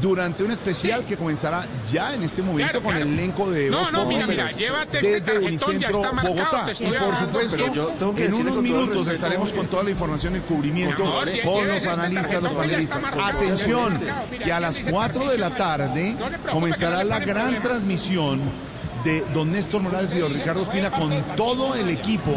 durante 0.01 0.43
un 0.43 0.51
especial 0.51 1.05
que 1.05 1.17
comenzará 1.17 1.67
ya 1.91 2.14
en 2.14 2.23
este 2.23 2.43
momento 2.43 2.57
Claro, 2.73 2.83
con 2.83 2.93
claro. 2.95 3.07
el 3.09 3.12
elenco 3.19 3.51
de 3.51 3.71
No, 3.71 3.91
no, 3.91 4.01
Populi. 4.01 4.17
mira, 4.17 4.27
mira, 4.27 4.51
llévate 4.53 4.99
este 4.99 5.21
desde 5.21 5.33
ya 5.41 5.47
Unicentro 5.47 6.05
está 6.05 6.23
Bogotá. 6.23 6.67
Y 6.79 6.85
por 6.87 7.19
supuesto, 7.19 7.51
pero 7.57 7.73
yo 7.73 7.87
tengo 7.99 8.14
que 8.14 8.25
en 8.27 8.35
unos 8.35 8.62
minutos 8.62 8.89
respeto, 8.89 9.11
estaremos 9.12 9.53
con 9.53 9.67
toda 9.69 9.85
la 9.85 9.91
información 9.91 10.37
y 10.37 10.41
cubrimiento 10.41 11.05
con 11.05 11.67
los 11.67 11.77
este 11.77 11.89
analistas, 11.89 12.43
los 12.43 12.53
panelistas. 12.53 13.03
Atención, 13.21 13.99
que 14.43 14.53
a 14.53 14.61
las 14.61 14.81
4 14.81 15.29
de 15.31 15.39
la 15.39 15.51
tarde 15.55 16.17
comenzará 16.51 17.05
la 17.05 17.21
gran 17.21 17.61
transmisión 17.62 18.41
de 19.05 19.25
don 19.33 19.53
Néstor 19.53 19.83
Morales 19.83 20.12
y 20.14 20.19
don 20.19 20.35
Ricardo 20.35 20.62
Espina 20.62 20.91
con 20.91 21.12
todo 21.37 21.75
el 21.77 21.89
equipo 21.91 22.33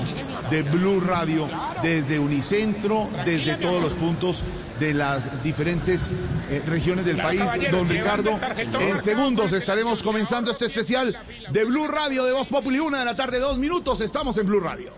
de 0.52 0.62
Blue 0.62 1.02
Radio, 1.02 1.48
desde 1.82 2.20
Unicentro, 2.20 3.08
desde 3.26 3.56
todos 3.56 3.82
los 3.82 3.94
puntos 3.94 4.44
de 4.80 4.94
las 4.94 5.44
diferentes 5.44 6.12
eh, 6.50 6.62
regiones 6.66 7.06
del 7.06 7.18
país. 7.18 7.44
Don 7.72 7.88
Ricardo, 7.88 8.40
en 8.80 8.98
segundos 8.98 9.54
estaremos 9.54 10.02
comenzando 10.02 10.52
este 10.52 10.66
especial 10.66 11.18
de 11.52 11.66
Blue 11.66 11.88
Radio 11.88 12.24
de 12.24 12.32
Voz 12.32 12.48
Populi, 12.48 12.80
una 12.80 13.00
de 13.00 13.06
la 13.06 13.16
tarde, 13.16 13.40
dos 13.40 13.58
minutos, 13.58 14.02
estamos 14.02 14.38
en 14.38 14.48
Blue 14.48 14.60
Radio. 14.60 14.92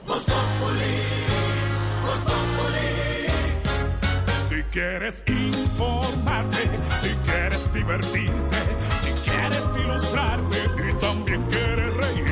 Si 4.52 4.64
quieres 4.64 5.24
informarte, 5.28 6.58
si 7.00 7.10
quieres 7.26 7.74
divertirte, 7.74 8.58
si 9.02 9.30
quieres 9.30 9.64
ilustrarte 9.82 10.58
y 10.90 11.00
también 11.00 11.42
quieres 11.44 11.94
reír. 11.96 12.26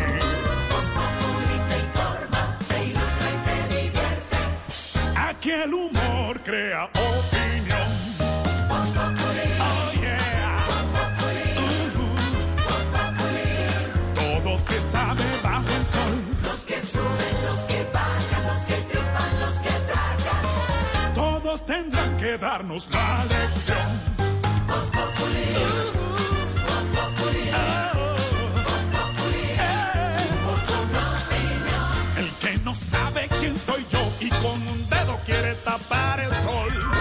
te 1.68 1.80
informa, 1.80 2.58
te 2.68 2.86
ilustra 2.86 3.30
y 3.30 3.38
te 3.48 3.76
divierte. 3.76 4.38
Aquí 5.16 5.52
el 5.52 5.74
humor 5.74 6.42
crea 6.44 6.89
sol. 15.94 16.14
Los 16.44 16.60
que 16.70 16.82
suben, 16.82 17.36
los 17.48 17.60
que 17.70 17.80
bajan, 17.94 18.44
los 18.50 18.62
que 18.68 18.78
triunfan, 18.90 19.32
los 19.44 19.56
que 19.66 19.76
tragan. 19.90 21.14
Todos 21.14 21.66
tendrán 21.66 22.18
que 22.18 22.38
darnos 22.38 22.90
la 22.92 23.26
lección. 23.26 24.20
El 32.18 32.30
que 32.42 32.58
no 32.66 32.76
sabe 32.76 33.30
quién 33.40 33.58
soy 33.60 33.86
yo 33.90 34.02
y 34.20 34.30
con 34.30 34.68
un 34.68 34.90
dedo 34.90 35.20
quiere 35.26 35.56
tapar 35.56 36.20
el 36.20 36.36
sol. 36.36 36.99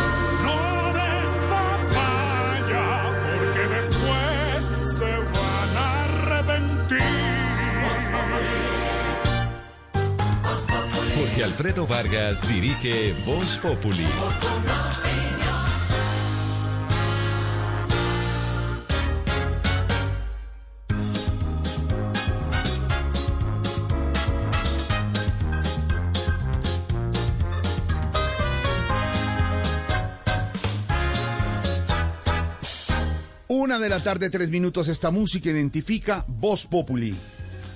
Alfredo 11.43 11.86
Vargas 11.86 12.47
dirige 12.49 13.14
Voz 13.24 13.59
Populi. 13.59 14.07
Una 33.49 33.78
de 33.78 33.89
la 33.89 34.03
tarde, 34.03 34.30
tres 34.30 34.51
minutos. 34.51 34.89
Esta 34.89 35.11
música 35.11 35.51
identifica 35.51 36.24
Voz 36.26 36.66
Populi, 36.66 37.14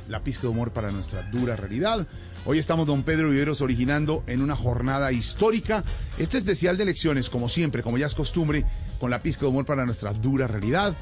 la 0.09 0.21
pizca 0.25 0.43
de 0.43 0.49
humor 0.49 0.73
para 0.73 0.91
nuestra 0.91 1.23
dura 1.23 1.55
realidad. 1.55 2.07
Hoy 2.45 2.59
estamos, 2.59 2.88
don 2.88 3.05
Pedro 3.05 3.30
Viveros, 3.30 3.61
originando 3.61 4.24
en 4.26 4.43
una 4.43 4.57
jornada 4.57 5.12
histórica 5.12 5.84
este 6.18 6.38
especial 6.38 6.76
de 6.76 6.82
elecciones, 6.82 7.30
como 7.30 7.49
siempre, 7.49 7.84
como 7.84 7.99
ya 7.99 8.07
es 8.07 8.16
costumbre, 8.16 8.64
con 8.99 9.12
la 9.12 9.22
pizca 9.22 9.43
de 9.43 9.47
humor 9.47 9.64
para 9.64 9.86
nuestra 9.86 10.12
dura 10.12 10.49
realidad. 10.49 10.97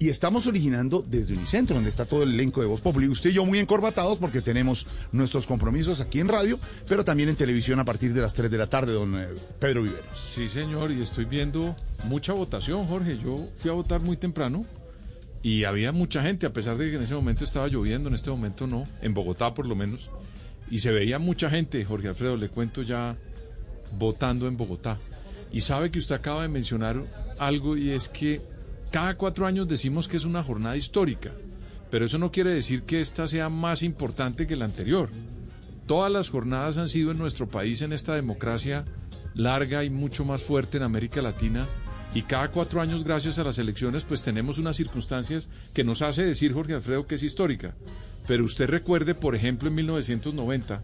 Y 0.00 0.08
estamos 0.08 0.44
originando 0.48 1.04
desde 1.08 1.34
Unicentro, 1.34 1.76
donde 1.76 1.88
está 1.88 2.04
todo 2.04 2.24
el 2.24 2.34
elenco 2.34 2.62
de 2.62 2.66
Voz 2.66 2.80
Populi. 2.80 3.06
Usted 3.06 3.30
y 3.30 3.34
yo 3.34 3.46
muy 3.46 3.60
encorbatados 3.60 4.18
porque 4.18 4.42
tenemos 4.42 4.88
nuestros 5.12 5.46
compromisos 5.46 6.00
aquí 6.00 6.18
en 6.18 6.26
radio, 6.26 6.58
pero 6.88 7.04
también 7.04 7.28
en 7.28 7.36
televisión 7.36 7.78
a 7.78 7.84
partir 7.84 8.12
de 8.12 8.22
las 8.22 8.34
3 8.34 8.50
de 8.50 8.58
la 8.58 8.66
tarde, 8.66 8.92
don 8.92 9.16
eh, 9.16 9.28
Pedro 9.60 9.84
Viveros. 9.84 10.18
Sí, 10.34 10.48
señor, 10.48 10.90
y 10.90 11.00
estoy 11.00 11.26
viendo 11.26 11.76
mucha 12.06 12.32
votación, 12.32 12.84
Jorge. 12.86 13.18
Yo 13.18 13.48
fui 13.54 13.70
a 13.70 13.74
votar 13.74 14.00
muy 14.00 14.16
temprano 14.16 14.66
y 15.44 15.62
había 15.62 15.92
mucha 15.92 16.22
gente, 16.22 16.44
a 16.44 16.52
pesar 16.52 16.76
de 16.76 16.90
que 16.90 16.96
en 16.96 17.02
ese 17.02 17.14
momento 17.14 17.44
estaba 17.44 17.68
lloviendo, 17.68 18.08
en 18.08 18.16
este 18.16 18.30
momento 18.30 18.66
no, 18.66 18.88
en 19.00 19.14
Bogotá 19.14 19.54
por 19.54 19.68
lo 19.68 19.76
menos. 19.76 20.10
Y 20.70 20.78
se 20.78 20.90
veía 20.90 21.18
mucha 21.18 21.48
gente, 21.48 21.84
Jorge 21.84 22.08
Alfredo, 22.08 22.36
le 22.36 22.48
cuento 22.48 22.82
ya, 22.82 23.16
votando 23.98 24.48
en 24.48 24.56
Bogotá. 24.56 24.98
Y 25.52 25.60
sabe 25.60 25.90
que 25.90 25.98
usted 25.98 26.16
acaba 26.16 26.42
de 26.42 26.48
mencionar 26.48 27.02
algo 27.38 27.76
y 27.76 27.90
es 27.90 28.08
que 28.08 28.40
cada 28.90 29.16
cuatro 29.16 29.46
años 29.46 29.68
decimos 29.68 30.08
que 30.08 30.16
es 30.16 30.24
una 30.24 30.42
jornada 30.42 30.76
histórica, 30.76 31.32
pero 31.90 32.06
eso 32.06 32.18
no 32.18 32.32
quiere 32.32 32.52
decir 32.52 32.82
que 32.82 33.00
esta 33.00 33.28
sea 33.28 33.48
más 33.48 33.82
importante 33.82 34.46
que 34.46 34.56
la 34.56 34.64
anterior. 34.64 35.10
Todas 35.86 36.10
las 36.10 36.30
jornadas 36.30 36.78
han 36.78 36.88
sido 36.88 37.12
en 37.12 37.18
nuestro 37.18 37.48
país, 37.48 37.82
en 37.82 37.92
esta 37.92 38.14
democracia 38.14 38.84
larga 39.34 39.84
y 39.84 39.90
mucho 39.90 40.24
más 40.24 40.42
fuerte 40.42 40.78
en 40.78 40.82
América 40.82 41.22
Latina, 41.22 41.66
y 42.14 42.22
cada 42.22 42.50
cuatro 42.50 42.80
años, 42.80 43.04
gracias 43.04 43.38
a 43.38 43.44
las 43.44 43.58
elecciones, 43.58 44.04
pues 44.04 44.22
tenemos 44.22 44.56
unas 44.56 44.76
circunstancias 44.76 45.50
que 45.74 45.84
nos 45.84 46.00
hace 46.00 46.22
decir, 46.22 46.54
Jorge 46.54 46.72
Alfredo, 46.72 47.06
que 47.06 47.16
es 47.16 47.22
histórica. 47.22 47.74
Pero 48.26 48.44
usted 48.44 48.68
recuerde, 48.68 49.14
por 49.14 49.34
ejemplo, 49.34 49.68
en 49.68 49.74
1990, 49.76 50.82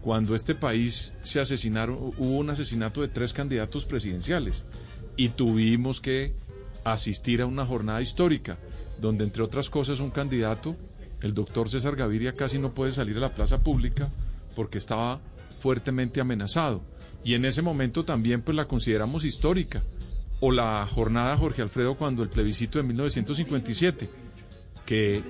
cuando 0.00 0.34
este 0.34 0.54
país 0.54 1.12
se 1.22 1.40
asesinaron, 1.40 1.96
hubo 2.16 2.38
un 2.38 2.50
asesinato 2.50 3.02
de 3.02 3.08
tres 3.08 3.32
candidatos 3.32 3.84
presidenciales 3.84 4.64
y 5.16 5.30
tuvimos 5.30 6.00
que 6.00 6.34
asistir 6.84 7.42
a 7.42 7.46
una 7.46 7.66
jornada 7.66 8.00
histórica, 8.00 8.58
donde 9.00 9.24
entre 9.24 9.42
otras 9.42 9.68
cosas 9.68 10.00
un 10.00 10.10
candidato, 10.10 10.76
el 11.20 11.34
doctor 11.34 11.68
César 11.68 11.96
Gaviria, 11.96 12.34
casi 12.34 12.58
no 12.58 12.72
puede 12.72 12.92
salir 12.92 13.16
a 13.18 13.20
la 13.20 13.34
plaza 13.34 13.58
pública 13.58 14.08
porque 14.54 14.78
estaba 14.78 15.20
fuertemente 15.60 16.20
amenazado. 16.20 16.82
Y 17.24 17.34
en 17.34 17.44
ese 17.44 17.62
momento 17.62 18.04
también 18.04 18.42
pues 18.42 18.56
la 18.56 18.66
consideramos 18.66 19.24
histórica. 19.24 19.82
O 20.40 20.52
la 20.52 20.86
jornada 20.86 21.36
Jorge 21.36 21.62
Alfredo 21.62 21.96
cuando 21.96 22.22
el 22.22 22.28
plebiscito 22.28 22.78
de 22.78 22.84
1957, 22.84 24.08
que 24.86 25.22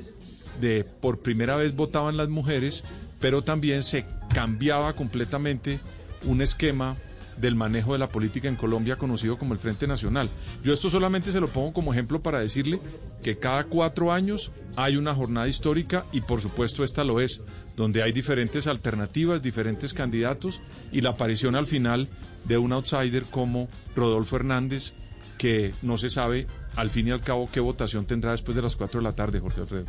de 0.61 0.84
por 0.84 1.20
primera 1.20 1.56
vez 1.56 1.74
votaban 1.74 2.16
las 2.16 2.28
mujeres, 2.28 2.84
pero 3.20 3.42
también 3.42 3.82
se 3.82 4.04
cambiaba 4.32 4.92
completamente 4.94 5.80
un 6.24 6.42
esquema 6.42 6.96
del 7.40 7.54
manejo 7.54 7.92
de 7.92 7.98
la 7.98 8.09
política 8.09 8.48
en 8.48 8.56
Colombia 8.56 8.96
conocido 8.96 9.38
como 9.38 9.52
el 9.52 9.59
Frente 9.59 9.86
Nacional. 9.86 10.28
Yo 10.64 10.72
esto 10.72 10.90
solamente 10.90 11.32
se 11.32 11.40
lo 11.40 11.48
pongo 11.48 11.72
como 11.72 11.92
ejemplo 11.92 12.20
para 12.20 12.40
decirle 12.40 12.80
que 13.22 13.38
cada 13.38 13.64
cuatro 13.64 14.12
años 14.12 14.50
hay 14.76 14.96
una 14.96 15.14
jornada 15.14 15.48
histórica 15.48 16.04
y 16.12 16.20
por 16.20 16.40
supuesto 16.40 16.84
esta 16.84 17.04
lo 17.04 17.20
es, 17.20 17.40
donde 17.76 18.02
hay 18.02 18.12
diferentes 18.12 18.66
alternativas, 18.66 19.42
diferentes 19.42 19.92
candidatos 19.94 20.61
y 20.92 21.00
la 21.00 21.11
aparición 21.11 21.54
al 21.54 21.66
final 21.66 22.09
de 22.44 22.59
un 22.59 22.72
outsider 22.72 23.24
como 23.24 23.68
Rodolfo 23.94 24.36
Hernández, 24.36 24.94
que 25.36 25.72
no 25.82 25.96
se 25.96 26.11
sabe 26.11 26.46
al 26.74 26.90
fin 26.90 27.09
y 27.09 27.11
al 27.12 27.20
cabo 27.20 27.48
qué 27.52 27.61
votación 27.61 28.06
tendrá 28.06 28.32
después 28.32 28.56
de 28.56 28.62
las 28.62 28.76
cuatro 28.76 29.00
de 29.00 29.04
la 29.04 29.14
tarde, 29.14 29.40
Jorge 29.40 29.61
Alfredo. 29.61 29.86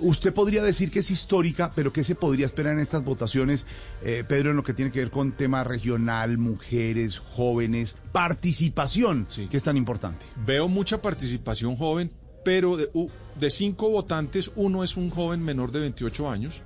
Usted 0.00 0.32
podría 0.32 0.62
decir 0.62 0.90
que 0.90 1.00
es 1.00 1.10
histórica, 1.10 1.72
pero 1.74 1.92
¿qué 1.92 2.04
se 2.04 2.14
podría 2.14 2.46
esperar 2.46 2.74
en 2.74 2.80
estas 2.80 3.04
votaciones, 3.04 3.66
eh, 4.02 4.24
Pedro, 4.26 4.50
en 4.50 4.56
lo 4.56 4.64
que 4.64 4.74
tiene 4.74 4.90
que 4.90 5.00
ver 5.00 5.10
con 5.10 5.32
tema 5.32 5.62
regional, 5.64 6.38
mujeres, 6.38 7.18
jóvenes, 7.18 7.96
participación, 8.12 9.26
que 9.50 9.56
es 9.56 9.62
tan 9.62 9.76
importante? 9.76 10.26
Veo 10.44 10.68
mucha 10.68 11.02
participación 11.02 11.76
joven, 11.76 12.10
pero 12.44 12.76
de, 12.76 12.90
de 13.38 13.50
cinco 13.50 13.90
votantes, 13.90 14.50
uno 14.56 14.82
es 14.84 14.96
un 14.96 15.10
joven 15.10 15.42
menor 15.42 15.72
de 15.72 15.80
28 15.80 16.30
años. 16.30 16.62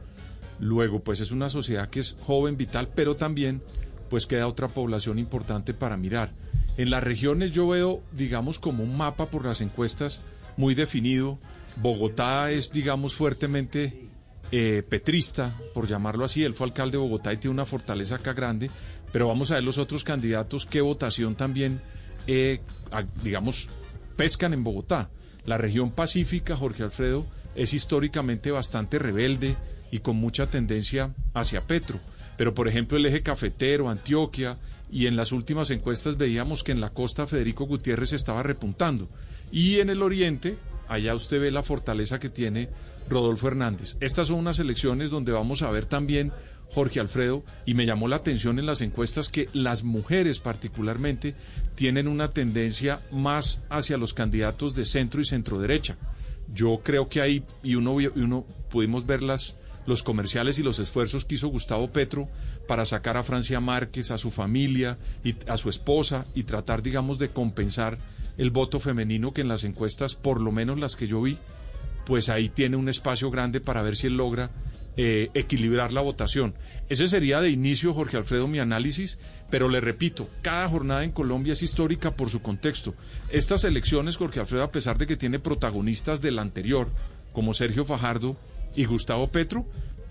Luego, 0.60 1.00
pues 1.00 1.20
es 1.20 1.30
una 1.30 1.48
sociedad 1.48 1.88
que 1.88 2.00
es 2.00 2.16
joven, 2.24 2.56
vital, 2.56 2.88
pero 2.94 3.16
también 3.16 3.60
pues 4.08 4.26
queda 4.26 4.46
otra 4.46 4.68
población 4.68 5.18
importante 5.18 5.74
para 5.74 5.96
mirar. 5.96 6.32
En 6.76 6.90
las 6.90 7.02
regiones 7.02 7.52
yo 7.52 7.68
veo, 7.68 8.02
digamos, 8.12 8.58
como 8.58 8.84
un 8.84 8.96
mapa 8.96 9.30
por 9.30 9.44
las 9.44 9.60
encuestas 9.60 10.20
muy 10.56 10.74
definido. 10.74 11.38
Bogotá 11.76 12.50
es, 12.50 12.70
digamos, 12.72 13.14
fuertemente 13.14 14.08
eh, 14.52 14.82
petrista, 14.88 15.58
por 15.72 15.88
llamarlo 15.88 16.24
así. 16.24 16.44
Él 16.44 16.54
fue 16.54 16.66
alcalde 16.66 16.92
de 16.92 17.04
Bogotá 17.04 17.32
y 17.32 17.38
tiene 17.38 17.54
una 17.54 17.66
fortaleza 17.66 18.16
acá 18.16 18.32
grande. 18.32 18.70
Pero 19.12 19.28
vamos 19.28 19.50
a 19.50 19.54
ver 19.54 19.64
los 19.64 19.78
otros 19.78 20.04
candidatos, 20.04 20.66
qué 20.66 20.80
votación 20.80 21.36
también, 21.36 21.80
eh, 22.26 22.60
digamos, 23.22 23.68
pescan 24.16 24.52
en 24.52 24.64
Bogotá. 24.64 25.10
La 25.46 25.58
región 25.58 25.92
pacífica, 25.92 26.56
Jorge 26.56 26.82
Alfredo, 26.82 27.26
es 27.54 27.74
históricamente 27.74 28.50
bastante 28.50 28.98
rebelde 28.98 29.56
y 29.90 30.00
con 30.00 30.16
mucha 30.16 30.46
tendencia 30.46 31.14
hacia 31.34 31.60
Petro. 31.60 32.00
Pero, 32.36 32.54
por 32.54 32.66
ejemplo, 32.66 32.96
el 32.96 33.06
eje 33.06 33.22
cafetero, 33.22 33.88
Antioquia, 33.88 34.58
y 34.90 35.06
en 35.06 35.16
las 35.16 35.32
últimas 35.32 35.70
encuestas 35.70 36.16
veíamos 36.16 36.62
que 36.62 36.72
en 36.72 36.80
la 36.80 36.90
costa 36.90 37.26
Federico 37.26 37.64
Gutiérrez 37.66 38.12
estaba 38.12 38.42
repuntando. 38.42 39.08
Y 39.52 39.78
en 39.78 39.90
el 39.90 40.02
oriente, 40.02 40.56
allá 40.88 41.14
usted 41.14 41.40
ve 41.40 41.50
la 41.50 41.62
fortaleza 41.62 42.18
que 42.18 42.30
tiene 42.30 42.68
Rodolfo 43.08 43.48
Hernández. 43.48 43.96
Estas 44.00 44.28
son 44.28 44.38
unas 44.38 44.58
elecciones 44.58 45.10
donde 45.10 45.32
vamos 45.32 45.62
a 45.62 45.70
ver 45.70 45.86
también 45.86 46.32
Jorge 46.74 46.98
Alfredo, 46.98 47.44
y 47.66 47.74
me 47.74 47.86
llamó 47.86 48.08
la 48.08 48.16
atención 48.16 48.58
en 48.58 48.66
las 48.66 48.80
encuestas 48.80 49.28
que 49.28 49.48
las 49.52 49.84
mujeres 49.84 50.40
particularmente 50.40 51.34
tienen 51.76 52.08
una 52.08 52.32
tendencia 52.32 53.00
más 53.12 53.60
hacia 53.68 53.96
los 53.96 54.12
candidatos 54.12 54.74
de 54.74 54.84
centro 54.84 55.20
y 55.20 55.24
centro 55.24 55.60
derecha. 55.60 55.96
Yo 56.52 56.80
creo 56.82 57.08
que 57.08 57.20
ahí, 57.20 57.44
y 57.62 57.76
uno, 57.76 58.00
y 58.00 58.06
uno 58.06 58.44
pudimos 58.70 59.06
ver 59.06 59.22
las, 59.22 59.56
los 59.86 60.02
comerciales 60.02 60.58
y 60.58 60.64
los 60.64 60.80
esfuerzos 60.80 61.24
que 61.24 61.36
hizo 61.36 61.48
Gustavo 61.48 61.92
Petro 61.92 62.28
para 62.66 62.84
sacar 62.84 63.16
a 63.16 63.22
Francia 63.22 63.60
Márquez, 63.60 64.10
a 64.10 64.18
su 64.18 64.32
familia 64.32 64.98
y 65.22 65.36
a 65.46 65.56
su 65.56 65.68
esposa 65.68 66.26
y 66.34 66.42
tratar, 66.42 66.82
digamos, 66.82 67.18
de 67.18 67.28
compensar 67.28 67.98
el 68.36 68.50
voto 68.50 68.80
femenino 68.80 69.32
que 69.32 69.42
en 69.42 69.48
las 69.48 69.64
encuestas, 69.64 70.14
por 70.14 70.40
lo 70.40 70.52
menos 70.52 70.78
las 70.78 70.96
que 70.96 71.06
yo 71.06 71.22
vi, 71.22 71.38
pues 72.06 72.28
ahí 72.28 72.48
tiene 72.48 72.76
un 72.76 72.88
espacio 72.88 73.30
grande 73.30 73.60
para 73.60 73.82
ver 73.82 73.96
si 73.96 74.08
él 74.08 74.16
logra 74.16 74.50
eh, 74.96 75.30
equilibrar 75.34 75.92
la 75.92 76.02
votación. 76.02 76.54
Ese 76.88 77.08
sería 77.08 77.40
de 77.40 77.50
inicio, 77.50 77.94
Jorge 77.94 78.16
Alfredo, 78.16 78.46
mi 78.46 78.58
análisis, 78.58 79.18
pero 79.50 79.68
le 79.68 79.80
repito, 79.80 80.28
cada 80.42 80.68
jornada 80.68 81.02
en 81.02 81.10
Colombia 81.10 81.54
es 81.54 81.62
histórica 81.62 82.12
por 82.12 82.30
su 82.30 82.42
contexto. 82.42 82.94
Estas 83.30 83.64
elecciones, 83.64 84.16
Jorge 84.16 84.40
Alfredo, 84.40 84.62
a 84.62 84.70
pesar 84.72 84.98
de 84.98 85.06
que 85.06 85.16
tiene 85.16 85.38
protagonistas 85.38 86.20
del 86.20 86.38
anterior, 86.38 86.88
como 87.32 87.54
Sergio 87.54 87.84
Fajardo 87.84 88.36
y 88.76 88.84
Gustavo 88.84 89.26
Petro, 89.28 89.66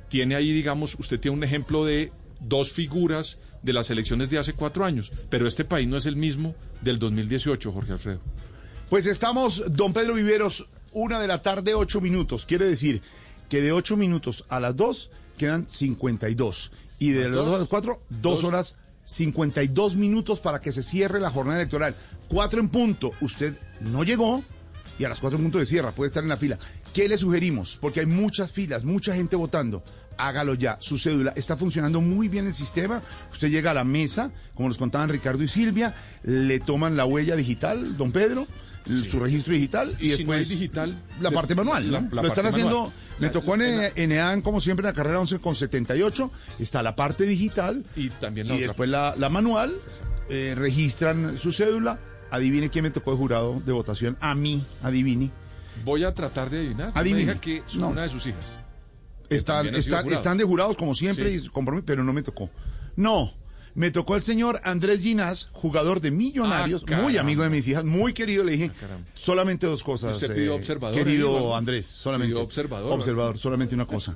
tiene 0.09 0.35
ahí, 0.35 0.51
digamos, 0.51 0.95
usted 0.99 1.19
tiene 1.19 1.37
un 1.37 1.43
ejemplo 1.43 1.85
de 1.85 2.11
dos 2.41 2.71
figuras 2.71 3.39
de 3.63 3.73
las 3.73 3.89
elecciones 3.89 4.29
de 4.29 4.37
hace 4.37 4.53
cuatro 4.53 4.85
años, 4.85 5.11
pero 5.29 5.47
este 5.47 5.65
país 5.65 5.87
no 5.87 5.97
es 5.97 6.05
el 6.05 6.15
mismo 6.15 6.53
del 6.81 6.99
2018, 6.99 7.71
Jorge 7.71 7.93
Alfredo. 7.93 8.19
Pues 8.89 9.07
estamos, 9.07 9.63
don 9.69 9.93
Pedro 9.93 10.13
Viveros, 10.13 10.67
una 10.91 11.19
de 11.19 11.27
la 11.27 11.41
tarde, 11.41 11.73
ocho 11.73 11.99
minutos. 12.01 12.45
Quiere 12.45 12.65
decir 12.65 13.01
que 13.49 13.61
de 13.61 13.71
ocho 13.71 13.97
minutos 13.97 14.45
a 14.49 14.59
las 14.59 14.75
dos 14.75 15.09
quedan 15.37 15.67
52. 15.67 16.71
Y 16.99 17.11
de 17.11 17.23
las 17.29 17.33
dos 17.45 17.55
a 17.55 17.59
las 17.59 17.67
cuatro, 17.67 18.01
dos 18.09 18.41
Dos. 18.41 18.43
horas 18.43 18.75
52 19.05 19.95
minutos 19.95 20.39
para 20.39 20.61
que 20.61 20.71
se 20.71 20.83
cierre 20.83 21.19
la 21.19 21.29
jornada 21.29 21.59
electoral. 21.59 21.95
Cuatro 22.27 22.59
en 22.59 22.69
punto. 22.69 23.11
Usted 23.21 23.55
no 23.81 24.03
llegó 24.03 24.43
y 24.99 25.05
a 25.05 25.09
las 25.09 25.19
cuatro 25.19 25.37
en 25.37 25.43
punto 25.45 25.57
de 25.57 25.65
cierra, 25.65 25.91
puede 25.91 26.07
estar 26.07 26.23
en 26.23 26.29
la 26.29 26.37
fila. 26.37 26.59
¿Qué 26.93 27.09
le 27.09 27.17
sugerimos? 27.17 27.77
Porque 27.81 28.01
hay 28.01 28.05
muchas 28.05 28.51
filas, 28.51 28.83
mucha 28.83 29.15
gente 29.15 29.35
votando. 29.35 29.83
Hágalo 30.17 30.53
ya, 30.53 30.77
su 30.79 30.97
cédula. 30.97 31.33
Está 31.35 31.57
funcionando 31.57 32.01
muy 32.01 32.27
bien 32.27 32.47
el 32.47 32.53
sistema. 32.53 33.01
Usted 33.31 33.49
llega 33.49 33.71
a 33.71 33.73
la 33.73 33.83
mesa, 33.83 34.31
como 34.53 34.69
nos 34.69 34.77
contaban 34.77 35.09
Ricardo 35.09 35.43
y 35.43 35.47
Silvia, 35.47 35.93
le 36.23 36.59
toman 36.59 36.95
la 36.95 37.05
huella 37.05 37.35
digital, 37.35 37.97
don 37.97 38.11
Pedro, 38.11 38.47
su 39.07 39.19
registro 39.19 39.53
digital 39.53 39.95
y, 39.99 40.03
si 40.03 40.09
no 40.25 40.33
después 40.33 40.49
digital, 40.49 40.95
la 41.21 41.31
parte 41.31 41.55
manual. 41.55 41.91
la- 41.91 42.01
¿no? 42.01 42.09
la 42.15 42.21
Lo 42.21 42.27
están 42.27 42.45
haciendo, 42.47 42.75
manual. 42.75 42.93
me 43.19 43.29
tocó 43.29 43.55
en, 43.55 43.77
la- 43.77 43.87
en 43.95 44.11
EAN, 44.11 44.41
como 44.41 44.59
siempre, 44.59 44.85
en 44.87 44.93
la 44.93 44.95
carrera 44.95 45.19
11 45.21 45.39
con 45.39 45.55
78. 45.55 46.31
Está 46.59 46.83
la 46.83 46.95
parte 46.95 47.23
digital 47.25 47.85
y 47.95 48.09
también 48.09 48.47
la 48.47 48.53
y 48.55 48.57
otra 48.57 48.67
después 48.67 48.89
la, 48.89 49.15
la 49.17 49.29
manual. 49.29 49.73
eh, 50.29 50.53
registran 50.57 51.37
su 51.37 51.51
cédula. 51.51 51.99
Adivine 52.31 52.69
quién 52.69 52.83
me 52.83 52.89
tocó 52.91 53.11
de 53.11 53.17
jurado 53.17 53.61
de 53.65 53.71
votación. 53.73 54.17
A 54.19 54.33
mí, 54.35 54.65
adivine. 54.81 55.31
Voy 55.85 56.03
a 56.03 56.13
tratar 56.13 56.49
de 56.49 56.59
adivinar. 56.59 56.91
Me 56.93 56.99
Adivine. 56.99 57.19
diga 57.21 57.41
que 57.41 57.61
son 57.67 57.81
No. 57.81 57.87
una 57.89 58.03
de 58.03 58.09
sus 58.09 58.25
hijas. 58.25 58.45
Están, 59.29 59.73
están, 59.75 60.11
están 60.11 60.37
de 60.37 60.43
jurados 60.43 60.75
como 60.77 60.93
siempre 60.95 61.37
Sí. 61.39 61.45
y 61.45 61.49
compromiso, 61.49 61.85
pero 61.85 62.03
no 62.03 62.13
me 62.13 62.21
tocó. 62.23 62.49
No, 62.95 63.33
Me 63.75 63.89
tocó 63.89 64.15
el 64.15 64.21
señor 64.21 64.61
Andrés 64.65 64.99
Ginás, 65.01 65.49
jugador 65.51 65.99
de 65.99 66.11
Millonarios, 66.11 66.85
Ah, 66.91 67.01
muy 67.01 67.17
amigo 67.17 67.41
de 67.41 67.49
mis 67.49 67.67
hijas, 67.67 67.83
muy 67.83 68.13
querido. 68.13 68.43
Le 68.43 68.51
dije, 68.51 68.69
caramba. 68.79 69.07
solamente 69.15 69.65
dos 69.65 69.83
cosas. 69.83 70.13
Usted 70.13 70.35
pidió 70.35 70.51
eh, 70.51 70.55
observador 70.57 70.95
Querido. 70.95 71.55
Andrés, 71.55 71.87
solamente. 71.87 72.33
Pidió 72.33 72.43
observador. 72.43 72.91
Observador, 72.91 73.39
solamente 73.39 73.73
una 73.73 73.87
cosa. 73.87 74.15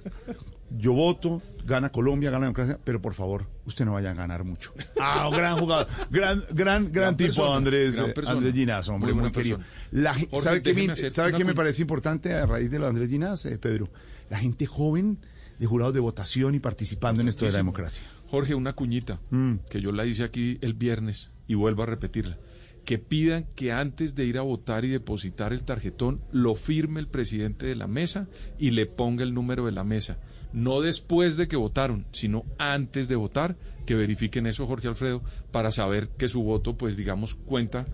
Yo 0.70 0.94
voto, 0.94 1.42
gana 1.66 1.90
Colombia, 1.92 2.30
gana 2.30 2.42
la 2.42 2.46
democracia, 2.48 2.78
pero 2.84 3.02
por 3.02 3.16
favor, 3.16 3.48
usted 3.66 3.84
no 3.86 3.94
vaya 3.94 4.12
a 4.12 4.14
ganar 4.14 4.44
mucho. 4.44 4.74
Ah, 5.00 5.28
un 5.28 5.36
gran 5.36 5.58
jugador, 5.58 5.88
gran, 6.12 6.38
gran, 6.52 6.54
gran, 6.54 6.92
Gran 6.92 7.18
tipo 7.18 7.34
persona, 7.38 7.56
Andrés, 7.56 7.96
gran. 7.96 8.28
Andrés 8.28 8.54
Ginás, 8.54 8.88
hombre, 8.90 9.12
Muy 9.14 9.32
querido. 9.32 9.60
La 9.92 10.14
Jorge, 10.14 10.40
¿Sabe 10.42 10.62
qué 10.62 10.74
me, 10.76 10.96
sabe 11.10 11.34
qué 11.34 11.44
me 11.46 11.56
parece 11.56 11.82
importante 11.82 12.32
a 12.34 12.46
raíz 12.46 12.70
de 12.70 12.78
lo 12.78 12.86
de 12.86 12.90
Andrés 12.92 13.10
Ginás, 13.10 13.44
eh, 13.48 13.58
Pedro? 13.58 13.90
La 14.30 14.40
gente 14.40 14.66
joven 14.66 15.20
de 15.60 15.66
jurados 15.66 15.94
de 15.94 16.00
votación 16.00 16.56
y 16.56 16.60
participando 16.60 17.22
en 17.22 17.28
esto 17.28 17.46
de 17.46 17.52
la 17.52 17.58
democracia. 17.58 18.04
Jorge, 18.30 18.56
una 18.56 18.74
cuñita 18.74 19.20
Mm. 19.32 19.56
que 19.70 19.82
yo 19.82 19.92
la 19.92 20.06
hice 20.06 20.24
aquí 20.24 20.58
el 20.62 20.74
viernes 20.74 21.32
y 21.48 21.56
vuelvo 21.56 21.84
a 21.84 21.88
repetirla. 21.88 22.38
Que 22.86 23.00
pidan 23.00 23.48
que 23.56 23.72
antes 23.74 24.16
de 24.16 24.26
ir 24.26 24.38
a 24.38 24.42
votar 24.44 24.86
y 24.86 24.90
depositar 24.90 25.52
el 25.52 25.64
tarjetón 25.64 26.22
lo 26.32 26.56
firme 26.56 27.00
el 27.00 27.08
presidente 27.08 27.66
de 27.66 27.76
la 27.76 27.88
mesa 27.88 28.28
y 28.58 28.72
le 28.72 28.86
ponga 28.86 29.24
el 29.24 29.34
número 29.34 29.66
de 29.66 29.72
la 29.74 29.84
mesa. 29.84 30.20
No 30.54 30.80
después 30.82 31.36
de 31.36 31.48
que 31.50 31.58
votaron, 31.58 32.06
sino 32.14 32.46
antes 32.58 33.08
de 33.10 33.16
votar, 33.18 33.58
que 33.86 33.96
verifiquen 33.96 34.48
eso, 34.48 34.66
Jorge 34.68 34.88
Alfredo, 34.88 35.22
para 35.52 35.72
saber 35.72 36.10
que 36.10 36.30
su 36.30 36.44
voto, 36.44 36.78
pues 36.78 36.96
digamos, 36.96 37.36
cuenta 37.36 37.88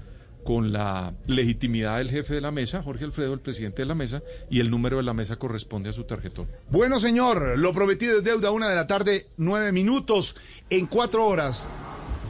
con 0.43 0.73
la 0.73 1.13
legitimidad 1.25 1.97
del 1.97 2.09
jefe 2.09 2.35
de 2.35 2.41
la 2.41 2.51
mesa, 2.51 2.83
Jorge 2.83 3.05
Alfredo, 3.05 3.33
el 3.33 3.39
presidente 3.39 3.81
de 3.81 3.87
la 3.87 3.95
mesa, 3.95 4.21
y 4.49 4.59
el 4.59 4.69
número 4.69 4.97
de 4.97 5.03
la 5.03 5.13
mesa 5.13 5.37
corresponde 5.37 5.89
a 5.89 5.93
su 5.93 6.03
tarjetón. 6.03 6.47
Bueno, 6.69 6.99
señor, 6.99 7.57
lo 7.57 7.73
prometido 7.73 8.17
es 8.17 8.23
deuda, 8.23 8.51
una 8.51 8.69
de 8.69 8.75
la 8.75 8.87
tarde, 8.87 9.27
nueve 9.37 9.71
minutos. 9.71 10.35
En 10.69 10.85
cuatro 10.85 11.25
horas, 11.25 11.67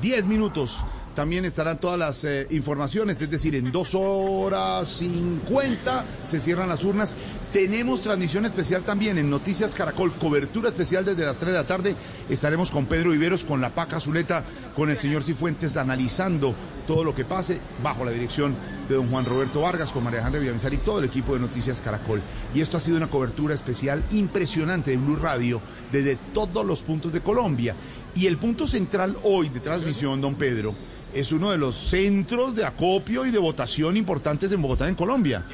diez 0.02 0.26
minutos, 0.26 0.84
también 1.15 1.45
estarán 1.45 1.80
todas 1.80 1.99
las 1.99 2.23
eh, 2.23 2.48
informaciones, 2.49 3.22
es 3.22 3.30
decir, 3.30 3.56
en 3.56 3.72
dos 3.72 3.94
horas 3.94 4.88
cincuenta 4.88 6.06
se 6.26 6.40
cierran 6.40 6.69
las 6.69 6.84
urnas. 6.84 7.15
Tenemos 7.52 8.02
transmisión 8.02 8.45
especial 8.45 8.81
también 8.81 9.19
en 9.19 9.30
Noticias 9.30 9.76
Caracol, 9.76 10.11
cobertura 10.14 10.69
especial 10.69 11.06
desde 11.06 11.23
las 11.23 11.38
tres 11.38 11.52
de 11.52 11.57
la 11.57 11.68
tarde. 11.68 11.95
Estaremos 12.27 12.72
con 12.72 12.88
Pedro 12.88 13.11
Viveros, 13.11 13.44
con 13.44 13.61
la 13.61 13.69
Paca 13.69 13.99
Zuleta, 13.99 14.44
con 14.76 14.90
el 14.90 14.98
señor 14.98 15.23
Cifuentes, 15.23 15.77
analizando 15.77 16.56
todo 16.88 17.03
lo 17.03 17.14
que 17.14 17.26
pase 17.26 17.60
bajo 17.84 18.03
la 18.03 18.11
dirección 18.11 18.56
de 18.90 18.95
don 18.95 19.10
Juan 19.10 19.26
Roberto 19.26 19.61
Vargas, 19.61 19.91
con 19.91 20.03
María 20.03 20.18
Alejandra 20.18 20.41
Villamizar 20.41 20.73
y 20.73 20.77
todo 20.77 20.98
el 20.98 21.06
equipo 21.06 21.35
de 21.35 21.41
Noticias 21.41 21.80
Caracol. 21.80 22.22
Y 22.56 22.61
esto 22.61 22.77
ha 22.77 22.81
sido 22.81 22.98
una 22.98 23.10
cobertura 23.10 23.53
especial 23.53 24.03
impresionante 24.11 24.90
de 24.90 24.98
Blue 24.98 25.15
Radio 25.18 25.61
desde 25.91 26.18
todos 26.34 26.65
los 26.65 26.81
puntos 26.81 27.14
de 27.14 27.22
Colombia. 27.22 27.76
Y 28.15 28.26
el 28.26 28.38
punto 28.38 28.68
central 28.68 29.15
hoy 29.23 29.49
de 29.49 29.60
transmisión, 29.60 30.22
don 30.22 30.35
Pedro, 30.35 30.73
es 31.14 31.31
uno 31.31 31.52
de 31.52 31.57
los 31.57 31.76
centros 31.76 32.56
de 32.56 32.65
acopio 32.65 33.26
y 33.26 33.31
de 33.31 33.38
votación 33.40 33.98
importantes 33.98 34.52
en 34.52 34.61
Bogotá, 34.61 34.88
en 34.90 34.95
Colombia. 34.95 35.45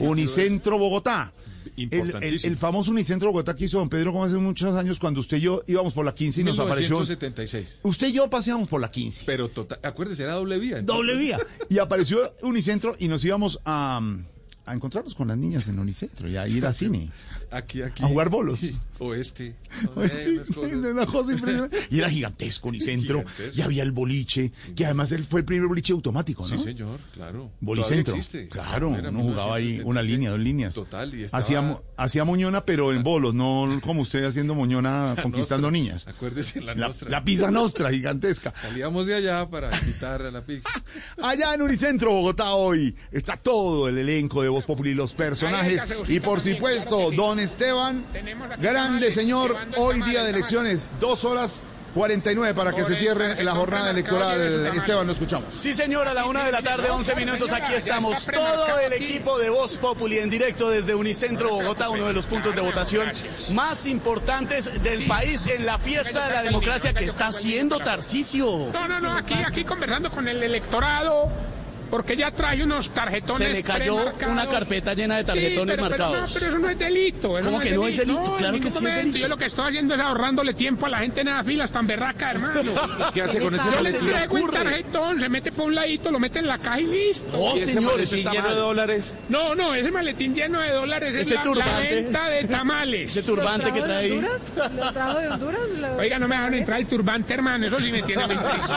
Unicentro 0.00 0.78
Bogotá. 0.78 1.32
El, 1.76 1.84
el- 1.90 1.98
Importantísimo. 2.00 2.50
el 2.52 2.56
famoso 2.58 2.90
Unicentro 2.90 3.28
Bogotá 3.30 3.54
que 3.54 3.66
hizo 3.66 3.78
don 3.78 3.88
Pedro 3.88 4.12
como 4.12 4.24
hace 4.24 4.36
muchos 4.36 4.74
años 4.74 4.98
cuando 4.98 5.20
usted 5.20 5.36
y 5.36 5.40
yo 5.42 5.62
íbamos 5.66 5.92
por 5.92 6.04
la 6.04 6.14
15 6.14 6.40
y 6.40 6.44
nos 6.44 6.58
apareció... 6.58 6.96
1976. 6.96 7.80
Usted 7.84 8.08
y 8.08 8.12
yo 8.12 8.28
paseamos 8.30 8.68
por 8.68 8.80
la 8.80 8.90
15. 8.90 9.24
Pero 9.26 9.48
total, 9.48 9.78
acuérdese, 9.82 10.24
era 10.24 10.32
doble 10.32 10.58
vía. 10.58 10.82
Doble 10.82 11.14
vía. 11.16 11.38
Y 11.68 11.78
apareció 11.78 12.34
Unicentro 12.42 12.96
y 12.98 13.06
nos 13.08 13.24
íbamos 13.24 13.60
a, 13.64 14.00
a 14.64 14.74
encontrarnos 14.74 15.14
con 15.14 15.28
las 15.28 15.36
niñas 15.36 15.68
en 15.68 15.78
Unicentro 15.78 16.28
y 16.28 16.36
a 16.36 16.48
ir 16.48 16.64
al 16.66 16.74
cine. 16.74 17.10
Aquí, 17.50 17.82
aquí. 17.82 18.02
A 18.02 18.06
jugar 18.08 18.28
bolos. 18.28 18.60
Oeste. 18.98 19.54
Este, 20.02 20.30
Unas 20.32 20.46
cosas. 20.48 20.72
una 20.72 21.06
cosa 21.06 21.32
impresionante. 21.32 21.78
Y 21.90 21.98
era 21.98 22.10
gigantesco 22.10 22.68
Unicentro. 22.68 23.20
Gigantesco. 23.20 23.58
Y 23.58 23.62
había 23.62 23.82
el 23.84 23.92
boliche, 23.92 24.52
que 24.74 24.84
además 24.84 25.12
él 25.12 25.24
fue 25.24 25.40
el 25.40 25.46
primer 25.46 25.68
boliche 25.68 25.92
automático, 25.92 26.46
¿no? 26.48 26.56
Sí, 26.58 26.62
señor, 26.64 26.98
claro. 27.14 27.50
Bolicentro. 27.60 28.14
Existe. 28.16 28.48
Claro, 28.48 28.94
Era 28.96 29.10
uno 29.10 29.20
jugaba 29.22 29.54
ahí 29.56 29.78
1976. 29.78 29.84
una 29.88 30.02
línea, 30.02 30.30
dos 30.30 30.40
líneas. 30.40 30.74
Total, 30.74 31.14
y 31.14 31.22
estaba- 31.24 31.40
Hacía, 31.40 31.60
mo- 31.62 31.82
hacía 31.96 32.24
moñona, 32.24 32.64
pero 32.64 32.92
en 32.92 33.02
bolos, 33.04 33.34
no 33.34 33.78
como 33.82 34.02
usted 34.02 34.24
haciendo 34.24 34.54
moñona 34.56 35.14
La 35.16 35.22
conquistando 35.22 35.68
nostra. 35.70 35.80
niñas. 35.80 36.08
Acuérdese, 36.08 36.60
la, 36.60 36.74
La, 36.74 36.86
nostra. 36.88 37.08
la 37.08 37.22
pizza 37.24 37.50
nostra, 37.52 37.90
gigantesca. 37.92 38.52
Salíamos 38.60 39.06
de 39.06 39.14
allá 39.14 39.48
para 39.48 39.70
invitar 39.80 40.22
a 40.22 40.30
la 40.32 40.42
pizza. 40.42 40.68
Allá 41.22 41.54
en 41.54 41.62
Unicentro, 41.62 42.10
Bogotá, 42.10 42.54
hoy 42.54 42.96
está 43.12 43.36
todo 43.36 43.88
el 43.88 43.96
elenco 43.98 44.42
de 44.42 44.48
Voz 44.48 44.64
Populi, 44.64 44.92
los 44.92 45.14
personajes. 45.14 45.84
Y 46.08 46.18
por 46.18 46.40
supuesto, 46.40 47.12
don 47.12 47.37
Esteban, 47.38 48.04
grande 48.58 49.12
señor, 49.12 49.56
hoy 49.76 50.02
día 50.02 50.24
de 50.24 50.30
elecciones, 50.30 50.90
dos 51.00 51.24
horas 51.24 51.62
49 51.94 52.54
para 52.54 52.72
que 52.72 52.84
se 52.84 52.94
cierre 52.94 53.42
la 53.42 53.54
jornada 53.54 53.90
electoral. 53.90 54.66
Esteban, 54.76 55.06
lo 55.06 55.12
escuchamos. 55.12 55.48
Sí, 55.56 55.74
señor, 55.74 56.06
a 56.06 56.14
la 56.14 56.26
una 56.26 56.44
de 56.44 56.52
la 56.52 56.62
tarde, 56.62 56.90
11 56.90 57.14
minutos, 57.14 57.52
aquí 57.52 57.74
estamos. 57.74 58.24
Todo 58.26 58.78
el 58.78 58.92
equipo 58.92 59.38
de 59.38 59.50
Voz 59.50 59.76
Populi 59.76 60.18
en 60.18 60.30
directo 60.30 60.70
desde 60.70 60.94
Unicentro 60.94 61.50
Bogotá, 61.50 61.90
uno 61.90 62.06
de 62.06 62.12
los 62.12 62.26
puntos 62.26 62.54
de 62.54 62.60
votación 62.60 63.10
más 63.50 63.86
importantes 63.86 64.82
del 64.82 65.06
país 65.06 65.46
en 65.46 65.66
la 65.66 65.78
fiesta 65.78 66.28
de 66.28 66.34
la 66.34 66.42
democracia 66.42 66.92
que 66.92 67.04
está 67.04 67.28
haciendo 67.28 67.78
Tarcisio. 67.80 68.70
No, 68.72 68.86
no, 68.86 69.00
no, 69.00 69.16
aquí, 69.16 69.34
aquí 69.34 69.64
conversando 69.64 70.10
con 70.10 70.28
el 70.28 70.42
electorado, 70.42 71.30
porque 71.90 72.16
ya 72.16 72.30
trae 72.30 72.62
unos 72.62 72.90
tarjetones. 72.90 73.48
Se 73.48 73.54
le 73.54 73.62
cayó 73.62 73.96
una 74.28 74.46
carpeta 74.46 74.94
llena 74.94 75.16
de 75.16 75.24
tarjetones 75.24 75.76
Sí, 75.76 75.82
pero- 75.82 75.96
pero 75.96 76.04
marcados. 76.08 76.28
no, 76.30 76.34
pero 76.34 76.46
eso 76.46 76.58
no 76.58 76.68
es 76.70 76.78
delito. 76.78 77.38
eso 77.38 77.46
¿Cómo 77.48 77.60
que 77.60 77.70
no 77.72 77.86
es 77.86 77.96
delito? 77.96 78.20
No, 78.20 78.26
en 78.32 78.36
Claro 78.38 78.60
que 78.60 78.70
sí 78.70 78.78
es 78.78 78.84
delito. 78.96 79.18
Yo 79.18 79.28
lo 79.28 79.36
que 79.36 79.44
estoy 79.46 79.68
haciendo 79.68 79.94
es 79.94 80.00
ahorrándole 80.00 80.54
tiempo 80.54 80.86
a 80.86 80.88
la 80.88 80.98
gente 80.98 81.20
en 81.22 81.28
esas 81.28 81.46
filas 81.46 81.70
tan 81.70 81.86
berraca, 81.86 82.30
hermano. 82.30 82.72
¿Qué 83.14 83.22
hace 83.22 83.40
con 83.40 83.54
ese 83.54 83.64
Yo 83.72 83.80
le 83.82 83.90
el 83.90 84.24
ocurre? 84.26 84.52
tarjetón, 84.58 85.20
se 85.20 85.28
mete 85.28 85.52
por 85.52 85.66
un 85.66 85.74
ladito, 85.74 86.10
lo 86.10 86.18
mete 86.18 86.38
en 86.38 86.46
la 86.46 86.58
caja 86.58 86.80
y 86.80 86.86
listo. 86.86 87.26
Oh, 87.34 87.54
¿Y 87.56 87.60
ese 87.60 87.72
señor, 87.74 87.82
maletín 87.92 88.04
eso 88.04 88.16
está 88.16 88.30
lleno 88.32 88.42
mal. 88.44 88.54
de 88.54 88.60
dólares? 88.60 89.14
No, 89.28 89.54
no, 89.54 89.74
ese 89.74 89.90
maletín 89.90 90.34
lleno 90.34 90.60
de 90.60 90.70
dólares 90.70 91.14
es 91.14 91.30
la, 91.30 91.42
venta 91.88 92.28
de 92.28 92.44
tamales. 92.44 93.10
Ese 93.16 93.22
turbante 93.22 93.72
que 93.72 93.80
trae 93.80 93.96
ahí. 94.04 94.12
Honduras? 94.12 94.52
¿Lo 94.76 94.92
trajo 94.92 95.18
de 95.18 95.28
Honduras? 95.28 95.60
Lo- 95.80 95.96
Oiga, 95.96 96.18
no 96.18 96.28
me 96.28 96.34
dejaron 96.34 96.54
entrar 96.54 96.80
el 96.80 96.86
turbante, 96.86 97.34
hermano. 97.34 97.66
Eso 97.66 97.80
sí 97.80 97.90
me 97.92 98.02
tiene 98.02 98.26
muy 98.26 98.36
triste. 98.36 98.72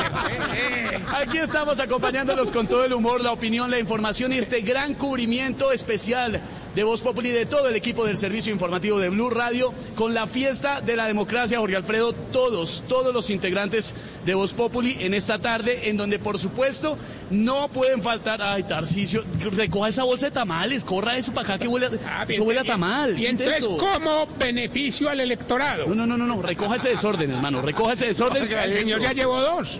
Aquí 1.16 1.38
estamos 1.38 1.80
acompañándolos 1.80 2.52
con 2.52 2.68
todo 2.68 2.86
el 2.86 2.94
humor, 2.94 3.01
la 3.02 3.32
opinión, 3.32 3.70
la 3.72 3.80
información 3.80 4.32
y 4.32 4.38
este 4.38 4.62
gran 4.62 4.94
cubrimiento 4.94 5.72
especial 5.72 6.40
de 6.76 6.84
Voz 6.86 7.02
Populi 7.02 7.32
de 7.32 7.46
todo 7.46 7.68
el 7.68 7.76
equipo 7.76 8.06
del 8.06 8.16
servicio 8.16 8.54
informativo 8.54 8.98
de 8.98 9.10
Blue 9.10 9.30
Radio 9.30 9.74
con 9.96 10.14
la 10.14 10.26
fiesta 10.26 10.80
de 10.80 10.96
la 10.96 11.06
democracia, 11.06 11.60
Jorge 11.60 11.76
Alfredo, 11.76 12.14
todos, 12.14 12.84
todos 12.88 13.14
los 13.14 13.30
integrantes 13.30 13.94
de 14.26 14.34
Voz 14.36 14.54
Populi 14.54 14.96
en 15.02 15.14
esta 15.14 15.40
tarde, 15.40 15.90
en 15.90 15.98
donde 15.98 16.18
por 16.18 16.40
supuesto 16.40 16.98
no 17.30 17.68
pueden 17.70 18.02
faltar, 18.02 18.42
ay 18.42 18.64
Tarcicio, 18.64 19.26
recoja 19.52 19.90
esa 19.90 20.04
bolsa 20.04 20.28
de 20.28 20.32
tamales, 20.32 20.86
corra 20.86 21.18
eso 21.18 21.34
para 21.34 21.56
acá 21.56 21.60
que 21.60 21.68
huele, 21.68 21.88
a- 22.10 22.24
eso 22.24 22.44
huele 22.44 22.62
a 22.62 22.64
tamal. 22.64 23.20
Y 23.20 23.26
entonces. 23.26 23.66
¿cómo 23.66 24.28
beneficio 24.40 25.10
al 25.10 25.20
electorado? 25.20 25.88
No, 25.88 25.96
no, 25.96 26.06
no, 26.08 26.18
no, 26.18 26.26
no, 26.26 26.42
recoja 26.42 26.78
ese 26.78 26.90
desorden, 26.90 27.32
hermano, 27.32 27.62
recoja 27.62 27.94
ese 27.94 28.08
desorden. 28.08 28.44
El 28.50 28.74
señor 28.74 29.02
ya 29.02 29.12
llevó 29.12 29.42
dos. 29.42 29.78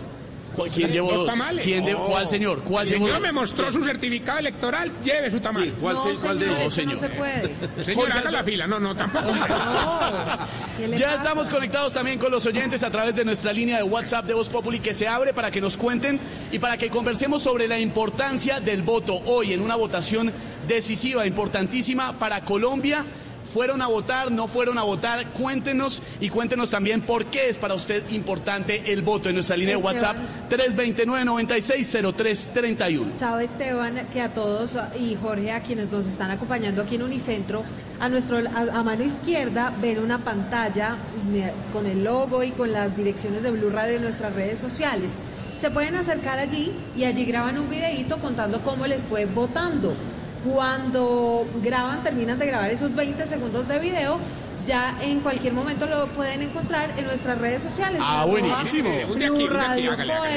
¿Cuál- 0.56 0.70
¿Quién 0.70 0.92
llevó 0.92 1.12
Dos 1.14 1.26
tamales. 1.28 1.64
¿Quién 1.64 1.86
de- 1.86 1.96
¿Cuál 1.96 2.28
señor? 2.28 2.62
¿Cuál 2.64 2.88
El 2.88 2.94
llevó 2.94 3.06
señor 3.06 3.22
dos? 3.22 3.28
me 3.28 3.32
mostró 3.32 3.72
su 3.72 3.84
certificado 3.84 4.40
electoral, 4.40 4.92
lleve 5.04 5.32
su 5.32 5.40
tamal. 5.40 5.72
¿cuál 5.80 5.96
no, 5.96 6.04
se- 6.16 6.22
cuál 6.26 6.40
de- 6.40 6.46
señor, 6.46 6.64
No, 6.64 6.70
señor. 6.72 6.98
se 7.00 7.10
puede. 7.10 7.52
Señor, 7.86 8.12
haga 8.12 8.32
la 8.32 8.44
fila. 8.44 8.68
No, 8.68 8.80
no, 8.80 8.96
tampoco. 8.96 9.32
¿Qué 10.78 10.88
le 10.88 10.98
Ya 10.98 11.12
pasa? 11.12 11.24
estamos 11.24 11.50
conectados 11.50 11.94
también 11.94 12.20
con 12.20 12.32
los 12.32 12.46
oyentes 12.46 12.84
a 12.84 12.90
través 12.92 13.16
de 13.16 13.24
nuestra 13.26 13.54
línea 13.54 13.78
de 13.78 13.84
WhatsApp 13.84 14.26
de 14.26 14.34
Voz 14.34 14.50
Populi 14.50 14.80
que 14.80 14.94
se 14.94 15.08
abre 15.08 15.34
para 15.34 15.52
que 15.52 15.62
nos 15.62 15.78
cuenten 15.78 16.20
y 16.52 16.60
para 16.60 16.78
que 16.78 16.90
conversemos 16.90 17.42
sobre 17.42 17.68
la 17.68 17.80
importancia 17.80 18.60
del 18.60 18.82
voto 18.84 19.16
hoy 19.26 19.54
en 19.54 19.62
una 19.62 19.76
votación 19.76 20.32
decisiva, 20.68 21.26
importantísima 21.26 22.18
para 22.18 22.42
Colombia. 22.42 23.06
¿Fueron 23.52 23.82
a 23.82 23.88
votar? 23.88 24.32
¿No 24.32 24.48
fueron 24.48 24.78
a 24.78 24.84
votar? 24.84 25.32
Cuéntenos 25.32 26.02
y 26.22 26.30
cuéntenos 26.30 26.72
también 26.72 27.02
por 27.02 27.26
qué 27.26 27.50
es 27.50 27.58
para 27.58 27.74
usted 27.74 28.10
importante 28.10 28.94
el 28.94 29.02
voto 29.02 29.28
en 29.28 29.36
nuestra 29.36 29.58
línea 29.58 29.76
de 29.76 29.84
WhatsApp 29.84 30.16
329-960331. 30.50 33.12
Sabe 33.12 33.44
Esteban 33.44 34.08
que 34.14 34.22
a 34.22 34.34
todos 34.34 34.78
y 34.98 35.18
Jorge, 35.22 35.52
a 35.52 35.62
quienes 35.62 35.92
nos 35.92 36.08
están 36.08 36.32
acompañando 36.32 36.82
aquí 36.82 36.96
en 36.96 37.04
Unicentro, 37.04 37.64
a 38.00 38.08
nuestro 38.08 38.38
a, 38.38 38.80
a 38.80 38.84
mano 38.84 39.04
izquierda 39.04 39.74
ven 39.82 40.00
una 40.00 40.20
pantalla 40.20 40.96
eh, 41.34 41.52
con 41.74 41.88
el 41.88 42.06
logo 42.06 42.44
y 42.44 42.52
con 42.52 42.72
las 42.72 42.96
direcciones 42.96 43.44
de 43.44 43.52
Blue 43.52 43.70
Radio 43.70 43.98
en 43.98 44.04
nuestras 44.04 44.34
redes 44.34 44.60
sociales. 44.60 45.20
Se 45.60 45.72
pueden 45.72 45.96
acercar 45.96 46.40
allí 46.40 46.72
y 46.98 47.04
allí 47.04 47.26
graban 47.26 47.60
un 47.60 47.70
videíto 47.70 48.18
contando 48.20 48.62
cómo 48.62 48.88
les 48.88 49.04
fue 49.04 49.26
votando. 49.26 49.94
Cuando 50.44 51.46
graban, 51.64 52.02
terminan 52.02 52.40
de 52.40 52.48
grabar 52.48 52.72
esos 52.72 52.96
20 52.96 53.28
segundos 53.28 53.68
de 53.68 53.78
video, 53.78 54.18
ya 54.66 54.98
en 55.02 55.20
cualquier 55.20 55.54
momento 55.54 55.86
lo 55.86 56.08
pueden 56.08 56.42
encontrar 56.42 56.94
en 56.98 57.06
nuestras 57.06 57.38
redes 57.38 57.64
sociales. 57.64 58.02
Ah, 58.04 58.26
buenísimo. 58.26 58.90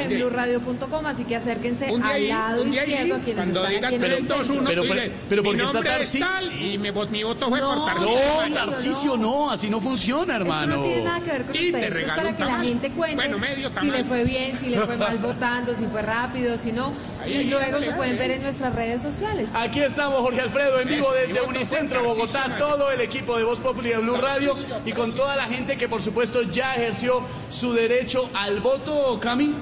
BluRadio.com, 0.08 1.06
así 1.06 1.24
que 1.24 1.36
acérquense 1.36 1.86
al 1.86 2.28
lado 2.28 2.64
izquierdo 2.64 3.16
a 3.16 3.18
quienes 3.18 3.48
están 3.48 3.64
pero, 4.64 4.82
pero, 4.82 5.12
pero, 5.28 5.42
porque 5.42 5.62
está 5.62 5.82
Tarcisio. 5.82 6.26
Y 6.60 6.78
mi 6.78 6.90
voto 6.90 7.48
fue 7.48 7.60
por 7.60 7.86
Tarcisio. 7.86 8.48
No, 8.48 8.54
Tarcisio 8.54 9.16
no, 9.16 9.50
así 9.50 9.70
no 9.70 9.80
funciona, 9.80 10.36
hermano. 10.36 10.76
no 10.76 10.82
tiene 10.82 11.02
nada 11.02 11.20
que 11.20 11.30
ver 11.30 11.42
con 11.42 11.50
ustedes. 11.50 11.96
es 11.96 12.04
para 12.04 12.36
que 12.36 12.44
la 12.44 12.60
gente 12.60 12.90
cuente 12.90 13.24
si 13.80 13.90
le 13.90 14.04
fue 14.04 14.24
bien, 14.24 14.58
si 14.58 14.70
le 14.70 14.80
fue 14.80 14.96
mal 14.96 15.18
votando, 15.22 15.74
si 15.74 15.86
fue 15.86 16.02
rápido, 16.02 16.58
si 16.58 16.72
no. 16.72 16.92
Y 17.26 17.44
luego 17.44 17.80
se 17.80 17.92
pueden 17.92 18.18
ver 18.18 18.32
en 18.32 18.42
nuestras 18.42 18.74
redes 18.74 19.02
sociales. 19.02 19.50
Aquí 19.54 19.80
estamos, 19.80 20.20
Jorge 20.20 20.40
Alfredo, 20.40 20.80
en 20.80 20.88
vivo 20.88 21.08
desde 21.12 21.40
Unicentro, 21.42 22.02
Bogotá. 22.02 22.56
Todo 22.58 22.90
el 22.90 23.00
equipo 23.00 23.36
de 23.36 23.44
Voz 23.44 23.60
Popular 23.60 24.00
Blue 24.00 24.13
Blue 24.14 24.26
Radio 24.26 24.54
y 24.84 24.92
con 24.92 25.12
toda 25.12 25.36
la 25.36 25.44
gente 25.44 25.76
que 25.76 25.88
por 25.88 26.02
supuesto 26.02 26.42
ya 26.42 26.74
ejerció 26.74 27.22
su 27.50 27.72
derecho 27.72 28.30
al 28.34 28.60
voto, 28.60 29.18
Cami. 29.20 29.54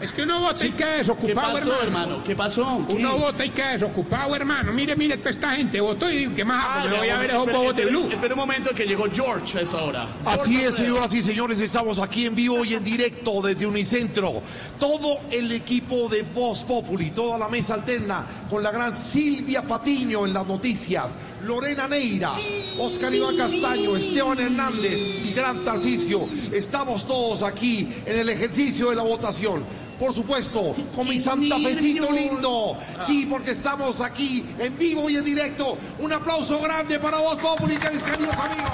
Es 0.00 0.12
que 0.12 0.22
uno 0.22 0.40
vota 0.40 0.66
y 0.66 0.70
queda 0.70 0.92
¿Qué 0.92 0.96
desocupado, 0.98 1.52
pasó, 1.52 1.82
hermano? 1.82 2.24
¿Qué 2.24 2.34
pasó? 2.34 2.86
¿Qué? 2.88 2.94
Uno 2.94 3.18
vota 3.18 3.44
y 3.44 3.50
queda 3.50 3.72
desocupado, 3.72 4.34
hermano. 4.34 4.72
Mire, 4.72 4.96
mire, 4.96 5.18
toda 5.18 5.30
esta 5.30 5.50
gente 5.54 5.78
votó 5.78 6.10
y 6.10 6.16
digo, 6.16 6.34
¿qué 6.34 6.42
más? 6.42 6.64
Ah, 6.66 6.86
me 6.88 6.96
voy 6.96 7.10
a 7.10 7.18
ver 7.18 7.30
esos 7.30 7.52
bobos 7.52 7.76
de 7.76 7.82
espera, 7.82 7.98
Blue. 7.98 8.10
Espera 8.10 8.34
un 8.34 8.40
momento 8.40 8.70
que 8.74 8.86
llegó 8.86 9.04
George 9.12 9.58
a 9.58 9.60
esa 9.60 9.82
hora. 9.82 10.06
Así 10.24 10.52
George 10.52 10.68
es, 10.68 10.74
señoras 10.76 11.12
y 11.12 11.22
señores, 11.22 11.60
estamos 11.60 11.98
aquí 11.98 12.24
en 12.24 12.34
vivo 12.34 12.64
y 12.64 12.74
en 12.74 12.82
directo 12.82 13.42
desde 13.42 13.66
Unicentro. 13.66 14.42
Todo 14.78 15.20
el 15.30 15.52
equipo 15.52 16.08
de 16.08 16.22
Voz 16.22 16.64
Populi, 16.64 17.10
toda 17.10 17.38
la 17.38 17.48
mesa 17.48 17.74
alterna, 17.74 18.24
con 18.48 18.62
la 18.62 18.70
gran 18.70 18.96
Silvia 18.96 19.62
Patiño 19.62 20.24
en 20.24 20.32
las 20.32 20.46
noticias, 20.46 21.10
Lorena 21.42 21.88
Neira, 21.88 22.32
Oscar 22.78 23.14
Iván 23.14 23.36
Castaño, 23.36 23.96
Esteban 23.96 24.38
Hernández 24.40 25.00
y 25.24 25.32
Gran 25.32 25.64
Tarcisio. 25.64 26.28
Estamos 26.52 27.06
todos 27.06 27.42
aquí 27.42 27.88
en 28.04 28.18
el 28.18 28.28
ejercicio 28.28 28.90
de 28.90 28.96
la 28.96 29.02
votación. 29.02 29.64
Por 30.00 30.14
supuesto, 30.14 30.74
con 30.96 31.06
mi 31.06 31.18
Santa 31.18 31.58
Fecito 31.58 32.10
lindo. 32.10 32.76
Sí, 33.06 33.26
porque 33.28 33.50
estamos 33.50 34.00
aquí 34.00 34.46
en 34.58 34.76
vivo 34.78 35.10
y 35.10 35.16
en 35.16 35.24
directo. 35.24 35.76
Un 35.98 36.10
aplauso 36.10 36.58
grande 36.58 36.98
para 36.98 37.18
Voz 37.18 37.36
Populi, 37.36 37.74
mis 37.74 38.02
queridos 38.02 38.34
amigos. 38.34 38.70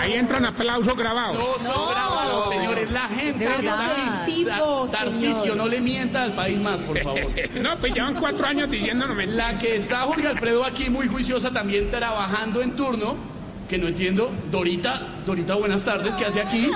Ahí 0.00 0.14
entra 0.14 0.38
un 0.38 0.46
aplauso 0.46 0.96
grabado. 0.96 1.34
No 1.34 1.64
son 1.64 1.88
grabados, 1.88 2.48
señores. 2.50 2.90
La 2.90 3.02
gente 3.08 3.38
De 3.44 3.50
que 3.56 3.62
verdad, 3.62 3.86
está 3.96 4.26
en 4.26 4.26
vivo, 4.34 4.86
Ta- 4.90 4.98
Tarcisio, 4.98 5.40
señor. 5.40 5.56
no 5.56 5.68
le 5.68 5.80
mienta 5.80 6.24
al 6.24 6.34
país 6.34 6.58
más, 6.60 6.80
por 6.82 6.98
favor. 7.00 7.30
No, 7.54 7.78
pues 7.78 7.94
llevan 7.94 8.14
cuatro 8.16 8.44
años 8.46 8.68
diciéndome. 8.68 9.26
La 9.28 9.56
que 9.56 9.76
está 9.76 10.00
Jorge 10.02 10.26
Alfredo 10.26 10.64
aquí 10.64 10.90
muy 10.90 11.06
juiciosa 11.06 11.52
también 11.52 11.88
trabajando 11.90 12.60
en 12.60 12.72
turno, 12.74 13.14
que 13.68 13.78
no 13.78 13.86
entiendo. 13.86 14.32
Dorita, 14.50 15.00
Dorita, 15.24 15.54
buenas 15.54 15.84
tardes, 15.84 16.16
¿qué 16.16 16.26
hace 16.26 16.40
aquí? 16.42 16.68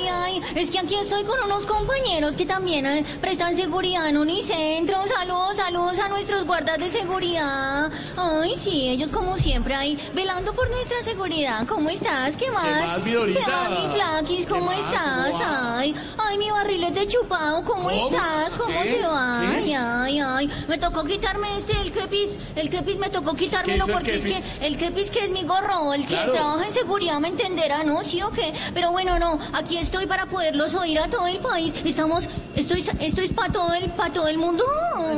Ay, 0.00 0.08
ay. 0.08 0.42
Es 0.54 0.70
que 0.70 0.78
aquí 0.78 0.94
estoy 0.94 1.24
con 1.24 1.38
unos 1.44 1.66
compañeros 1.66 2.34
que 2.36 2.46
también 2.46 2.86
eh, 2.86 3.04
prestan 3.20 3.54
seguridad 3.54 4.08
en 4.08 4.16
Unicentro. 4.16 4.96
Saludos, 5.06 5.56
saludos 5.56 5.98
a 5.98 6.08
nuestros 6.08 6.44
guardas 6.46 6.78
de 6.78 6.88
seguridad. 6.90 7.90
Ay, 8.16 8.54
sí, 8.56 8.88
ellos 8.88 9.10
como 9.10 9.36
siempre 9.36 9.74
ahí 9.74 9.98
velando 10.14 10.52
por 10.54 10.70
nuestra 10.70 11.02
seguridad. 11.02 11.66
¿Cómo 11.66 11.90
estás? 11.90 12.36
¿Qué 12.36 12.50
más? 12.50 12.64
¿Qué 13.04 13.40
más, 13.50 13.70
mi 13.70 13.94
flaquis? 13.94 14.46
¿Cómo 14.46 14.72
estás? 14.72 15.32
Ay, 15.46 15.94
ay, 16.18 16.38
mi 16.38 16.50
barrilete 16.50 17.06
chupado. 17.06 17.62
¿Cómo, 17.64 17.88
¿Cómo? 17.90 18.06
estás? 18.08 18.54
¿Cómo 18.54 18.82
¿Qué? 18.82 18.94
te 18.94 19.06
va? 19.06 19.40
¿Qué? 19.42 19.56
Ay, 19.56 19.74
ay, 19.74 20.20
ay. 20.20 20.50
Me 20.68 20.78
tocó 20.78 21.04
quitarme 21.04 21.48
este, 21.58 21.72
el 21.80 21.92
kepis. 21.92 22.38
El 22.56 22.70
kepis 22.70 22.96
me 22.96 23.10
tocó 23.10 23.34
quitármelo 23.34 23.86
porque 23.86 24.16
es 24.16 24.24
que 24.24 24.42
el 24.66 24.78
kepis 24.78 25.10
que 25.10 25.24
es 25.24 25.30
mi 25.30 25.42
gorro, 25.42 25.92
el 25.92 26.02
que 26.02 26.14
Claro. 26.20 26.32
trabaja 26.32 26.66
en 26.66 26.72
seguridad 26.72 27.18
me 27.20 27.28
entenderá, 27.28 27.84
¿no? 27.84 28.02
¿Sí 28.04 28.22
o 28.22 28.30
qué? 28.30 28.52
Pero 28.74 28.90
bueno, 28.92 29.18
no, 29.18 29.38
aquí 29.52 29.76
estoy 29.78 29.89
para 30.06 30.26
poderlos 30.26 30.74
oír 30.74 30.98
a 30.98 31.08
todo 31.08 31.26
el 31.26 31.38
país. 31.38 31.74
Estamos, 31.84 32.28
estoy, 32.56 32.84
esto 33.00 33.20
es 33.20 33.32
para 33.32 33.52
todo 33.52 33.74
el, 33.74 33.90
para 33.90 34.12
todo 34.12 34.28
el 34.28 34.38
mundo. 34.38 34.64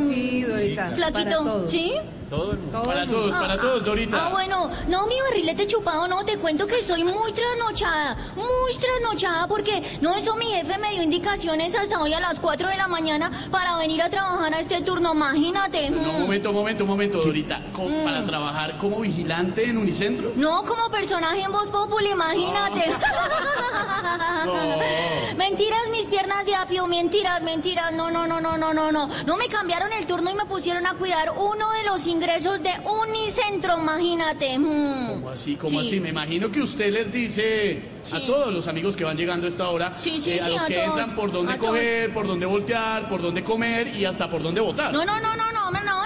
Sí, 0.06 0.42
Dorita, 0.42 0.94
para 0.94 1.10
Flaquito. 1.10 1.68
¿sí? 1.68 1.92
Todo 2.32 2.52
el 2.52 2.58
mundo. 2.58 2.78
Todo 2.78 2.86
Para 2.88 3.02
el 3.02 3.06
mundo. 3.08 3.22
todos, 3.28 3.40
para 3.40 3.60
todos, 3.60 3.84
Dorita. 3.84 4.26
Ah, 4.26 4.30
bueno, 4.30 4.70
no, 4.88 5.06
mi 5.06 5.20
barrilete 5.20 5.66
chupado, 5.66 6.08
no, 6.08 6.24
te 6.24 6.38
cuento 6.38 6.66
que 6.66 6.82
soy 6.82 7.04
muy 7.04 7.30
trasnochada, 7.32 8.16
muy 8.36 8.74
trasnochada, 8.80 9.46
porque 9.46 9.98
no, 10.00 10.14
eso 10.14 10.34
mi 10.36 10.46
jefe 10.46 10.78
me 10.78 10.92
dio 10.92 11.02
indicaciones 11.02 11.74
hasta 11.74 12.00
hoy 12.00 12.14
a 12.14 12.20
las 12.20 12.40
4 12.40 12.68
de 12.68 12.76
la 12.78 12.88
mañana 12.88 13.30
para 13.50 13.76
venir 13.76 14.00
a 14.00 14.08
trabajar 14.08 14.54
a 14.54 14.60
este 14.60 14.80
turno, 14.80 15.12
imagínate. 15.12 15.90
No, 15.90 16.00
Mm. 16.12 16.20
momento, 16.22 16.52
momento, 16.54 16.86
momento, 16.86 17.18
Dorita. 17.22 17.60
Co- 17.74 17.90
Para 18.02 18.24
trabajar 18.24 18.78
como 18.78 19.00
vigilante 19.00 19.68
en 19.68 19.76
Unicentro. 19.76 20.32
No, 20.34 20.64
como 20.64 20.88
personaje 20.90 21.42
en 21.42 21.52
Voz 21.52 21.70
Populi, 21.70 22.08
imagínate. 22.12 22.90
Mentiras, 25.36 25.80
mis 25.90 26.06
piernas 26.06 26.46
de 26.46 26.54
apio, 26.54 26.86
mentiras, 26.86 27.42
mentiras. 27.42 27.92
No, 27.92 28.10
no, 28.10 28.26
no, 28.26 28.40
no, 28.40 28.56
no, 28.56 28.72
no, 28.72 28.90
no. 28.90 29.08
No 29.26 29.36
me 29.36 29.48
cambiaron 29.48 29.92
el 29.92 30.06
turno 30.06 30.30
y 30.30 30.34
me 30.34 30.46
pusieron 30.46 30.86
a 30.86 30.94
cuidar 30.94 31.30
uno 31.36 31.70
de 31.72 31.82
los 31.84 32.06
ingresos 32.06 32.21
ingresos 32.22 32.62
de 32.62 32.70
Unicentro, 32.84 33.78
imagínate. 33.80 34.56
Mm. 34.56 35.08
¿Cómo 35.08 35.30
así? 35.30 35.56
¿Cómo 35.56 35.80
así? 35.80 35.98
Me 35.98 36.10
imagino 36.10 36.52
que 36.52 36.60
usted 36.62 36.92
les 36.92 37.12
dice 37.12 37.82
a 38.12 38.20
todos 38.20 38.54
los 38.54 38.68
amigos 38.68 38.96
que 38.96 39.02
van 39.02 39.16
llegando 39.16 39.46
a 39.46 39.48
esta 39.48 39.68
hora, 39.68 39.94
sí, 39.96 40.22
eh, 40.26 40.40
a 40.40 40.48
los 40.48 40.62
que 40.62 40.84
entran 40.84 41.16
por 41.16 41.32
dónde 41.32 41.58
coger, 41.58 42.12
por 42.12 42.28
dónde 42.28 42.46
voltear, 42.46 43.08
por 43.08 43.20
dónde 43.20 43.42
comer 43.42 43.88
y 43.88 44.04
hasta 44.04 44.30
por 44.30 44.40
dónde 44.40 44.60
votar. 44.60 44.92
No, 44.92 45.04
no, 45.04 45.18
no, 45.18 45.34
no, 45.36 45.50
no, 45.52 45.70
no, 45.72 45.80
no 45.80 46.02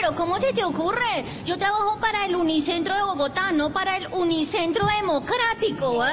pero 0.00 0.14
¿cómo 0.14 0.40
se 0.40 0.52
te 0.52 0.64
ocurre? 0.64 1.24
Yo 1.44 1.58
trabajo 1.58 1.98
para 2.00 2.24
el 2.24 2.34
Unicentro 2.34 2.94
de 2.94 3.02
Bogotá, 3.02 3.52
no 3.52 3.70
para 3.70 3.98
el 3.98 4.06
Unicentro 4.12 4.86
Democrático, 4.98 6.04
¿eh? 6.06 6.10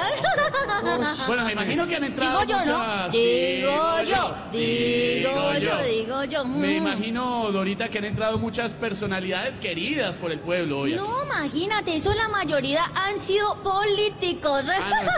Bueno, 1.26 1.44
me 1.44 1.52
imagino 1.52 1.86
que 1.86 1.96
han 1.96 2.04
entrado 2.04 2.40
Digo 2.40 2.50
yo, 2.50 2.64
¿no? 2.64 2.78
muchas... 2.78 3.12
Digo 3.12 4.02
yo, 4.02 4.34
digo 4.52 5.52
yo, 5.58 5.82
digo 5.84 6.24
yo. 6.24 6.44
Me 6.44 6.68
mm. 6.68 6.76
imagino, 6.76 7.50
Dorita, 7.50 7.88
que 7.88 7.98
han 7.98 8.04
entrado 8.04 8.38
muchas 8.38 8.74
personalidades 8.74 9.56
queridas 9.56 10.16
por 10.16 10.32
el 10.32 10.40
pueblo 10.40 10.80
hoy. 10.80 10.94
No, 10.94 11.24
imagínate, 11.24 11.96
eso 11.96 12.12
la 12.12 12.28
mayoría 12.28 12.90
han 12.94 13.18
sido 13.18 13.56
políticos. 13.62 14.64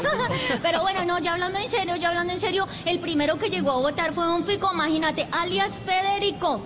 Pero 0.63 0.83
bueno, 0.83 1.05
no, 1.05 1.19
ya 1.19 1.33
hablando 1.33 1.59
en 1.59 1.69
serio, 1.69 1.97
ya 1.97 2.09
hablando 2.09 2.33
en 2.33 2.41
serio, 2.41 2.69
el 2.85 3.01
primero 3.01 3.39
que 3.39 3.51
llegó 3.51 3.73
a 3.73 3.77
votar 3.79 4.13
fue 4.13 4.29
un 4.33 4.45
fico, 4.45 4.71
imagínate, 4.73 5.27
alias 5.33 5.79
Federico. 5.85 6.63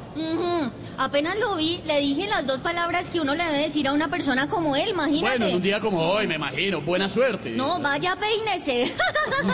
Apenas 0.99 1.39
lo 1.39 1.57
vi, 1.57 1.81
le 1.87 1.94
dije 2.01 2.27
las 2.27 2.47
dos 2.47 2.61
palabras 2.61 3.11
que 3.11 3.21
uno 3.21 3.35
le 3.35 3.45
debe 3.45 3.59
decir 3.59 3.87
a 3.89 3.93
una 3.93 4.09
persona 4.09 4.49
como 4.49 4.77
él, 4.77 4.91
imagínate. 4.91 5.39
Bueno, 5.39 5.47
en 5.47 5.57
un 5.57 5.63
día 5.63 5.81
como 5.81 6.01
hoy, 6.11 6.27
me 6.27 6.35
imagino. 6.37 6.81
Buena 6.81 7.09
suerte. 7.09 7.51
No, 7.51 7.81
vaya, 7.81 8.17
peínese. 8.17 8.95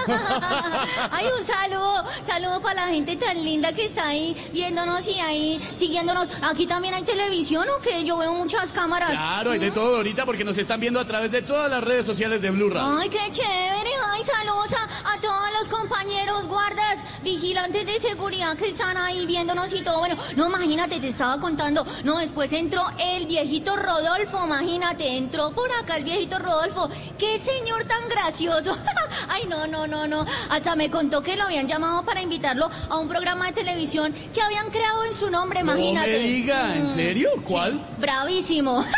Ay, 1.10 1.26
un 1.38 1.44
saludo, 1.44 2.04
saludo 2.24 2.60
para 2.60 2.86
la 2.86 2.92
gente 2.92 3.16
tan 3.16 3.42
linda 3.42 3.72
que 3.72 3.86
está 3.86 4.08
ahí 4.08 4.36
viéndonos 4.52 5.06
y 5.08 5.18
ahí 5.20 5.60
siguiéndonos. 5.74 6.28
Aquí 6.42 6.66
también 6.66 6.94
hay 6.94 7.02
televisión 7.02 7.66
o 7.76 7.80
que 7.80 8.04
yo 8.04 8.16
veo 8.18 8.34
muchas 8.34 8.72
cámaras. 8.72 9.10
Claro, 9.10 9.52
hay 9.52 9.58
de 9.58 9.70
todo, 9.70 9.96
Dorita, 9.96 10.24
porque 10.26 10.44
nos 10.44 10.58
están 10.58 10.80
viendo 10.80 11.00
a 11.00 11.06
través 11.06 11.30
de 11.32 11.42
todas 11.42 11.70
las 11.70 11.82
redes 11.82 12.06
sociales 12.06 12.42
de 12.42 12.50
Blue 12.50 12.70
Radio. 12.70 12.98
Ay, 12.98 13.08
qué 13.08 13.30
chévere. 13.30 13.90
Ay, 14.12 14.22
saludos 14.24 14.72
a, 14.74 15.12
a 15.14 15.20
todos 15.20 15.50
los 15.58 15.68
compañeros, 15.68 16.46
guardas, 16.48 17.04
vigilantes 17.22 17.86
de 17.86 17.98
seguridad 18.00 18.56
que 18.56 18.68
están 18.68 18.96
ahí 18.96 19.26
viéndonos 19.26 19.72
y 19.72 19.82
todo. 19.82 19.98
Bueno, 20.00 20.16
no, 20.36 20.46
imagínate, 20.48 21.00
te 21.00 21.08
estaba 21.08 21.38
contando. 21.38 21.86
No, 22.04 22.19
después 22.20 22.52
entró 22.52 22.82
el 22.98 23.26
viejito 23.26 23.76
Rodolfo, 23.76 24.44
imagínate, 24.44 25.16
entró 25.16 25.50
por 25.52 25.70
acá 25.72 25.96
el 25.96 26.04
viejito 26.04 26.38
Rodolfo. 26.38 26.88
Qué 27.18 27.38
señor 27.38 27.84
tan 27.84 28.08
gracioso. 28.08 28.76
Ay, 29.28 29.44
no, 29.48 29.66
no, 29.66 29.86
no, 29.86 30.06
no. 30.06 30.24
Hasta 30.50 30.76
me 30.76 30.90
contó 30.90 31.22
que 31.22 31.36
lo 31.36 31.44
habían 31.44 31.66
llamado 31.66 32.04
para 32.04 32.20
invitarlo 32.22 32.70
a 32.88 32.96
un 32.98 33.08
programa 33.08 33.46
de 33.46 33.52
televisión 33.52 34.14
que 34.34 34.40
habían 34.42 34.70
creado 34.70 35.04
en 35.04 35.14
su 35.14 35.30
nombre, 35.30 35.62
No 35.62 35.72
imagínate. 35.72 36.10
me 36.12 36.18
diga, 36.18 36.76
¿en 36.76 36.84
Mm. 36.84 36.94
serio? 36.94 37.30
¿Cuál? 37.46 37.84
Bravísimo. 37.98 38.84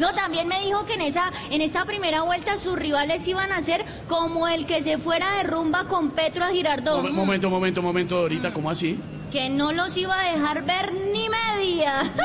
No, 0.00 0.12
también 0.14 0.46
me 0.48 0.60
dijo 0.60 0.84
que 0.84 0.94
en 0.94 1.00
esa, 1.02 1.32
en 1.50 1.60
esta 1.60 1.84
primera 1.84 2.22
vuelta 2.22 2.56
sus 2.58 2.78
rivales 2.78 3.26
iban 3.26 3.50
a 3.52 3.60
ser 3.62 3.84
como 4.08 4.46
el 4.48 4.66
que 4.66 4.82
se 4.82 4.98
fuera 4.98 5.30
de 5.36 5.42
rumba 5.44 5.84
con 5.84 6.10
Petro 6.10 6.44
a 6.44 6.48
Girardot. 6.48 7.02
Momen- 7.02 7.12
Momento, 7.12 7.50
momento, 7.50 7.82
momento, 7.82 8.16
Dorita, 8.20 8.52
¿cómo 8.52 8.70
así? 8.70 8.98
Que 9.30 9.50
no 9.50 9.72
los 9.72 9.96
iba 9.96 10.18
a 10.18 10.32
dejar 10.32 10.64
ver 10.64 10.92
ni 10.92 11.28
media. 11.28 12.10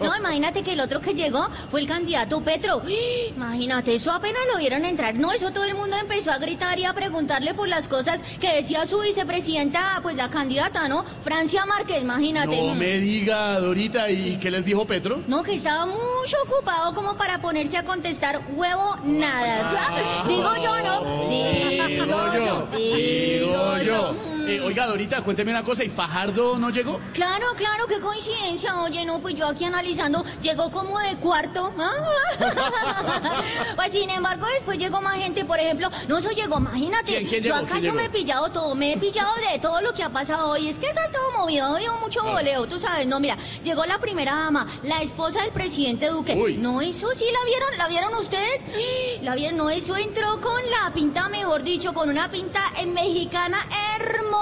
No, 0.00 0.16
imagínate 0.16 0.62
que 0.62 0.72
el 0.72 0.80
otro 0.80 1.00
que 1.00 1.14
llegó 1.14 1.48
fue 1.70 1.80
el 1.80 1.86
candidato 1.86 2.40
Petro. 2.40 2.82
Imagínate, 3.36 3.94
eso 3.94 4.12
apenas 4.12 4.40
lo 4.52 4.58
vieron 4.58 4.84
entrar. 4.84 5.14
No, 5.14 5.30
eso 5.32 5.50
todo 5.50 5.64
el 5.64 5.74
mundo 5.74 5.96
empezó 6.00 6.30
a 6.30 6.38
gritar 6.38 6.78
y 6.78 6.84
a 6.84 6.94
preguntarle 6.94 7.52
por 7.54 7.68
las 7.68 7.86
cosas 7.88 8.22
que 8.40 8.54
decía 8.54 8.86
su 8.86 9.00
vicepresidenta, 9.00 10.00
pues 10.02 10.16
la 10.16 10.30
candidata, 10.30 10.88
¿no? 10.88 11.04
Francia 11.22 11.66
Márquez, 11.66 12.02
imagínate. 12.02 12.62
No 12.62 12.74
me 12.74 12.98
diga, 12.98 13.60
Dorita, 13.60 14.10
¿y 14.10 14.38
qué 14.38 14.50
les 14.50 14.64
dijo 14.64 14.86
Petro? 14.86 15.22
No, 15.26 15.42
que 15.42 15.54
estaba 15.54 15.84
mucho 15.86 16.36
ocupado 16.44 16.94
como 16.94 17.16
para 17.16 17.40
ponerse 17.40 17.76
a 17.76 17.84
contestar 17.84 18.40
huevo 18.54 18.96
nada. 19.04 20.24
Digo 20.26 20.50
yo, 20.62 20.80
¿no? 20.82 21.28
Digo 21.28 22.32
yo, 22.34 22.68
digo 22.76 23.78
yo. 23.78 24.29
Eh, 24.50 24.60
oiga, 24.60 24.86
Dorita, 24.86 25.22
cuénteme 25.22 25.52
una 25.52 25.62
cosa, 25.62 25.84
¿y 25.84 25.88
Fajardo 25.88 26.58
no 26.58 26.70
llegó? 26.70 27.00
Claro, 27.12 27.46
claro, 27.56 27.86
qué 27.86 28.00
coincidencia. 28.00 28.76
Oye, 28.80 29.04
no, 29.04 29.20
pues 29.20 29.34
yo 29.36 29.46
aquí 29.48 29.64
analizando, 29.64 30.24
llegó 30.42 30.70
como 30.70 30.98
de 30.98 31.14
cuarto. 31.16 31.72
pues 33.76 33.92
sin 33.92 34.10
embargo, 34.10 34.46
después 34.54 34.78
llegó 34.78 35.00
más 35.00 35.14
gente, 35.16 35.44
por 35.44 35.58
ejemplo, 35.58 35.88
no, 36.08 36.18
eso 36.18 36.30
llegó, 36.30 36.58
imagínate. 36.58 37.12
¿Quién- 37.12 37.26
quién 37.28 37.42
yo 37.44 37.54
acá 37.54 37.74
¿Quién 37.74 37.84
yo 37.84 37.94
me 37.94 38.04
he 38.06 38.10
pillado 38.10 38.50
todo, 38.50 38.74
me 38.74 38.92
he 38.92 38.96
pillado 38.96 39.30
de 39.52 39.58
todo 39.58 39.80
lo 39.80 39.92
que 39.94 40.02
ha 40.02 40.10
pasado 40.10 40.50
hoy. 40.50 40.68
Es 40.68 40.78
que 40.78 40.88
eso 40.90 41.00
ha 41.00 41.04
estado 41.04 41.30
movido, 41.38 41.66
ha 41.66 41.76
habido 41.76 41.96
mucho 41.98 42.20
Ah. 42.24 42.32
voleo, 42.32 42.66
tú 42.66 42.78
sabes. 42.80 43.06
No, 43.06 43.20
mira, 43.20 43.36
llegó 43.62 43.84
la 43.86 43.98
primera 43.98 44.34
dama, 44.34 44.66
la 44.82 45.02
esposa 45.02 45.42
del 45.42 45.52
presidente 45.52 46.08
Duque. 46.08 46.34
No, 46.58 46.80
eso 46.80 47.08
sí 47.14 47.24
la 47.32 47.44
vieron, 47.46 47.78
¿la 47.78 47.88
vieron 47.88 48.14
ustedes? 48.14 48.66
La 49.22 49.34
vieron, 49.34 49.58
no, 49.58 49.68
eso 49.68 49.96
entró 49.96 50.40
con 50.40 50.58
la 50.70 50.92
pinta, 50.94 51.28
mejor 51.28 51.62
dicho, 51.62 51.92
con 51.92 52.08
una 52.08 52.30
pinta 52.30 52.60
eh, 52.78 52.86
mexicana 52.86 53.58
hermosa. 54.00 54.39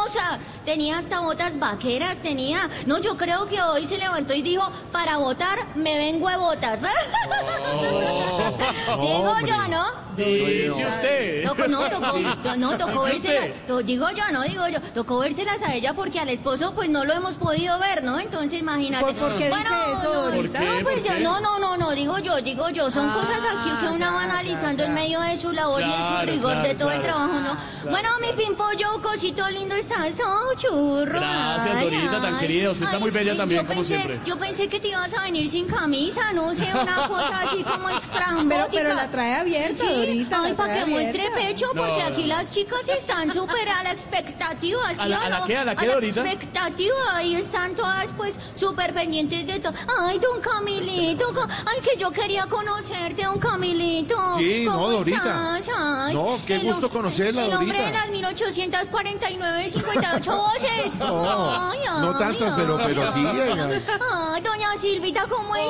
Tenía 0.64 0.98
hasta 0.98 1.20
botas 1.20 1.58
vaqueras, 1.58 2.18
tenía. 2.18 2.68
No, 2.86 2.98
yo 2.98 3.16
creo 3.16 3.46
que 3.46 3.62
hoy 3.62 3.86
se 3.86 3.98
levantó 3.98 4.34
y 4.34 4.42
dijo, 4.42 4.70
para 4.92 5.16
votar 5.16 5.58
me 5.74 5.96
vengo 5.96 6.28
de 6.28 6.36
botas. 6.36 6.80
Digo 9.00 9.34
yo, 9.46 9.68
¿no? 9.68 10.07
Dice 10.24 10.86
usted. 10.86 11.44
Tocó, 11.44 11.68
no, 11.68 11.88
tocó, 11.88 12.18
no, 12.56 12.76
tocó 12.78 13.06
Dice 13.06 13.28
vérsela, 13.28 13.40
usted. 13.46 13.66
to- 13.66 13.82
digo 13.82 14.08
yo, 14.10 14.24
no, 14.32 14.42
digo 14.42 14.68
yo, 14.68 14.80
tocó 14.94 15.18
vérselas 15.20 15.62
a 15.62 15.74
ella 15.74 15.94
porque 15.94 16.18
al 16.20 16.28
esposo 16.28 16.74
pues 16.74 16.90
no 16.90 17.04
lo 17.04 17.14
hemos 17.14 17.36
podido 17.36 17.78
ver, 17.78 18.02
¿no? 18.02 18.18
Entonces 18.20 18.60
imagínate. 18.60 19.04
¿Por- 19.04 19.14
por 19.14 19.36
qué 19.38 19.46
dice 19.48 19.60
eso, 19.96 20.12
no, 20.14 20.22
Dorita? 20.30 20.60
no, 20.60 20.82
pues 20.82 20.96
¿Por 20.98 21.04
ya- 21.04 21.14
qué? 21.16 21.20
no, 21.20 21.40
no, 21.40 21.58
no, 21.58 21.76
no, 21.76 21.90
digo 21.92 22.18
yo, 22.18 22.40
digo 22.42 22.68
yo, 22.70 22.90
son 22.90 23.08
Ah, 23.10 23.14
cosas 23.14 23.38
aquí 23.56 23.70
que 23.86 23.92
una 23.92 24.10
va 24.10 24.22
analizando 24.24 24.82
en 24.84 24.94
medio 24.94 25.20
de 25.20 25.38
su 25.40 25.52
labor 25.52 25.82
y 25.82 25.84
de 25.86 25.90
su 25.92 25.96
Claro, 25.98 26.32
rigor 26.32 26.56
de 26.56 26.62
claro, 26.62 26.78
todo 26.78 26.90
el 26.90 27.00
claro. 27.00 27.16
trabajo, 27.18 27.40
¿no? 27.40 27.90
Bueno, 27.90 28.08
mi 28.20 28.32
pimpollo, 28.44 29.00
cosito 29.02 29.48
lindo, 29.50 29.74
estás 29.76 30.14
oh, 30.24 30.54
churro. 30.56 31.20
Gracias, 31.20 31.76
ay, 31.76 31.84
Dorita, 31.84 32.20
tan 32.20 32.34
ay. 32.34 32.40
querida. 32.40 32.70
Usted 32.70 32.84
está 32.84 32.96
Ay, 32.96 33.02
muy 33.02 33.10
bella 33.10 33.32
yo 33.32 33.38
también, 33.38 33.66
como 33.66 33.80
pensé- 33.80 33.96
siempre. 33.96 34.20
Yo 34.26 34.36
pensé 34.38 34.68
que 34.68 34.80
te 34.80 34.88
ibas 34.88 35.14
a 35.14 35.22
venir 35.22 35.48
sin 35.48 35.66
camisa, 35.66 36.32
no 36.32 36.54
sé, 36.54 36.64
una 36.72 37.08
cosa 37.08 37.40
así 37.42 37.62
como 37.62 37.88
estrambótica. 37.98 38.66
Pero- 38.70 38.88
pero 38.88 38.94
la 38.94 39.10
trae 39.10 39.34
abierta, 39.34 39.84
Sí, 39.84 39.94
Dorita, 40.08 40.40
Ay, 40.42 40.52
para 40.54 40.74
que 40.78 40.86
muestre 40.86 41.30
pecho, 41.34 41.66
porque 41.74 42.00
no, 42.02 42.06
aquí 42.08 42.22
no. 42.22 42.28
las 42.28 42.50
chicas 42.50 42.88
están 42.88 43.32
súper 43.32 43.68
a 43.68 43.82
la 43.82 43.92
expectativa, 43.92 44.80
¿sí 44.94 44.96
¿A 45.00 45.06
la- 45.06 45.18
o 45.18 45.22
a 45.22 45.28
la 45.28 45.38
no? 45.40 45.46
qué, 45.46 45.56
a 45.56 45.64
la 45.64 45.76
qué, 45.76 45.86
Dorita? 45.86 46.20
expectativa, 46.20 46.94
ahí 47.16 47.34
están 47.34 47.74
todas 47.74 48.12
pues 48.16 48.36
súper 48.56 48.94
pendientes 48.94 49.46
de 49.46 49.60
todo. 49.60 49.72
Ay, 50.00 50.18
don 50.18 50.40
Camilito, 50.40 51.32
co- 51.34 51.46
ay, 51.66 51.80
que 51.82 51.98
yo 51.98 52.10
quería 52.10 52.46
conocerte, 52.46 53.24
don 53.24 53.38
Camilito. 53.38 54.16
Sí, 54.38 54.62
no, 54.64 54.72
¿Cómo 54.72 54.90
Dorita. 54.90 55.56
estás? 55.58 55.76
Ay, 55.78 56.14
No, 56.14 56.38
qué 56.46 56.54
el 56.56 56.62
gusto 56.62 56.88
hom- 56.88 56.92
conocerla, 56.92 57.44
El 57.46 57.54
hombre 57.54 57.76
de 57.76 57.82
Dorita. 57.84 58.00
las 58.00 58.10
1849, 58.10 59.70
58 59.70 60.36
voces. 60.36 60.94
No, 60.98 61.70
Ay, 61.70 61.78
no 62.00 62.16
tantas, 62.18 62.52
pero, 62.54 62.76
pero 62.84 63.02
sí. 63.12 63.24
ay, 63.26 64.42
doña 64.42 64.68
Silvita, 64.80 65.26
¿cómo 65.28 65.54
está? 65.56 65.68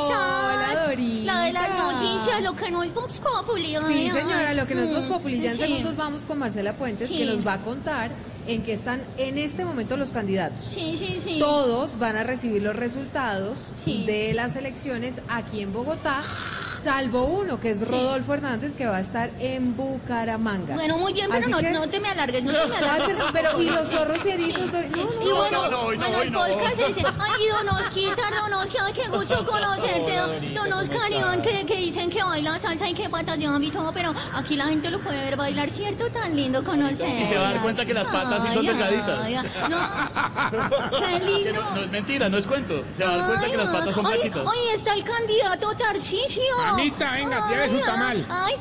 Hola, 0.75 0.87
Dorita. 0.89 1.33
La 1.35 1.41
de 1.43 1.53
las 1.53 1.71
noticias, 1.79 2.43
lo 2.43 2.55
que 2.55 2.71
no 2.71 2.83
es 2.83 2.93
Vox 2.95 3.19
Populi. 3.19 3.77
Sí. 3.87 4.11
Señora, 4.29 4.55
lo 4.55 4.67
que 4.67 4.75
nos 4.75 4.89
Mm, 4.89 5.09
Populi. 5.09 5.41
Ya 5.41 5.53
en 5.53 5.59
segundos 5.59 5.97
vamos 5.97 6.25
con 6.27 6.39
Marcela 6.39 6.75
Puentes, 6.75 7.11
que 7.11 7.25
nos 7.25 7.47
va 7.47 7.55
a 7.55 7.63
contar 7.63 8.11
en 8.47 8.63
qué 8.63 8.75
están 8.75 9.01
en 9.17 9.39
este 9.39 9.65
momento 9.65 9.97
los 9.97 10.13
candidatos. 10.13 10.65
Sí, 10.75 10.97
sí, 10.99 11.19
sí. 11.23 11.39
Todos 11.39 11.99
van 11.99 12.17
a 12.17 12.25
recibir 12.25 12.63
los 12.63 12.75
resultados 12.77 13.73
de 13.85 14.33
las 14.35 14.57
elecciones 14.57 15.21
aquí 15.29 15.61
en 15.61 15.73
Bogotá, 15.73 16.25
salvo 16.83 17.25
uno, 17.25 17.59
que 17.61 17.71
es 17.71 17.87
Rodolfo 17.89 18.35
Hernández, 18.35 18.77
que 18.77 18.87
va 18.87 18.97
a 18.99 19.01
estar 19.01 19.31
en 19.41 19.77
Bucaramanga. 19.77 20.75
Bueno, 20.75 20.99
muy 20.99 21.13
bien, 21.13 21.29
pero 21.31 21.49
no, 21.49 21.59
que- 21.59 21.71
no 21.71 21.89
te 21.89 22.01
me 22.01 22.09
alargues, 22.09 22.43
no 22.45 22.53
te 22.53 22.67
me 22.67 22.77
Ay, 22.77 22.83
alargues. 22.85 23.17
pero, 23.17 23.27
pero, 23.33 23.63
¿y 23.63 23.65
los 23.71 23.89
zorros 23.89 24.25
y 24.25 24.29
erizos? 24.31 24.71
No, 24.73 24.81
no, 24.81 25.27
Y 25.27 25.31
bueno, 25.33 25.63
no, 25.63 25.71
no, 25.71 25.81
hoy 25.83 25.99
no, 25.99 26.05
bueno, 26.07 26.23
el 26.23 26.33
no. 26.33 26.39
podcast 26.41 26.77
se 26.77 26.87
dice, 26.89 27.03
ay, 27.07 27.43
Don 27.49 27.69
Osquitar, 27.77 28.35
Don 28.35 28.53
Oscar, 28.55 28.83
ay, 28.87 28.93
qué 28.93 29.09
gusto 29.09 29.47
conocerte, 29.47 30.17
Don, 30.55 30.73
Oscar, 30.73 31.11
Iván, 31.13 31.43
que, 31.43 31.67
que 31.67 31.77
dicen 31.77 32.11
que 32.11 32.23
baila 32.23 32.59
salsa 32.59 32.89
y 32.89 32.95
que 32.95 33.09
patas 33.09 33.39
de 33.39 33.49
y 33.49 33.71
todo, 33.71 33.93
pero 33.93 34.15
aquí 34.35 34.57
la 34.57 34.67
gente 34.67 34.91
lo 34.91 35.01
puede 35.01 35.21
ver 35.25 35.37
bailar, 35.37 35.71
¿cierto? 35.71 36.09
Tan 36.11 36.37
lindo 36.37 36.63
conocer. 36.63 37.21
Y 37.21 37.25
se 37.25 37.37
va 37.37 37.49
a 37.49 37.53
dar 37.55 37.63
cuenta 37.63 37.85
que 37.85 37.95
las 37.95 38.07
patas 38.07 38.43
sí 38.45 38.49
son 38.55 38.65
delgaditas. 38.67 39.29
No, 39.69 39.79
qué 40.99 41.19
lindo. 41.25 41.61
no, 41.61 41.71
no 41.77 41.81
es 41.83 41.91
mentira, 41.91 42.29
no 42.29 42.39
es 42.39 42.47
cuento. 42.47 42.83
Se 42.93 43.05
va 43.05 43.15
a 43.15 43.17
dar 43.17 43.27
cuenta 43.29 43.51
que 43.51 43.57
las 43.57 43.69
patas 43.69 43.95
son 43.95 44.07
Ay, 44.07 44.13
flaquitas. 44.21 44.53
Ay, 44.53 44.75
está 44.77 44.95
el 44.95 45.05
candidato 45.05 45.73
Tarcisio. 45.77 46.43
Mamita, 46.69 47.13
venga, 47.13 47.49
lleve 47.49 47.71
su 47.71 47.91
Ay, 48.29 48.55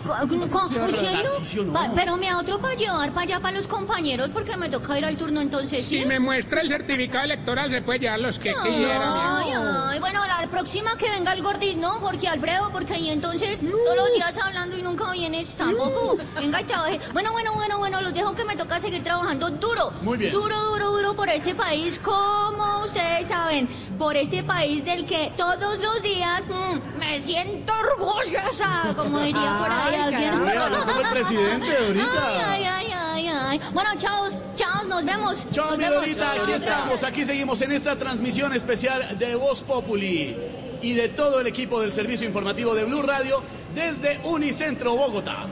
pero 1.95 2.17
me 2.17 2.27
da 2.27 2.37
otro 2.37 2.59
para 2.59 2.75
llevar 2.75 3.11
para 3.11 3.21
allá 3.23 3.39
para 3.39 3.57
los 3.57 3.67
compañeros 3.67 4.29
porque 4.33 4.55
me 4.57 4.69
toca 4.69 4.97
ir 4.97 5.05
al 5.05 5.17
turno 5.17 5.41
entonces. 5.41 5.85
¿sí? 5.85 5.99
Si 5.99 6.05
me 6.05 6.19
muestra 6.19 6.61
el 6.61 6.69
certificado 6.69 7.25
electoral, 7.25 7.69
se 7.69 7.81
puede 7.81 7.99
llevar 7.99 8.19
los 8.19 8.39
que 8.39 8.53
quiera, 8.53 9.11
mi 9.11 9.19
Ay, 9.45 9.51
amor. 9.51 9.87
ay, 9.89 9.99
bueno, 9.99 10.21
la 10.25 10.47
próxima 10.47 10.95
que 10.97 11.09
venga 11.09 11.33
el 11.33 11.43
gordis, 11.43 11.75
¿no? 11.77 11.89
Jorge 11.91 12.27
Alfredo, 12.27 12.69
porque 12.71 12.93
ahí 12.93 13.09
entonces 13.09 13.59
todos 13.59 13.95
los 13.95 14.13
días 14.13 14.37
hablando 14.37 14.77
y 14.77 14.81
nunca 14.81 15.11
vienes 15.11 15.57
tampoco. 15.57 16.17
Venga 16.39 16.61
y 16.61 16.63
trabaje. 16.63 16.99
Bueno, 17.13 17.31
bueno, 17.31 17.53
bueno, 17.53 17.77
bueno, 17.77 18.01
los 18.01 18.13
dejo 18.13 18.33
que 18.33 18.45
me 18.45 18.55
toca 18.55 18.79
seguir 18.79 19.03
trabajando 19.03 19.49
duro. 19.49 19.91
Muy 20.01 20.17
bien. 20.17 20.31
Duro, 20.31 20.55
duro, 20.71 20.91
duro 20.91 21.15
por 21.15 21.29
este 21.29 21.53
país, 21.55 21.99
como 22.03 22.83
ustedes 22.85 23.27
saben, 23.27 23.67
por 23.97 24.15
este 24.15 24.43
país 24.43 24.85
del 24.85 25.05
que 25.05 25.31
todos 25.35 25.79
los 25.79 26.01
días 26.01 26.43
mm, 26.47 26.99
me 26.99 27.19
siento 27.21 27.73
orgullosa, 27.73 27.96
como 28.95 29.19
diría 29.19 29.57
por 29.59 29.71
ahí 29.71 29.95
Ay, 29.95 29.95
alguien. 29.95 30.57
habló 30.57 30.85
como 30.85 31.01
el 31.01 31.07
presidente 31.07 31.77
ahorita. 31.77 32.51
Ay, 32.51 32.63
ay, 32.63 32.65
ay, 32.65 32.93
ay, 32.93 33.27
ay. 33.27 33.61
Bueno, 33.73 33.89
chaos, 33.97 34.43
chaos, 34.55 34.85
nos 34.87 35.03
vemos. 35.03 35.47
Chao, 35.51 35.69
nos 35.69 35.77
mi 35.77 35.83
vemos. 35.83 35.99
Dorita, 36.01 36.31
aquí 36.33 36.51
estamos, 36.51 37.03
aquí 37.03 37.25
seguimos 37.25 37.61
en 37.61 37.71
esta 37.71 37.97
transmisión 37.97 38.53
especial 38.53 39.17
de 39.17 39.35
Voz 39.35 39.61
Populi 39.61 40.35
y 40.81 40.93
de 40.93 41.09
todo 41.09 41.39
el 41.39 41.47
equipo 41.47 41.81
del 41.81 41.91
servicio 41.91 42.27
informativo 42.27 42.75
de 42.75 42.85
Blue 42.85 43.01
Radio 43.01 43.41
desde 43.73 44.19
Unicentro, 44.23 44.95
Bogotá. 44.95 45.45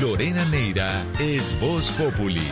Lorena 0.00 0.44
Neira 0.46 1.04
es 1.20 1.58
Voz 1.60 1.90
Populi. 1.92 2.42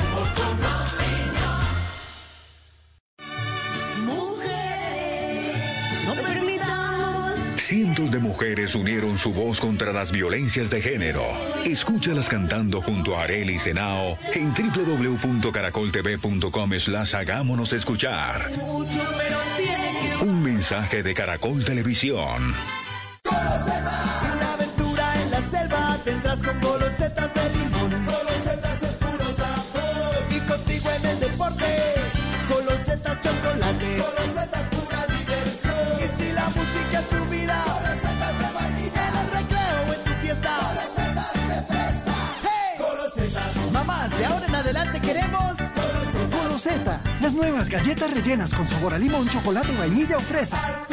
Cientos 7.70 8.10
de 8.10 8.18
mujeres 8.18 8.74
unieron 8.74 9.16
su 9.16 9.32
voz 9.32 9.60
contra 9.60 9.92
las 9.92 10.10
violencias 10.10 10.68
de 10.70 10.82
género. 10.82 11.22
Escúchalas 11.64 12.28
cantando 12.28 12.82
junto 12.82 13.16
a 13.16 13.22
Arely 13.22 13.60
Senao 13.60 14.18
en 14.34 14.52
www.caracoltv.com 14.52 16.72
slash 16.80 17.14
hagámonos 17.14 17.72
escuchar. 17.72 18.50
Un 20.20 20.42
mensaje 20.42 21.04
de 21.04 21.14
Caracol 21.14 21.64
Televisión. 21.64 22.56
Una 23.30 24.54
aventura 24.54 25.22
en 25.22 25.30
la 25.30 25.40
selva 25.40 25.96
tendrás 26.04 26.42
con 26.42 26.60
de 26.60 27.00
adelante 44.70 45.00
queremos. 45.00 45.56
Golosetas, 46.30 47.20
las 47.20 47.32
nuevas 47.32 47.68
galletas 47.68 48.12
rellenas 48.12 48.54
con 48.54 48.68
sabor 48.68 48.94
a 48.94 48.98
limón, 48.98 49.28
chocolate, 49.28 49.72
vainilla 49.76 50.16
o 50.16 50.20
fresa. 50.20 50.86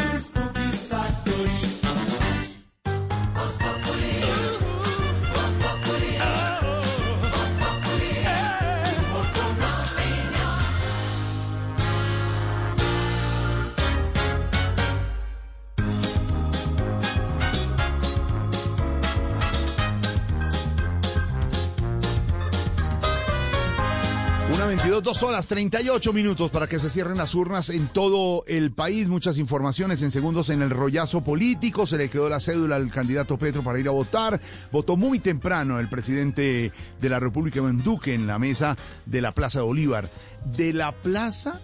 Una 24.97 25.03
22, 25.03 25.03
dos 25.21 25.29
horas, 25.29 25.47
38 25.47 26.11
minutos 26.11 26.49
para 26.49 26.65
que 26.67 26.79
se 26.79 26.89
cierren 26.89 27.17
las 27.17 27.35
urnas 27.35 27.69
en 27.69 27.87
todo 27.89 28.43
el 28.47 28.71
país. 28.71 29.07
Muchas 29.07 29.37
informaciones 29.37 30.01
en 30.01 30.09
segundos 30.09 30.49
en 30.49 30.63
el 30.63 30.71
rollazo 30.71 31.23
político. 31.23 31.85
Se 31.85 31.97
le 31.97 32.09
quedó 32.09 32.29
la 32.29 32.39
cédula 32.39 32.77
al 32.77 32.89
candidato 32.89 33.37
Petro 33.37 33.61
para 33.63 33.77
ir 33.79 33.87
a 33.87 33.91
votar. 33.91 34.41
Votó 34.71 34.97
muy 34.97 35.19
temprano 35.19 35.79
el 35.79 35.87
presidente 35.87 36.71
de 36.99 37.09
la 37.09 37.19
República, 37.19 37.57
Iván 37.59 37.83
Duque, 37.83 38.15
en 38.15 38.25
la 38.25 38.39
mesa 38.39 38.75
de 39.05 39.21
la 39.21 39.33
Plaza 39.33 39.59
de 39.59 39.65
Bolívar. 39.65 40.09
De 40.45 40.73
la 40.73 40.91
plaza 40.91 41.61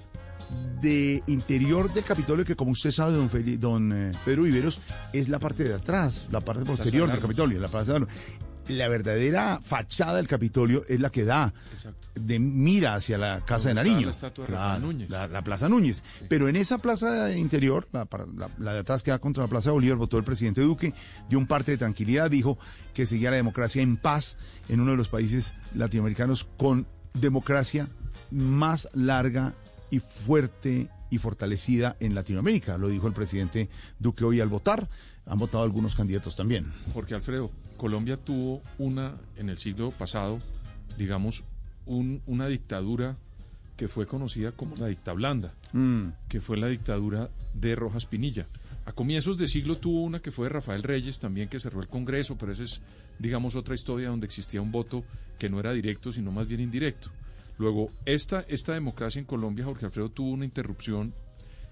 de 0.81 1.23
interior 1.27 1.91
del 1.91 2.03
Capitolio, 2.03 2.45
que 2.45 2.55
como 2.55 2.71
usted 2.71 2.91
sabe, 2.91 3.13
don, 3.13 3.31
Feli- 3.31 3.57
don 3.57 3.91
eh, 3.93 4.11
Pedro 4.25 4.43
Viveros, 4.43 4.79
es 5.11 5.27
la 5.29 5.39
parte 5.39 5.63
de 5.63 5.73
atrás, 5.73 6.27
la 6.31 6.41
parte 6.41 6.63
posterior 6.65 7.07
del. 7.09 7.19
Capitolio, 7.21 7.59
la 7.59 7.69
plaza 7.69 7.93
de. 7.93 8.05
La 8.67 8.87
verdadera 8.87 9.59
fachada 9.63 10.15
del 10.17 10.27
Capitolio 10.27 10.83
es 10.87 10.99
la 10.99 11.09
que 11.11 11.25
da 11.25 11.53
de 12.15 12.39
mira 12.39 12.93
hacia 12.95 13.17
la 13.17 13.41
Casa 13.43 13.69
de 13.69 13.75
Donde 13.75 13.89
Nariño. 13.91 14.11
la 14.21 14.45
Claro, 14.45 14.79
Núñez. 14.79 15.09
La, 15.09 15.27
la 15.27 15.41
Plaza 15.43 15.67
Núñez. 15.67 16.03
Pero 16.29 16.47
en 16.47 16.55
esa 16.55 16.77
plaza 16.77 17.35
interior, 17.35 17.87
la- 17.91 18.07
la 18.59 18.73
de 18.73 18.79
atrás 18.79 19.01
que 19.03 19.11
da 19.11 19.19
contra 19.19 19.43
la 19.43 19.49
Plaza 19.49 19.69
de 19.69 19.73
Bolívar, 19.73 19.97
votó 19.97 20.17
el 20.17 20.23
presidente 20.23 20.61
Duque, 20.61 20.93
dio 21.29 21.39
un 21.39 21.47
parte 21.47 21.71
de 21.71 21.77
tranquilidad, 21.77 22.29
dijo 22.29 22.57
que 22.93 23.05
seguía 23.05 23.31
la 23.31 23.37
democracia 23.37 23.81
en 23.81 23.97
paz 23.97 24.37
en 24.69 24.79
uno 24.79 24.91
de 24.91 24.97
los 24.97 25.09
países 25.09 25.55
latinoamericanos 25.73 26.47
con 26.57 26.85
democracia 27.13 27.89
más 28.31 28.87
larga 28.93 29.53
y 29.89 29.99
fuerte 29.99 30.89
y 31.09 31.17
fortalecida 31.19 31.95
en 31.99 32.15
Latinoamérica. 32.15 32.77
Lo 32.77 32.89
dijo 32.89 33.07
el 33.07 33.13
presidente 33.13 33.69
Duque 33.99 34.23
hoy 34.23 34.39
al 34.41 34.49
votar. 34.49 34.87
Han 35.25 35.39
votado 35.39 35.63
algunos 35.63 35.95
candidatos 35.95 36.35
también. 36.35 36.71
Jorge 36.93 37.15
Alfredo, 37.15 37.49
Colombia 37.83 38.15
tuvo 38.15 38.61
una, 38.77 39.17
en 39.35 39.49
el 39.49 39.57
siglo 39.57 39.91
pasado, 39.91 40.39
digamos, 40.97 41.43
un- 41.85 42.21
una 42.27 42.47
dictadura 42.47 43.17
que 43.75 43.89
fue 43.89 44.07
conocida 44.07 44.53
como 44.53 44.77
la 44.77 44.87
dicta 44.87 45.11
blanda, 45.11 45.53
Mm. 45.73 46.11
que 46.29 46.39
fue 46.39 46.55
la 46.55 46.67
dictadura 46.67 47.29
de 47.53 47.75
Rojas 47.75 48.05
Pinilla. 48.05 48.47
A 48.85 48.93
comienzos 48.93 49.37
de 49.37 49.47
siglo 49.49 49.75
tuvo 49.75 50.01
una 50.01 50.21
que 50.21 50.31
fue 50.31 50.45
de 50.45 50.53
Rafael 50.53 50.81
Reyes 50.81 51.19
también, 51.19 51.49
que 51.49 51.59
cerró 51.59 51.81
el 51.81 51.89
Congreso, 51.89 52.37
pero 52.37 52.53
esa 52.53 52.63
es, 52.63 52.79
digamos, 53.19 53.53
otra 53.57 53.75
historia 53.75 54.07
donde 54.07 54.27
existía 54.27 54.61
un 54.61 54.71
voto 54.71 55.03
que 55.37 55.49
no 55.49 55.59
era 55.59 55.73
directo, 55.73 56.13
sino 56.13 56.31
más 56.31 56.47
bien 56.47 56.61
indirecto. 56.61 57.09
Luego, 57.57 57.91
esta, 58.05 58.45
esta 58.47 58.71
democracia 58.73 59.19
en 59.19 59.25
Colombia, 59.25 59.65
Jorge 59.65 59.87
Alfredo, 59.87 60.07
tuvo 60.09 60.29
una 60.31 60.45
interrupción 60.45 61.13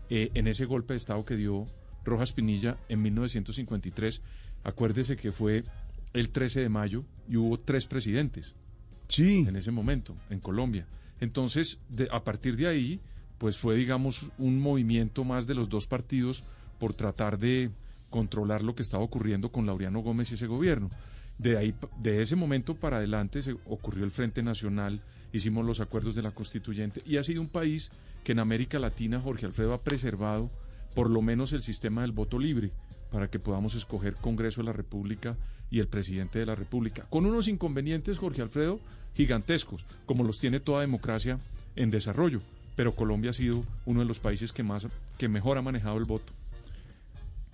eh, 0.10 0.30
en 0.34 0.48
ese 0.48 0.66
golpe 0.66 0.94
de 0.94 0.98
Estado 0.98 1.24
que 1.24 1.38
dio 1.38 1.68
Rojas 2.04 2.34
Pinilla 2.34 2.76
en 2.90 3.02
1953. 3.02 4.22
Acuérdese 4.66 5.16
que 5.16 5.32
fue 5.32 5.64
el 6.14 6.30
13 6.30 6.62
de 6.62 6.70
mayo 6.70 7.04
y 7.30 7.38
hubo 7.38 7.60
tres 7.60 7.86
presidentes. 7.86 8.54
Sí. 9.08 9.46
En 9.48 9.56
ese 9.56 9.72
momento, 9.72 10.16
en 10.30 10.40
Colombia. 10.40 10.88
Entonces, 11.20 11.80
de- 11.90 12.08
a 12.12 12.24
partir 12.24 12.56
de 12.56 12.68
ahí, 12.68 13.00
pues 13.38 13.58
fue, 13.58 13.76
digamos, 13.76 14.32
un 14.38 14.60
movimiento 14.60 15.24
más 15.24 15.48
de 15.48 15.56
los 15.56 15.70
dos 15.70 15.86
partidos 15.88 16.44
por 16.80 16.94
tratar 16.94 17.38
de 17.38 17.72
controlar 18.10 18.62
lo 18.62 18.76
que 18.76 18.82
estaba 18.84 19.04
ocurriendo 19.04 19.52
con 19.52 19.66
Laureano 19.66 20.00
Gómez 20.02 20.32
y 20.32 20.36
ese 20.36 20.48
gobierno. 20.48 20.90
De 21.38 21.58
ahí, 21.58 21.74
de 22.00 22.22
ese 22.22 22.36
momento 22.36 22.76
para 22.76 22.98
adelante 22.98 23.42
se 23.42 23.54
ocurrió 23.66 24.04
el 24.04 24.12
Frente 24.12 24.44
Nacional, 24.44 25.02
hicimos 25.34 25.66
los 25.66 25.80
acuerdos 25.80 26.14
de 26.16 26.22
la 26.22 26.32
Constituyente 26.32 27.02
y 27.06 27.18
ha 27.18 27.24
sido 27.24 27.42
un 27.42 27.48
país 27.50 27.90
que 28.24 28.34
en 28.34 28.40
América 28.40 28.78
Latina, 28.80 29.20
Jorge 29.20 29.46
Alfredo, 29.46 29.74
ha 29.74 29.82
preservado 29.84 30.52
por 30.94 31.10
lo 31.10 31.22
menos 31.22 31.54
el 31.54 31.64
sistema 31.64 32.02
del 32.02 32.12
voto 32.12 32.38
libre 32.38 32.72
para 33.12 33.30
que 33.30 33.40
podamos 33.40 33.74
escoger 33.76 34.16
Congreso 34.16 34.62
de 34.62 34.66
la 34.66 34.74
República 34.74 35.38
y 35.72 35.80
el 35.80 35.88
presidente 35.88 36.38
de 36.38 36.46
la 36.46 36.54
República, 36.54 37.08
con 37.10 37.26
unos 37.26 37.48
inconvenientes, 37.48 38.20
Jorge 38.20 38.42
Alfredo, 38.42 38.80
gigantescos, 39.16 39.86
como 40.06 40.24
los 40.24 40.40
tiene 40.40 40.60
toda 40.60 40.82
democracia 40.82 41.40
en 41.76 41.90
desarrollo, 41.90 42.42
pero 42.76 42.96
Colombia 42.96 43.32
ha 43.32 43.34
sido 43.34 43.64
uno 43.86 44.02
de 44.02 44.06
los 44.06 44.20
países 44.20 44.52
que 44.52 44.64
más 44.64 44.86
que 45.18 45.30
mejor 45.30 45.58
ha 45.58 45.62
manejado 45.62 45.98
el 45.98 46.06
voto. 46.06 46.34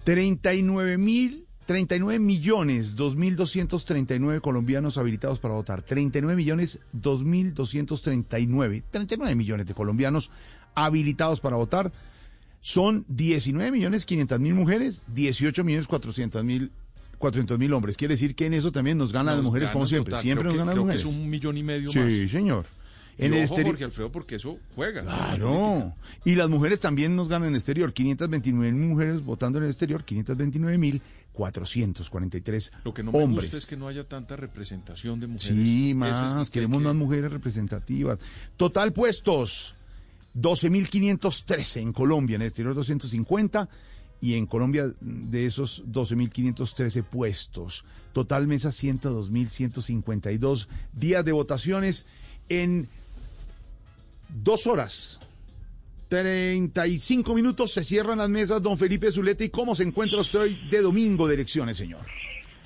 39 0.04 0.98
mil, 0.98 1.46
39 1.66 2.20
millones, 2.20 2.96
2.239 2.96 4.42
colombianos 4.42 4.98
habilitados 4.98 5.40
para 5.40 5.54
votar. 5.54 5.82
39 5.82 6.36
millones, 6.38 6.80
2.239. 6.96 8.84
39 8.90 9.36
millones 9.36 9.66
de 9.66 9.74
colombianos 9.74 10.32
habilitados 10.76 11.42
para 11.42 11.58
votar. 11.58 11.92
Son 12.62 13.06
19 13.10 13.72
millones 13.72 14.06
500 14.06 14.40
mil 14.40 14.54
mujeres, 14.54 15.04
18 15.14 15.64
millones 15.64 15.88
400 15.88 16.44
mil 16.44 16.72
400 17.18 17.58
mil 17.60 17.74
hombres. 17.74 17.98
Quiere 17.98 18.14
decir 18.14 18.36
que 18.36 18.46
en 18.46 18.54
eso 18.54 18.72
también 18.72 18.98
nos 18.98 19.12
ganan 19.12 19.36
las 19.36 19.44
mujeres, 19.44 19.68
gana 19.68 19.74
como 19.74 19.88
siempre. 19.88 20.12
total. 20.12 20.24
Siempre 20.24 20.42
Creo 20.44 20.52
nos 20.52 20.58
ganan 20.60 20.68
las 20.68 20.76
que 20.76 20.82
mujeres. 20.82 21.06
es 21.06 21.18
un 21.18 21.30
millón 21.30 21.58
y 21.58 21.64
medio 21.64 21.92
sí, 21.92 22.00
más. 22.00 22.32
señor. 22.32 22.66
En 23.20 23.34
el 23.34 23.40
exterior. 23.42 23.70
Jorge 23.70 23.84
Alfredo, 23.86 24.12
porque 24.12 24.36
eso 24.36 24.60
juega. 24.76 25.02
Claro. 25.02 25.92
Y 26.24 26.36
las 26.36 26.50
mujeres 26.50 26.80
también 26.80 27.16
nos 27.16 27.28
ganan 27.28 27.48
en 27.48 27.56
el 27.56 27.58
exterior. 27.58 27.92
529 27.92 28.72
mil 28.72 28.90
mujeres 28.90 29.24
votando 29.26 29.58
en 29.58 29.64
el 29.64 29.72
exterior, 29.72 30.04
529 30.04 30.78
mil 30.78 31.02
443 31.34 32.72
Lo 32.84 32.94
que 32.94 33.02
no 33.04 33.12
me 33.12 33.24
hombres. 33.24 33.46
gusta 33.46 33.58
es 33.58 33.66
que 33.66 33.76
no 33.78 33.88
haya 33.88 34.04
tanta 34.04 34.36
representación 34.36 35.20
de 35.20 35.28
mujeres. 35.28 35.56
Sí, 35.58 35.90
es 35.92 35.96
más, 35.96 36.50
queremos 36.52 36.78
que- 36.80 36.84
más 36.86 36.96
mujeres 36.96 37.32
representativas. 37.32 38.20
Total 38.56 38.94
puestos, 38.94 39.74
12.513 40.36 41.82
en 41.82 41.94
Colombia, 41.94 42.36
en 42.36 42.42
el 42.44 42.48
exterior 42.48 42.76
250 42.76 43.68
y 44.20 44.36
en 44.36 44.46
Colombia 44.46 44.92
de 45.00 45.46
esos 45.46 45.86
12.513 45.86 47.04
puestos. 47.04 47.86
Total 48.14 48.48
mesa 48.48 48.70
102.152 48.70 50.68
días 50.94 51.24
de 51.24 51.32
votaciones 51.32 52.08
en 52.50 52.88
dos 54.30 54.68
horas. 54.68 55.20
35 56.10 57.36
minutos 57.36 57.74
se 57.74 57.84
cierran 57.84 58.18
las 58.20 58.30
mesas, 58.30 58.64
don 58.64 58.78
Felipe 58.78 59.12
Zuleta. 59.12 59.44
¿Y 59.44 59.50
cómo 59.50 59.76
se 59.76 59.84
encuentra 59.84 60.22
usted 60.22 60.40
hoy 60.40 60.58
de 60.70 60.82
domingo 60.82 61.28
de 61.28 61.36
elecciones, 61.36 61.78
señor? 61.78 62.02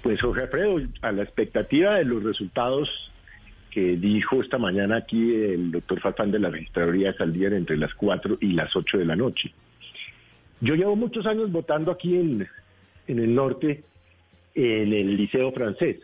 Pues 0.03 0.21
Jorge 0.21 0.43
Alfredo, 0.43 0.79
a 1.01 1.11
la 1.11 1.23
expectativa 1.23 1.95
de 1.95 2.05
los 2.05 2.23
resultados 2.23 2.89
que 3.71 3.95
dijo 3.95 4.41
esta 4.41 4.57
mañana 4.57 4.97
aquí 4.97 5.33
el 5.33 5.71
doctor 5.71 6.01
Fatán 6.01 6.31
de 6.31 6.39
la 6.39 6.49
registraduría 6.49 7.13
saldrían 7.13 7.53
entre 7.53 7.77
las 7.77 7.93
4 7.95 8.37
y 8.41 8.51
las 8.53 8.75
8 8.75 8.97
de 8.97 9.05
la 9.05 9.15
noche. 9.15 9.53
Yo 10.61 10.75
llevo 10.75 10.95
muchos 10.95 11.25
años 11.25 11.51
votando 11.51 11.91
aquí 11.91 12.15
en, 12.15 12.47
en 13.07 13.19
el 13.19 13.33
norte, 13.35 13.83
en 14.55 14.93
el 14.93 15.17
Liceo 15.17 15.51
Francés, 15.51 15.97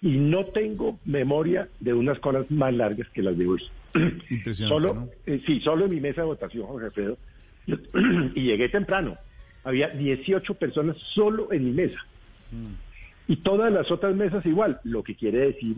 y 0.00 0.16
no 0.16 0.46
tengo 0.46 0.98
memoria 1.04 1.68
de 1.80 1.94
unas 1.94 2.18
colas 2.20 2.50
más 2.50 2.72
largas 2.74 3.08
que 3.10 3.22
las 3.22 3.36
de 3.36 3.46
hoy. 3.46 3.62
Impresionante, 4.30 4.88
Solo, 4.88 4.94
¿no? 4.94 5.08
eh, 5.26 5.40
sí, 5.46 5.60
solo 5.60 5.84
en 5.84 5.90
mi 5.90 6.00
mesa 6.00 6.22
de 6.22 6.28
votación, 6.28 6.66
Jorge 6.66 6.86
Alfredo, 6.86 7.18
y 8.34 8.42
llegué 8.42 8.68
temprano. 8.68 9.16
Había 9.64 9.88
18 9.88 10.54
personas 10.54 10.96
solo 11.14 11.52
en 11.52 11.64
mi 11.64 11.70
mesa. 11.72 11.98
Y 13.28 13.36
todas 13.36 13.72
las 13.72 13.90
otras 13.90 14.14
mesas 14.14 14.44
igual, 14.44 14.80
lo 14.84 15.02
que 15.02 15.14
quiere 15.14 15.38
decir 15.38 15.76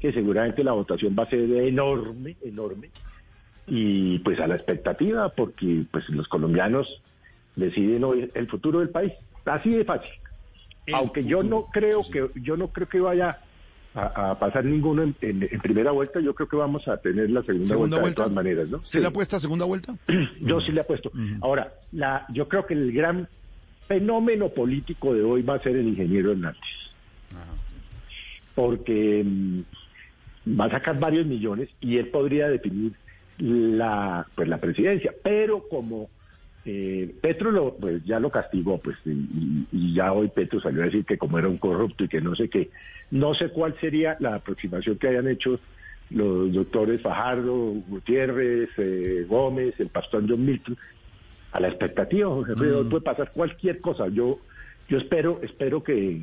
que 0.00 0.12
seguramente 0.12 0.64
la 0.64 0.72
votación 0.72 1.14
va 1.18 1.24
a 1.24 1.30
ser 1.30 1.40
enorme, 1.40 2.36
enorme. 2.42 2.90
Y 3.70 4.18
pues 4.20 4.40
a 4.40 4.46
la 4.46 4.56
expectativa, 4.56 5.28
porque 5.30 5.82
pues 5.90 6.08
los 6.10 6.26
colombianos 6.28 7.02
deciden 7.56 8.04
hoy 8.04 8.30
el 8.34 8.46
futuro 8.48 8.78
del 8.80 8.90
país. 8.90 9.12
Así 9.44 9.70
de 9.70 9.84
fácil. 9.84 10.10
Aunque 10.92 11.24
yo 11.24 11.42
no 11.42 11.66
creo 11.72 12.00
que 12.10 12.28
yo 12.40 12.56
no 12.56 12.68
creo 12.68 12.88
que 12.88 13.00
vaya 13.00 13.38
a, 13.94 14.30
a 14.30 14.38
pasar 14.38 14.64
ninguno 14.64 15.02
en, 15.02 15.14
en- 15.20 15.48
en 15.50 15.60
primera 15.60 15.90
vuelta, 15.90 16.18
yo 16.20 16.34
creo 16.34 16.48
que 16.48 16.56
vamos 16.56 16.86
a 16.88 16.96
tener 16.98 17.28
la 17.30 17.42
segunda, 17.42 17.68
¿Segunda 17.68 17.96
vuelta, 17.98 18.00
vuelta? 18.00 18.08
de 18.08 18.14
todas 18.14 18.32
maneras, 18.32 18.68
¿no? 18.68 18.76
¿Usted 18.78 18.90
Sí. 18.98 19.00
le 19.00 19.06
apuesta 19.08 19.36
a 19.36 19.40
segunda 19.40 19.64
vuelta? 19.66 19.94
Yo 20.40 20.60
sí 20.62 20.72
le 20.72 20.80
apuesto. 20.80 21.10
Ahora, 21.42 21.72
la, 21.92 22.24
yo 22.32 22.48
creo 22.48 22.64
que 22.66 22.74
el 22.74 22.92
gran 22.92 23.28
fenómeno 23.86 24.48
político 24.50 25.12
de 25.14 25.22
hoy 25.24 25.42
va 25.42 25.54
a 25.56 25.62
ser 25.62 25.76
el 25.76 25.88
ingeniero 25.88 26.32
Hernández. 26.32 26.60
Porque 28.54 29.22
mm, 29.24 29.60
va 30.60 30.66
a 30.66 30.70
sacar 30.70 30.98
varios 30.98 31.26
millones 31.26 31.68
y 31.80 31.96
él 31.98 32.08
podría 32.08 32.48
definir 32.48 32.92
la, 33.38 34.26
pues, 34.34 34.48
la 34.48 34.58
presidencia. 34.58 35.12
Pero 35.22 35.64
como 35.68 36.08
eh, 36.64 37.14
Petro 37.22 37.50
lo, 37.50 37.76
pues, 37.76 38.04
ya 38.04 38.20
lo 38.20 38.30
castigó, 38.30 38.78
pues, 38.78 38.96
y, 39.06 39.66
y- 39.72 39.94
ya 39.94 40.12
hoy 40.12 40.28
Petro 40.28 40.60
salió 40.60 40.82
a 40.82 40.86
decir 40.86 41.04
que 41.04 41.16
como 41.18 41.38
era 41.38 41.48
un 41.48 41.56
corrupto 41.58 42.04
y 42.04 42.08
que 42.08 42.20
no 42.20 42.34
sé 42.34 42.48
qué, 42.50 42.70
no 43.10 43.32
sé 43.34 43.48
cuál 43.50 43.74
sería 43.80 44.16
la 44.20 44.34
aproximación 44.34 44.98
que 44.98 45.08
hayan 45.08 45.28
hecho 45.28 45.58
los 46.10 46.52
doctores 46.52 47.00
Fajardo, 47.02 47.54
Gutiérrez, 47.86 48.70
eh, 48.78 49.24
Gómez, 49.28 49.74
el 49.78 49.88
pastor 49.88 50.24
John 50.28 50.44
Milton, 50.44 50.76
a 51.52 51.60
la 51.60 51.68
expectativa, 51.68 52.28
Jorge 52.28 52.52
Alfredo, 52.52 52.84
Mm. 52.84 52.88
puede 52.90 53.02
pasar 53.04 53.32
cualquier 53.32 53.80
cosa. 53.80 54.08
Yo, 54.08 54.38
yo 54.88 54.98
espero, 54.98 55.40
espero 55.42 55.82
que, 55.82 56.22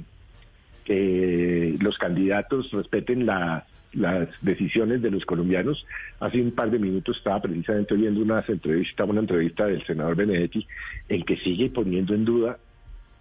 que 0.84 1.76
los 1.80 1.98
candidatos 1.98 2.72
respeten 2.72 3.26
la- 3.26 3.66
las 3.96 4.30
decisiones 4.42 5.02
de 5.02 5.12
los 5.12 5.26
colombianos. 5.26 5.86
Hace 6.20 6.42
un 6.42 6.52
par 6.52 6.70
de 6.70 6.80
minutos 6.80 7.18
estaba 7.18 7.42
precisamente 7.42 7.94
oyendo 7.94 8.22
unas 8.22 8.48
entrevistas, 8.50 9.10
una 9.10 9.22
entrevista 9.22 9.66
del 9.66 9.84
senador 9.86 10.16
Benedetti, 10.16 10.68
en 11.10 11.24
que 11.24 11.38
sigue 11.38 11.70
poniendo 11.70 12.14
en 12.14 12.26
duda 12.26 12.58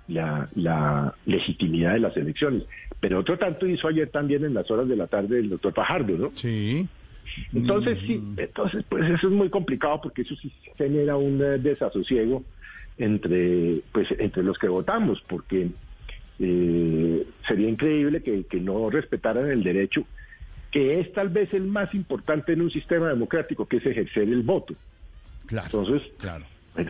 la, 0.09 0.49
la 0.55 1.15
legitimidad 1.27 1.95
de 1.95 2.01
las 2.01 2.17
elecciones. 2.17 2.65
Pero 3.01 3.21
otro 3.21 3.39
tanto 3.39 3.67
hizo 3.67 3.89
ayer 3.89 4.09
también 4.11 4.45
en 4.45 4.55
las 4.55 4.71
horas 4.71 4.89
de 4.89 4.97
la 4.97 5.07
tarde 5.07 5.39
el 5.39 5.51
doctor 5.51 5.73
Fajardo, 5.73 6.17
¿no? 6.17 6.31
Sí. 6.35 6.87
Entonces, 7.53 7.99
sí, 8.07 8.23
entonces, 8.37 8.85
pues 8.89 9.11
eso 9.11 9.29
es 9.29 9.33
muy 9.33 9.49
complicado 9.49 10.01
porque 10.03 10.23
eso 10.23 10.35
sí 10.37 10.53
genera 10.77 11.17
un 11.17 11.41
eh, 11.43 11.59
desasosiego 11.59 12.45
entre, 12.99 13.81
pues, 13.93 14.09
entre 14.19 14.43
los 14.43 14.59
que 14.59 14.69
votamos, 14.69 15.23
porque 15.29 15.69
eh, 16.39 17.27
sería 17.47 17.69
increíble 17.69 18.23
que, 18.23 18.45
que 18.45 18.61
no 18.61 18.91
respetaran 18.91 19.51
el 19.51 19.63
derecho, 19.63 20.07
que 20.75 20.99
es 20.99 21.13
tal 21.13 21.29
vez 21.29 21.55
el 21.55 21.69
más 21.69 21.95
importante 21.95 22.53
en 22.53 22.61
un 22.61 22.69
sistema 22.69 23.09
democrático, 23.09 23.65
que 23.65 23.77
es 23.77 23.87
ejercer 23.87 24.25
el 24.25 24.43
voto. 24.43 24.75
Claro. 25.47 25.67
Entonces, 25.67 26.03
claro. 26.19 26.45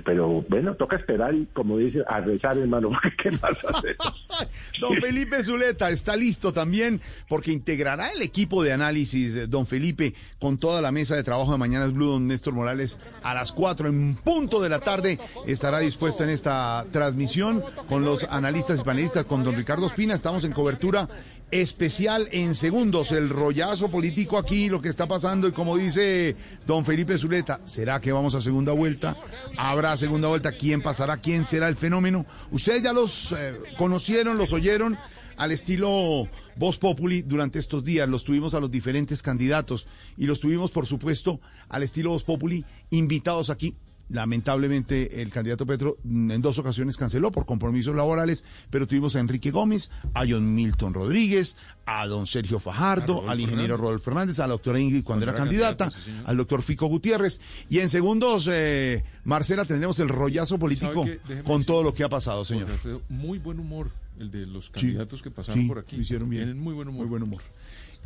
Pero, 0.07 0.43
bueno, 0.49 0.75
toca 0.77 0.97
esperar 0.97 1.35
y 1.35 1.45
como 1.53 1.77
dice, 1.77 2.03
a 2.07 2.21
rezar, 2.21 2.57
hermano, 2.57 2.91
¿qué 3.23 3.31
más 3.33 3.63
hacer? 3.69 3.95
Don 4.81 4.95
Felipe 4.97 5.45
Zuleta 5.45 5.91
está 5.91 6.17
listo 6.17 6.55
también 6.55 7.03
porque 7.29 7.53
integrará 7.53 8.11
el 8.13 8.23
equipo 8.23 8.63
de 8.63 8.73
análisis, 8.73 9.37
eh, 9.37 9.47
don 9.47 9.67
Felipe, 9.67 10.15
con 10.39 10.57
toda 10.57 10.81
la 10.81 10.91
mesa 10.91 11.15
de 11.15 11.23
trabajo 11.23 11.53
de 11.53 11.59
Mañanas 11.59 11.93
Blue, 11.93 12.07
don 12.07 12.27
Néstor 12.27 12.55
Morales, 12.55 12.99
a 13.23 13.35
las 13.35 13.53
4 13.53 13.89
en 13.89 14.15
punto 14.15 14.63
de 14.63 14.71
la 14.71 14.81
tarde 14.81 15.19
estará 15.47 15.81
dispuesto 15.81 16.25
en 16.25 16.31
esta 16.31 16.87
transmisión 16.91 17.63
con 17.87 18.07
los 18.07 18.25
analistas 18.25 18.81
y 18.81 18.85
panelistas, 18.85 19.27
con 19.27 19.45
don 19.45 19.55
Ricardo 19.55 19.87
Espina. 19.87 20.15
Estamos 20.15 20.45
en 20.45 20.53
cobertura 20.53 21.09
especial 21.55 22.29
en 22.33 22.57
segundos, 22.57 23.13
el 23.13 23.31
rollazo 23.31 23.89
político 23.89 24.39
aquí, 24.39 24.69
lo 24.69 24.83
que 24.83 24.89
está 24.89 25.07
pasando 25.07 25.47
y 25.47 25.53
como 25.53 25.77
dice 25.77 26.35
don 26.67 26.85
Felipe 26.85 27.17
Zuleta, 27.17 27.61
¿será 27.65 28.01
que 28.01 28.11
vamos 28.11 28.35
a 28.35 28.41
segunda 28.41 28.73
vuelta? 28.73 29.17
¿Habrá 29.57 29.97
segunda 29.97 30.27
vuelta? 30.27 30.51
¿Quién 30.51 30.83
pasará? 30.83 31.19
¿Quién 31.19 31.45
será 31.45 31.69
el 31.69 31.77
fenómeno? 31.77 32.27
Ustedes 32.51 32.83
ya 32.83 32.93
los 32.93 33.31
eh, 33.31 33.55
conocieron, 33.79 34.37
los 34.37 34.53
oyeron 34.53 34.99
al 35.37 35.53
estilo 35.53 36.29
Voz 36.57 36.79
Populi 36.79 37.23
durante 37.23 37.61
estos 37.61 37.85
días. 37.85 38.09
Los 38.09 38.25
tuvimos 38.25 38.55
a 38.55 38.61
los 38.61 38.73
diferentes 38.73 39.23
candidatos 39.23 39.87
y 40.17 40.27
los 40.27 40.41
tuvimos, 40.41 40.73
por 40.73 40.87
supuesto, 40.87 41.41
al 41.69 41.85
estilo 41.85 42.11
Voz 42.11 42.25
Populi, 42.25 42.65
invitados 42.91 43.49
aquí 43.49 43.77
Lamentablemente 44.11 45.23
el 45.23 45.31
candidato 45.31 45.65
Petro 45.65 45.97
mm, 46.05 46.31
en 46.31 46.43
dos 46.43 46.59
ocasiones 46.59 46.97
canceló 46.97 47.33
por 47.33 47.47
compromisos 47.47 47.97
laborales, 47.97 48.45
pero 48.71 48.87
tuvimos 48.87 49.17
a 49.17 49.21
Enrique 49.21 49.51
Gómez, 49.51 49.91
a 50.13 50.25
John 50.29 50.55
Milton 50.55 50.95
Rodríguez, 50.95 51.57
a 51.87 52.07
don 52.07 52.27
Sergio 52.27 52.59
Fajardo, 52.59 53.29
al 53.29 53.41
ingeniero 53.41 53.77
Rodolfo 53.77 54.05
Fernández, 54.05 54.39
a 54.41 54.47
la 54.47 54.53
doctora 54.53 54.79
Ingrid 54.79 55.05
cuando, 55.05 55.25
era, 55.25 55.35
candidata, 55.35 55.91
al 56.27 56.37
doctor 56.37 56.63
Fico 56.63 56.87
Gutiérrez. 56.87 57.41
Y 57.69 57.79
en 57.79 57.89
segundos, 57.89 58.49
eh, 58.51 59.05
Marcela, 59.25 59.65
tendremos 59.65 59.99
el 60.01 60.09
rollazo 60.09 60.59
político 60.59 61.05
con 61.45 61.65
todo 61.65 61.83
lo 61.83 61.95
que 61.95 62.05
ha 62.05 62.09
pasado, 62.09 62.45
señor. 62.45 62.69
muy 63.09 63.39
buen 63.39 63.59
humor 63.59 63.91
el 64.19 64.31
de 64.31 64.47
los 64.47 64.71
candidatos 64.71 65.23
que 65.23 65.31
pasaron 65.31 65.67
por 65.67 65.79
aquí. 65.79 65.97
hicieron 65.97 66.29
bien. 66.29 66.45
Tienen 66.45 66.63
muy 66.63 66.75
buen 66.75 66.89
humor. 66.89 67.01
Muy 67.01 67.11
buen 67.11 67.23
humor. 67.25 67.43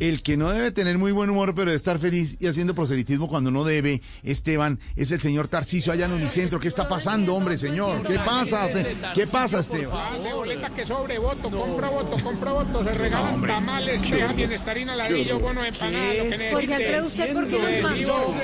El 0.00 0.22
que 0.22 0.36
no 0.36 0.50
debe 0.50 0.70
tener 0.70 0.96
muy 0.96 1.10
buen 1.10 1.28
humor, 1.28 1.54
pero 1.54 1.66
debe 1.66 1.76
estar 1.76 1.98
feliz 1.98 2.36
y 2.40 2.46
haciendo 2.46 2.74
proselitismo 2.74 3.28
cuando 3.28 3.50
no 3.50 3.64
debe, 3.64 4.00
Esteban, 4.22 4.78
es 4.94 5.10
el 5.10 5.20
señor 5.20 5.48
Tarcicio 5.48 5.92
allá 5.92 6.06
en 6.06 6.12
Unicentro. 6.12 6.60
¿Qué 6.60 6.68
está 6.68 6.86
pasando, 6.88 7.34
hombre, 7.34 7.58
señor? 7.58 8.02
¿Qué 8.06 8.18
pasa? 8.20 8.68
¿Qué 9.12 9.26
pasa, 9.26 9.58
Esteban? 9.58 10.16
Hace 10.16 10.32
boleta 10.32 10.70
que 10.70 10.86
sobre 10.86 11.18
voto, 11.18 11.50
compro 11.50 11.90
voto, 11.90 12.22
compro 12.22 12.54
voto, 12.54 12.84
se 12.84 12.92
regalan 12.92 13.42
tamales, 13.42 14.02
sea 14.02 14.32
bienestarina, 14.32 14.94
ladrillo, 14.94 15.40
bono, 15.40 15.64
empanada, 15.64 16.14
lo 16.14 16.30
que 16.30 16.74
Alfredo, 16.74 17.06
¿usted 17.06 17.32
por 17.32 17.48
qué 17.48 17.58
nos 17.58 17.90
mandó? 17.90 18.34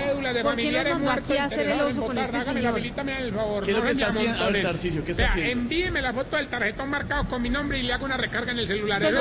¿Por 0.42 0.56
qué 0.56 0.72
nos 0.72 0.90
mandó 0.90 1.10
aquí 1.10 1.36
a 1.36 1.44
hacer 1.44 1.68
el 1.68 1.80
oso 1.80 2.04
con 2.04 2.18
este 2.18 2.44
señor? 2.44 2.66
Habilítame 2.66 3.18
el 3.20 3.32
favor. 3.32 3.64
¿Qué 3.64 3.70
es 3.70 3.76
lo 3.76 3.82
que 3.84 3.90
está 3.90 4.08
haciendo? 4.08 4.52
¿qué 5.04 5.12
está 5.12 5.26
haciendo? 5.26 5.52
envíeme 5.52 6.02
la 6.02 6.12
foto 6.12 6.36
del 6.36 6.48
tarjetón 6.48 6.90
marcado 6.90 7.28
con 7.28 7.40
mi 7.42 7.48
nombre 7.48 7.78
y 7.78 7.82
le 7.82 7.92
hago 7.92 8.04
una 8.04 8.16
recarga 8.16 8.52
en 8.52 8.58
el 8.58 8.66
celular. 8.66 9.00
De. 9.00 9.12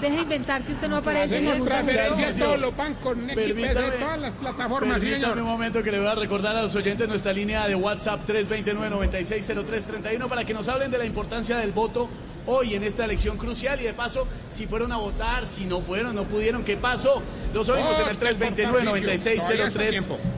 Deja 0.00 0.20
inventar 0.22 0.62
que 0.62 0.72
usted 0.72 0.85
no 0.88 0.96
aparece 0.98 1.38
en 1.38 1.48
Hacemos 1.48 1.54
ningún 1.54 1.68
transferencia 1.68 2.28
a 2.28 2.32
sitio. 2.32 2.46
todos 2.46 2.60
los 2.60 2.76
bancos, 2.76 3.16
Permítame- 3.16 3.90
todas 3.98 4.20
las 4.20 4.32
plataformas, 4.32 5.00
Permítame 5.00 5.42
un 5.42 5.48
momento 5.48 5.82
que 5.82 5.90
le 5.92 5.98
voy 5.98 6.08
a 6.08 6.14
recordar 6.14 6.56
a 6.56 6.62
los 6.62 6.74
oyentes 6.74 7.08
nuestra 7.08 7.32
línea 7.32 7.66
de 7.68 7.74
WhatsApp 7.74 8.20
329-960331 8.26 10.28
para 10.28 10.44
que 10.44 10.54
nos 10.54 10.68
hablen 10.68 10.90
de 10.90 10.98
la 10.98 11.04
importancia 11.04 11.58
del 11.58 11.72
voto 11.72 12.08
hoy 12.46 12.74
en 12.74 12.82
esta 12.84 13.04
elección 13.04 13.36
crucial 13.36 13.80
y 13.80 13.84
de 13.84 13.94
paso 13.94 14.26
si 14.50 14.66
fueron 14.66 14.92
a 14.92 14.96
votar, 14.98 15.46
si 15.46 15.64
no 15.64 15.80
fueron, 15.80 16.14
no 16.14 16.24
pudieron, 16.24 16.64
¿qué 16.64 16.76
pasó? 16.76 17.22
Los 17.52 17.68
oímos 17.68 17.96
Oh, 17.98 18.02
en 18.02 18.08
el 18.08 18.16
qué 18.18 18.34
Todavía 18.34 18.48
está 18.48 18.60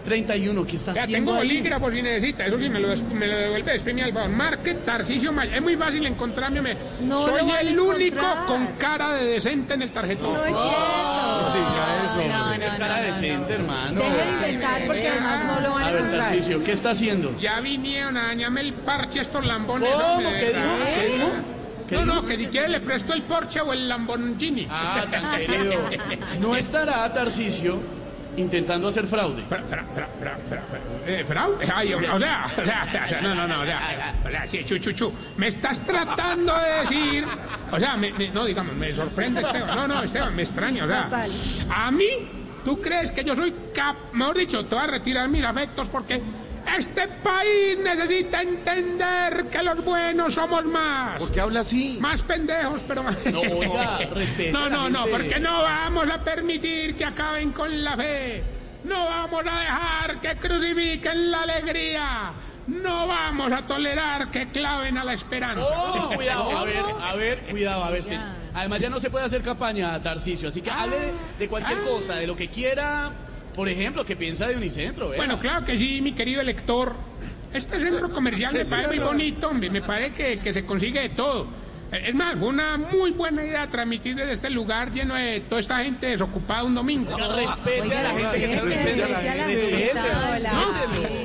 329-960331. 0.05 0.67
¿Qué 0.67 0.77
está 0.77 0.93
Ya 0.95 1.03
haciendo 1.05 1.33
tengo 1.33 1.41
ahí? 1.43 1.49
bolígrafo 1.49 1.91
si 1.91 2.03
necesita, 2.03 2.47
eso 2.47 2.59
sí 2.59 2.69
me 2.69 2.81
lo, 2.81 2.89
me 3.15 3.27
lo 3.27 3.37
devuelve 3.39 3.93
mi 3.95 4.01
alfabor. 4.03 4.29
Market 4.31 4.85
Tarcisio 4.85 5.33
Maya. 5.33 5.57
Es 5.57 5.63
muy 5.63 5.77
fácil 5.77 6.05
encontrarme. 6.07 6.61
me- 6.63 6.77
No 7.03 7.25
Soy 7.27 7.51
el 7.61 7.79
único 7.79 8.17
encontrar. 8.19 8.45
con 8.47 8.67
cara 8.79 9.13
de 9.13 9.25
decente 9.27 9.75
en 9.75 9.83
el 9.83 9.91
tarjetón. 9.91 10.33
No 10.35 10.45
es 10.45 10.53
cierto. 10.53 12.29
No, 12.29 12.57
no, 12.57 12.79
cara 12.79 13.01
decente, 13.03 13.55
hermano. 13.55 14.01
Deje 14.01 14.17
de 14.17 14.29
inventar 14.31 14.83
porque 14.87 15.09
además 15.09 15.45
no 15.45 15.61
lo 15.61 15.73
van 15.75 15.83
a 15.83 15.87
A 15.87 15.91
ver, 15.93 16.01
encontrar. 16.01 16.29
Tarcisio, 16.29 16.63
¿qué 16.65 16.73
está 16.73 16.91
haciendo? 16.91 17.37
Ya 17.39 17.61
vinieron 17.61 18.17
a 18.17 18.27
dañarme 18.29 18.61
el 18.63 18.73
parche 18.73 19.21
estos 19.21 19.45
lambones. 19.45 19.91
¿Cómo? 19.91 20.31
¿Qué 20.31 20.47
dijo? 20.49 20.61
¿Qué 21.01 21.07
dijo? 21.15 21.29
¿Qué 21.89 21.97
No, 21.97 22.05
no, 22.05 22.27
que 22.27 22.37
si 22.39 22.47
quiere 22.47 22.69
le 22.69 22.81
presto 22.81 23.13
el 23.15 23.23
Porsche 23.23 23.61
o 23.61 23.73
el 23.73 23.89
Lamborghini. 23.89 24.67
Ah, 24.71 25.05
tan 25.11 25.37
querido. 25.37 25.73
No 26.41 26.55
estará 26.55 27.11
Tarcisio 27.13 27.81
intentando 28.37 28.87
hacer 28.89 29.07
fraude. 29.07 29.43
Fra- 29.49 29.63
fra- 29.65 29.85
fra- 29.95 30.07
fra- 30.21 30.37
fra- 30.49 30.63
fra- 30.63 30.81
eh, 31.07 31.25
¿Fraude? 31.27 31.67
Ay, 31.75 31.93
o, 31.95 31.97
o 31.97 32.01
sea, 32.01 32.13
o 32.13 32.19
sea, 32.19 32.85
o 32.87 32.91
sea, 32.91 33.05
o 33.05 33.09
sea, 33.09 33.21
no, 33.21 33.35
no, 33.35 33.49
no, 33.49 33.61
o 33.63 33.65
sea, 33.65 34.15
o 34.25 34.31
sea, 34.31 34.47
sí, 34.47 34.65
chu, 34.65 34.79
chu, 34.79 34.93
chu. 34.93 35.13
Me 35.39 35.49
estás 35.49 35.81
tratando 35.81 36.55
de 36.57 36.81
decir, 36.83 37.27
o 37.73 37.79
sea, 37.81 37.97
me- 37.97 38.13
me- 38.13 38.29
no, 38.29 38.45
digamos, 38.45 38.77
me 38.77 38.95
sorprende 38.95 39.41
Esteban, 39.41 39.75
no, 39.75 39.89
no, 39.89 40.03
Esteban, 40.03 40.37
me 40.37 40.43
extraña, 40.43 40.85
o 40.85 40.87
sea, 40.89 41.11
a 41.75 41.91
mí, 41.91 42.07
¿tú 42.65 42.81
crees 42.81 43.11
que 43.11 43.25
yo 43.25 43.35
soy 43.35 43.53
cap, 43.75 43.97
mejor 44.13 44.37
dicho, 44.39 44.65
te 44.67 44.75
voy 44.75 44.85
a 44.85 44.89
retirar 44.89 45.29
mis 45.29 45.43
afectos 45.43 45.89
porque 45.89 46.23
este 46.77 47.09
país 47.09 47.79
necesita 47.83 48.43
entender 48.43 49.47
que 49.51 49.63
los 49.63 49.85
buenos 49.85 50.35
somos 50.35 50.65
más. 50.65 51.19
¿Por 51.19 51.31
qué 51.31 51.41
habla 51.41 51.61
así? 51.61 51.99
Más 52.01 52.23
pendejos, 52.23 52.85
pero 52.87 53.03
más. 53.03 53.17
No, 53.27 53.41
oiga, 53.41 53.99
No, 54.53 54.69
no, 54.69 54.91
no, 54.91 55.07
porque 55.07 55.39
no 55.39 55.63
vamos 55.63 56.09
a 56.11 56.23
permitir 56.23 56.97
que 56.97 57.05
acaben 57.05 57.53
con 57.53 57.83
la 57.83 57.97
fe. 57.97 58.43
No 58.85 59.05
vamos 59.07 59.43
a 59.51 59.61
dejar 59.61 60.21
que 60.21 60.37
crucifiquen 60.37 61.31
la 61.31 61.43
alegría. 61.43 62.33
No 62.69 63.07
vamos 63.07 63.51
a 63.51 63.67
tolerar 63.67 64.31
que 64.31 64.49
claven 64.51 64.99
a 64.99 65.05
la 65.05 65.15
esperanza. 65.15 65.63
Oh, 65.65 66.11
cuidado, 66.15 66.59
a 66.59 66.65
ver, 66.65 66.85
a 67.03 67.15
ver, 67.15 67.41
cuidado, 67.51 67.85
a 67.85 67.91
ver, 67.91 68.03
sí. 68.03 68.15
Además 68.55 68.81
ya 68.81 68.91
no 68.91 69.01
se 69.01 69.09
puede 69.09 69.25
hacer 69.25 69.41
campaña, 69.43 70.01
Tarcisio, 70.03 70.49
así 70.49 70.61
que 70.61 70.71
hable 70.71 70.99
de, 70.99 71.13
de 71.39 71.49
cualquier 71.49 71.81
cosa, 71.81 72.17
de 72.17 72.27
lo 72.27 72.37
que 72.37 72.49
quiera, 72.49 73.11
por 73.59 73.69
ejemplo, 73.69 74.07
que 74.07 74.15
piensa 74.15 74.47
de 74.47 74.57
Unicentro, 74.57 75.09
vea. 75.09 75.17
Bueno, 75.17 75.41
claro 75.41 75.67
que 75.67 75.77
sí, 75.77 76.01
mi 76.01 76.13
querido 76.13 76.41
elector. 76.41 76.95
Este 77.53 77.81
centro 77.81 78.09
comercial 78.13 78.55
me 78.55 78.65
parece 78.65 78.87
muy 78.87 78.99
bonito, 79.01 79.49
hombre. 79.49 79.69
Me 79.69 79.83
parece 79.83 80.13
que, 80.13 80.39
que 80.39 80.55
se 80.55 80.65
consigue 80.65 81.01
de 81.01 81.09
todo. 81.09 81.49
Es 81.91 82.15
más, 82.15 82.39
fue 82.39 82.49
una 82.49 82.77
muy 82.77 83.13
buena 83.13 83.43
idea 83.43 83.67
transmitir 83.67 84.15
desde 84.15 84.33
este 84.33 84.51
lugar 84.51 84.91
lleno 84.91 85.15
de 85.15 85.41
toda 85.41 85.61
esta 85.61 85.79
gente 85.79 86.07
desocupada 86.09 86.63
un 86.65 86.75
domingo. 86.75 87.11
respete 87.17 87.97
a 87.97 88.03
la 88.03 88.11
gente 88.11 88.39
que 88.39 88.45
está 88.53 88.63
presente. 88.63 89.07
Respete, 89.07 90.49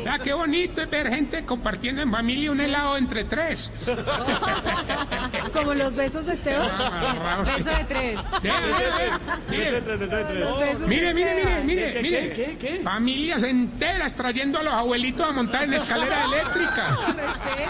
¿No? 0.05 0.23
Qué 0.23 0.33
bonito 0.33 0.81
es 0.81 0.89
ver 0.89 1.09
gente 1.09 1.43
compartiendo 1.43 2.01
en 2.01 2.09
familia 2.09 2.49
un 2.51 2.61
helado 2.61 2.95
entre 2.95 3.25
tres. 3.25 3.71
Como 5.53 5.73
los 5.73 5.93
besos 5.95 6.25
de 6.25 6.33
Esteban. 6.33 6.69
vamos. 6.77 7.47
Beso 7.57 7.69
de 7.69 7.83
tres. 7.83 8.19
Beso 8.41 9.71
de 9.73 9.81
tres, 9.81 9.99
beso 9.99 10.15
de 10.17 10.23
tres. 10.23 10.79
Mire, 10.87 11.13
mire, 11.13 11.35
mire, 11.35 11.63
mire, 11.63 11.85
¿Qué, 11.85 11.93
qué, 11.93 12.01
mire. 12.01 12.29
qué, 12.29 12.57
qué, 12.57 12.67
qué? 12.77 12.83
Familias 12.83 13.43
enteras 13.43 14.15
trayendo 14.15 14.59
a 14.59 14.63
los 14.63 14.73
abuelitos 14.73 15.27
a 15.27 15.31
montar 15.33 15.63
en 15.65 15.73
escalera 15.73 16.23
eléctrica. 16.23 16.97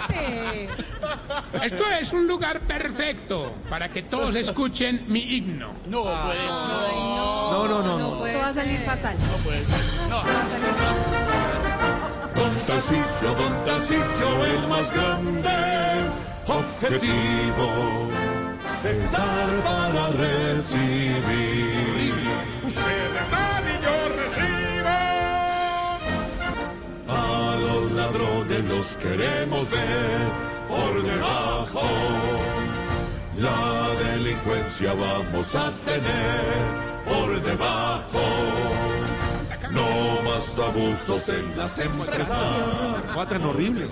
Respete. 0.07 0.69
Esto 1.63 1.89
es 1.99 2.13
un 2.13 2.27
lugar 2.27 2.59
perfecto 2.59 2.82
para 3.69 3.89
que 3.89 4.03
todos 4.03 4.35
escuchen 4.35 5.05
mi 5.07 5.21
himno. 5.21 5.73
No, 5.87 6.03
pues, 6.03 6.49
no. 6.49 7.51
No, 7.51 7.67
no, 7.67 7.81
no, 7.83 7.97
no. 7.97 8.25
Esto 8.25 8.39
va 8.39 8.47
a 8.47 8.53
salir 8.53 8.79
fatal. 8.81 9.15
No, 9.19 9.37
pues, 9.43 9.67
no. 10.09 10.21
Don 12.35 12.53
Tarcisio, 12.67 13.33
Don 13.35 13.63
Tarcisio, 13.65 14.45
el 14.45 14.67
más 14.67 14.91
grande 14.93 15.49
objetivo 16.47 18.09
es 18.83 19.11
dar 19.11 19.49
para 19.63 20.09
recibir. 20.09 22.13
Ustedes 22.65 23.31
dan 23.31 23.63
y 23.63 23.65
yo 23.83 24.09
recibo. 24.23 24.89
A 27.09 27.11
los 27.61 27.91
ladrones 27.93 28.65
los 28.65 28.97
queremos 28.97 29.69
ver 29.69 30.31
por 30.67 31.03
debajo. 31.03 32.42
La 33.37 33.87
delincuencia 34.15 34.93
vamos 34.93 35.55
a 35.55 35.71
tener 35.85 37.03
por 37.05 37.41
debajo. 37.41 38.19
No 39.71 40.21
más 40.29 40.59
abusos 40.59 41.29
en 41.29 41.57
las 41.57 41.79
empresas. 41.79 43.11
Fue 43.11 43.25
tan 43.25 43.43
horrible. 43.43 43.87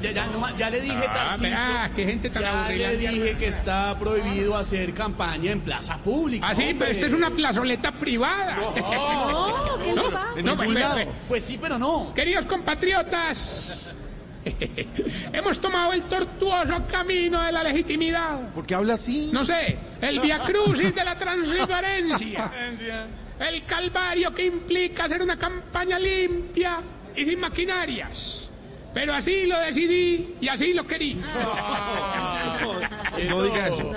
Ya, 0.00 0.10
ya, 0.12 0.26
no 0.26 0.56
ya 0.56 0.70
le 0.70 0.80
dije, 0.80 1.04
Ah, 1.06 1.90
qué 1.94 2.06
gente 2.06 2.30
tan 2.30 2.42
ya 2.42 2.90
le 2.90 2.96
dije 2.96 3.36
que 3.36 3.48
está 3.48 3.98
prohibido 3.98 4.56
hacer 4.56 4.94
campaña 4.94 5.52
en 5.52 5.60
plaza 5.60 5.98
pública. 5.98 6.46
Ah, 6.48 6.54
sí, 6.54 6.62
hombre. 6.62 6.76
pero 6.78 6.90
esta 6.92 7.06
es 7.06 7.12
una 7.12 7.30
plazoleta 7.30 7.92
privada. 7.92 8.56
No, 8.56 8.74
¿qué 8.74 8.80
le 8.80 8.96
pasa? 8.96 10.42
No, 10.42 10.56
pues, 10.56 10.68
pues, 10.68 11.08
Pues 11.28 11.44
sí, 11.44 11.58
pero 11.60 11.78
no. 11.78 12.14
Queridos 12.14 12.46
compatriotas, 12.46 13.76
hemos 15.32 15.60
tomado 15.60 15.92
el 15.92 16.02
tortuoso 16.02 16.84
camino 16.90 17.42
de 17.42 17.52
la 17.52 17.62
legitimidad. 17.62 18.52
¿Por 18.52 18.66
qué 18.66 18.74
habla 18.74 18.94
así? 18.94 19.30
No 19.32 19.44
sé, 19.44 19.78
el 20.00 20.20
viacrucis 20.20 20.94
de 20.94 21.04
la 21.04 21.16
transparencia. 21.16 22.50
El 23.34 23.64
calvario 23.64 24.32
que 24.32 24.44
implica 24.44 25.06
hacer 25.06 25.20
una 25.20 25.36
campaña 25.36 25.98
limpia, 25.98 26.80
y 27.16 27.24
sin 27.24 27.40
maquinarias. 27.40 28.48
Pero 28.92 29.12
así 29.12 29.46
lo 29.46 29.58
decidí 29.58 30.36
y 30.40 30.48
así 30.48 30.72
lo 30.72 30.86
quería. 30.86 31.16
No 33.28 33.44
diga 33.44 33.68
eso. 33.68 33.92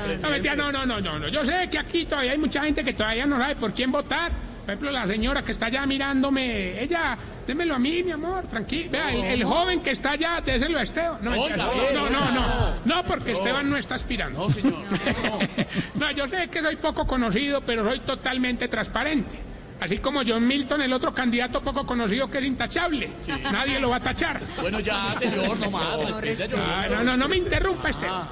No, 0.56 0.56
no, 0.56 0.72
no, 0.72 0.86
no, 0.86 1.02
no, 1.02 1.20
no. 1.20 1.28
Yo 1.28 1.44
sé 1.44 1.68
que 1.72 1.80
aquí 1.80 2.06
todavía 2.06 2.34
hay 2.34 2.38
mucha 2.38 2.64
gente 2.64 2.84
que 2.84 2.94
todavía 2.94 3.26
no 3.26 3.38
sabe 3.40 3.56
por 3.56 3.74
quién 3.74 3.92
votar. 3.92 4.32
Por 4.68 4.74
ejemplo, 4.74 4.92
la 4.92 5.08
señora 5.08 5.44
que 5.46 5.54
está 5.54 5.68
allá 5.68 5.86
mirándome, 5.86 6.84
ella, 6.84 7.18
démelo 7.48 7.76
a 7.76 7.80
mí, 7.80 8.04
mi 8.04 8.12
amor, 8.12 8.48
tranquilo. 8.48 8.92
Vea, 8.92 9.14
el, 9.14 9.24
el 9.24 9.44
joven 9.46 9.80
que 9.80 9.92
está 9.92 10.12
allá, 10.12 10.42
déselo 10.46 10.78
a 10.78 10.84
Esteban. 10.84 11.20
No, 11.22 11.32
Oiga, 11.42 11.56
no, 11.56 11.72
no, 11.94 12.10
no, 12.10 12.10
no, 12.10 12.32
no. 12.32 12.76
no, 12.84 13.04
porque 13.06 13.32
No. 13.32 13.38
Esteban 13.38 13.70
no 13.70 13.78
está 13.78 13.96
aspirando. 13.96 14.40
No, 14.40 14.50
señor. 14.50 14.74
No, 15.96 16.12
yo 16.12 16.28
sé 16.28 16.50
que 16.50 16.60
soy 16.60 16.76
poco 16.76 17.08
conocido, 17.08 17.62
pero 17.62 17.88
soy 17.90 18.02
totalmente 18.02 18.68
transparente. 18.68 19.40
Así 19.80 20.00
como 20.00 20.20
John 20.28 20.46
Milton, 20.46 20.82
el 20.82 20.92
otro 20.92 21.14
candidato 21.14 21.62
poco 21.62 21.86
conocido 21.86 22.30
que 22.30 22.40
es 22.40 22.44
intachable. 22.44 23.10
Nadie 23.44 23.80
lo 23.80 23.88
va 23.92 23.96
a 23.96 24.00
tachar. 24.02 24.42
Bueno, 24.60 24.82
ya, 24.82 25.14
señor, 25.18 25.58
no 25.58 25.72
más. 25.72 25.98
respete 26.20 26.44
a 26.44 26.50
John 26.58 26.60
Ah, 26.62 26.88
no, 26.92 27.04
no, 27.06 27.16
no 27.16 27.28
me 27.30 27.38
interrumpa, 27.38 27.90
Esteban. 27.90 28.28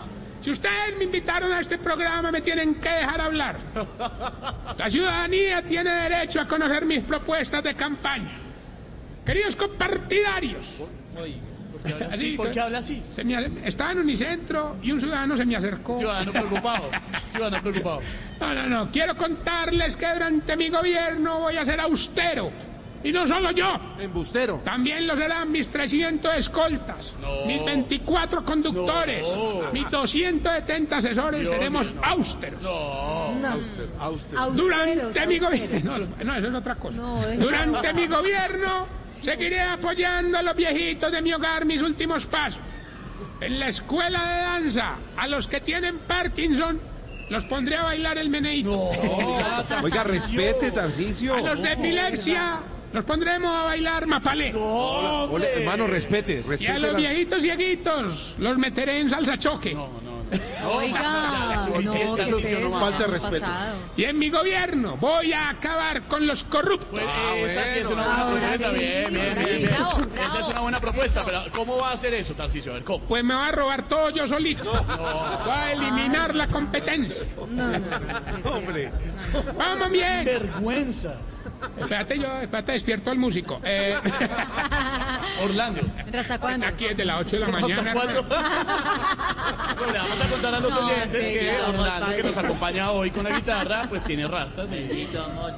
Si 0.46 0.52
ustedes 0.52 0.96
me 1.00 1.06
invitaron 1.06 1.52
a 1.52 1.60
este 1.60 1.80
programa, 1.80 2.32
me 2.32 2.40
tienen 2.40 2.76
que 2.76 2.88
dejar 2.88 3.20
hablar. 3.20 3.58
La 4.78 4.88
ciudadanía 4.92 5.64
tiene 5.64 5.90
derecho 5.90 6.40
a 6.40 6.48
conocer 6.48 6.86
mis 6.86 7.00
propuestas 7.02 7.64
de 7.64 7.74
campaña. 7.74 8.30
Queridos 9.26 9.56
compartidarios. 9.56 10.68
así? 12.12 12.34
¿Por 12.38 12.52
qué 12.52 12.60
habla 12.60 12.78
así? 12.78 13.02
Se 13.12 13.24
me- 13.24 13.50
estaba 13.66 13.94
en 13.94 13.98
Unicentro 14.02 14.76
y 14.84 14.92
un 14.92 15.00
ciudadano 15.00 15.36
se 15.36 15.46
me 15.46 15.56
acercó. 15.56 15.98
Ciudadano 15.98 16.32
preocupado. 16.32 16.92
Ciudadano 17.32 17.62
preocupado. 17.64 18.02
No, 18.40 18.54
no, 18.54 18.68
no. 18.68 18.92
Quiero 18.92 19.18
contarles 19.18 19.96
que 19.96 20.08
durante 20.14 20.56
mi 20.56 20.70
gobierno 20.70 21.40
voy 21.40 21.58
a 21.58 21.66
ser 21.66 21.80
austero. 21.80 22.52
Y 23.06 23.11
no 23.11 23.27
solo 23.27 23.52
yo. 23.52 23.72
Embustero. 23.99 24.61
También 24.65 25.06
lo 25.06 25.15
serán 25.15 25.52
mis 25.52 25.69
300 25.69 26.34
escoltas, 26.36 27.14
mis 27.45 27.64
24 27.64 28.44
conductores, 28.44 29.27
mis 29.72 29.90
270 29.91 30.98
asesores. 30.98 31.41
Dios 31.41 31.52
Seremos 31.52 31.86
mío, 31.86 31.95
no. 31.95 32.02
austeros. 32.03 32.65
Auster, 32.65 33.90
auster. 33.99 34.40
Durante 34.56 35.27
mi 35.27 35.38
gobierno. 35.40 35.98
No, 35.99 36.23
no, 36.23 36.36
eso 36.36 36.48
es 36.48 36.53
otra 36.56 36.76
cosa. 36.76 36.98
Durante 37.38 37.94
mi 37.94 38.07
gobierno 38.07 38.88
seguiré 39.22 39.61
apoyando 39.61 40.40
a 40.40 40.41
los 40.41 40.56
viejitos 40.56 41.11
de 41.11 41.22
mi 41.22 41.32
hogar 41.32 41.64
mis 41.65 41.82
últimos 41.82 42.26
pasos. 42.26 42.61
En 43.40 43.60
la 43.60 43.68
escuela 43.68 44.23
de 44.26 44.41
danza, 44.41 44.95
a 45.15 45.27
los 45.27 45.48
que 45.48 45.61
tienen 45.61 45.99
Parkinson, 45.99 46.80
los 47.30 47.45
pondré 47.45 47.76
a 47.76 47.84
bailar 47.84 48.18
el 48.18 48.30
meneíto. 48.30 48.72
Oiga, 49.84 50.03
respete, 50.03 50.72
Tarcicio. 50.72 51.36
A 51.36 51.41
los 51.41 51.61
de 51.61 51.73
epilepsia, 51.73 52.61
los 52.94 53.03
pondremos 53.03 53.53
a 53.56 53.64
bailar 53.64 54.06
mapalé. 54.07 54.53
Ole, 54.56 55.48
hermano, 55.62 55.88
respete, 55.88 56.34
Y 56.34 56.38
a 56.38 56.48
respete. 56.49 56.80
los 56.80 56.91
la- 56.94 56.98
viejitos 56.99 57.41
cieguitos, 57.41 58.36
los 58.40 58.57
meteré 58.57 58.99
en 58.99 59.10
salsa 59.10 59.38
choque. 59.38 59.76
Oiga, 60.68 61.68
no, 61.68 62.16
¿qué 62.16 62.24
Eso 62.24 62.38
es 62.38 62.44
sí, 62.44 62.56
eso? 62.56 62.80
falta 62.80 62.98
de 62.98 63.06
¿Qué 63.06 63.12
ha 63.12 63.30
respeto. 63.30 63.45
Y 63.95 64.03
en 64.06 64.18
mi 64.18 64.30
gobierno 64.32 64.98
voy 64.98 65.32
a 65.34 65.49
acabar 65.49 66.07
con 66.07 66.26
los 66.26 66.44
corruptos. 66.45 66.90
Pues 67.40 67.52
esa 67.52 67.64
sí 67.66 67.80
es 67.80 67.86
una 67.88 68.03
buena 68.07 68.26
propuesta. 68.26 68.72
Bien, 68.72 69.14
bien, 69.14 69.36
bien. 69.36 69.57
bien. 69.60 69.70
Bravo, 69.70 69.98
Esa 70.24 70.40
es 70.40 70.48
una 70.48 70.60
buena 70.62 70.80
propuesta, 70.80 71.22
pero 71.24 71.44
¿cómo 71.56 71.78
va 71.78 71.91
a 71.91 71.94
hacer 71.94 72.14
eso, 72.16 72.34
Tarcicio? 72.34 72.72
A 72.72 72.76
ver, 72.76 72.84
¿cómo? 72.84 73.06
Pues 73.06 73.24
me 73.24 73.36
va 73.36 73.48
a 73.48 73.52
robar 73.52 73.88
todo 73.88 74.10
yo 74.10 74.28
solito. 74.28 74.72
Voy 74.72 75.53
a 75.53 75.72
eliminar 75.74 76.34
la 76.36 76.48
competencia. 76.48 77.24
No, 77.38 77.45
no, 77.48 77.68
no, 77.80 77.80
¿qué 77.80 78.40
es 78.40 78.45
Hombre. 78.52 78.91
Vamos 79.57 79.91
bien. 79.91 80.26
Vergüenza. 80.26 81.14
Espérate, 81.80 82.18
yo, 82.20 82.28
espérate, 82.42 82.72
despierto 82.74 83.12
al 83.12 83.18
músico. 83.18 83.60
Eh, 83.64 83.96
Orlando. 85.44 85.82
¿Hasta 86.18 86.40
cuándo? 86.40 86.66
aquí 86.68 86.86
desde 86.86 87.06
las 87.06 87.22
8 87.22 87.30
de 87.36 87.40
la 87.40 87.48
mañana. 87.48 87.94
¿Cuándo? 87.94 88.26
Bueno, 89.78 89.92
le 89.94 90.00
vamos 90.00 90.22
a 90.22 90.28
contar 90.28 90.56
a 90.56 90.60
los 90.62 90.72
No, 90.72 90.80
oyentes 90.88 91.12
que 91.12 91.40
señor. 91.40 91.70
Orlando, 91.76 92.16
que 92.16 92.24
nos 92.24 92.38
acompaña 92.38 92.92
hoy 92.92 93.12
con 93.12 93.24
la 93.26 93.32
guitarra, 93.32 93.86
pues 93.90 94.04
tiene 94.06 94.26
rastas 94.28 94.72
y... 94.72 95.10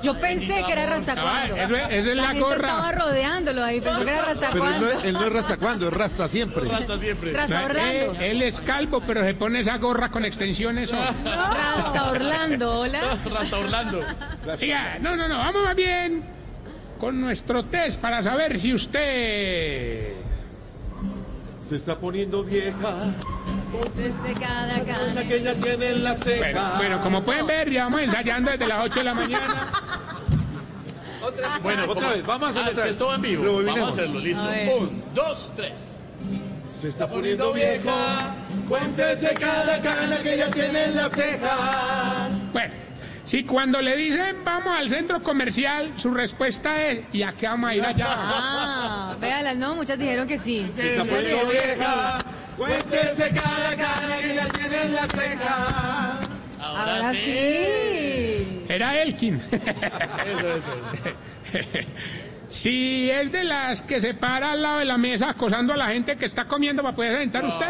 Yo 0.02 0.20
pensé 0.20 0.64
que 0.66 0.72
era 0.72 0.88
Rasta 0.88 1.14
Ah, 1.18 1.22
cuando. 1.48 1.56
eso 1.56 1.76
es- 1.76 1.84
esa 1.94 2.10
es 2.12 2.16
la 2.18 2.28
gente 2.28 2.40
gorra. 2.42 2.56
estaba 2.56 2.92
rodeándolo 2.94 3.64
ahí, 3.64 3.80
pensó 3.82 4.04
que 4.04 4.12
era 4.12 4.22
Rasta 4.24 4.50
Pero 4.52 4.66
él 4.66 4.72
no, 4.72 4.78
cuando. 4.80 4.92
es- 5.00 5.06
él 5.06 5.14
no 5.14 5.24
es 5.26 5.32
rasta 5.34 5.58
cuando, 5.58 5.88
es 5.88 5.94
rasta 5.94 6.28
siempre. 6.28 6.68
Rasta 6.68 7.00
siempre. 7.00 7.34
Rasta 7.34 7.62
Eh, 7.62 7.66
Orlando. 7.66 8.20
él 8.22 8.42
es 8.42 8.60
calvo, 8.62 9.02
pero 9.06 9.24
se 9.24 9.34
pone 9.36 9.60
esa 9.60 9.78
gorra 9.78 10.10
con 10.10 10.26
extensiones. 10.26 10.92
Rasta 11.26 12.10
Orlando, 12.12 12.80
hola. 12.80 13.18
Rasta 13.32 13.58
Orlando. 13.58 14.04
Oiga, 14.60 14.98
no, 15.00 15.16
no, 15.16 15.28
no, 15.28 15.38
vamos 15.38 15.64
más 15.64 15.76
bien 15.76 15.97
con 17.00 17.22
nuestro 17.22 17.64
test 17.66 18.00
para 18.00 18.24
saber 18.24 18.60
si 18.60 18.74
usted... 18.74 20.14
Se 21.62 21.76
está 21.76 21.96
poniendo 21.98 22.44
vieja. 22.44 22.96
Cada 24.40 24.80
cana. 24.86 25.24
que 25.28 25.36
ella 25.36 25.54
tiene 25.56 25.90
en 25.90 26.04
la 26.04 26.16
ceja. 26.16 26.40
Bueno, 26.54 26.72
bueno, 26.78 27.02
como 27.02 27.22
pueden 27.22 27.46
ver, 27.46 27.70
ya 27.70 27.84
vamos 27.84 28.02
ensayando 28.02 28.52
desde 28.52 28.68
las 28.68 28.86
8 28.86 29.00
de 29.00 29.04
la 29.04 29.14
mañana. 29.14 29.72
Bueno, 31.62 31.84
Otra 31.84 31.94
como- 31.96 32.10
vez, 32.16 32.26
vamos 32.26 32.48
a 32.48 32.50
hacerlo 32.52 32.70
Ah, 32.70 32.72
es 32.72 32.78
otra 32.78 32.84
que 32.84 32.88
vez. 32.88 32.92
es 32.92 32.98
todo 32.98 33.16
en 33.16 33.22
vivo. 33.22 33.64
Vamos 33.66 33.82
a 33.82 33.88
hacerlo, 33.90 34.20
listo. 34.20 34.44
A. 34.44 34.76
Un, 34.80 35.04
dos, 35.14 35.54
tres. 35.58 35.74
Se 36.70 36.88
está 36.88 37.10
poniendo 37.10 37.52
vieja. 37.54 38.36
Cuéntese 38.70 39.34
cada 39.34 39.82
cana 39.82 40.20
que 40.22 40.36
ella 40.36 40.50
tiene 40.52 40.86
en 40.86 40.96
la 40.96 41.10
ceja. 41.10 42.30
Bueno, 42.54 42.74
si 43.28 43.44
cuando 43.44 43.82
le 43.82 43.96
dicen 43.98 44.38
vamos 44.46 44.80
al 44.80 44.90
centro 44.90 45.22
comercial, 45.22 45.92
su 45.98 46.12
respuesta 46.12 46.88
es 46.88 47.02
¿y 47.12 47.24
a 47.24 47.34
qué 47.34 47.48
vamos 47.48 47.70
a 47.70 47.76
ir 47.76 47.84
allá? 47.84 48.08
Ah, 48.18 49.16
véalas, 49.20 49.58
no, 49.58 49.76
muchas 49.76 50.00
dijeron 50.00 50.28
que 50.28 50.38
sí. 50.38 50.70
Se 50.74 50.92
está 50.92 51.04
poniendo 51.04 51.46
vieja. 51.48 52.20
Cuéntese 52.58 53.30
cada 53.30 53.76
cana 53.76 54.18
que 54.20 54.32
ella 54.34 54.48
tiene 54.48 54.82
en 54.82 54.94
la 54.94 55.08
ceja. 55.08 56.20
Ahora 56.60 57.14
sí. 57.14 58.64
Era 58.70 59.02
Elkin. 59.02 59.42
Eso, 59.52 60.56
eso. 60.56 60.72
Si 62.50 63.10
es 63.12 63.32
de 63.32 63.44
las 63.44 63.82
que 63.82 64.00
se 64.02 64.14
para 64.14 64.54
al 64.54 64.62
lado 64.62 64.80
de 64.80 64.86
la 64.86 64.98
mesa 64.98 65.30
acosando 65.30 65.74
a 65.74 65.78
la 65.78 65.88
gente 65.88 66.16
que 66.16 66.26
está 66.26 66.46
comiendo 66.46 66.82
para 66.82 66.96
poder 66.96 67.18
sentar 67.20 67.44
usted. 67.46 67.68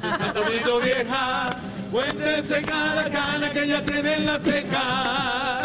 Se 0.00 0.08
está 0.08 0.32
poniendo 0.34 0.80
vieja. 0.80 1.50
Cuéntese 1.92 2.62
cada 2.62 3.08
cana 3.10 3.50
que 3.50 3.62
ella 3.64 3.84
tiene 3.84 4.14
en 4.14 4.26
la 4.26 4.38
ceja. 4.40 5.62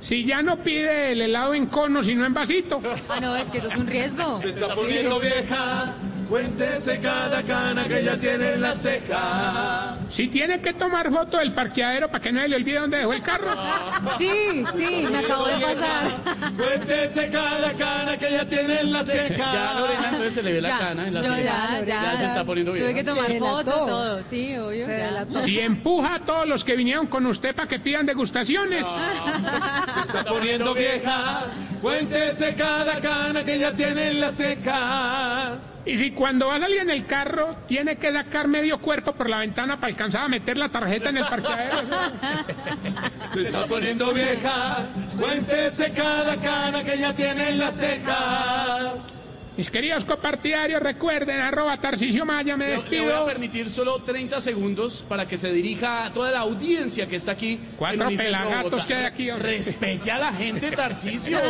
Si 0.00 0.24
ya 0.24 0.42
no 0.42 0.58
pide 0.58 1.12
el 1.12 1.22
helado 1.22 1.54
en 1.54 1.66
cono, 1.66 2.02
sino 2.02 2.26
en 2.26 2.34
vasito. 2.34 2.82
Ah, 3.08 3.20
no, 3.20 3.34
es 3.36 3.50
que 3.50 3.58
eso 3.58 3.68
es 3.68 3.76
un 3.76 3.86
riesgo. 3.86 4.38
Se 4.38 4.50
está 4.50 4.68
Sí. 4.68 4.74
poniendo 4.80 5.18
vieja. 5.20 5.94
Cuéntese 6.34 6.98
cada 6.98 7.44
cana 7.44 7.84
que 7.86 8.00
ella 8.00 8.18
tiene 8.18 8.54
en 8.54 8.60
la 8.60 8.74
ceja. 8.74 9.96
Si 10.10 10.26
tiene 10.26 10.60
que 10.60 10.72
tomar 10.72 11.08
foto 11.12 11.38
del 11.38 11.54
parqueadero 11.54 12.08
para 12.08 12.20
que 12.20 12.32
no 12.32 12.40
se 12.40 12.48
le 12.48 12.56
olvide 12.56 12.80
dónde 12.80 12.96
dejó 12.96 13.12
el 13.12 13.22
carro. 13.22 13.54
Sí, 14.18 14.64
sí, 14.76 15.06
me 15.10 15.18
acabo 15.18 15.46
de 15.46 15.54
pasar. 15.54 16.52
Cuéntese 16.56 17.28
cada 17.30 17.72
cana 17.74 18.16
que 18.16 18.28
ella 18.28 18.48
tiene 18.48 18.80
en 18.80 18.92
la 18.92 19.04
ceja. 19.04 19.36
Ya 19.52 19.74
Lorena 19.78 20.04
entonces 20.06 20.34
se 20.34 20.42
le 20.42 20.52
ve 20.54 20.60
la 20.60 20.68
Ya, 20.70 20.78
cana 20.78 21.06
en 21.06 21.14
la 21.14 21.22
ceja. 21.22 21.34
ya, 21.34 21.84
ya, 21.84 22.18
se 22.18 22.26
está 22.26 22.44
poniendo 22.44 22.72
bien. 22.72 22.84
Tuve 22.84 22.94
que 22.94 23.04
tomar 23.04 23.38
foto, 23.38 23.70
todo. 23.70 24.22
Sí, 24.24 24.56
obvio. 24.56 24.86
ya. 24.88 25.24
Si 25.40 25.60
empuja 25.60 26.16
a 26.16 26.18
todos 26.20 26.48
los 26.48 26.64
que 26.64 26.74
vinieron 26.74 27.06
con 27.06 27.26
usted 27.26 27.54
para 27.54 27.68
que 27.68 27.78
pidan 27.78 28.06
degustaciones. 28.06 28.86
Se 30.14 30.20
está 30.20 30.30
poniendo 30.30 30.74
vieja. 30.74 31.42
Cuéntese 31.82 32.54
cada 32.54 33.00
cana 33.00 33.44
que 33.44 33.54
ella 33.54 33.72
tiene 33.74 34.10
en 34.10 34.20
la 34.20 34.30
ceja. 34.30 35.58
Y 35.84 35.98
si 35.98 36.12
cuando 36.12 36.46
va 36.46 36.54
a 36.54 36.60
salir 36.60 36.78
en 36.78 36.90
el 36.90 37.04
carro, 37.04 37.56
tiene 37.66 37.96
que 37.96 38.12
sacar 38.12 38.46
medio 38.46 38.80
cuerpo 38.80 39.12
por 39.12 39.28
la 39.28 39.38
ventana 39.38 39.74
para 39.74 39.88
alcanzar 39.88 40.22
a 40.22 40.28
meter 40.28 40.56
la 40.56 40.68
tarjeta 40.68 41.08
en 41.10 41.16
el 41.16 41.24
parqueadero. 41.24 41.78
Se 43.32 43.42
está 43.42 43.66
poniendo 43.66 44.12
vieja. 44.12 44.86
Cuéntese 45.18 45.92
cada 45.92 46.36
cana 46.36 46.84
que 46.84 46.94
ella 46.94 47.12
tiene 47.12 47.48
en 47.48 47.58
las 47.58 47.74
cejas. 47.74 49.13
Mis 49.56 49.70
queridos 49.70 50.04
copartidarios, 50.04 50.82
recuerden, 50.82 51.40
arroba 51.40 51.76
Tarcisio 51.80 52.24
Maya, 52.24 52.56
me 52.56 52.66
Le- 52.66 52.70
Le 52.70 52.76
voy 52.76 52.86
a 52.88 52.90
despido. 52.90 53.26
permitir 53.26 53.70
solo 53.70 54.02
30 54.02 54.40
segundos 54.40 55.04
para 55.08 55.28
que 55.28 55.38
se 55.38 55.52
dirija 55.52 56.06
a 56.06 56.12
toda 56.12 56.32
la 56.32 56.40
audiencia 56.40 57.06
que 57.06 57.14
está 57.14 57.32
aquí. 57.32 57.60
Cuatro 57.78 58.08
pelagatos 58.08 58.84
que 58.84 58.94
hay 58.94 59.04
aquí, 59.04 59.30
hombre. 59.30 59.58
Respete 59.58 60.10
a 60.10 60.18
la 60.18 60.32
gente, 60.32 60.72
Tarcicio. 60.72 61.38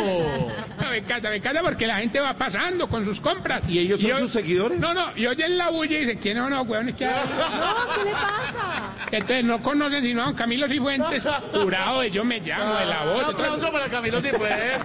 No, 0.76 0.90
me 0.90 0.98
encanta, 0.98 1.30
me 1.30 1.36
encanta 1.36 1.62
porque 1.62 1.86
la 1.86 1.96
gente 1.96 2.20
va 2.20 2.36
pasando 2.36 2.88
con 2.88 3.04
sus 3.06 3.20
compras. 3.20 3.62
¿Y 3.68 3.78
ellos 3.78 4.00
son 4.00 4.18
sus 4.18 4.32
seguidores? 4.32 4.78
No, 4.78 4.92
no, 4.92 5.16
y 5.16 5.24
oyen 5.26 5.56
la 5.56 5.70
bulla 5.70 5.96
y 5.96 6.00
dicen, 6.00 6.18
¿quiénes 6.18 6.42
son 6.42 6.52
los 6.52 6.66
huevones 6.68 6.94
que? 6.96 7.06
No, 7.06 7.94
¿qué 7.94 8.04
le 8.04 8.10
pasa? 8.12 8.94
Entonces 9.12 9.44
no 9.44 9.62
conocen 9.62 10.02
sino 10.04 10.22
a 10.22 10.24
don 10.26 10.34
Camilo 10.34 10.68
Cifuentes, 10.68 11.26
jurado 11.54 12.00
de 12.00 12.10
yo 12.10 12.22
me 12.24 12.40
llamo, 12.40 12.74
de 12.74 12.84
la 12.86 13.04
voz. 13.04 13.24
Un 13.28 13.34
aplauso 13.34 13.72
para 13.72 13.86
Camilo 13.88 14.20
Cifuentes. 14.20 14.82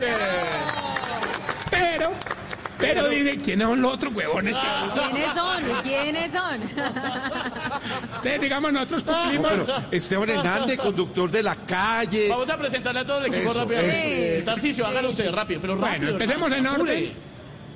Pero, 1.69 2.11
pero 2.79 3.09
dime, 3.09 3.37
¿quiénes 3.37 3.67
son 3.67 3.81
los 3.81 3.93
otros 3.93 4.13
huevones 4.15 4.57
que 4.57 4.99
¿Quiénes 4.99 5.33
son? 5.33 5.63
¿Quiénes 5.83 6.31
son? 6.33 6.61
Entonces, 8.15 8.41
digamos, 8.41 8.73
nosotros 8.73 9.05
No, 9.05 9.13
cumplimos. 9.13 9.49
pero 9.51 9.67
Esteban 9.91 10.29
Hernández, 10.29 10.79
conductor 10.79 11.29
de 11.31 11.43
la 11.43 11.55
calle. 11.55 12.27
Vamos 12.29 12.49
a 12.49 12.57
presentarle 12.57 12.99
a 13.01 13.05
todo 13.05 13.19
el 13.19 13.25
equipo 13.33 13.51
Eso, 13.51 13.59
rápidamente. 13.61 13.97
eso. 14.31 14.39
Eh, 14.39 14.43
Tarcicio, 14.45 14.85
hágalo 14.87 15.09
usted 15.09 15.31
rápido, 15.31 15.61
pero 15.61 15.75
rápido. 15.75 15.99
Bueno, 15.99 16.09
empecemos 16.23 16.51
en 16.51 16.67
orden. 16.67 17.11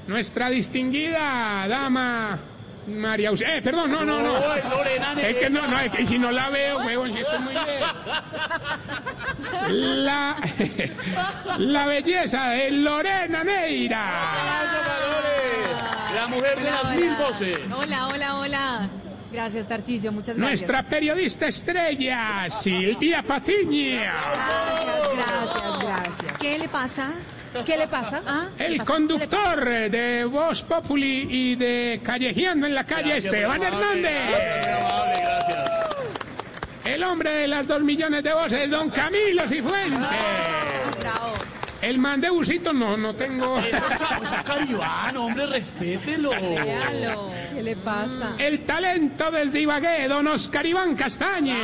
Nuestra 0.08 0.50
distinguida 0.50 1.66
dama 1.68 2.38
María 2.88 3.30
Eus- 3.32 3.42
Eh, 3.42 3.62
perdón, 3.62 3.92
no, 3.92 4.04
no, 4.04 4.20
no. 4.20 4.40
No, 4.40 4.54
es 4.56 4.66
Lorena 4.70 5.14
Es 5.22 5.36
que 5.38 5.50
no, 5.50 5.66
no, 5.68 5.80
es 5.80 5.90
que 5.92 6.06
si 6.06 6.20
no 6.20 6.32
la 6.32 6.50
veo, 6.50 6.80
huevón, 6.80 7.14
si 7.14 7.20
estoy 7.20 7.40
muy 7.40 7.54
bien. 7.54 7.80
La, 10.06 10.36
la 11.60 11.86
belleza 11.86 12.50
de 12.50 12.72
Lorena 12.72 13.44
Neira. 13.44 14.12
La 16.16 16.28
mujer 16.28 16.60
de 16.60 16.72
las 16.72 16.92
mil 16.96 17.16
voces. 17.16 17.60
Hola, 17.76 18.08
hola, 18.08 18.36
hola. 18.36 18.90
Gracias, 19.32 19.68
Tarcisio, 19.68 20.12
muchas 20.12 20.38
gracias. 20.38 20.62
Nuestra 20.70 20.84
periodista 20.84 21.48
estrella, 21.48 22.48
Silvia 22.52 23.24
Patiño. 23.24 24.02
Gracias, 24.02 25.80
gracias. 25.80 26.38
¿Qué 26.38 26.60
le 26.60 26.68
pasa? 26.70 27.10
¿Qué 27.66 27.78
le 27.78 27.88
pasa? 27.88 28.22
El 28.58 28.84
conductor 28.84 29.64
de 29.90 30.26
Voz 30.26 30.64
Populi 30.64 31.28
y 31.30 31.56
de 31.56 32.02
Callejeando 32.04 32.68
en 32.68 32.76
la 32.76 32.84
calle, 32.86 33.10
Gracias, 33.22 33.26
Esteban 33.34 33.58
muy 33.58 33.68
amable, 33.68 33.86
Hernández. 34.10 34.30
Muy 34.30 34.72
amable, 34.90 35.22
gracias. 35.22 35.70
El 36.86 37.04
hombre 37.04 37.32
de 37.32 37.48
las 37.48 37.66
dos 37.68 37.82
millones 37.82 38.24
de 38.24 38.34
voces, 38.34 38.70
don 38.70 38.90
Camilo 38.90 39.48
Cifuentes. 39.48 40.00
El 41.82 41.98
man 41.98 42.20
de 42.22 42.30
busito, 42.30 42.72
no, 42.74 42.96
no 42.98 43.14
tengo. 43.14 43.60
Eso 43.60 43.68
es, 43.78 43.84
ca- 43.98 44.20
eso 44.24 44.36
es 44.36 44.44
Caribán, 44.44 45.18
hombre, 45.18 45.46
respételo. 45.48 46.32
¿Qué 46.32 47.62
le 47.62 47.76
pasa? 47.76 48.36
El 48.38 48.66
talento 48.66 49.30
desde 49.32 49.60
Ibagué, 49.62 50.08
don 50.08 50.28
Oscar 50.28 50.66
Iván 50.66 50.96
Castaño. 50.96 51.56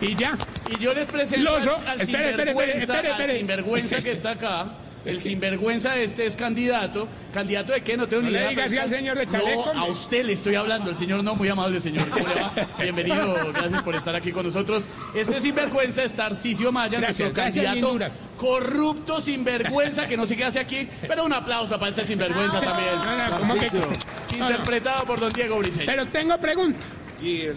Y 0.00 0.14
ya. 0.16 0.36
Y 0.70 0.78
yo 0.82 0.94
les 0.94 1.06
presento 1.08 1.54
al, 1.54 1.68
al 1.68 2.00
espere, 2.00 2.30
espere, 2.30 2.30
sinvergüenza, 2.30 2.76
espere, 2.78 2.96
espere, 2.98 3.08
al 3.12 3.20
espere. 3.20 3.38
sinvergüenza 3.38 3.98
que 4.02 4.10
está 4.12 4.30
acá. 4.30 4.72
El 5.02 5.18
sinvergüenza 5.18 5.96
este 5.96 6.26
es 6.26 6.36
candidato. 6.36 7.08
¿Candidato 7.32 7.72
de 7.72 7.80
qué? 7.82 7.96
No 7.96 8.06
tengo 8.06 8.20
No 8.20 8.28
ni 8.28 8.34
le 8.34 8.40
idea. 8.40 8.50
diga 8.50 8.64
así 8.64 8.74
está- 8.76 8.84
al 8.84 8.90
señor 8.90 9.16
de 9.16 9.26
chaleco, 9.26 9.72
No, 9.72 9.80
a 9.80 9.84
usted 9.86 10.26
le 10.26 10.34
estoy 10.34 10.56
hablando. 10.56 10.90
El 10.90 10.96
señor 10.96 11.24
no, 11.24 11.34
muy 11.34 11.48
amable 11.48 11.80
señor. 11.80 12.06
¿Cómo 12.10 12.26
le 12.28 12.34
va? 12.34 12.52
Bienvenido. 12.78 13.34
Gracias 13.54 13.82
por 13.82 13.94
estar 13.94 14.14
aquí 14.14 14.30
con 14.30 14.44
nosotros. 14.44 14.88
Este 15.14 15.40
sinvergüenza 15.40 16.02
es 16.04 16.14
Tarcisio 16.14 16.70
Maya, 16.70 16.98
Gracias, 16.98 17.18
nuestro 17.20 17.42
gracias, 17.42 17.64
candidato 17.64 17.74
linduras. 17.92 18.24
corrupto 18.36 19.20
sinvergüenza 19.22 20.06
que 20.06 20.18
no 20.18 20.26
sé 20.26 20.36
qué 20.36 20.44
hace 20.44 20.60
aquí. 20.60 20.86
Pero 21.08 21.24
un 21.24 21.32
aplauso 21.32 21.78
para 21.78 21.90
este 21.90 22.04
sinvergüenza 22.04 22.60
también. 22.60 22.90
No, 23.02 23.28
no, 23.30 23.36
¿cómo 23.38 23.54
que- 23.54 24.36
Interpretado 24.38 25.04
por 25.06 25.18
don 25.18 25.32
Diego 25.32 25.56
Briseño. 25.58 25.86
Pero 25.86 26.06
tengo 26.08 26.36
pregunta. 26.38 26.78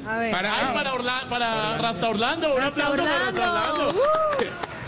A 0.07 0.17
ver. 0.17 0.31
Para- 0.31 0.55
Ay, 0.69 0.73
para, 0.75 0.93
Orla- 0.93 1.29
para 1.29 1.77
Rasta 1.77 2.09
Orlando, 2.09 2.55
un 2.55 2.61
Rasta 2.61 2.81
aplauso 2.87 3.03
para 3.03 3.19
Rasta 3.25 3.51
Orlando. 3.51 3.87
Orlando. 3.89 4.03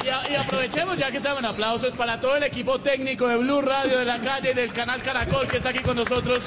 Y, 0.03 0.07
a- 0.10 0.31
y 0.31 0.35
aprovechemos 0.35 0.97
ya 0.97 1.10
que 1.11 1.18
estamos 1.18 1.39
en 1.39 1.45
aplausos 1.45 1.93
para 1.93 2.19
todo 2.19 2.35
el 2.35 2.43
equipo 2.43 2.80
técnico 2.80 3.27
de 3.27 3.38
Blue 3.38 3.61
Radio 3.61 3.97
de 3.99 4.06
la 4.06 4.19
calle 4.22 4.52
y 4.52 4.53
del 4.53 4.72
canal 4.72 5.02
Caracol 5.02 5.47
que 5.47 5.57
está 5.57 5.69
aquí 5.69 5.80
con 5.80 5.95
nosotros 5.95 6.43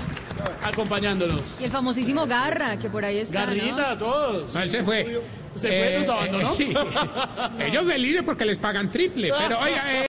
acompañándonos. 0.65 1.43
Y 1.61 1.65
el 1.65 1.71
famosísimo 1.71 2.27
Garra, 2.27 2.79
que 2.79 2.89
por 2.89 3.05
ahí 3.05 3.19
está. 3.19 3.41
¿no? 3.41 3.47
Garrita 3.47 3.91
a 3.93 3.99
todos. 3.99 4.55
No, 4.55 4.61
él 4.63 4.71
se 4.71 4.83
fue. 4.85 5.21
Se 5.55 5.69
fue, 5.69 5.97
nos 5.99 6.09
abandonó. 6.09 6.55
sí. 6.55 6.73
Ellos 7.59 7.87
deliren 7.87 8.25
porque 8.25 8.45
les 8.45 8.59
pagan 8.59 8.91
triple. 8.93 9.33
Pero 9.37 9.59
oiga, 9.59 9.83
eh, 9.93 10.07